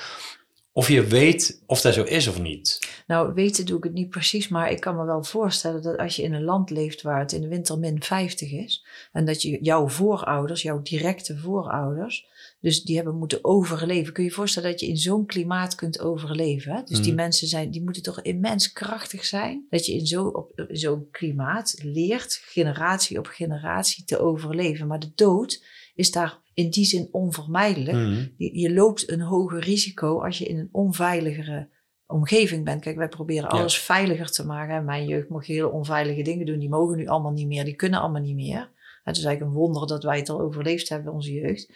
of 0.78 0.88
je 0.88 1.04
weet 1.06 1.62
of 1.66 1.80
dat 1.80 1.94
zo 1.94 2.02
is 2.02 2.28
of 2.28 2.40
niet. 2.40 2.78
Nou, 3.06 3.34
weten 3.34 3.66
doe 3.66 3.78
ik 3.78 3.84
het 3.84 3.92
niet 3.92 4.08
precies, 4.10 4.48
maar 4.48 4.70
ik 4.70 4.80
kan 4.80 4.96
me 4.96 5.04
wel 5.04 5.24
voorstellen 5.24 5.82
dat 5.82 5.96
als 5.98 6.16
je 6.16 6.22
in 6.22 6.32
een 6.34 6.44
land 6.44 6.70
leeft 6.70 7.02
waar 7.02 7.20
het 7.20 7.32
in 7.32 7.40
de 7.40 7.48
winter 7.48 7.78
min 7.78 8.02
50 8.02 8.52
is, 8.52 8.86
en 9.12 9.24
dat 9.24 9.42
je 9.42 9.58
jouw 9.62 9.88
voorouders, 9.88 10.62
jouw 10.62 10.82
directe 10.82 11.38
voorouders, 11.38 12.26
dus 12.60 12.82
die 12.84 12.96
hebben 12.96 13.14
moeten 13.18 13.44
overleven. 13.44 14.12
Kun 14.12 14.22
je 14.22 14.28
je 14.28 14.34
voorstellen 14.34 14.70
dat 14.70 14.80
je 14.80 14.86
in 14.86 14.96
zo'n 14.96 15.26
klimaat 15.26 15.74
kunt 15.74 16.00
overleven? 16.00 16.72
Hè? 16.72 16.82
Dus 16.84 16.98
die 17.00 17.12
Mhm. 17.12 17.20
mensen 17.22 17.48
zijn, 17.48 17.70
die 17.70 17.82
moeten 17.82 18.02
toch 18.02 18.22
immens 18.22 18.72
krachtig 18.72 19.24
zijn, 19.24 19.66
dat 19.70 19.86
je 19.86 19.92
in 19.92 20.06
zo- 20.06 20.48
zo'n 20.68 21.08
klimaat 21.10 21.74
leert, 21.82 22.40
generatie 22.44 23.18
op 23.18 23.26
generatie, 23.26 24.04
te 24.04 24.18
overleven. 24.18 24.86
Maar 24.86 24.98
de 24.98 25.12
dood 25.14 25.64
is 25.94 26.10
daar 26.10 26.38
in 26.58 26.70
die 26.70 26.84
zin 26.84 27.08
onvermijdelijk. 27.10 27.96
Mhm. 27.96 28.26
Je, 28.36 28.58
je 28.58 28.72
loopt 28.72 29.10
een 29.10 29.20
hoger 29.20 29.60
risico 29.60 30.22
als 30.22 30.38
je 30.38 30.44
in 30.44 30.58
een 30.58 30.68
onveiligere 30.72 31.68
omgeving 32.06 32.64
bent. 32.64 32.80
Kijk, 32.82 32.96
wij 32.96 33.08
proberen 33.08 33.42
Ja. 33.42 33.58
alles 33.58 33.78
veiliger 33.78 34.30
te 34.30 34.46
maken. 34.46 34.74
En 34.74 34.84
Mijn 34.84 35.06
jeugd 35.06 35.28
mocht 35.28 35.46
hele 35.46 35.70
onveilige 35.70 36.22
dingen 36.22 36.46
doen. 36.46 36.58
Die 36.58 36.68
mogen 36.68 36.96
nu 36.96 37.06
allemaal 37.06 37.32
niet 37.32 37.46
meer. 37.46 37.64
Die 37.64 37.74
kunnen 37.74 38.00
allemaal 38.00 38.22
niet 38.22 38.34
meer. 38.34 38.70
Het 39.04 39.16
is 39.16 39.24
eigenlijk 39.24 39.40
een 39.54 39.60
wonder 39.62 39.86
dat 39.86 40.02
wij 40.02 40.18
het 40.18 40.28
al 40.28 40.40
overleefd 40.40 40.88
hebben, 40.88 41.12
onze 41.12 41.32
jeugd. 41.32 41.72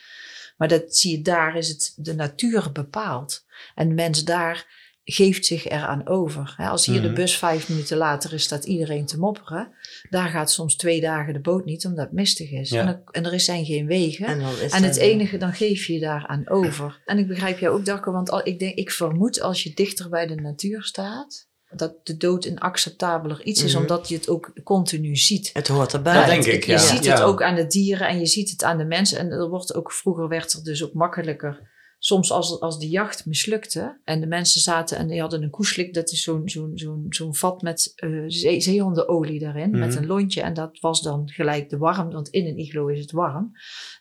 Maar 0.57 0.69
dat 0.69 0.97
zie 0.97 1.17
je 1.17 1.23
daar, 1.23 1.57
is 1.57 1.69
het 1.69 1.93
de 1.97 2.15
natuur 2.15 2.71
bepaald. 2.73 3.45
En 3.75 3.89
de 3.89 3.95
mens 3.95 4.25
daar 4.25 4.67
geeft 5.05 5.47
zich 5.47 5.69
eraan 5.69 6.09
over. 6.09 6.55
Hè, 6.57 6.67
Als 6.69 6.87
hier 6.87 7.01
de 7.01 7.07
Mhm. 7.07 7.17
bus 7.17 7.37
vijf 7.39 7.69
minuten 7.69 7.97
later 7.97 8.33
is, 8.33 8.43
staat 8.43 8.65
iedereen 8.65 9.07
te 9.07 9.19
mopperen. 9.19 9.73
Daar 10.11 10.29
gaat 10.29 10.51
soms 10.51 10.77
twee 10.77 11.01
dagen 11.01 11.33
de 11.33 11.41
boot 11.41 11.65
niet, 11.65 11.87
omdat 11.87 12.05
het 12.05 12.15
mistig 12.15 12.51
is. 12.51 12.71
Ja. 12.71 12.81
En, 12.81 12.87
er, 12.89 13.03
en 13.11 13.25
er 13.33 13.41
zijn 13.41 13.65
geen 13.65 13.87
wegen. 13.87 14.27
En, 14.27 14.41
dan 14.41 14.53
is 14.63 14.73
En 14.73 14.83
het 14.83 14.97
enige, 14.97 15.37
dan 15.37 15.53
geef 15.53 15.87
je 15.87 15.93
je 15.93 16.01
daaraan 16.01 16.49
over. 16.49 17.01
En 17.05 17.19
ik 17.19 17.27
begrijp 17.29 17.59
jou 17.59 17.75
ook, 17.79 17.85
Darko, 17.85 18.13
want 18.13 18.31
al, 18.31 18.47
ik, 18.47 18.59
denk, 18.59 18.75
ik 18.77 18.91
vermoed 18.91 19.41
als 19.41 19.63
je 19.63 19.75
dichter 19.75 20.09
bij 20.09 20.27
de 20.27 20.35
natuur 20.35 20.83
staat, 20.83 21.51
dat 21.75 21.95
de 22.07 22.17
dood 22.17 22.45
een 22.45 22.59
acceptabeler 22.59 23.43
iets 23.45 23.63
is, 23.63 23.73
Mhm. 23.73 23.81
omdat 23.81 24.09
je 24.09 24.15
het 24.15 24.29
ook 24.29 24.53
continu 24.65 25.17
ziet. 25.17 25.51
Het 25.53 25.69
hoort 25.69 25.93
erbij. 25.93 26.15
Dat 26.15 26.27
denk 26.27 26.45
het- 26.45 26.55
ik, 26.55 26.65
Je 26.65 26.79
ziet 26.79 27.05
Ja. 27.05 27.13
het 27.13 27.23
ook 27.23 27.43
aan 27.43 27.55
de 27.55 27.67
dieren 27.67 28.09
en 28.09 28.19
je 28.19 28.27
ziet 28.27 28.51
het 28.51 28.65
aan 28.65 28.79
de 28.79 28.85
mensen. 28.85 29.19
En 29.19 29.31
er 29.31 29.49
wordt 29.49 29.75
ook, 29.75 29.93
vroeger 29.93 30.29
werd 30.29 30.53
er 30.53 30.65
dus 30.65 30.85
ook 30.85 30.93
makkelijker. 30.95 31.71
Soms 32.05 32.31
als, 32.31 32.61
als 32.61 32.79
de 32.79 32.89
jacht 32.89 33.27
mislukte 33.27 34.01
en 34.05 34.21
de 34.21 34.27
mensen 34.27 34.61
zaten 34.61 34.97
en 34.99 35.07
die 35.09 35.21
hadden 35.21 35.43
een 35.43 35.51
koeslik, 35.51 35.95
dat 35.95 36.11
is 36.11 36.23
zo'n 36.23 36.49
zo'n 36.49 36.73
zo'n 36.75 37.07
zo'n 37.09 37.35
vat 37.35 37.63
met 37.63 37.93
eh 37.97 38.25
zee, 38.27 38.61
zeehondenolie 38.61 39.39
daarin, 39.39 39.71
met 39.71 39.89
Mhm. 39.89 39.99
een 39.99 40.07
lontje. 40.07 40.43
En 40.43 40.55
dat 40.55 40.81
was 40.81 41.03
dan 41.03 41.29
gelijk 41.31 41.71
de 41.71 41.79
warm, 41.79 42.11
want 42.11 42.29
in 42.29 42.47
een 42.47 42.59
iglo 42.59 42.87
is 42.87 43.01
het 43.01 43.11
warm. 43.13 43.53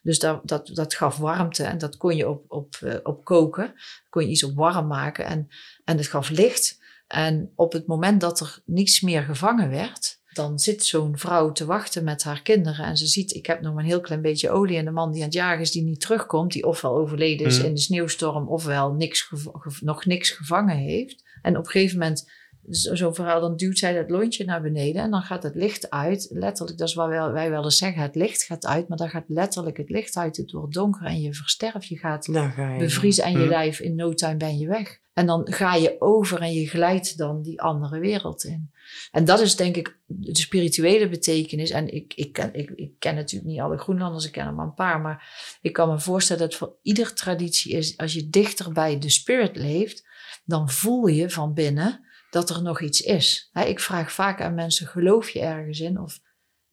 Dus 0.02 0.20
dat, 0.20 0.48
dat, 0.48 0.68
dat 0.74 0.94
gaf 0.94 1.18
warmte 1.18 1.64
en 1.64 1.78
dat 1.78 1.98
kon 1.98 2.16
je 2.16 2.30
op, 2.30 2.44
op, 2.48 2.76
eh, 2.82 2.96
op 3.04 3.24
koken. 3.24 3.74
Kon 4.10 4.24
je 4.24 4.30
iets 4.30 4.44
op 4.44 4.56
warm 4.56 4.88
maken 4.88 5.26
en, 5.26 5.48
en 5.86 5.98
het 5.98 6.08
gaf 6.08 6.30
licht. 6.30 6.80
En 7.08 7.52
op 7.56 7.74
het 7.74 7.88
moment 7.88 8.22
dat 8.22 8.40
er 8.40 8.62
niets 8.66 9.02
meer 9.02 9.22
gevangen 9.24 9.70
werd, 9.70 10.21
dan 10.34 10.60
zit 10.60 10.86
zo'n 10.86 11.18
vrouw 11.18 11.52
te 11.52 11.66
wachten 11.66 12.04
met 12.04 12.24
haar 12.24 12.42
kinderen. 12.42 12.86
En 12.86 12.98
ze 12.98 13.06
ziet, 13.08 13.34
ik 13.34 13.46
heb 13.46 13.62
nog 13.62 13.74
maar 13.74 13.84
een 13.84 13.90
heel 13.90 14.02
klein 14.02 14.22
beetje 14.22 14.50
olie. 14.50 14.78
En 14.78 14.86
de 14.86 14.92
man 14.92 15.12
die 15.12 15.20
aan 15.22 15.26
het 15.28 15.36
jagen 15.36 15.62
is, 15.62 15.72
die 15.72 15.84
niet 15.84 16.02
terugkomt, 16.02 16.52
die 16.52 16.66
ofwel 16.66 16.96
overleden 16.96 17.46
is 17.48 17.58
Mhm. 17.58 17.66
in 17.68 17.74
de 17.74 17.80
sneeuwstorm, 17.80 18.48
ofwel 18.48 18.94
niks 18.94 19.32
nog 19.80 20.06
niks 20.06 20.30
gevangen 20.30 20.78
heeft. 20.78 21.24
En 21.42 21.58
op 21.58 21.66
een 21.66 21.72
gegeven 21.72 21.98
moment, 22.00 22.30
zo'n 22.70 23.16
verhaal, 23.16 23.42
dan 23.42 23.56
duwt 23.56 23.78
zij 23.78 23.94
dat 23.94 24.10
lontje 24.10 24.46
naar 24.46 24.62
beneden 24.62 25.02
en 25.02 25.12
dan 25.12 25.22
gaat 25.22 25.44
het 25.44 25.56
licht 25.56 25.90
uit. 25.90 26.28
Letterlijk, 26.30 26.78
dat 26.78 26.88
is 26.88 26.94
wat 26.94 27.08
wij, 27.08 27.32
wij 27.32 27.50
wel 27.50 27.64
eens 27.64 27.78
zeggen, 27.78 28.02
het 28.02 28.16
licht 28.16 28.44
gaat 28.44 28.66
uit, 28.66 28.88
maar 28.88 28.98
dan 28.98 29.10
gaat 29.10 29.24
letterlijk 29.28 29.78
het 29.78 29.90
licht 29.90 30.16
uit. 30.16 30.38
Het 30.38 30.52
wordt 30.52 30.74
donker 30.74 31.06
en 31.06 31.22
je 31.22 31.34
versterft, 31.34 31.88
je 31.88 31.98
gaat 31.98 32.28
ga 32.32 32.74
je. 32.74 32.80
bevriezen 32.80 33.24
en 33.24 33.32
je 33.32 33.38
Mhm. 33.38 33.48
lijf 33.50 33.80
in 33.80 33.96
no 33.96 34.14
time 34.14 34.38
ben 34.38 34.58
je 34.58 34.68
weg. 34.68 35.00
En 35.14 35.26
dan 35.26 35.48
ga 35.52 35.76
je 35.76 35.96
over 36.00 36.42
en 36.42 36.54
je 36.54 36.68
glijdt 36.68 37.18
dan 37.18 37.42
die 37.42 37.62
andere 37.62 38.00
wereld 38.00 38.44
in. 38.44 38.72
En 39.12 39.26
dat 39.26 39.40
is 39.40 39.56
denk 39.56 39.76
ik 39.76 40.00
de 40.06 40.38
spirituele 40.38 41.10
betekenis. 41.10 41.70
En 41.70 41.94
ik, 41.94 42.14
ik, 42.14 42.34
ken, 42.34 42.54
ik, 42.54 42.70
ik 42.76 42.92
ken 43.00 43.16
natuurlijk 43.16 43.52
niet 43.52 43.60
alle 43.60 43.78
Groenlanders, 43.78 44.26
ik 44.26 44.32
ken 44.32 44.46
er 44.46 44.54
maar 44.54 44.66
een 44.66 44.74
paar. 44.74 45.02
Maar 45.02 45.58
ik 45.62 45.74
kan 45.74 45.90
me 45.90 46.00
voorstellen 46.00 46.42
dat 46.42 46.56
voor 46.56 46.76
ieder 46.82 47.14
traditie 47.14 47.72
is, 47.72 47.98
als 47.98 48.14
je 48.14 48.30
dichter 48.30 48.72
bij 48.74 49.00
de 49.00 49.10
spirit 49.10 49.56
leeft, 49.56 50.08
dan 50.46 50.70
voel 50.70 51.08
je 51.08 51.30
van 51.30 51.54
binnen 51.54 52.06
dat 52.32 52.50
er 52.50 52.62
nog 52.62 52.82
iets 52.82 53.02
is. 53.02 53.50
Hè, 53.52 53.64
ik 53.64 53.80
vraag 53.80 54.12
vaak 54.12 54.42
aan 54.42 54.54
mensen, 54.54 54.88
geloof 54.88 55.30
je 55.30 55.40
ergens 55.40 55.80
in? 55.80 56.00
Of 56.00 56.20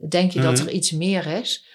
denk 0.09 0.33
je 0.33 0.41
dat 0.41 0.53
Mhm. 0.59 0.67
er 0.67 0.71
iets 0.73 0.91
meer 0.91 1.27
is? 1.27 1.67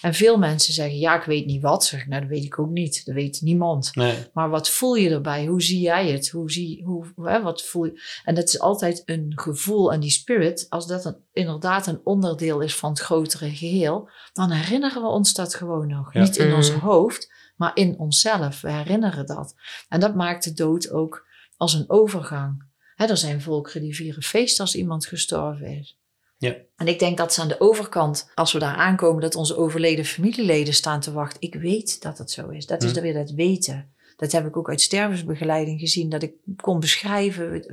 En 0.00 0.14
veel 0.14 0.38
mensen 0.38 0.74
zeggen, 0.74 0.98
ja, 0.98 1.16
ik 1.18 1.22
weet 1.24 1.46
niet 1.46 1.62
wat. 1.62 1.84
Zeg 1.84 2.00
ik, 2.00 2.08
nou, 2.08 2.20
dat 2.20 2.30
weet 2.30 2.44
ik 2.44 2.58
ook 2.58 2.70
niet. 2.70 3.04
Dat 3.04 3.14
weet 3.14 3.40
niemand. 3.40 3.94
Nee. 3.94 4.14
Maar 4.32 4.48
wat 4.50 4.70
voel 4.70 4.94
je 4.94 5.10
erbij? 5.10 5.46
Hoe 5.46 5.62
zie 5.62 5.80
jij 5.80 6.10
het? 6.10 6.28
Hoe 6.28 6.50
zie, 6.52 6.84
hoe, 6.84 7.06
hè, 7.16 7.42
wat 7.42 7.62
voel 7.62 7.84
je? 7.84 8.00
En 8.24 8.34
dat 8.34 8.48
is 8.48 8.58
altijd 8.60 9.02
een 9.04 9.32
gevoel. 9.34 9.92
En 9.92 10.00
die 10.00 10.10
spirit, 10.10 10.66
als 10.68 10.86
dat 10.86 11.04
een, 11.04 11.16
inderdaad 11.32 11.86
een 11.86 12.00
onderdeel 12.04 12.60
is 12.60 12.74
van 12.76 12.90
het 12.90 12.98
grotere 13.00 13.50
geheel, 13.50 14.10
dan 14.32 14.50
herinneren 14.50 15.02
we 15.02 15.08
ons 15.08 15.32
dat 15.34 15.54
gewoon 15.54 15.88
nog. 15.88 16.12
Ja. 16.14 16.20
Niet 16.22 16.36
in 16.36 16.52
ons 16.54 16.70
Mhm. 16.70 16.80
hoofd, 16.80 17.32
maar 17.56 17.76
in 17.76 17.98
onszelf. 17.98 18.60
We 18.60 18.70
herinneren 18.72 19.26
dat. 19.26 19.54
En 19.88 20.00
dat 20.00 20.14
maakt 20.14 20.44
de 20.44 20.52
dood 20.52 20.90
ook 20.90 21.26
als 21.56 21.74
een 21.74 21.90
overgang. 21.90 22.68
Hè, 23.00 23.06
er 23.06 23.16
zijn 23.16 23.40
volkeren 23.40 23.82
die 23.82 23.94
vieren 23.94 24.22
feest 24.22 24.60
als 24.60 24.74
iemand 24.74 25.06
gestorven 25.06 25.66
is. 25.66 25.98
Ja. 26.38 26.54
En 26.76 26.88
ik 26.88 26.98
denk 26.98 27.16
dat 27.16 27.34
ze 27.34 27.40
aan 27.40 27.48
de 27.48 27.60
overkant, 27.60 28.30
als 28.34 28.52
we 28.52 28.58
daar 28.58 28.74
aankomen, 28.74 29.20
dat 29.20 29.34
onze 29.34 29.56
overleden 29.56 30.04
familieleden 30.04 30.74
staan 30.74 31.00
te 31.00 31.12
wachten. 31.12 31.40
Ik 31.40 31.54
weet 31.54 32.02
dat 32.02 32.18
het 32.18 32.30
zo 32.30 32.48
is. 32.48 32.66
Dat 32.66 32.82
is 32.82 32.88
Hm. 32.88 32.94
dan 32.94 33.02
weer 33.02 33.14
dat 33.14 33.30
weten. 33.30 33.92
Dat 34.16 34.32
heb 34.32 34.46
ik 34.46 34.56
ook 34.56 34.68
uit 34.68 34.80
stervensbegeleiding 34.80 35.80
gezien. 35.80 36.08
Dat 36.08 36.22
ik 36.22 36.32
kon 36.56 36.80
beschrijven, 36.80 37.64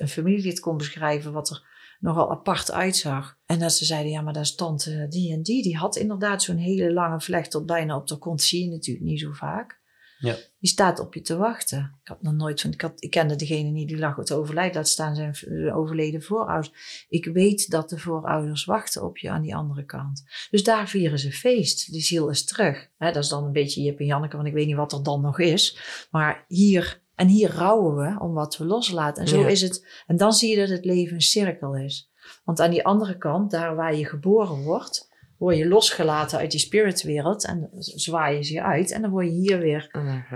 een 0.00 0.08
familielid 0.08 0.60
kon 0.60 0.76
beschrijven 0.76 1.32
wat 1.32 1.50
er 1.50 1.62
nogal 2.00 2.30
apart 2.30 2.72
uitzag. 2.72 3.36
En 3.46 3.58
dat 3.58 3.72
ze 3.72 3.84
zeiden, 3.84 4.12
ja, 4.12 4.20
maar 4.20 4.32
dat 4.32 4.42
is 4.42 4.54
tante 4.54 5.06
die 5.08 5.32
en 5.32 5.42
die. 5.42 5.62
Die 5.62 5.76
had 5.76 5.96
inderdaad 5.96 6.42
zo'n 6.42 6.56
hele 6.56 6.92
lange 6.92 7.20
vlecht 7.20 7.50
tot 7.50 7.66
bijna 7.66 7.96
op 7.96 8.06
de 8.06 8.16
kont. 8.18 8.42
Zie 8.42 8.64
je 8.64 8.70
natuurlijk 8.70 9.06
niet 9.06 9.20
zo 9.20 9.32
vaak. 9.32 9.82
Ja. 10.24 10.36
Die 10.58 10.70
staat 10.70 10.98
op 11.00 11.14
je 11.14 11.20
te 11.20 11.36
wachten. 11.36 11.98
Ik 12.02 12.08
had 12.08 12.22
nog 12.22 12.32
nooit 12.32 12.60
van, 12.60 12.72
ik, 12.72 12.80
had, 12.80 12.92
ik 13.02 13.10
kende 13.10 13.36
degene 13.36 13.70
niet 13.70 13.88
die 13.88 13.98
lag 13.98 14.24
te 14.24 14.34
overlijden, 14.34 14.74
laat 14.76 14.88
staan 14.88 15.14
zijn 15.14 15.72
overleden 15.74 16.22
voorouders. 16.22 17.06
Ik 17.08 17.24
weet 17.24 17.70
dat 17.70 17.88
de 17.88 17.98
voorouders 17.98 18.64
wachten 18.64 19.02
op 19.04 19.18
je 19.18 19.30
aan 19.30 19.42
die 19.42 19.56
andere 19.56 19.84
kant. 19.84 20.24
Dus 20.50 20.64
daar 20.64 20.88
vieren 20.88 21.18
ze 21.18 21.32
feest. 21.32 21.92
Die 21.92 22.02
ziel 22.02 22.28
is 22.28 22.44
terug. 22.44 22.88
Dat 22.98 23.16
is 23.16 23.28
dan 23.28 23.44
een 23.44 23.52
beetje 23.52 23.82
Jip 23.82 23.98
en 23.98 24.06
Janneke, 24.06 24.36
want 24.36 24.48
ik 24.48 24.54
weet 24.54 24.66
niet 24.66 24.76
wat 24.76 24.92
er 24.92 25.02
dan 25.02 25.20
nog 25.20 25.38
is. 25.38 25.78
Maar 26.10 26.44
hier, 26.48 27.02
en 27.14 27.28
hier 27.28 27.50
rouwen 27.50 27.96
we 27.96 28.20
om 28.20 28.32
wat 28.32 28.56
we 28.56 28.64
loslaten. 28.64 29.22
En 29.22 29.28
zo 29.28 29.40
Ja. 29.40 29.46
is 29.48 29.60
het. 29.60 29.86
En 30.06 30.16
dan 30.16 30.32
zie 30.32 30.50
je 30.50 30.56
dat 30.56 30.68
het 30.68 30.84
leven 30.84 31.14
een 31.14 31.20
cirkel 31.20 31.76
is. 31.76 32.10
Want 32.44 32.60
aan 32.60 32.70
die 32.70 32.84
andere 32.84 33.18
kant, 33.18 33.50
daar 33.50 33.74
waar 33.76 33.96
je 33.96 34.06
geboren 34.06 34.62
wordt, 34.62 35.12
word 35.44 35.56
je 35.56 35.68
losgelaten 35.68 36.38
uit 36.38 36.50
die 36.50 36.60
spiritwereld 36.60 37.44
en 37.46 37.68
zwaaien 37.80 38.44
ze 38.44 38.52
je 38.52 38.62
uit. 38.62 38.90
En 38.90 39.02
dan 39.02 39.10
word 39.10 39.26
je 39.26 39.32
hier 39.32 39.58
weer, 39.58 39.88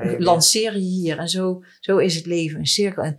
je 0.03 0.17
lanceer 0.19 0.73
je 0.73 0.79
hier. 0.79 1.19
En 1.19 1.29
zo, 1.29 1.63
zo 1.81 1.97
is 1.99 2.15
het 2.15 2.27
leven 2.27 2.59
een 2.59 2.67
cirkel. 2.67 3.03
En 3.03 3.19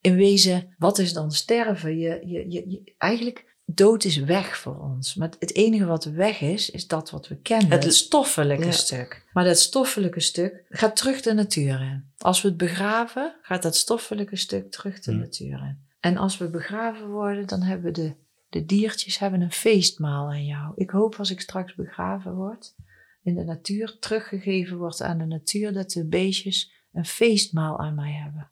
in 0.00 0.14
wezen, 0.16 0.74
wat 0.78 0.98
is 0.98 1.12
dan 1.12 1.30
sterven? 1.30 1.98
Je, 1.98 2.20
je, 2.26 2.50
je, 2.50 2.64
je- 2.70 2.94
eigenlijk, 2.98 3.50
dood 3.64 4.04
is 4.04 4.16
weg 4.16 4.56
voor 4.58 4.78
ons. 4.80 5.14
Maar 5.14 5.30
het 5.38 5.54
enige 5.54 5.84
wat 5.84 6.04
weg 6.04 6.40
is, 6.40 6.70
is 6.70 6.86
dat 6.86 7.10
wat 7.10 7.28
we 7.28 7.36
kennen. 7.36 7.70
Het- 7.70 7.84
Het, 7.84 7.94
stoffelijke 7.94 8.64
Ja. 8.64 8.70
stuk. 8.70 9.24
Maar 9.32 9.44
dat 9.44 9.58
stoffelijke 9.58 10.20
stuk 10.20 10.64
gaat 10.68 10.96
terug 10.96 11.20
de 11.20 11.32
natuur 11.32 11.80
in. 11.80 12.04
Als 12.18 12.42
we 12.42 12.48
het 12.48 12.56
begraven, 12.56 13.34
gaat 13.42 13.62
dat 13.62 13.76
stoffelijke 13.76 14.36
stuk 14.36 14.70
terug 14.70 15.00
de 15.00 15.10
Hmm. 15.10 15.20
natuur 15.20 15.58
in. 15.58 15.78
En 16.00 16.16
als 16.16 16.38
we 16.38 16.50
begraven 16.50 17.08
worden, 17.08 17.46
dan 17.46 17.62
hebben 17.62 17.86
we 17.86 18.00
de, 18.00 18.12
de 18.52 18.64
diertjes 18.64 19.18
hebben 19.18 19.40
een 19.40 19.52
feestmaal 19.52 20.28
aan 20.28 20.44
jou. 20.46 20.72
Ik 20.76 20.90
hoop 20.90 21.14
als 21.14 21.30
ik 21.30 21.40
straks 21.40 21.74
begraven 21.74 22.34
word, 22.34 22.74
in 23.22 23.34
de 23.34 23.44
natuur 23.44 23.96
teruggegeven 24.00 24.76
wordt 24.76 25.02
aan 25.02 25.18
de 25.18 25.24
natuur, 25.24 25.72
dat 25.72 25.90
de 25.90 26.06
beestjes 26.06 26.72
een 26.92 27.04
feestmaal 27.04 27.78
aan 27.78 27.94
mij 27.94 28.12
hebben. 28.12 28.48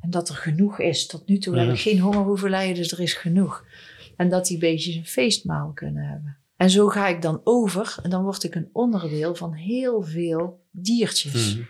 En 0.00 0.10
dat 0.10 0.28
er 0.28 0.34
genoeg 0.34 0.78
is. 0.80 1.06
Tot 1.06 1.26
nu 1.28 1.38
toe 1.38 1.56
heb 1.56 1.64
Mhm. 1.64 1.74
ik 1.74 1.80
geen 1.80 1.98
honger 1.98 2.22
hoeven 2.24 2.50
lijden, 2.50 2.74
dus 2.74 2.92
er 2.92 3.00
is 3.00 3.12
genoeg. 3.12 3.64
En 4.16 4.28
dat 4.28 4.46
die 4.46 4.58
beestjes 4.58 4.94
een 4.94 5.06
feestmaal 5.06 5.72
kunnen 5.72 6.04
hebben. 6.08 6.36
En 6.56 6.70
zo 6.70 6.88
ga 6.88 7.08
ik 7.08 7.22
dan 7.22 7.40
over 7.44 7.96
en 8.02 8.10
dan 8.10 8.22
word 8.22 8.42
ik 8.44 8.54
een 8.54 8.68
onderdeel 8.72 9.34
van 9.34 9.52
heel 9.52 10.02
veel 10.02 10.60
diertjes. 10.70 11.54
Mhm. 11.54 11.64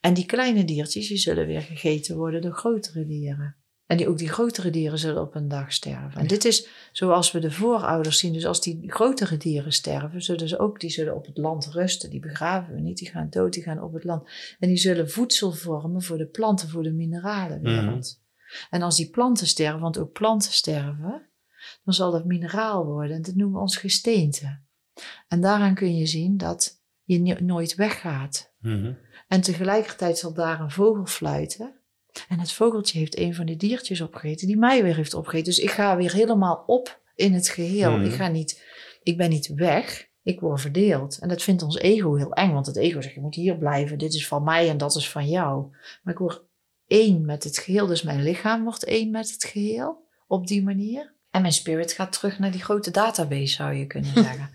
En 0.00 0.14
die 0.14 0.26
kleine 0.26 0.64
diertjes, 0.64 1.08
die 1.08 1.16
zullen 1.16 1.46
weer 1.46 1.62
gegeten 1.62 2.16
worden 2.16 2.40
door 2.42 2.52
grotere 2.54 3.06
dieren. 3.06 3.56
En 3.86 3.96
die, 3.96 4.08
ook 4.08 4.18
die 4.18 4.28
grotere 4.28 4.70
dieren 4.70 4.98
zullen 4.98 5.22
op 5.22 5.34
een 5.34 5.48
dag 5.48 5.72
sterven. 5.72 6.20
En 6.20 6.26
dit 6.26 6.44
is 6.44 6.68
zoals 6.92 7.32
we 7.32 7.38
de 7.38 7.50
voorouders 7.50 8.18
zien. 8.18 8.32
Dus 8.32 8.46
als 8.46 8.60
die 8.60 8.92
grotere 8.92 9.36
dieren 9.36 9.72
sterven, 9.72 10.22
zullen 10.22 10.48
ze 10.48 10.58
ook, 10.58 10.80
die 10.80 10.90
zullen 10.90 11.14
op 11.14 11.26
het 11.26 11.36
land 11.36 11.66
rusten. 11.66 12.10
Die 12.10 12.20
begraven 12.20 12.74
we 12.74 12.80
niet, 12.80 12.98
die 12.98 13.08
gaan 13.08 13.30
dood, 13.30 13.52
die 13.52 13.62
gaan 13.62 13.82
op 13.82 13.92
het 13.92 14.04
land. 14.04 14.28
En 14.58 14.68
die 14.68 14.76
zullen 14.76 15.10
voedsel 15.10 15.52
vormen 15.52 16.02
voor 16.02 16.18
de 16.18 16.26
planten, 16.26 16.68
voor 16.68 16.82
de 16.82 16.92
mineralenwereld. 16.92 18.20
En 18.70 18.82
als 18.82 18.96
die 18.96 19.10
planten 19.10 19.46
sterven, 19.46 19.80
want 19.80 19.98
ook 19.98 20.12
planten 20.12 20.52
sterven, 20.52 21.28
dan 21.84 21.94
zal 21.94 22.10
dat 22.10 22.24
mineraal 22.24 22.84
worden. 22.84 23.16
En 23.16 23.22
dat 23.22 23.34
noemen 23.34 23.56
we 23.56 23.62
ons 23.62 23.76
gesteente. 23.76 24.60
En 25.28 25.40
daaraan 25.40 25.74
kun 25.74 25.96
je 25.96 26.06
zien 26.06 26.36
dat 26.36 26.82
je 27.02 27.36
nooit 27.40 27.74
weggaat. 27.74 28.54
Mhm. 28.58 28.92
En 29.28 29.40
tegelijkertijd 29.40 30.18
zal 30.18 30.34
daar 30.34 30.60
een 30.60 30.70
vogel 30.70 31.06
fluiten. 31.06 31.75
En 32.28 32.38
het 32.38 32.52
vogeltje 32.52 32.98
heeft 32.98 33.18
een 33.18 33.34
van 33.34 33.46
die 33.46 33.56
diertjes 33.56 34.00
opgegeten, 34.00 34.46
die 34.46 34.56
mij 34.56 34.82
weer 34.82 34.96
heeft 34.96 35.14
opgegeten. 35.14 35.44
Dus 35.44 35.58
ik 35.58 35.70
ga 35.70 35.96
weer 35.96 36.12
helemaal 36.12 36.64
op 36.66 37.00
in 37.14 37.32
het 37.32 37.48
geheel. 37.48 37.92
Mhm. 37.92 38.04
Ik, 38.04 38.12
ga 38.12 38.28
niet, 38.28 38.64
ik 39.02 39.16
ben 39.16 39.30
niet 39.30 39.46
weg, 39.54 40.08
ik 40.22 40.40
word 40.40 40.60
verdeeld. 40.60 41.18
En 41.18 41.28
dat 41.28 41.42
vindt 41.42 41.62
ons 41.62 41.78
ego 41.78 42.14
heel 42.14 42.32
eng, 42.32 42.52
want 42.52 42.66
het 42.66 42.76
ego 42.76 43.00
zegt: 43.00 43.14
je 43.14 43.20
moet 43.20 43.34
hier 43.34 43.56
blijven, 43.56 43.98
dit 43.98 44.14
is 44.14 44.28
van 44.28 44.42
mij 44.42 44.68
en 44.68 44.78
dat 44.78 44.96
is 44.96 45.10
van 45.10 45.28
jou. 45.28 45.66
Maar 46.02 46.12
ik 46.12 46.20
word 46.20 46.42
één 46.86 47.24
met 47.24 47.44
het 47.44 47.58
geheel, 47.58 47.86
dus 47.86 48.02
mijn 48.02 48.22
lichaam 48.22 48.64
wordt 48.64 48.84
één 48.84 49.10
met 49.10 49.32
het 49.32 49.44
geheel 49.44 50.04
op 50.26 50.46
die 50.46 50.62
manier. 50.62 51.14
En 51.30 51.40
mijn 51.40 51.54
spirit 51.54 51.92
gaat 51.92 52.12
terug 52.12 52.38
naar 52.38 52.50
die 52.50 52.62
grote 52.62 52.90
database, 52.90 53.46
zou 53.46 53.74
je 53.74 53.86
kunnen 53.86 54.12
zeggen. 54.24 54.50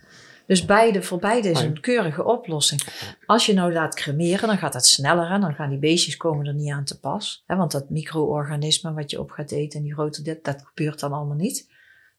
Dus 0.52 0.66
beide, 0.66 1.02
voor 1.02 1.20
beide 1.20 1.50
is 1.50 1.62
een 1.62 1.82
keurige 1.82 2.24
oplossing. 2.24 2.82
Als 3.26 3.46
je 3.46 3.54
nou 3.54 3.74
laat 3.74 3.96
cremeren, 3.96 4.48
dan 4.48 4.58
gaat 4.58 4.74
dat 4.74 4.86
sneller 4.86 5.30
en 5.30 5.42
dan 5.42 5.54
gaan 5.54 5.70
die 5.70 5.80
beestjes 5.80 6.18
komen 6.18 6.46
er 6.46 6.54
niet 6.54 6.72
aan 6.72 6.84
te 6.84 7.00
pas. 7.00 7.44
Hè, 7.46 7.56
want 7.56 7.72
dat 7.72 7.90
micro-organisme 7.90 8.94
wat 8.94 9.12
je 9.12 9.20
op 9.20 9.32
gaat 9.32 9.52
eten 9.52 9.80
en 9.80 9.86
die 9.86 9.94
grote, 9.94 10.22
dat, 10.22 10.44
dat 10.44 10.64
gebeurt 10.66 11.00
dan 11.00 11.14
allemaal 11.14 11.36
niet. 11.36 11.72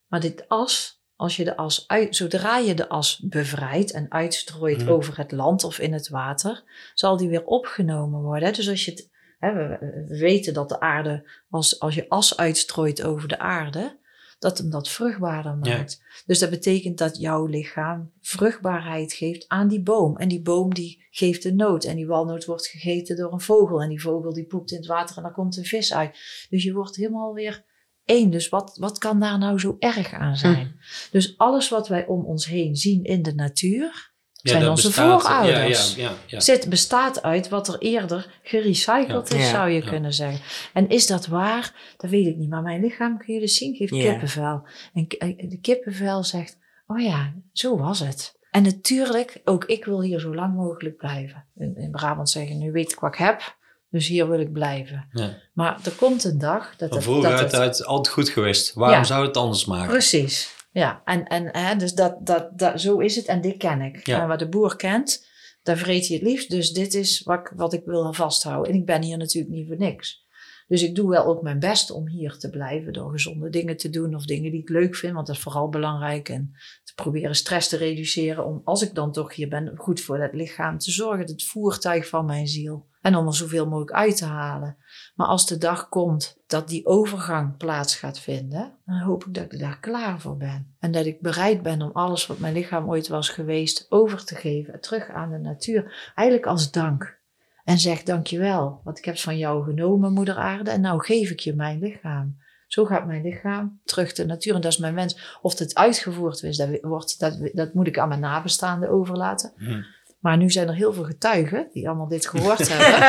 Maar 0.06 0.20
dit 0.20 0.48
as, 0.48 1.02
als 1.16 1.36
je 1.36 1.44
de 1.44 1.56
as 1.56 1.84
uit, 1.86 2.16
zodra 2.16 2.58
je 2.58 2.74
de 2.74 2.88
as 2.88 3.18
bevrijdt 3.24 3.92
en 3.92 4.06
uitstrooit 4.10 4.78
Mhm. 4.78 4.88
over 4.88 5.18
het 5.18 5.32
land 5.32 5.64
of 5.64 5.78
in 5.78 5.92
het 5.92 6.08
water, 6.08 6.62
zal 6.94 7.16
die 7.16 7.28
weer 7.28 7.44
opgenomen 7.44 8.20
worden. 8.20 8.52
Dus 8.52 8.68
als 8.68 8.84
je 8.84 8.90
het, 8.90 9.10
hè, 9.38 9.52
we, 9.52 9.78
we 10.08 10.18
weten 10.18 10.54
dat 10.54 10.68
de 10.68 10.80
aarde, 10.80 11.30
als, 11.50 11.80
als 11.80 11.94
je 11.94 12.08
as 12.08 12.36
uitstrooit 12.36 13.02
over 13.02 13.28
de 13.28 13.38
aarde, 13.38 14.00
dat 14.42 14.58
hem 14.58 14.70
dat 14.70 14.88
vruchtbaarder 14.88 15.58
Ja. 15.62 15.76
maakt. 15.76 16.02
Dus 16.26 16.38
dat 16.38 16.50
betekent 16.50 16.98
dat 16.98 17.18
jouw 17.18 17.46
lichaam 17.46 18.12
vruchtbaarheid 18.20 19.12
geeft 19.12 19.48
aan 19.48 19.68
die 19.68 19.82
boom. 19.82 20.16
En 20.16 20.28
die 20.28 20.42
boom 20.42 20.74
die 20.74 21.06
geeft 21.10 21.42
de 21.42 21.52
noot. 21.54 21.84
En 21.84 21.96
die 21.96 22.06
walnoot 22.06 22.44
wordt 22.44 22.66
gegeten 22.66 23.16
door 23.16 23.32
een 23.32 23.40
vogel. 23.40 23.82
En 23.82 23.88
die 23.88 24.00
vogel 24.00 24.32
die 24.32 24.46
poept 24.46 24.70
in 24.70 24.76
het 24.76 24.86
water 24.86 25.16
en 25.16 25.22
daar 25.22 25.32
komt 25.32 25.56
een 25.56 25.64
vis 25.64 25.94
uit. 25.94 26.18
Dus 26.50 26.62
je 26.62 26.72
wordt 26.72 26.96
helemaal 26.96 27.32
weer 27.34 27.64
één. 28.04 28.30
Dus 28.30 28.48
wat, 28.48 28.76
wat 28.80 28.98
kan 28.98 29.20
daar 29.20 29.38
nou 29.38 29.58
zo 29.58 29.76
erg 29.78 30.12
aan 30.12 30.36
zijn? 30.36 30.80
Dus 31.10 31.38
alles 31.38 31.68
wat 31.68 31.88
wij 31.88 32.06
om 32.06 32.24
ons 32.24 32.46
heen 32.46 32.76
zien 32.76 33.04
in 33.04 33.22
de 33.22 33.34
natuur... 33.34 34.10
zijn 34.42 34.68
onze 34.68 34.86
bestaat- 34.86 35.22
voorouders. 35.22 35.94
Ja, 35.94 36.02
ja, 36.02 36.08
ja, 36.10 36.16
ja. 36.26 36.40
Zit, 36.40 36.68
bestaat 36.68 37.22
uit 37.22 37.48
wat 37.48 37.68
er 37.68 37.78
eerder 37.78 38.26
gerecycled 38.42 39.32
is, 39.34 39.48
zou 39.48 39.70
je 39.70 39.82
kunnen 39.82 40.12
zeggen. 40.12 40.40
En 40.72 40.88
is 40.88 41.06
dat 41.06 41.26
waar? 41.26 41.94
Dat 41.96 42.10
weet 42.10 42.26
ik 42.26 42.36
niet. 42.36 42.48
Maar 42.48 42.62
mijn 42.62 42.80
lichaam, 42.80 43.18
kun 43.18 43.34
je 43.34 43.40
dus 43.40 43.56
zien, 43.56 43.74
geeft 43.74 43.92
kippenvel. 43.92 44.62
En 44.94 45.06
eh, 45.08 45.48
de 45.50 45.58
kippenvel 45.60 46.24
zegt, 46.24 46.58
oh 46.86 47.00
ja, 47.00 47.32
zo 47.52 47.78
was 47.78 47.98
het. 48.00 48.40
En 48.50 48.62
natuurlijk, 48.62 49.40
ook 49.44 49.64
ik 49.64 49.84
wil 49.84 50.02
hier 50.02 50.20
zo 50.20 50.34
lang 50.34 50.54
mogelijk 50.54 50.96
blijven. 50.96 51.44
In, 51.56 51.76
in 51.76 51.90
Brabant 51.90 52.30
zeggen, 52.30 52.58
nu 52.58 52.72
weet 52.72 52.92
ik 52.92 52.98
wat 53.00 53.12
ik 53.12 53.18
heb, 53.18 53.56
dus 53.90 54.06
hier 54.08 54.28
wil 54.28 54.40
ik 54.40 54.52
blijven. 54.52 55.08
Ja. 55.12 55.36
Maar 55.52 55.78
er 55.84 55.92
komt 55.92 56.24
een 56.24 56.38
dag 56.38 56.76
dat 56.76 56.94
het... 56.94 57.02
vroeger 57.02 57.30
dat 57.36 57.52
het- 57.52 57.84
altijd 57.84 58.14
goed 58.14 58.28
geweest. 58.28 58.74
Waarom 58.74 58.98
Ja. 58.98 59.04
zou 59.04 59.26
het 59.26 59.36
anders 59.36 59.64
maken? 59.64 59.88
Precies. 59.90 60.54
Ja, 60.72 61.02
en, 61.04 61.26
en 61.26 61.56
hè, 61.56 61.76
dus 61.76 61.94
dat, 61.94 62.26
dat, 62.26 62.58
dat, 62.58 62.80
zo 62.80 62.98
is 62.98 63.16
het 63.16 63.26
en 63.26 63.40
dit 63.40 63.56
ken 63.56 63.80
ik. 63.80 64.06
Ja. 64.06 64.22
En 64.22 64.28
wat 64.28 64.38
de 64.38 64.48
boer 64.48 64.76
kent, 64.76 65.26
daar 65.62 65.76
vreet 65.76 66.06
hij 66.06 66.16
het 66.16 66.26
liefst. 66.26 66.50
Dus 66.50 66.72
dit 66.72 66.94
is 66.94 67.22
wat, 67.22 67.52
wat 67.56 67.72
ik 67.72 67.84
wil 67.84 68.12
vasthouden. 68.12 68.72
En 68.72 68.78
ik 68.78 68.86
ben 68.86 69.02
hier 69.02 69.16
natuurlijk 69.16 69.54
niet 69.54 69.66
voor 69.66 69.78
niks. 69.78 70.26
Dus 70.72 70.82
ik 70.82 70.94
doe 70.94 71.10
wel 71.10 71.24
ook 71.24 71.42
mijn 71.42 71.58
best 71.58 71.90
om 71.90 72.08
hier 72.08 72.36
te 72.36 72.50
blijven 72.50 72.92
door 72.92 73.10
gezonde 73.10 73.50
dingen 73.50 73.76
te 73.76 73.90
doen 73.90 74.14
of 74.14 74.24
dingen 74.24 74.50
die 74.50 74.60
ik 74.60 74.68
leuk 74.68 74.94
vind, 74.94 75.14
want 75.14 75.26
dat 75.26 75.36
is 75.36 75.42
vooral 75.42 75.68
belangrijk. 75.68 76.28
En 76.28 76.52
te 76.84 76.94
proberen 76.94 77.34
stress 77.34 77.68
te 77.68 77.76
reduceren 77.76 78.46
om, 78.46 78.60
als 78.64 78.82
ik 78.82 78.94
dan 78.94 79.12
toch 79.12 79.34
hier 79.34 79.48
ben, 79.48 79.72
goed 79.76 80.00
voor 80.00 80.18
dat 80.18 80.32
lichaam 80.32 80.78
te 80.78 80.90
zorgen, 80.90 81.26
het 81.26 81.44
voertuig 81.44 82.08
van 82.08 82.24
mijn 82.24 82.46
ziel. 82.46 82.88
En 83.00 83.16
om 83.16 83.26
er 83.26 83.34
zoveel 83.34 83.64
mogelijk 83.66 83.92
uit 83.92 84.16
te 84.16 84.24
halen. 84.24 84.76
Maar 85.14 85.26
als 85.26 85.46
de 85.46 85.58
dag 85.58 85.88
komt 85.88 86.36
dat 86.46 86.68
die 86.68 86.86
overgang 86.86 87.56
plaats 87.56 87.94
gaat 87.96 88.18
vinden, 88.18 88.78
dan 88.84 88.98
hoop 88.98 89.24
ik 89.24 89.34
dat 89.34 89.52
ik 89.52 89.58
daar 89.58 89.80
klaar 89.80 90.20
voor 90.20 90.36
ben. 90.36 90.76
En 90.78 90.92
dat 90.92 91.06
ik 91.06 91.20
bereid 91.20 91.62
ben 91.62 91.82
om 91.82 91.90
alles 91.92 92.26
wat 92.26 92.38
mijn 92.38 92.54
lichaam 92.54 92.88
ooit 92.88 93.08
was 93.08 93.28
geweest 93.28 93.86
over 93.88 94.24
te 94.24 94.34
geven, 94.34 94.80
terug 94.80 95.08
aan 95.08 95.30
de 95.30 95.38
natuur. 95.38 96.12
Eigenlijk 96.14 96.48
als 96.48 96.70
dank. 96.70 97.20
En 97.64 97.78
zeg 97.78 98.02
dankjewel, 98.02 98.80
want 98.84 98.98
ik 98.98 99.04
heb 99.04 99.18
van 99.18 99.38
jou 99.38 99.64
genomen, 99.64 100.12
moeder 100.12 100.36
aarde, 100.36 100.70
en 100.70 100.80
nou 100.80 101.04
geef 101.04 101.30
ik 101.30 101.40
je 101.40 101.54
mijn 101.54 101.78
lichaam. 101.78 102.40
Zo 102.66 102.84
gaat 102.84 103.06
mijn 103.06 103.22
lichaam 103.22 103.80
terug 103.84 104.12
de 104.12 104.26
natuur. 104.26 104.54
En 104.54 104.60
dat 104.60 104.72
is 104.72 104.78
mijn 104.78 104.94
wens. 104.94 105.38
Of 105.42 105.58
het 105.58 105.74
uitgevoerd 105.74 106.42
is, 106.42 106.56
dat, 106.56 106.78
wordt, 106.80 107.18
dat, 107.18 107.50
dat 107.52 107.74
moet 107.74 107.86
ik 107.86 107.98
aan 107.98 108.08
mijn 108.08 108.20
nabestaanden 108.20 108.90
overlaten. 108.90 109.52
Hm. 109.56 109.82
Maar 110.22 110.36
nu 110.36 110.50
zijn 110.50 110.68
er 110.68 110.74
heel 110.74 110.92
veel 110.92 111.04
getuigen 111.04 111.68
die 111.72 111.88
allemaal 111.88 112.08
dit 112.08 112.28
gehoord 112.28 112.68
hebben. 112.72 113.00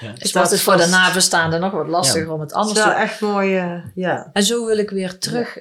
Ja. 0.00 0.12
Dus 0.12 0.32
wordt 0.32 0.50
het 0.50 0.60
voor 0.60 0.76
de 0.76 0.86
nabestaanden 0.86 1.60
nog 1.60 1.72
wat 1.72 1.88
lastiger 1.88 2.32
om 2.32 2.40
het 2.40 2.48
Dat 2.48 2.58
anders 2.58 2.78
is 2.78 2.84
te 2.84 2.90
wel 2.90 2.98
echt 2.98 3.20
mooi, 3.20 3.56
eh, 3.56 3.84
ja. 3.94 4.30
En 4.32 4.42
zo 4.42 4.66
wil 4.66 4.78
ik 4.78 4.90
weer 4.90 5.18
terug. 5.18 5.58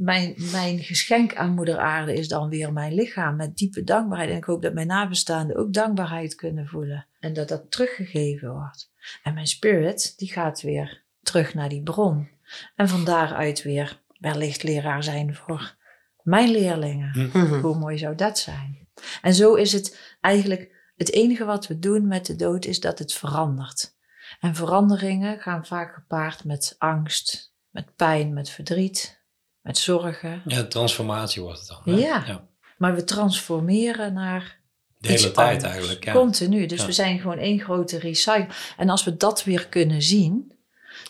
Mijn, 0.00 0.34
mijn 0.52 0.78
geschenk 0.78 1.34
aan 1.34 1.54
Moeder 1.54 1.78
Aarde 1.78 2.14
is 2.14 2.28
dan 2.28 2.48
weer 2.48 2.72
mijn 2.72 2.94
lichaam 2.94 3.36
met 3.36 3.56
diepe 3.56 3.84
dankbaarheid. 3.84 4.30
En 4.30 4.36
ik 4.36 4.44
hoop 4.44 4.62
dat 4.62 4.74
mijn 4.74 4.86
nabestaanden 4.86 5.56
ook 5.56 5.72
dankbaarheid 5.72 6.34
kunnen 6.34 6.66
voelen. 6.66 7.06
En 7.20 7.32
dat 7.32 7.48
dat 7.48 7.70
teruggegeven 7.70 8.52
wordt. 8.52 8.90
En 9.22 9.34
mijn 9.34 9.46
spirit, 9.46 10.18
die 10.18 10.32
gaat 10.32 10.62
weer 10.62 11.02
terug 11.22 11.54
naar 11.54 11.68
die 11.68 11.82
bron. 11.82 12.28
En 12.76 12.88
van 12.88 13.04
daaruit 13.04 13.62
weer 13.62 14.00
wellicht 14.18 14.62
leraar 14.62 15.02
zijn 15.02 15.34
voor 15.34 15.74
mijn 16.22 16.50
leerlingen. 16.50 17.30
Mhm. 17.32 17.60
Hoe 17.60 17.78
mooi 17.78 17.98
zou 17.98 18.14
dat 18.14 18.38
zijn? 18.38 18.85
En 19.22 19.34
zo 19.34 19.54
is 19.54 19.72
het 19.72 20.16
eigenlijk 20.20 20.74
het 20.96 21.12
enige 21.12 21.44
wat 21.44 21.66
we 21.66 21.78
doen 21.78 22.06
met 22.06 22.26
de 22.26 22.36
dood 22.36 22.64
is 22.64 22.80
dat 22.80 22.98
het 22.98 23.12
verandert. 23.12 23.94
En 24.40 24.54
veranderingen 24.54 25.38
gaan 25.40 25.66
vaak 25.66 25.94
gepaard 25.94 26.44
met 26.44 26.74
angst, 26.78 27.52
met 27.70 27.96
pijn, 27.96 28.32
met 28.32 28.50
verdriet, 28.50 29.20
met 29.60 29.78
zorgen. 29.78 30.42
Ja, 30.46 30.64
transformatie 30.64 31.42
wordt 31.42 31.58
het 31.58 31.68
dan. 31.68 31.94
hè? 31.94 32.00
Ja. 32.00 32.44
Maar 32.78 32.94
we 32.94 33.04
transformeren 33.04 34.12
naar 34.12 34.60
De 34.98 35.08
hele 35.08 35.20
iets 35.24 35.32
tijd 35.34 35.48
anders. 35.54 35.72
eigenlijk, 35.72 36.04
ja. 36.04 36.12
Continu. 36.12 36.66
Dus 36.66 36.80
Ja. 36.80 36.86
we 36.86 36.92
zijn 36.92 37.18
gewoon 37.20 37.38
één 37.38 37.60
grote 37.60 37.98
recycle. 37.98 38.48
En 38.76 38.88
als 38.88 39.04
we 39.04 39.16
dat 39.16 39.44
weer 39.44 39.66
kunnen 39.68 40.02
zien, 40.02 40.52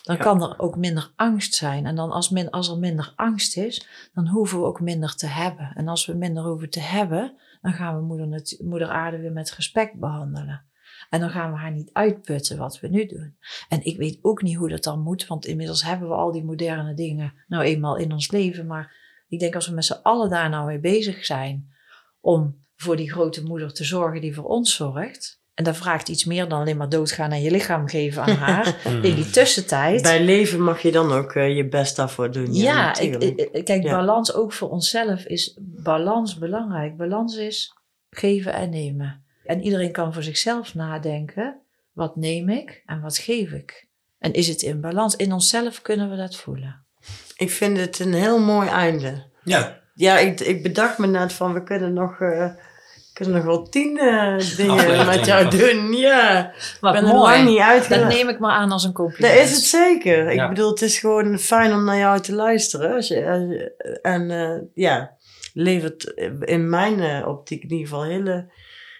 dan 0.03 0.15
Ja. 0.15 0.21
kan 0.21 0.41
er 0.43 0.59
ook 0.59 0.75
minder 0.75 1.11
angst 1.15 1.53
zijn. 1.53 1.85
En 1.85 1.95
dan 1.95 2.11
als, 2.11 2.29
min, 2.29 2.49
als 2.49 2.69
er 2.69 2.77
minder 2.77 3.13
angst 3.15 3.57
is, 3.57 3.85
dan 4.13 4.27
hoeven 4.27 4.59
we 4.59 4.65
ook 4.65 4.81
minder 4.81 5.15
te 5.15 5.25
hebben. 5.27 5.71
En 5.75 5.87
als 5.87 6.05
we 6.05 6.13
minder 6.13 6.43
hoeven 6.43 6.69
te 6.69 6.79
hebben, 6.79 7.33
dan 7.61 7.73
gaan 7.73 7.95
we 7.95 8.01
moeder, 8.01 8.57
moeder 8.63 8.89
aarde 8.89 9.19
weer 9.19 9.31
met 9.31 9.51
respect 9.51 9.99
behandelen. 9.99 10.65
En 11.09 11.19
dan 11.19 11.29
gaan 11.29 11.51
we 11.51 11.57
haar 11.57 11.71
niet 11.71 11.89
uitputten 11.93 12.57
wat 12.57 12.79
we 12.79 12.87
nu 12.87 13.05
doen. 13.05 13.37
En 13.69 13.85
ik 13.85 13.97
weet 13.97 14.19
ook 14.21 14.41
niet 14.41 14.55
hoe 14.57 14.69
dat 14.69 14.83
dan 14.83 15.01
moet, 15.01 15.27
want 15.27 15.45
inmiddels 15.45 15.83
hebben 15.83 16.07
we 16.07 16.13
al 16.15 16.31
die 16.31 16.43
moderne 16.43 16.93
dingen 16.93 17.33
nou 17.47 17.63
eenmaal 17.63 17.97
in 17.97 18.11
ons 18.11 18.31
leven. 18.31 18.67
Maar 18.67 18.95
ik 19.27 19.39
denk 19.39 19.55
als 19.55 19.67
we 19.67 19.73
met 19.73 19.85
z'n 19.85 19.99
allen 20.03 20.29
daar 20.29 20.49
nou 20.49 20.65
mee 20.65 20.79
bezig 20.79 21.25
zijn 21.25 21.73
om 22.19 22.65
voor 22.75 22.95
die 22.95 23.11
grote 23.11 23.43
moeder 23.43 23.73
te 23.73 23.83
zorgen 23.83 24.21
die 24.21 24.35
voor 24.35 24.45
ons 24.45 24.75
zorgt. 24.75 25.36
En 25.57 25.63
dat 25.63 25.77
vraagt 25.77 26.09
iets 26.09 26.25
meer 26.25 26.47
dan 26.47 26.59
alleen 26.59 26.77
maar 26.77 26.89
doodgaan 26.89 27.31
en 27.31 27.41
je 27.41 27.51
lichaam 27.51 27.87
geven 27.87 28.23
aan 28.23 28.35
haar. 28.35 28.75
Mhm. 28.83 29.03
in 29.03 29.15
die 29.15 29.29
tussentijd. 29.29 30.01
Bij 30.01 30.23
leven 30.23 30.61
mag 30.63 30.81
je 30.81 30.91
dan 30.91 31.11
ook 31.11 31.33
eh, 31.33 31.55
je 31.55 31.67
best 31.67 31.95
daarvoor 31.95 32.31
doen. 32.31 32.53
ja, 32.53 32.99
ik, 32.99 33.49
kijk, 33.63 33.83
Ja. 33.83 33.95
balans 33.97 34.33
ook 34.33 34.53
voor 34.53 34.69
onszelf 34.69 35.23
is 35.25 35.57
balans 35.61 36.37
belangrijk. 36.37 36.97
Balans 36.97 37.35
is 37.35 37.73
geven 38.09 38.53
en 38.53 38.69
nemen. 38.69 39.23
En 39.45 39.61
iedereen 39.61 39.91
kan 39.91 40.13
voor 40.13 40.23
zichzelf 40.23 40.73
nadenken. 40.75 41.61
Wat 41.93 42.15
neem 42.15 42.49
ik 42.49 42.83
en 42.85 43.01
wat 43.01 43.17
geef 43.17 43.51
ik? 43.51 43.87
En 44.19 44.33
is 44.33 44.47
het 44.47 44.61
in 44.61 44.81
balans? 44.81 45.15
In 45.15 45.33
onszelf 45.33 45.81
kunnen 45.81 46.09
we 46.09 46.15
dat 46.15 46.35
voelen. 46.35 46.85
Ik 47.35 47.51
vind 47.51 47.77
het 47.77 47.99
een 47.99 48.13
heel 48.13 48.39
mooi 48.39 48.67
einde. 48.69 49.23
Ja, 49.43 49.79
Ja, 49.93 50.17
ik, 50.17 50.39
ik 50.39 50.63
bedacht 50.63 50.97
me 50.97 51.07
net 51.07 51.33
van 51.33 51.53
we 51.53 51.63
kunnen 51.63 51.93
nog, 51.93 52.19
eh, 52.21 52.49
kunnen 53.17 53.35
nog 53.35 53.43
wel 53.45 53.69
tien 53.69 53.97
eh, 53.97 54.37
dingen 54.57 55.05
met 55.05 55.25
jou 55.25 55.49
van- 55.49 55.59
doen. 55.59 55.93
Ja, 55.93 56.47
ik 56.53 56.77
ben 56.81 56.95
er 56.95 57.01
mooi. 57.03 57.13
lang 57.31 57.45
niet 57.47 57.57
Dat 57.57 57.67
uitgelegd. 57.67 58.07
neem 58.15 58.29
ik 58.29 58.39
maar 58.39 58.51
aan 58.55 58.71
als 58.71 58.83
een 58.83 58.93
compliment. 58.93 59.33
Dat 59.39 59.43
is 59.43 59.51
het 59.55 59.63
zeker. 59.63 60.33
Ja. 60.33 60.43
Ik 60.43 60.49
bedoel, 60.49 60.69
het 60.69 60.81
is 60.81 60.99
gewoon 60.99 61.39
fijn 61.39 61.73
om 61.73 61.83
naar 61.85 61.97
jou 61.97 62.19
te 62.21 62.33
luisteren. 62.33 62.95
Als 62.95 63.07
je, 63.07 63.25
als 63.29 63.41
je- 63.49 63.99
en 64.01 64.31
eh, 64.31 64.61
ja, 64.73 65.15
levert 65.53 66.03
in 66.39 66.69
mijn 66.69 66.99
eh, 66.99 67.27
optiek 67.27 67.63
in 67.63 67.69
ieder 67.71 67.87
geval 67.87 68.03
hele 68.03 68.51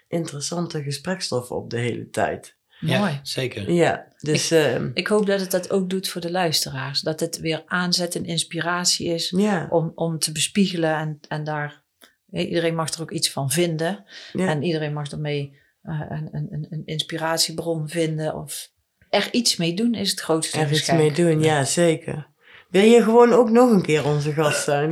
interessante 0.07 0.83
gesprekstoffen 0.83 1.55
op 1.55 1.69
de 1.69 1.77
hele 1.79 2.09
tijd. 2.09 2.55
ja 2.79 2.99
Mooi. 2.99 3.19
zeker. 3.23 3.71
Ja, 3.71 4.07
dus 4.17 4.51
eh, 4.51 4.81
Ik 4.93 5.07
hoop 5.07 5.25
dat 5.25 5.39
het 5.39 5.51
dat 5.51 5.71
ook 5.71 5.89
doet 5.89 6.09
voor 6.09 6.21
de 6.21 6.31
luisteraars. 6.31 7.01
Dat 7.01 7.19
het 7.19 7.39
weer 7.39 7.63
aanzet 7.65 8.15
en 8.15 8.25
inspiratie 8.25 9.07
is 9.07 9.33
ja, 9.37 9.67
om, 9.69 9.91
om 9.95 10.19
te 10.19 10.31
bespiegelen 10.31 10.95
en, 10.95 11.19
en 11.27 11.43
daar. 11.43 11.85
Iedereen 12.31 12.75
mag 12.75 12.93
er 12.93 13.01
ook 13.01 13.11
iets 13.11 13.31
van 13.31 13.49
vinden. 13.49 14.05
ja. 14.33 14.47
En 14.47 14.63
iedereen 14.63 14.93
mag 14.93 15.11
ermee 15.11 15.57
eh, 15.81 16.01
een, 16.09 16.29
een, 16.31 16.67
een- 16.69 16.81
inspiratiebron 16.85 17.89
vinden. 17.89 18.35
Of 18.35 18.69
er 19.09 19.27
iets 19.31 19.55
mee 19.57 19.73
doen 19.73 19.93
is 19.93 20.09
het 20.09 20.19
grootste 20.19 20.59
er 20.59 20.71
iets 20.71 20.91
mee 20.91 21.11
doen, 21.11 21.41
ja 21.41 21.63
zeker. 21.63 22.27
Wil 22.69 22.83
je 22.83 23.03
gewoon 23.03 23.33
ook 23.33 23.49
nog 23.49 23.71
een 23.71 23.81
keer 23.81 24.05
onze 24.05 24.31
gast 24.33 24.63
zijn? 24.63 24.89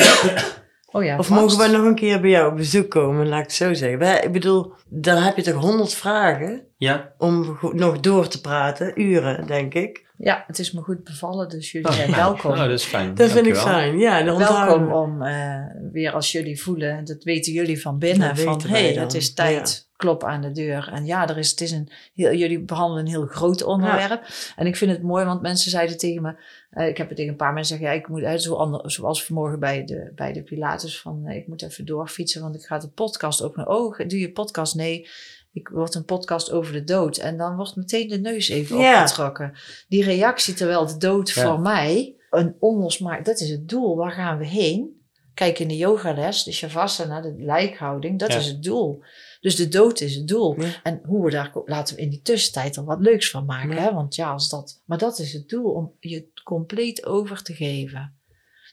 Oh 0.91 1.03
ja, 1.03 1.17
Of 1.17 1.27
vast. 1.27 1.39
mogen 1.41 1.57
wij 1.57 1.67
nog 1.67 1.85
een 1.85 1.95
keer 1.95 2.21
bij 2.21 2.29
jou 2.29 2.51
op 2.51 2.57
bezoek 2.57 2.89
komen, 2.89 3.27
laat 3.27 3.39
ik 3.39 3.45
het 3.45 3.53
zo 3.53 3.73
zeggen. 3.73 3.99
Wij, 3.99 4.19
ik 4.23 4.31
bedoel, 4.31 4.73
dan 4.89 5.17
heb 5.23 5.35
je 5.35 5.41
toch 5.41 5.61
honderd 5.61 5.93
vragen 5.93 6.67
Ja, 6.77 7.13
om 7.17 7.57
nog 7.73 7.99
door 7.99 8.27
te 8.27 8.41
praten, 8.41 9.01
uren 9.01 9.47
denk 9.47 9.73
ik. 9.73 10.04
Ja, 10.17 10.43
het 10.47 10.59
is 10.59 10.71
me 10.71 10.81
goed 10.81 11.03
bevallen, 11.03 11.49
dus 11.49 11.71
jullie 11.71 11.87
Oh, 11.87 11.93
zijn 11.93 12.09
nou, 12.09 12.21
welkom. 12.21 12.51
Oh, 12.51 12.57
dat 12.57 12.69
is 12.69 12.83
fijn. 12.83 13.15
Dat 13.15 13.31
vind 13.31 13.45
ik 13.47 13.55
fijn, 13.55 13.97
ja. 13.97 14.23
Dan 14.23 14.37
Welkom 14.37 14.87
we. 14.87 14.93
om 14.93 15.21
eh, 15.21 15.59
weer 15.91 16.11
als 16.11 16.31
jullie 16.31 16.61
voelen, 16.61 16.91
en 16.97 17.05
dat 17.05 17.23
weten 17.23 17.53
jullie 17.53 17.81
van 17.81 17.97
binnen, 17.99 18.35
Dat 18.35 18.43
van 18.43 18.61
hé, 18.61 18.67
hey, 18.67 18.93
het 18.93 19.13
is 19.13 19.33
tijd, 19.33 19.87
klop 19.95 20.23
aan 20.23 20.41
de 20.41 20.51
deur. 20.51 20.89
En 20.93 21.05
ja, 21.05 21.29
er 21.29 21.37
is, 21.37 21.49
het 21.49 21.61
is 21.61 21.71
een 21.71 21.89
heel, 22.15 22.33
jullie 22.33 22.59
behandelen 22.59 23.03
een 23.05 23.11
heel 23.11 23.25
groot 23.25 23.63
onderwerp. 23.63 24.27
En 24.55 24.67
ik 24.67 24.75
vind 24.75 24.91
het 24.91 25.01
mooi, 25.01 25.25
want 25.25 25.41
mensen 25.41 25.71
zeiden 25.71 25.97
tegen 25.97 26.21
me, 26.21 26.35
eh, 26.69 26.87
ik 26.87 26.97
heb 26.97 27.07
het 27.07 27.15
tegen 27.15 27.31
een 27.31 27.37
paar 27.37 27.53
mensen 27.53 27.77
gezegd, 27.77 27.93
ja, 27.93 27.99
ik 28.01 28.07
moet 28.07 28.23
uit, 28.23 28.41
zo 28.41 28.55
ander, 28.55 28.91
zoals 28.91 29.25
vanmorgen 29.25 29.59
bij 29.59 29.85
de, 29.85 30.11
bij 30.15 30.33
de 30.33 30.41
Pilates, 30.41 31.01
van 31.01 31.21
eh, 31.25 31.35
ik 31.35 31.47
moet 31.47 31.61
even 31.61 31.85
doorfietsen, 31.85 32.41
want 32.41 32.55
ik 32.55 32.61
ga 32.65 32.77
de 32.79 32.87
podcast 32.87 33.41
openen. 33.41 33.69
Oh, 33.69 33.97
doe 33.97 34.19
je 34.19 34.31
podcast? 34.31 34.75
Nee. 34.75 35.07
Ik 35.55 35.67
word 35.67 35.95
een 35.95 36.05
podcast 36.05 36.51
over 36.51 36.73
de 36.73 36.83
dood. 36.83 37.17
En 37.17 37.37
dan 37.37 37.55
wordt 37.55 37.75
meteen 37.75 38.07
de 38.07 38.17
neus 38.19 38.49
even 38.49 38.77
Ja. 38.77 39.01
opgetrokken. 39.01 39.53
Die 39.87 40.03
reactie, 40.03 40.53
terwijl 40.53 40.85
de 40.87 40.97
dood 40.97 41.29
Ja. 41.29 41.43
voor 41.45 41.59
mij 41.59 42.15
een 42.29 42.55
onlosmaak... 42.59 43.25
Dat 43.25 43.39
is 43.39 43.49
het 43.49 43.69
doel. 43.69 43.95
Waar 43.95 44.11
gaan 44.11 44.37
we 44.37 44.45
heen? 44.45 45.01
Kijk 45.33 45.59
in 45.59 45.67
de 45.67 45.77
yogales, 45.77 46.43
de 46.43 46.51
shavasana, 46.51 47.21
de 47.21 47.35
lijkhouding. 47.37 48.19
Dat 48.19 48.31
Ja. 48.31 48.37
is 48.37 48.47
het 48.47 48.63
doel. 48.63 49.03
Dus 49.41 49.55
de 49.55 49.67
dood 49.67 50.01
is 50.01 50.15
het 50.15 50.27
doel. 50.27 50.61
Ja. 50.61 50.69
En 50.83 51.01
hoe 51.05 51.23
we 51.25 51.31
daar... 51.31 51.51
Laten 51.65 51.95
we 51.95 52.01
in 52.01 52.09
die 52.09 52.21
tussentijd 52.21 52.75
er 52.75 52.83
wat 52.85 52.99
leuks 52.99 53.29
van 53.29 53.45
maken. 53.45 53.75
Ja. 53.75 53.81
Hè? 53.81 53.93
Want 53.93 54.15
ja, 54.15 54.31
als 54.31 54.49
dat... 54.49 54.81
Maar 54.85 54.97
dat 54.97 55.19
is 55.19 55.33
het 55.33 55.49
doel. 55.49 55.71
Om 55.71 55.91
je 55.99 56.27
compleet 56.43 57.05
over 57.05 57.43
te 57.43 57.53
geven. 57.53 58.13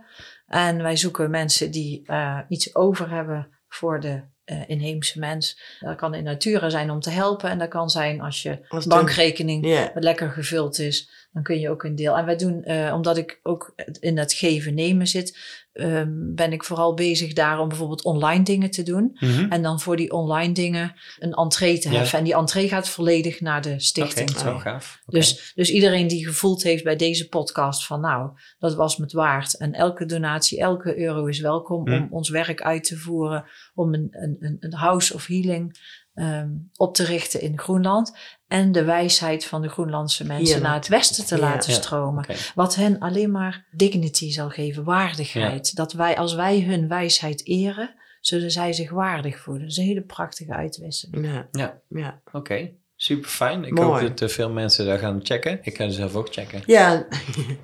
En 0.51 0.83
wij 0.83 0.95
zoeken 0.95 1.29
mensen 1.29 1.71
die 1.71 2.01
eh, 2.05 2.39
iets 2.47 2.75
over 2.75 3.09
hebben 3.09 3.47
voor 3.67 3.99
de 3.99 4.21
eh, 4.43 4.69
inheemse 4.69 5.19
mens. 5.19 5.61
Dat 5.79 5.95
kan 5.95 6.13
in 6.13 6.23
natura 6.23 6.69
zijn 6.69 6.91
om 6.91 6.99
te 6.99 7.09
helpen. 7.09 7.49
En 7.49 7.57
dat 7.57 7.69
kan 7.69 7.89
zijn 7.89 8.21
als 8.21 8.41
je 8.41 8.65
Als 8.67 8.85
bankrekening 8.85 9.89
lekker 9.93 10.29
gevuld 10.29 10.79
is, 10.79 11.27
dan 11.31 11.43
kun 11.43 11.59
je 11.59 11.69
ook 11.69 11.83
een 11.83 11.95
deel. 11.95 12.17
En 12.17 12.25
wij 12.25 12.35
doen, 12.35 12.63
eh, 12.63 12.93
omdat 12.93 13.17
ik 13.17 13.39
ook 13.43 13.73
in 13.99 14.15
dat 14.15 14.33
geven-nemen 14.33 15.07
zit, 15.07 15.37
ehm, 15.73 16.09
ben 16.13 16.51
ik 16.53 16.63
vooral 16.63 16.93
bezig 16.93 17.33
daar 17.33 17.59
om 17.59 17.67
bijvoorbeeld 17.67 18.03
online 18.03 18.43
dingen 18.43 18.71
te 18.71 18.83
doen. 18.83 19.11
Mhm. 19.19 19.51
En 19.51 19.61
dan 19.61 19.79
voor 19.79 19.95
die 19.95 20.11
online 20.11 20.53
dingen 20.53 20.93
een 21.19 21.31
entree 21.33 21.79
te 21.79 21.89
Ja. 21.91 21.97
heffen. 21.97 22.17
En 22.17 22.23
die 22.23 22.33
entree 22.35 22.67
gaat 22.67 22.89
volledig 22.89 23.41
naar 23.41 23.61
de 23.61 23.79
stichting 23.79 24.29
toe. 24.29 24.39
zo 24.39 24.57
gaaf. 24.57 25.01
Dus, 25.05 25.51
dus 25.55 25.71
iedereen 25.71 26.07
die 26.07 26.25
gevoeld 26.27 26.63
heeft 26.63 26.83
bij 26.83 26.95
deze 26.95 27.27
podcast 27.29 27.85
van 27.85 28.01
nou, 28.01 28.29
dat 28.59 28.75
was 28.75 28.97
me 28.97 29.03
het 29.03 29.13
waard. 29.13 29.57
En 29.57 29.73
elke 29.73 30.05
donatie, 30.05 30.59
elke 30.59 30.97
euro 30.99 31.25
is 31.25 31.39
welkom 31.39 31.87
Hm. 31.87 31.93
om 31.93 32.07
ons 32.11 32.29
werk 32.29 32.61
uit 32.61 32.83
te 32.83 32.97
voeren. 32.97 33.45
Om 33.73 33.93
een, 33.93 34.07
een, 34.11 34.35
een- 34.39 34.57
een 34.59 34.73
house 34.73 35.13
of 35.13 35.25
healing 35.27 35.77
ehm, 36.13 36.49
op 36.75 36.95
te 36.95 37.03
richten 37.03 37.41
in 37.41 37.59
Groenland. 37.59 38.17
En 38.47 38.71
de 38.71 38.83
wijsheid 38.83 39.45
van 39.45 39.61
de 39.61 39.69
Groenlandse 39.69 40.25
mensen 40.25 40.61
naar 40.61 40.73
het 40.73 40.87
westen 40.87 41.25
te 41.25 41.35
Ja. 41.35 41.41
laten 41.41 41.71
Ja. 41.71 41.77
stromen. 41.77 42.25
Wat 42.55 42.75
hen 42.75 42.99
alleen 42.99 43.31
maar 43.31 43.65
dignity 43.71 44.31
zal 44.31 44.49
geven, 44.49 44.83
waardigheid. 44.83 45.75
Dat 45.75 45.93
wij, 45.93 46.17
als 46.17 46.33
wij 46.33 46.61
hun 46.61 46.87
wijsheid 46.87 47.45
eren, 47.47 47.95
zullen 48.21 48.51
zij 48.51 48.73
zich 48.73 48.89
waardig 48.89 49.39
voelen. 49.39 49.61
Dat 49.61 49.71
is 49.71 49.77
een 49.77 49.83
hele 49.85 50.01
prachtige 50.01 50.53
uitwisseling. 50.53 51.25
ja, 51.25 51.47
Ja. 51.51 51.81
ja. 51.87 52.21
Oké, 52.31 52.71
super 52.95 53.29
fijn. 53.29 53.63
Ik 53.63 53.73
Mooi. 53.73 53.87
hoop 53.87 53.99
dat 54.17 54.21
eh, 54.29 54.35
veel 54.35 54.49
mensen 54.49 54.85
daar 54.85 54.99
gaan 54.99 55.19
checken. 55.23 55.59
Ik 55.61 55.75
ga 55.75 55.89
zelf 55.89 56.15
ook 56.15 56.33
checken. 56.33 56.61
Ja, 56.65 57.07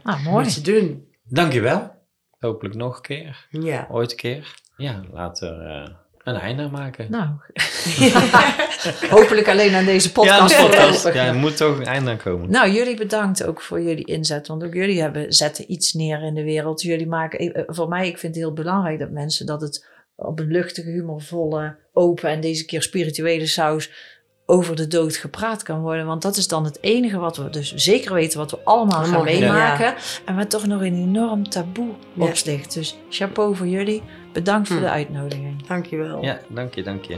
Nou, 0.04 0.22
mooi. 0.30 0.44
moet 0.44 0.54
je 0.54 0.62
doen. 0.62 1.08
Dankjewel. 1.24 1.96
Hopelijk 2.40 2.76
nog 2.76 2.96
een 2.96 3.02
keer. 3.02 3.48
Ja. 3.50 3.88
Ooit 3.92 4.12
een 4.12 4.18
keer. 4.18 4.56
Ja, 4.78 5.04
laten 5.12 5.58
we 5.58 5.64
er 5.64 5.84
eh, 5.84 5.96
een 6.36 6.42
einde 6.42 6.64
aan 6.64 6.72
maken. 6.72 7.08
Nou, 7.12 7.28
hopelijk 9.20 9.48
alleen 9.48 9.76
aan 9.76 9.86
deze 9.86 10.08
ja, 10.08 10.14
podcast 10.14 10.56
voorlopig. 10.56 11.14
ja, 11.14 11.26
er 11.26 11.36
moet 11.36 11.58
toch 11.58 11.78
een 11.78 11.86
einde 11.86 12.10
aan 12.10 12.18
komen. 12.18 12.50
Nou, 12.50 12.72
jullie 12.72 12.96
bedankt 12.96 13.44
ook 13.44 13.62
voor 13.62 13.82
jullie 13.82 14.06
inzet. 14.06 14.48
Want 14.48 14.64
ook 14.64 14.74
jullie 14.74 15.02
hebben, 15.02 15.34
zetten 15.34 15.72
iets 15.72 15.94
neer 15.94 16.24
in 16.24 16.34
de 16.34 16.44
wereld. 16.44 16.82
Jullie 16.82 17.08
maken, 17.08 17.54
eh, 17.54 17.64
voor 17.68 17.88
mij, 17.88 18.08
ik 18.08 18.18
vind 18.18 18.36
het 18.36 18.44
heel 18.44 18.54
belangrijk 18.54 19.00
dat 19.00 19.12
mensen 19.12 19.46
dat 19.46 19.62
het 19.62 19.88
op 20.16 20.40
een 20.40 20.52
luchtige, 20.52 20.90
humorvolle, 20.90 21.76
open 21.94 22.30
en 22.30 22.42
deze 22.42 22.66
keer 22.66 22.82
spirituele 22.82 23.48
saus 23.48 24.16
over 24.50 24.76
de 24.76 24.88
dood 24.88 25.16
gepraat 25.16 25.64
kan 25.64 25.82
worden. 25.82 26.06
Want 26.06 26.22
dat 26.22 26.38
is 26.38 26.48
dan 26.48 26.64
het 26.64 26.78
enige 26.82 27.18
wat 27.18 27.38
we 27.38 27.50
dus 27.50 27.74
zeker 27.76 28.14
weten 28.14 28.40
wat 28.40 28.52
we 28.52 28.60
allemaal 28.64 29.04
gaan 29.04 29.18
ja. 29.18 29.24
meemaken. 29.24 29.96
En 30.26 30.36
wat 30.36 30.50
toch 30.50 30.68
nog 30.68 30.82
een 30.82 30.96
enorm 30.96 31.50
taboe 31.50 31.90
Ja. 32.14 32.24
op 32.24 32.34
ligt. 32.46 32.74
Dus 32.74 32.98
chapeau 33.10 33.56
voor 33.56 33.68
jullie. 33.68 34.04
Bedankt 34.38 34.68
voor 34.68 34.78
Hm. 34.78 34.84
de 34.84 34.90
uitnodiging. 34.90 35.68
Dankjewel. 35.68 36.24
Ja, 36.24 36.40
dank 36.48 36.76
je, 36.76 36.84
dank 36.84 37.04
je. 37.06 37.18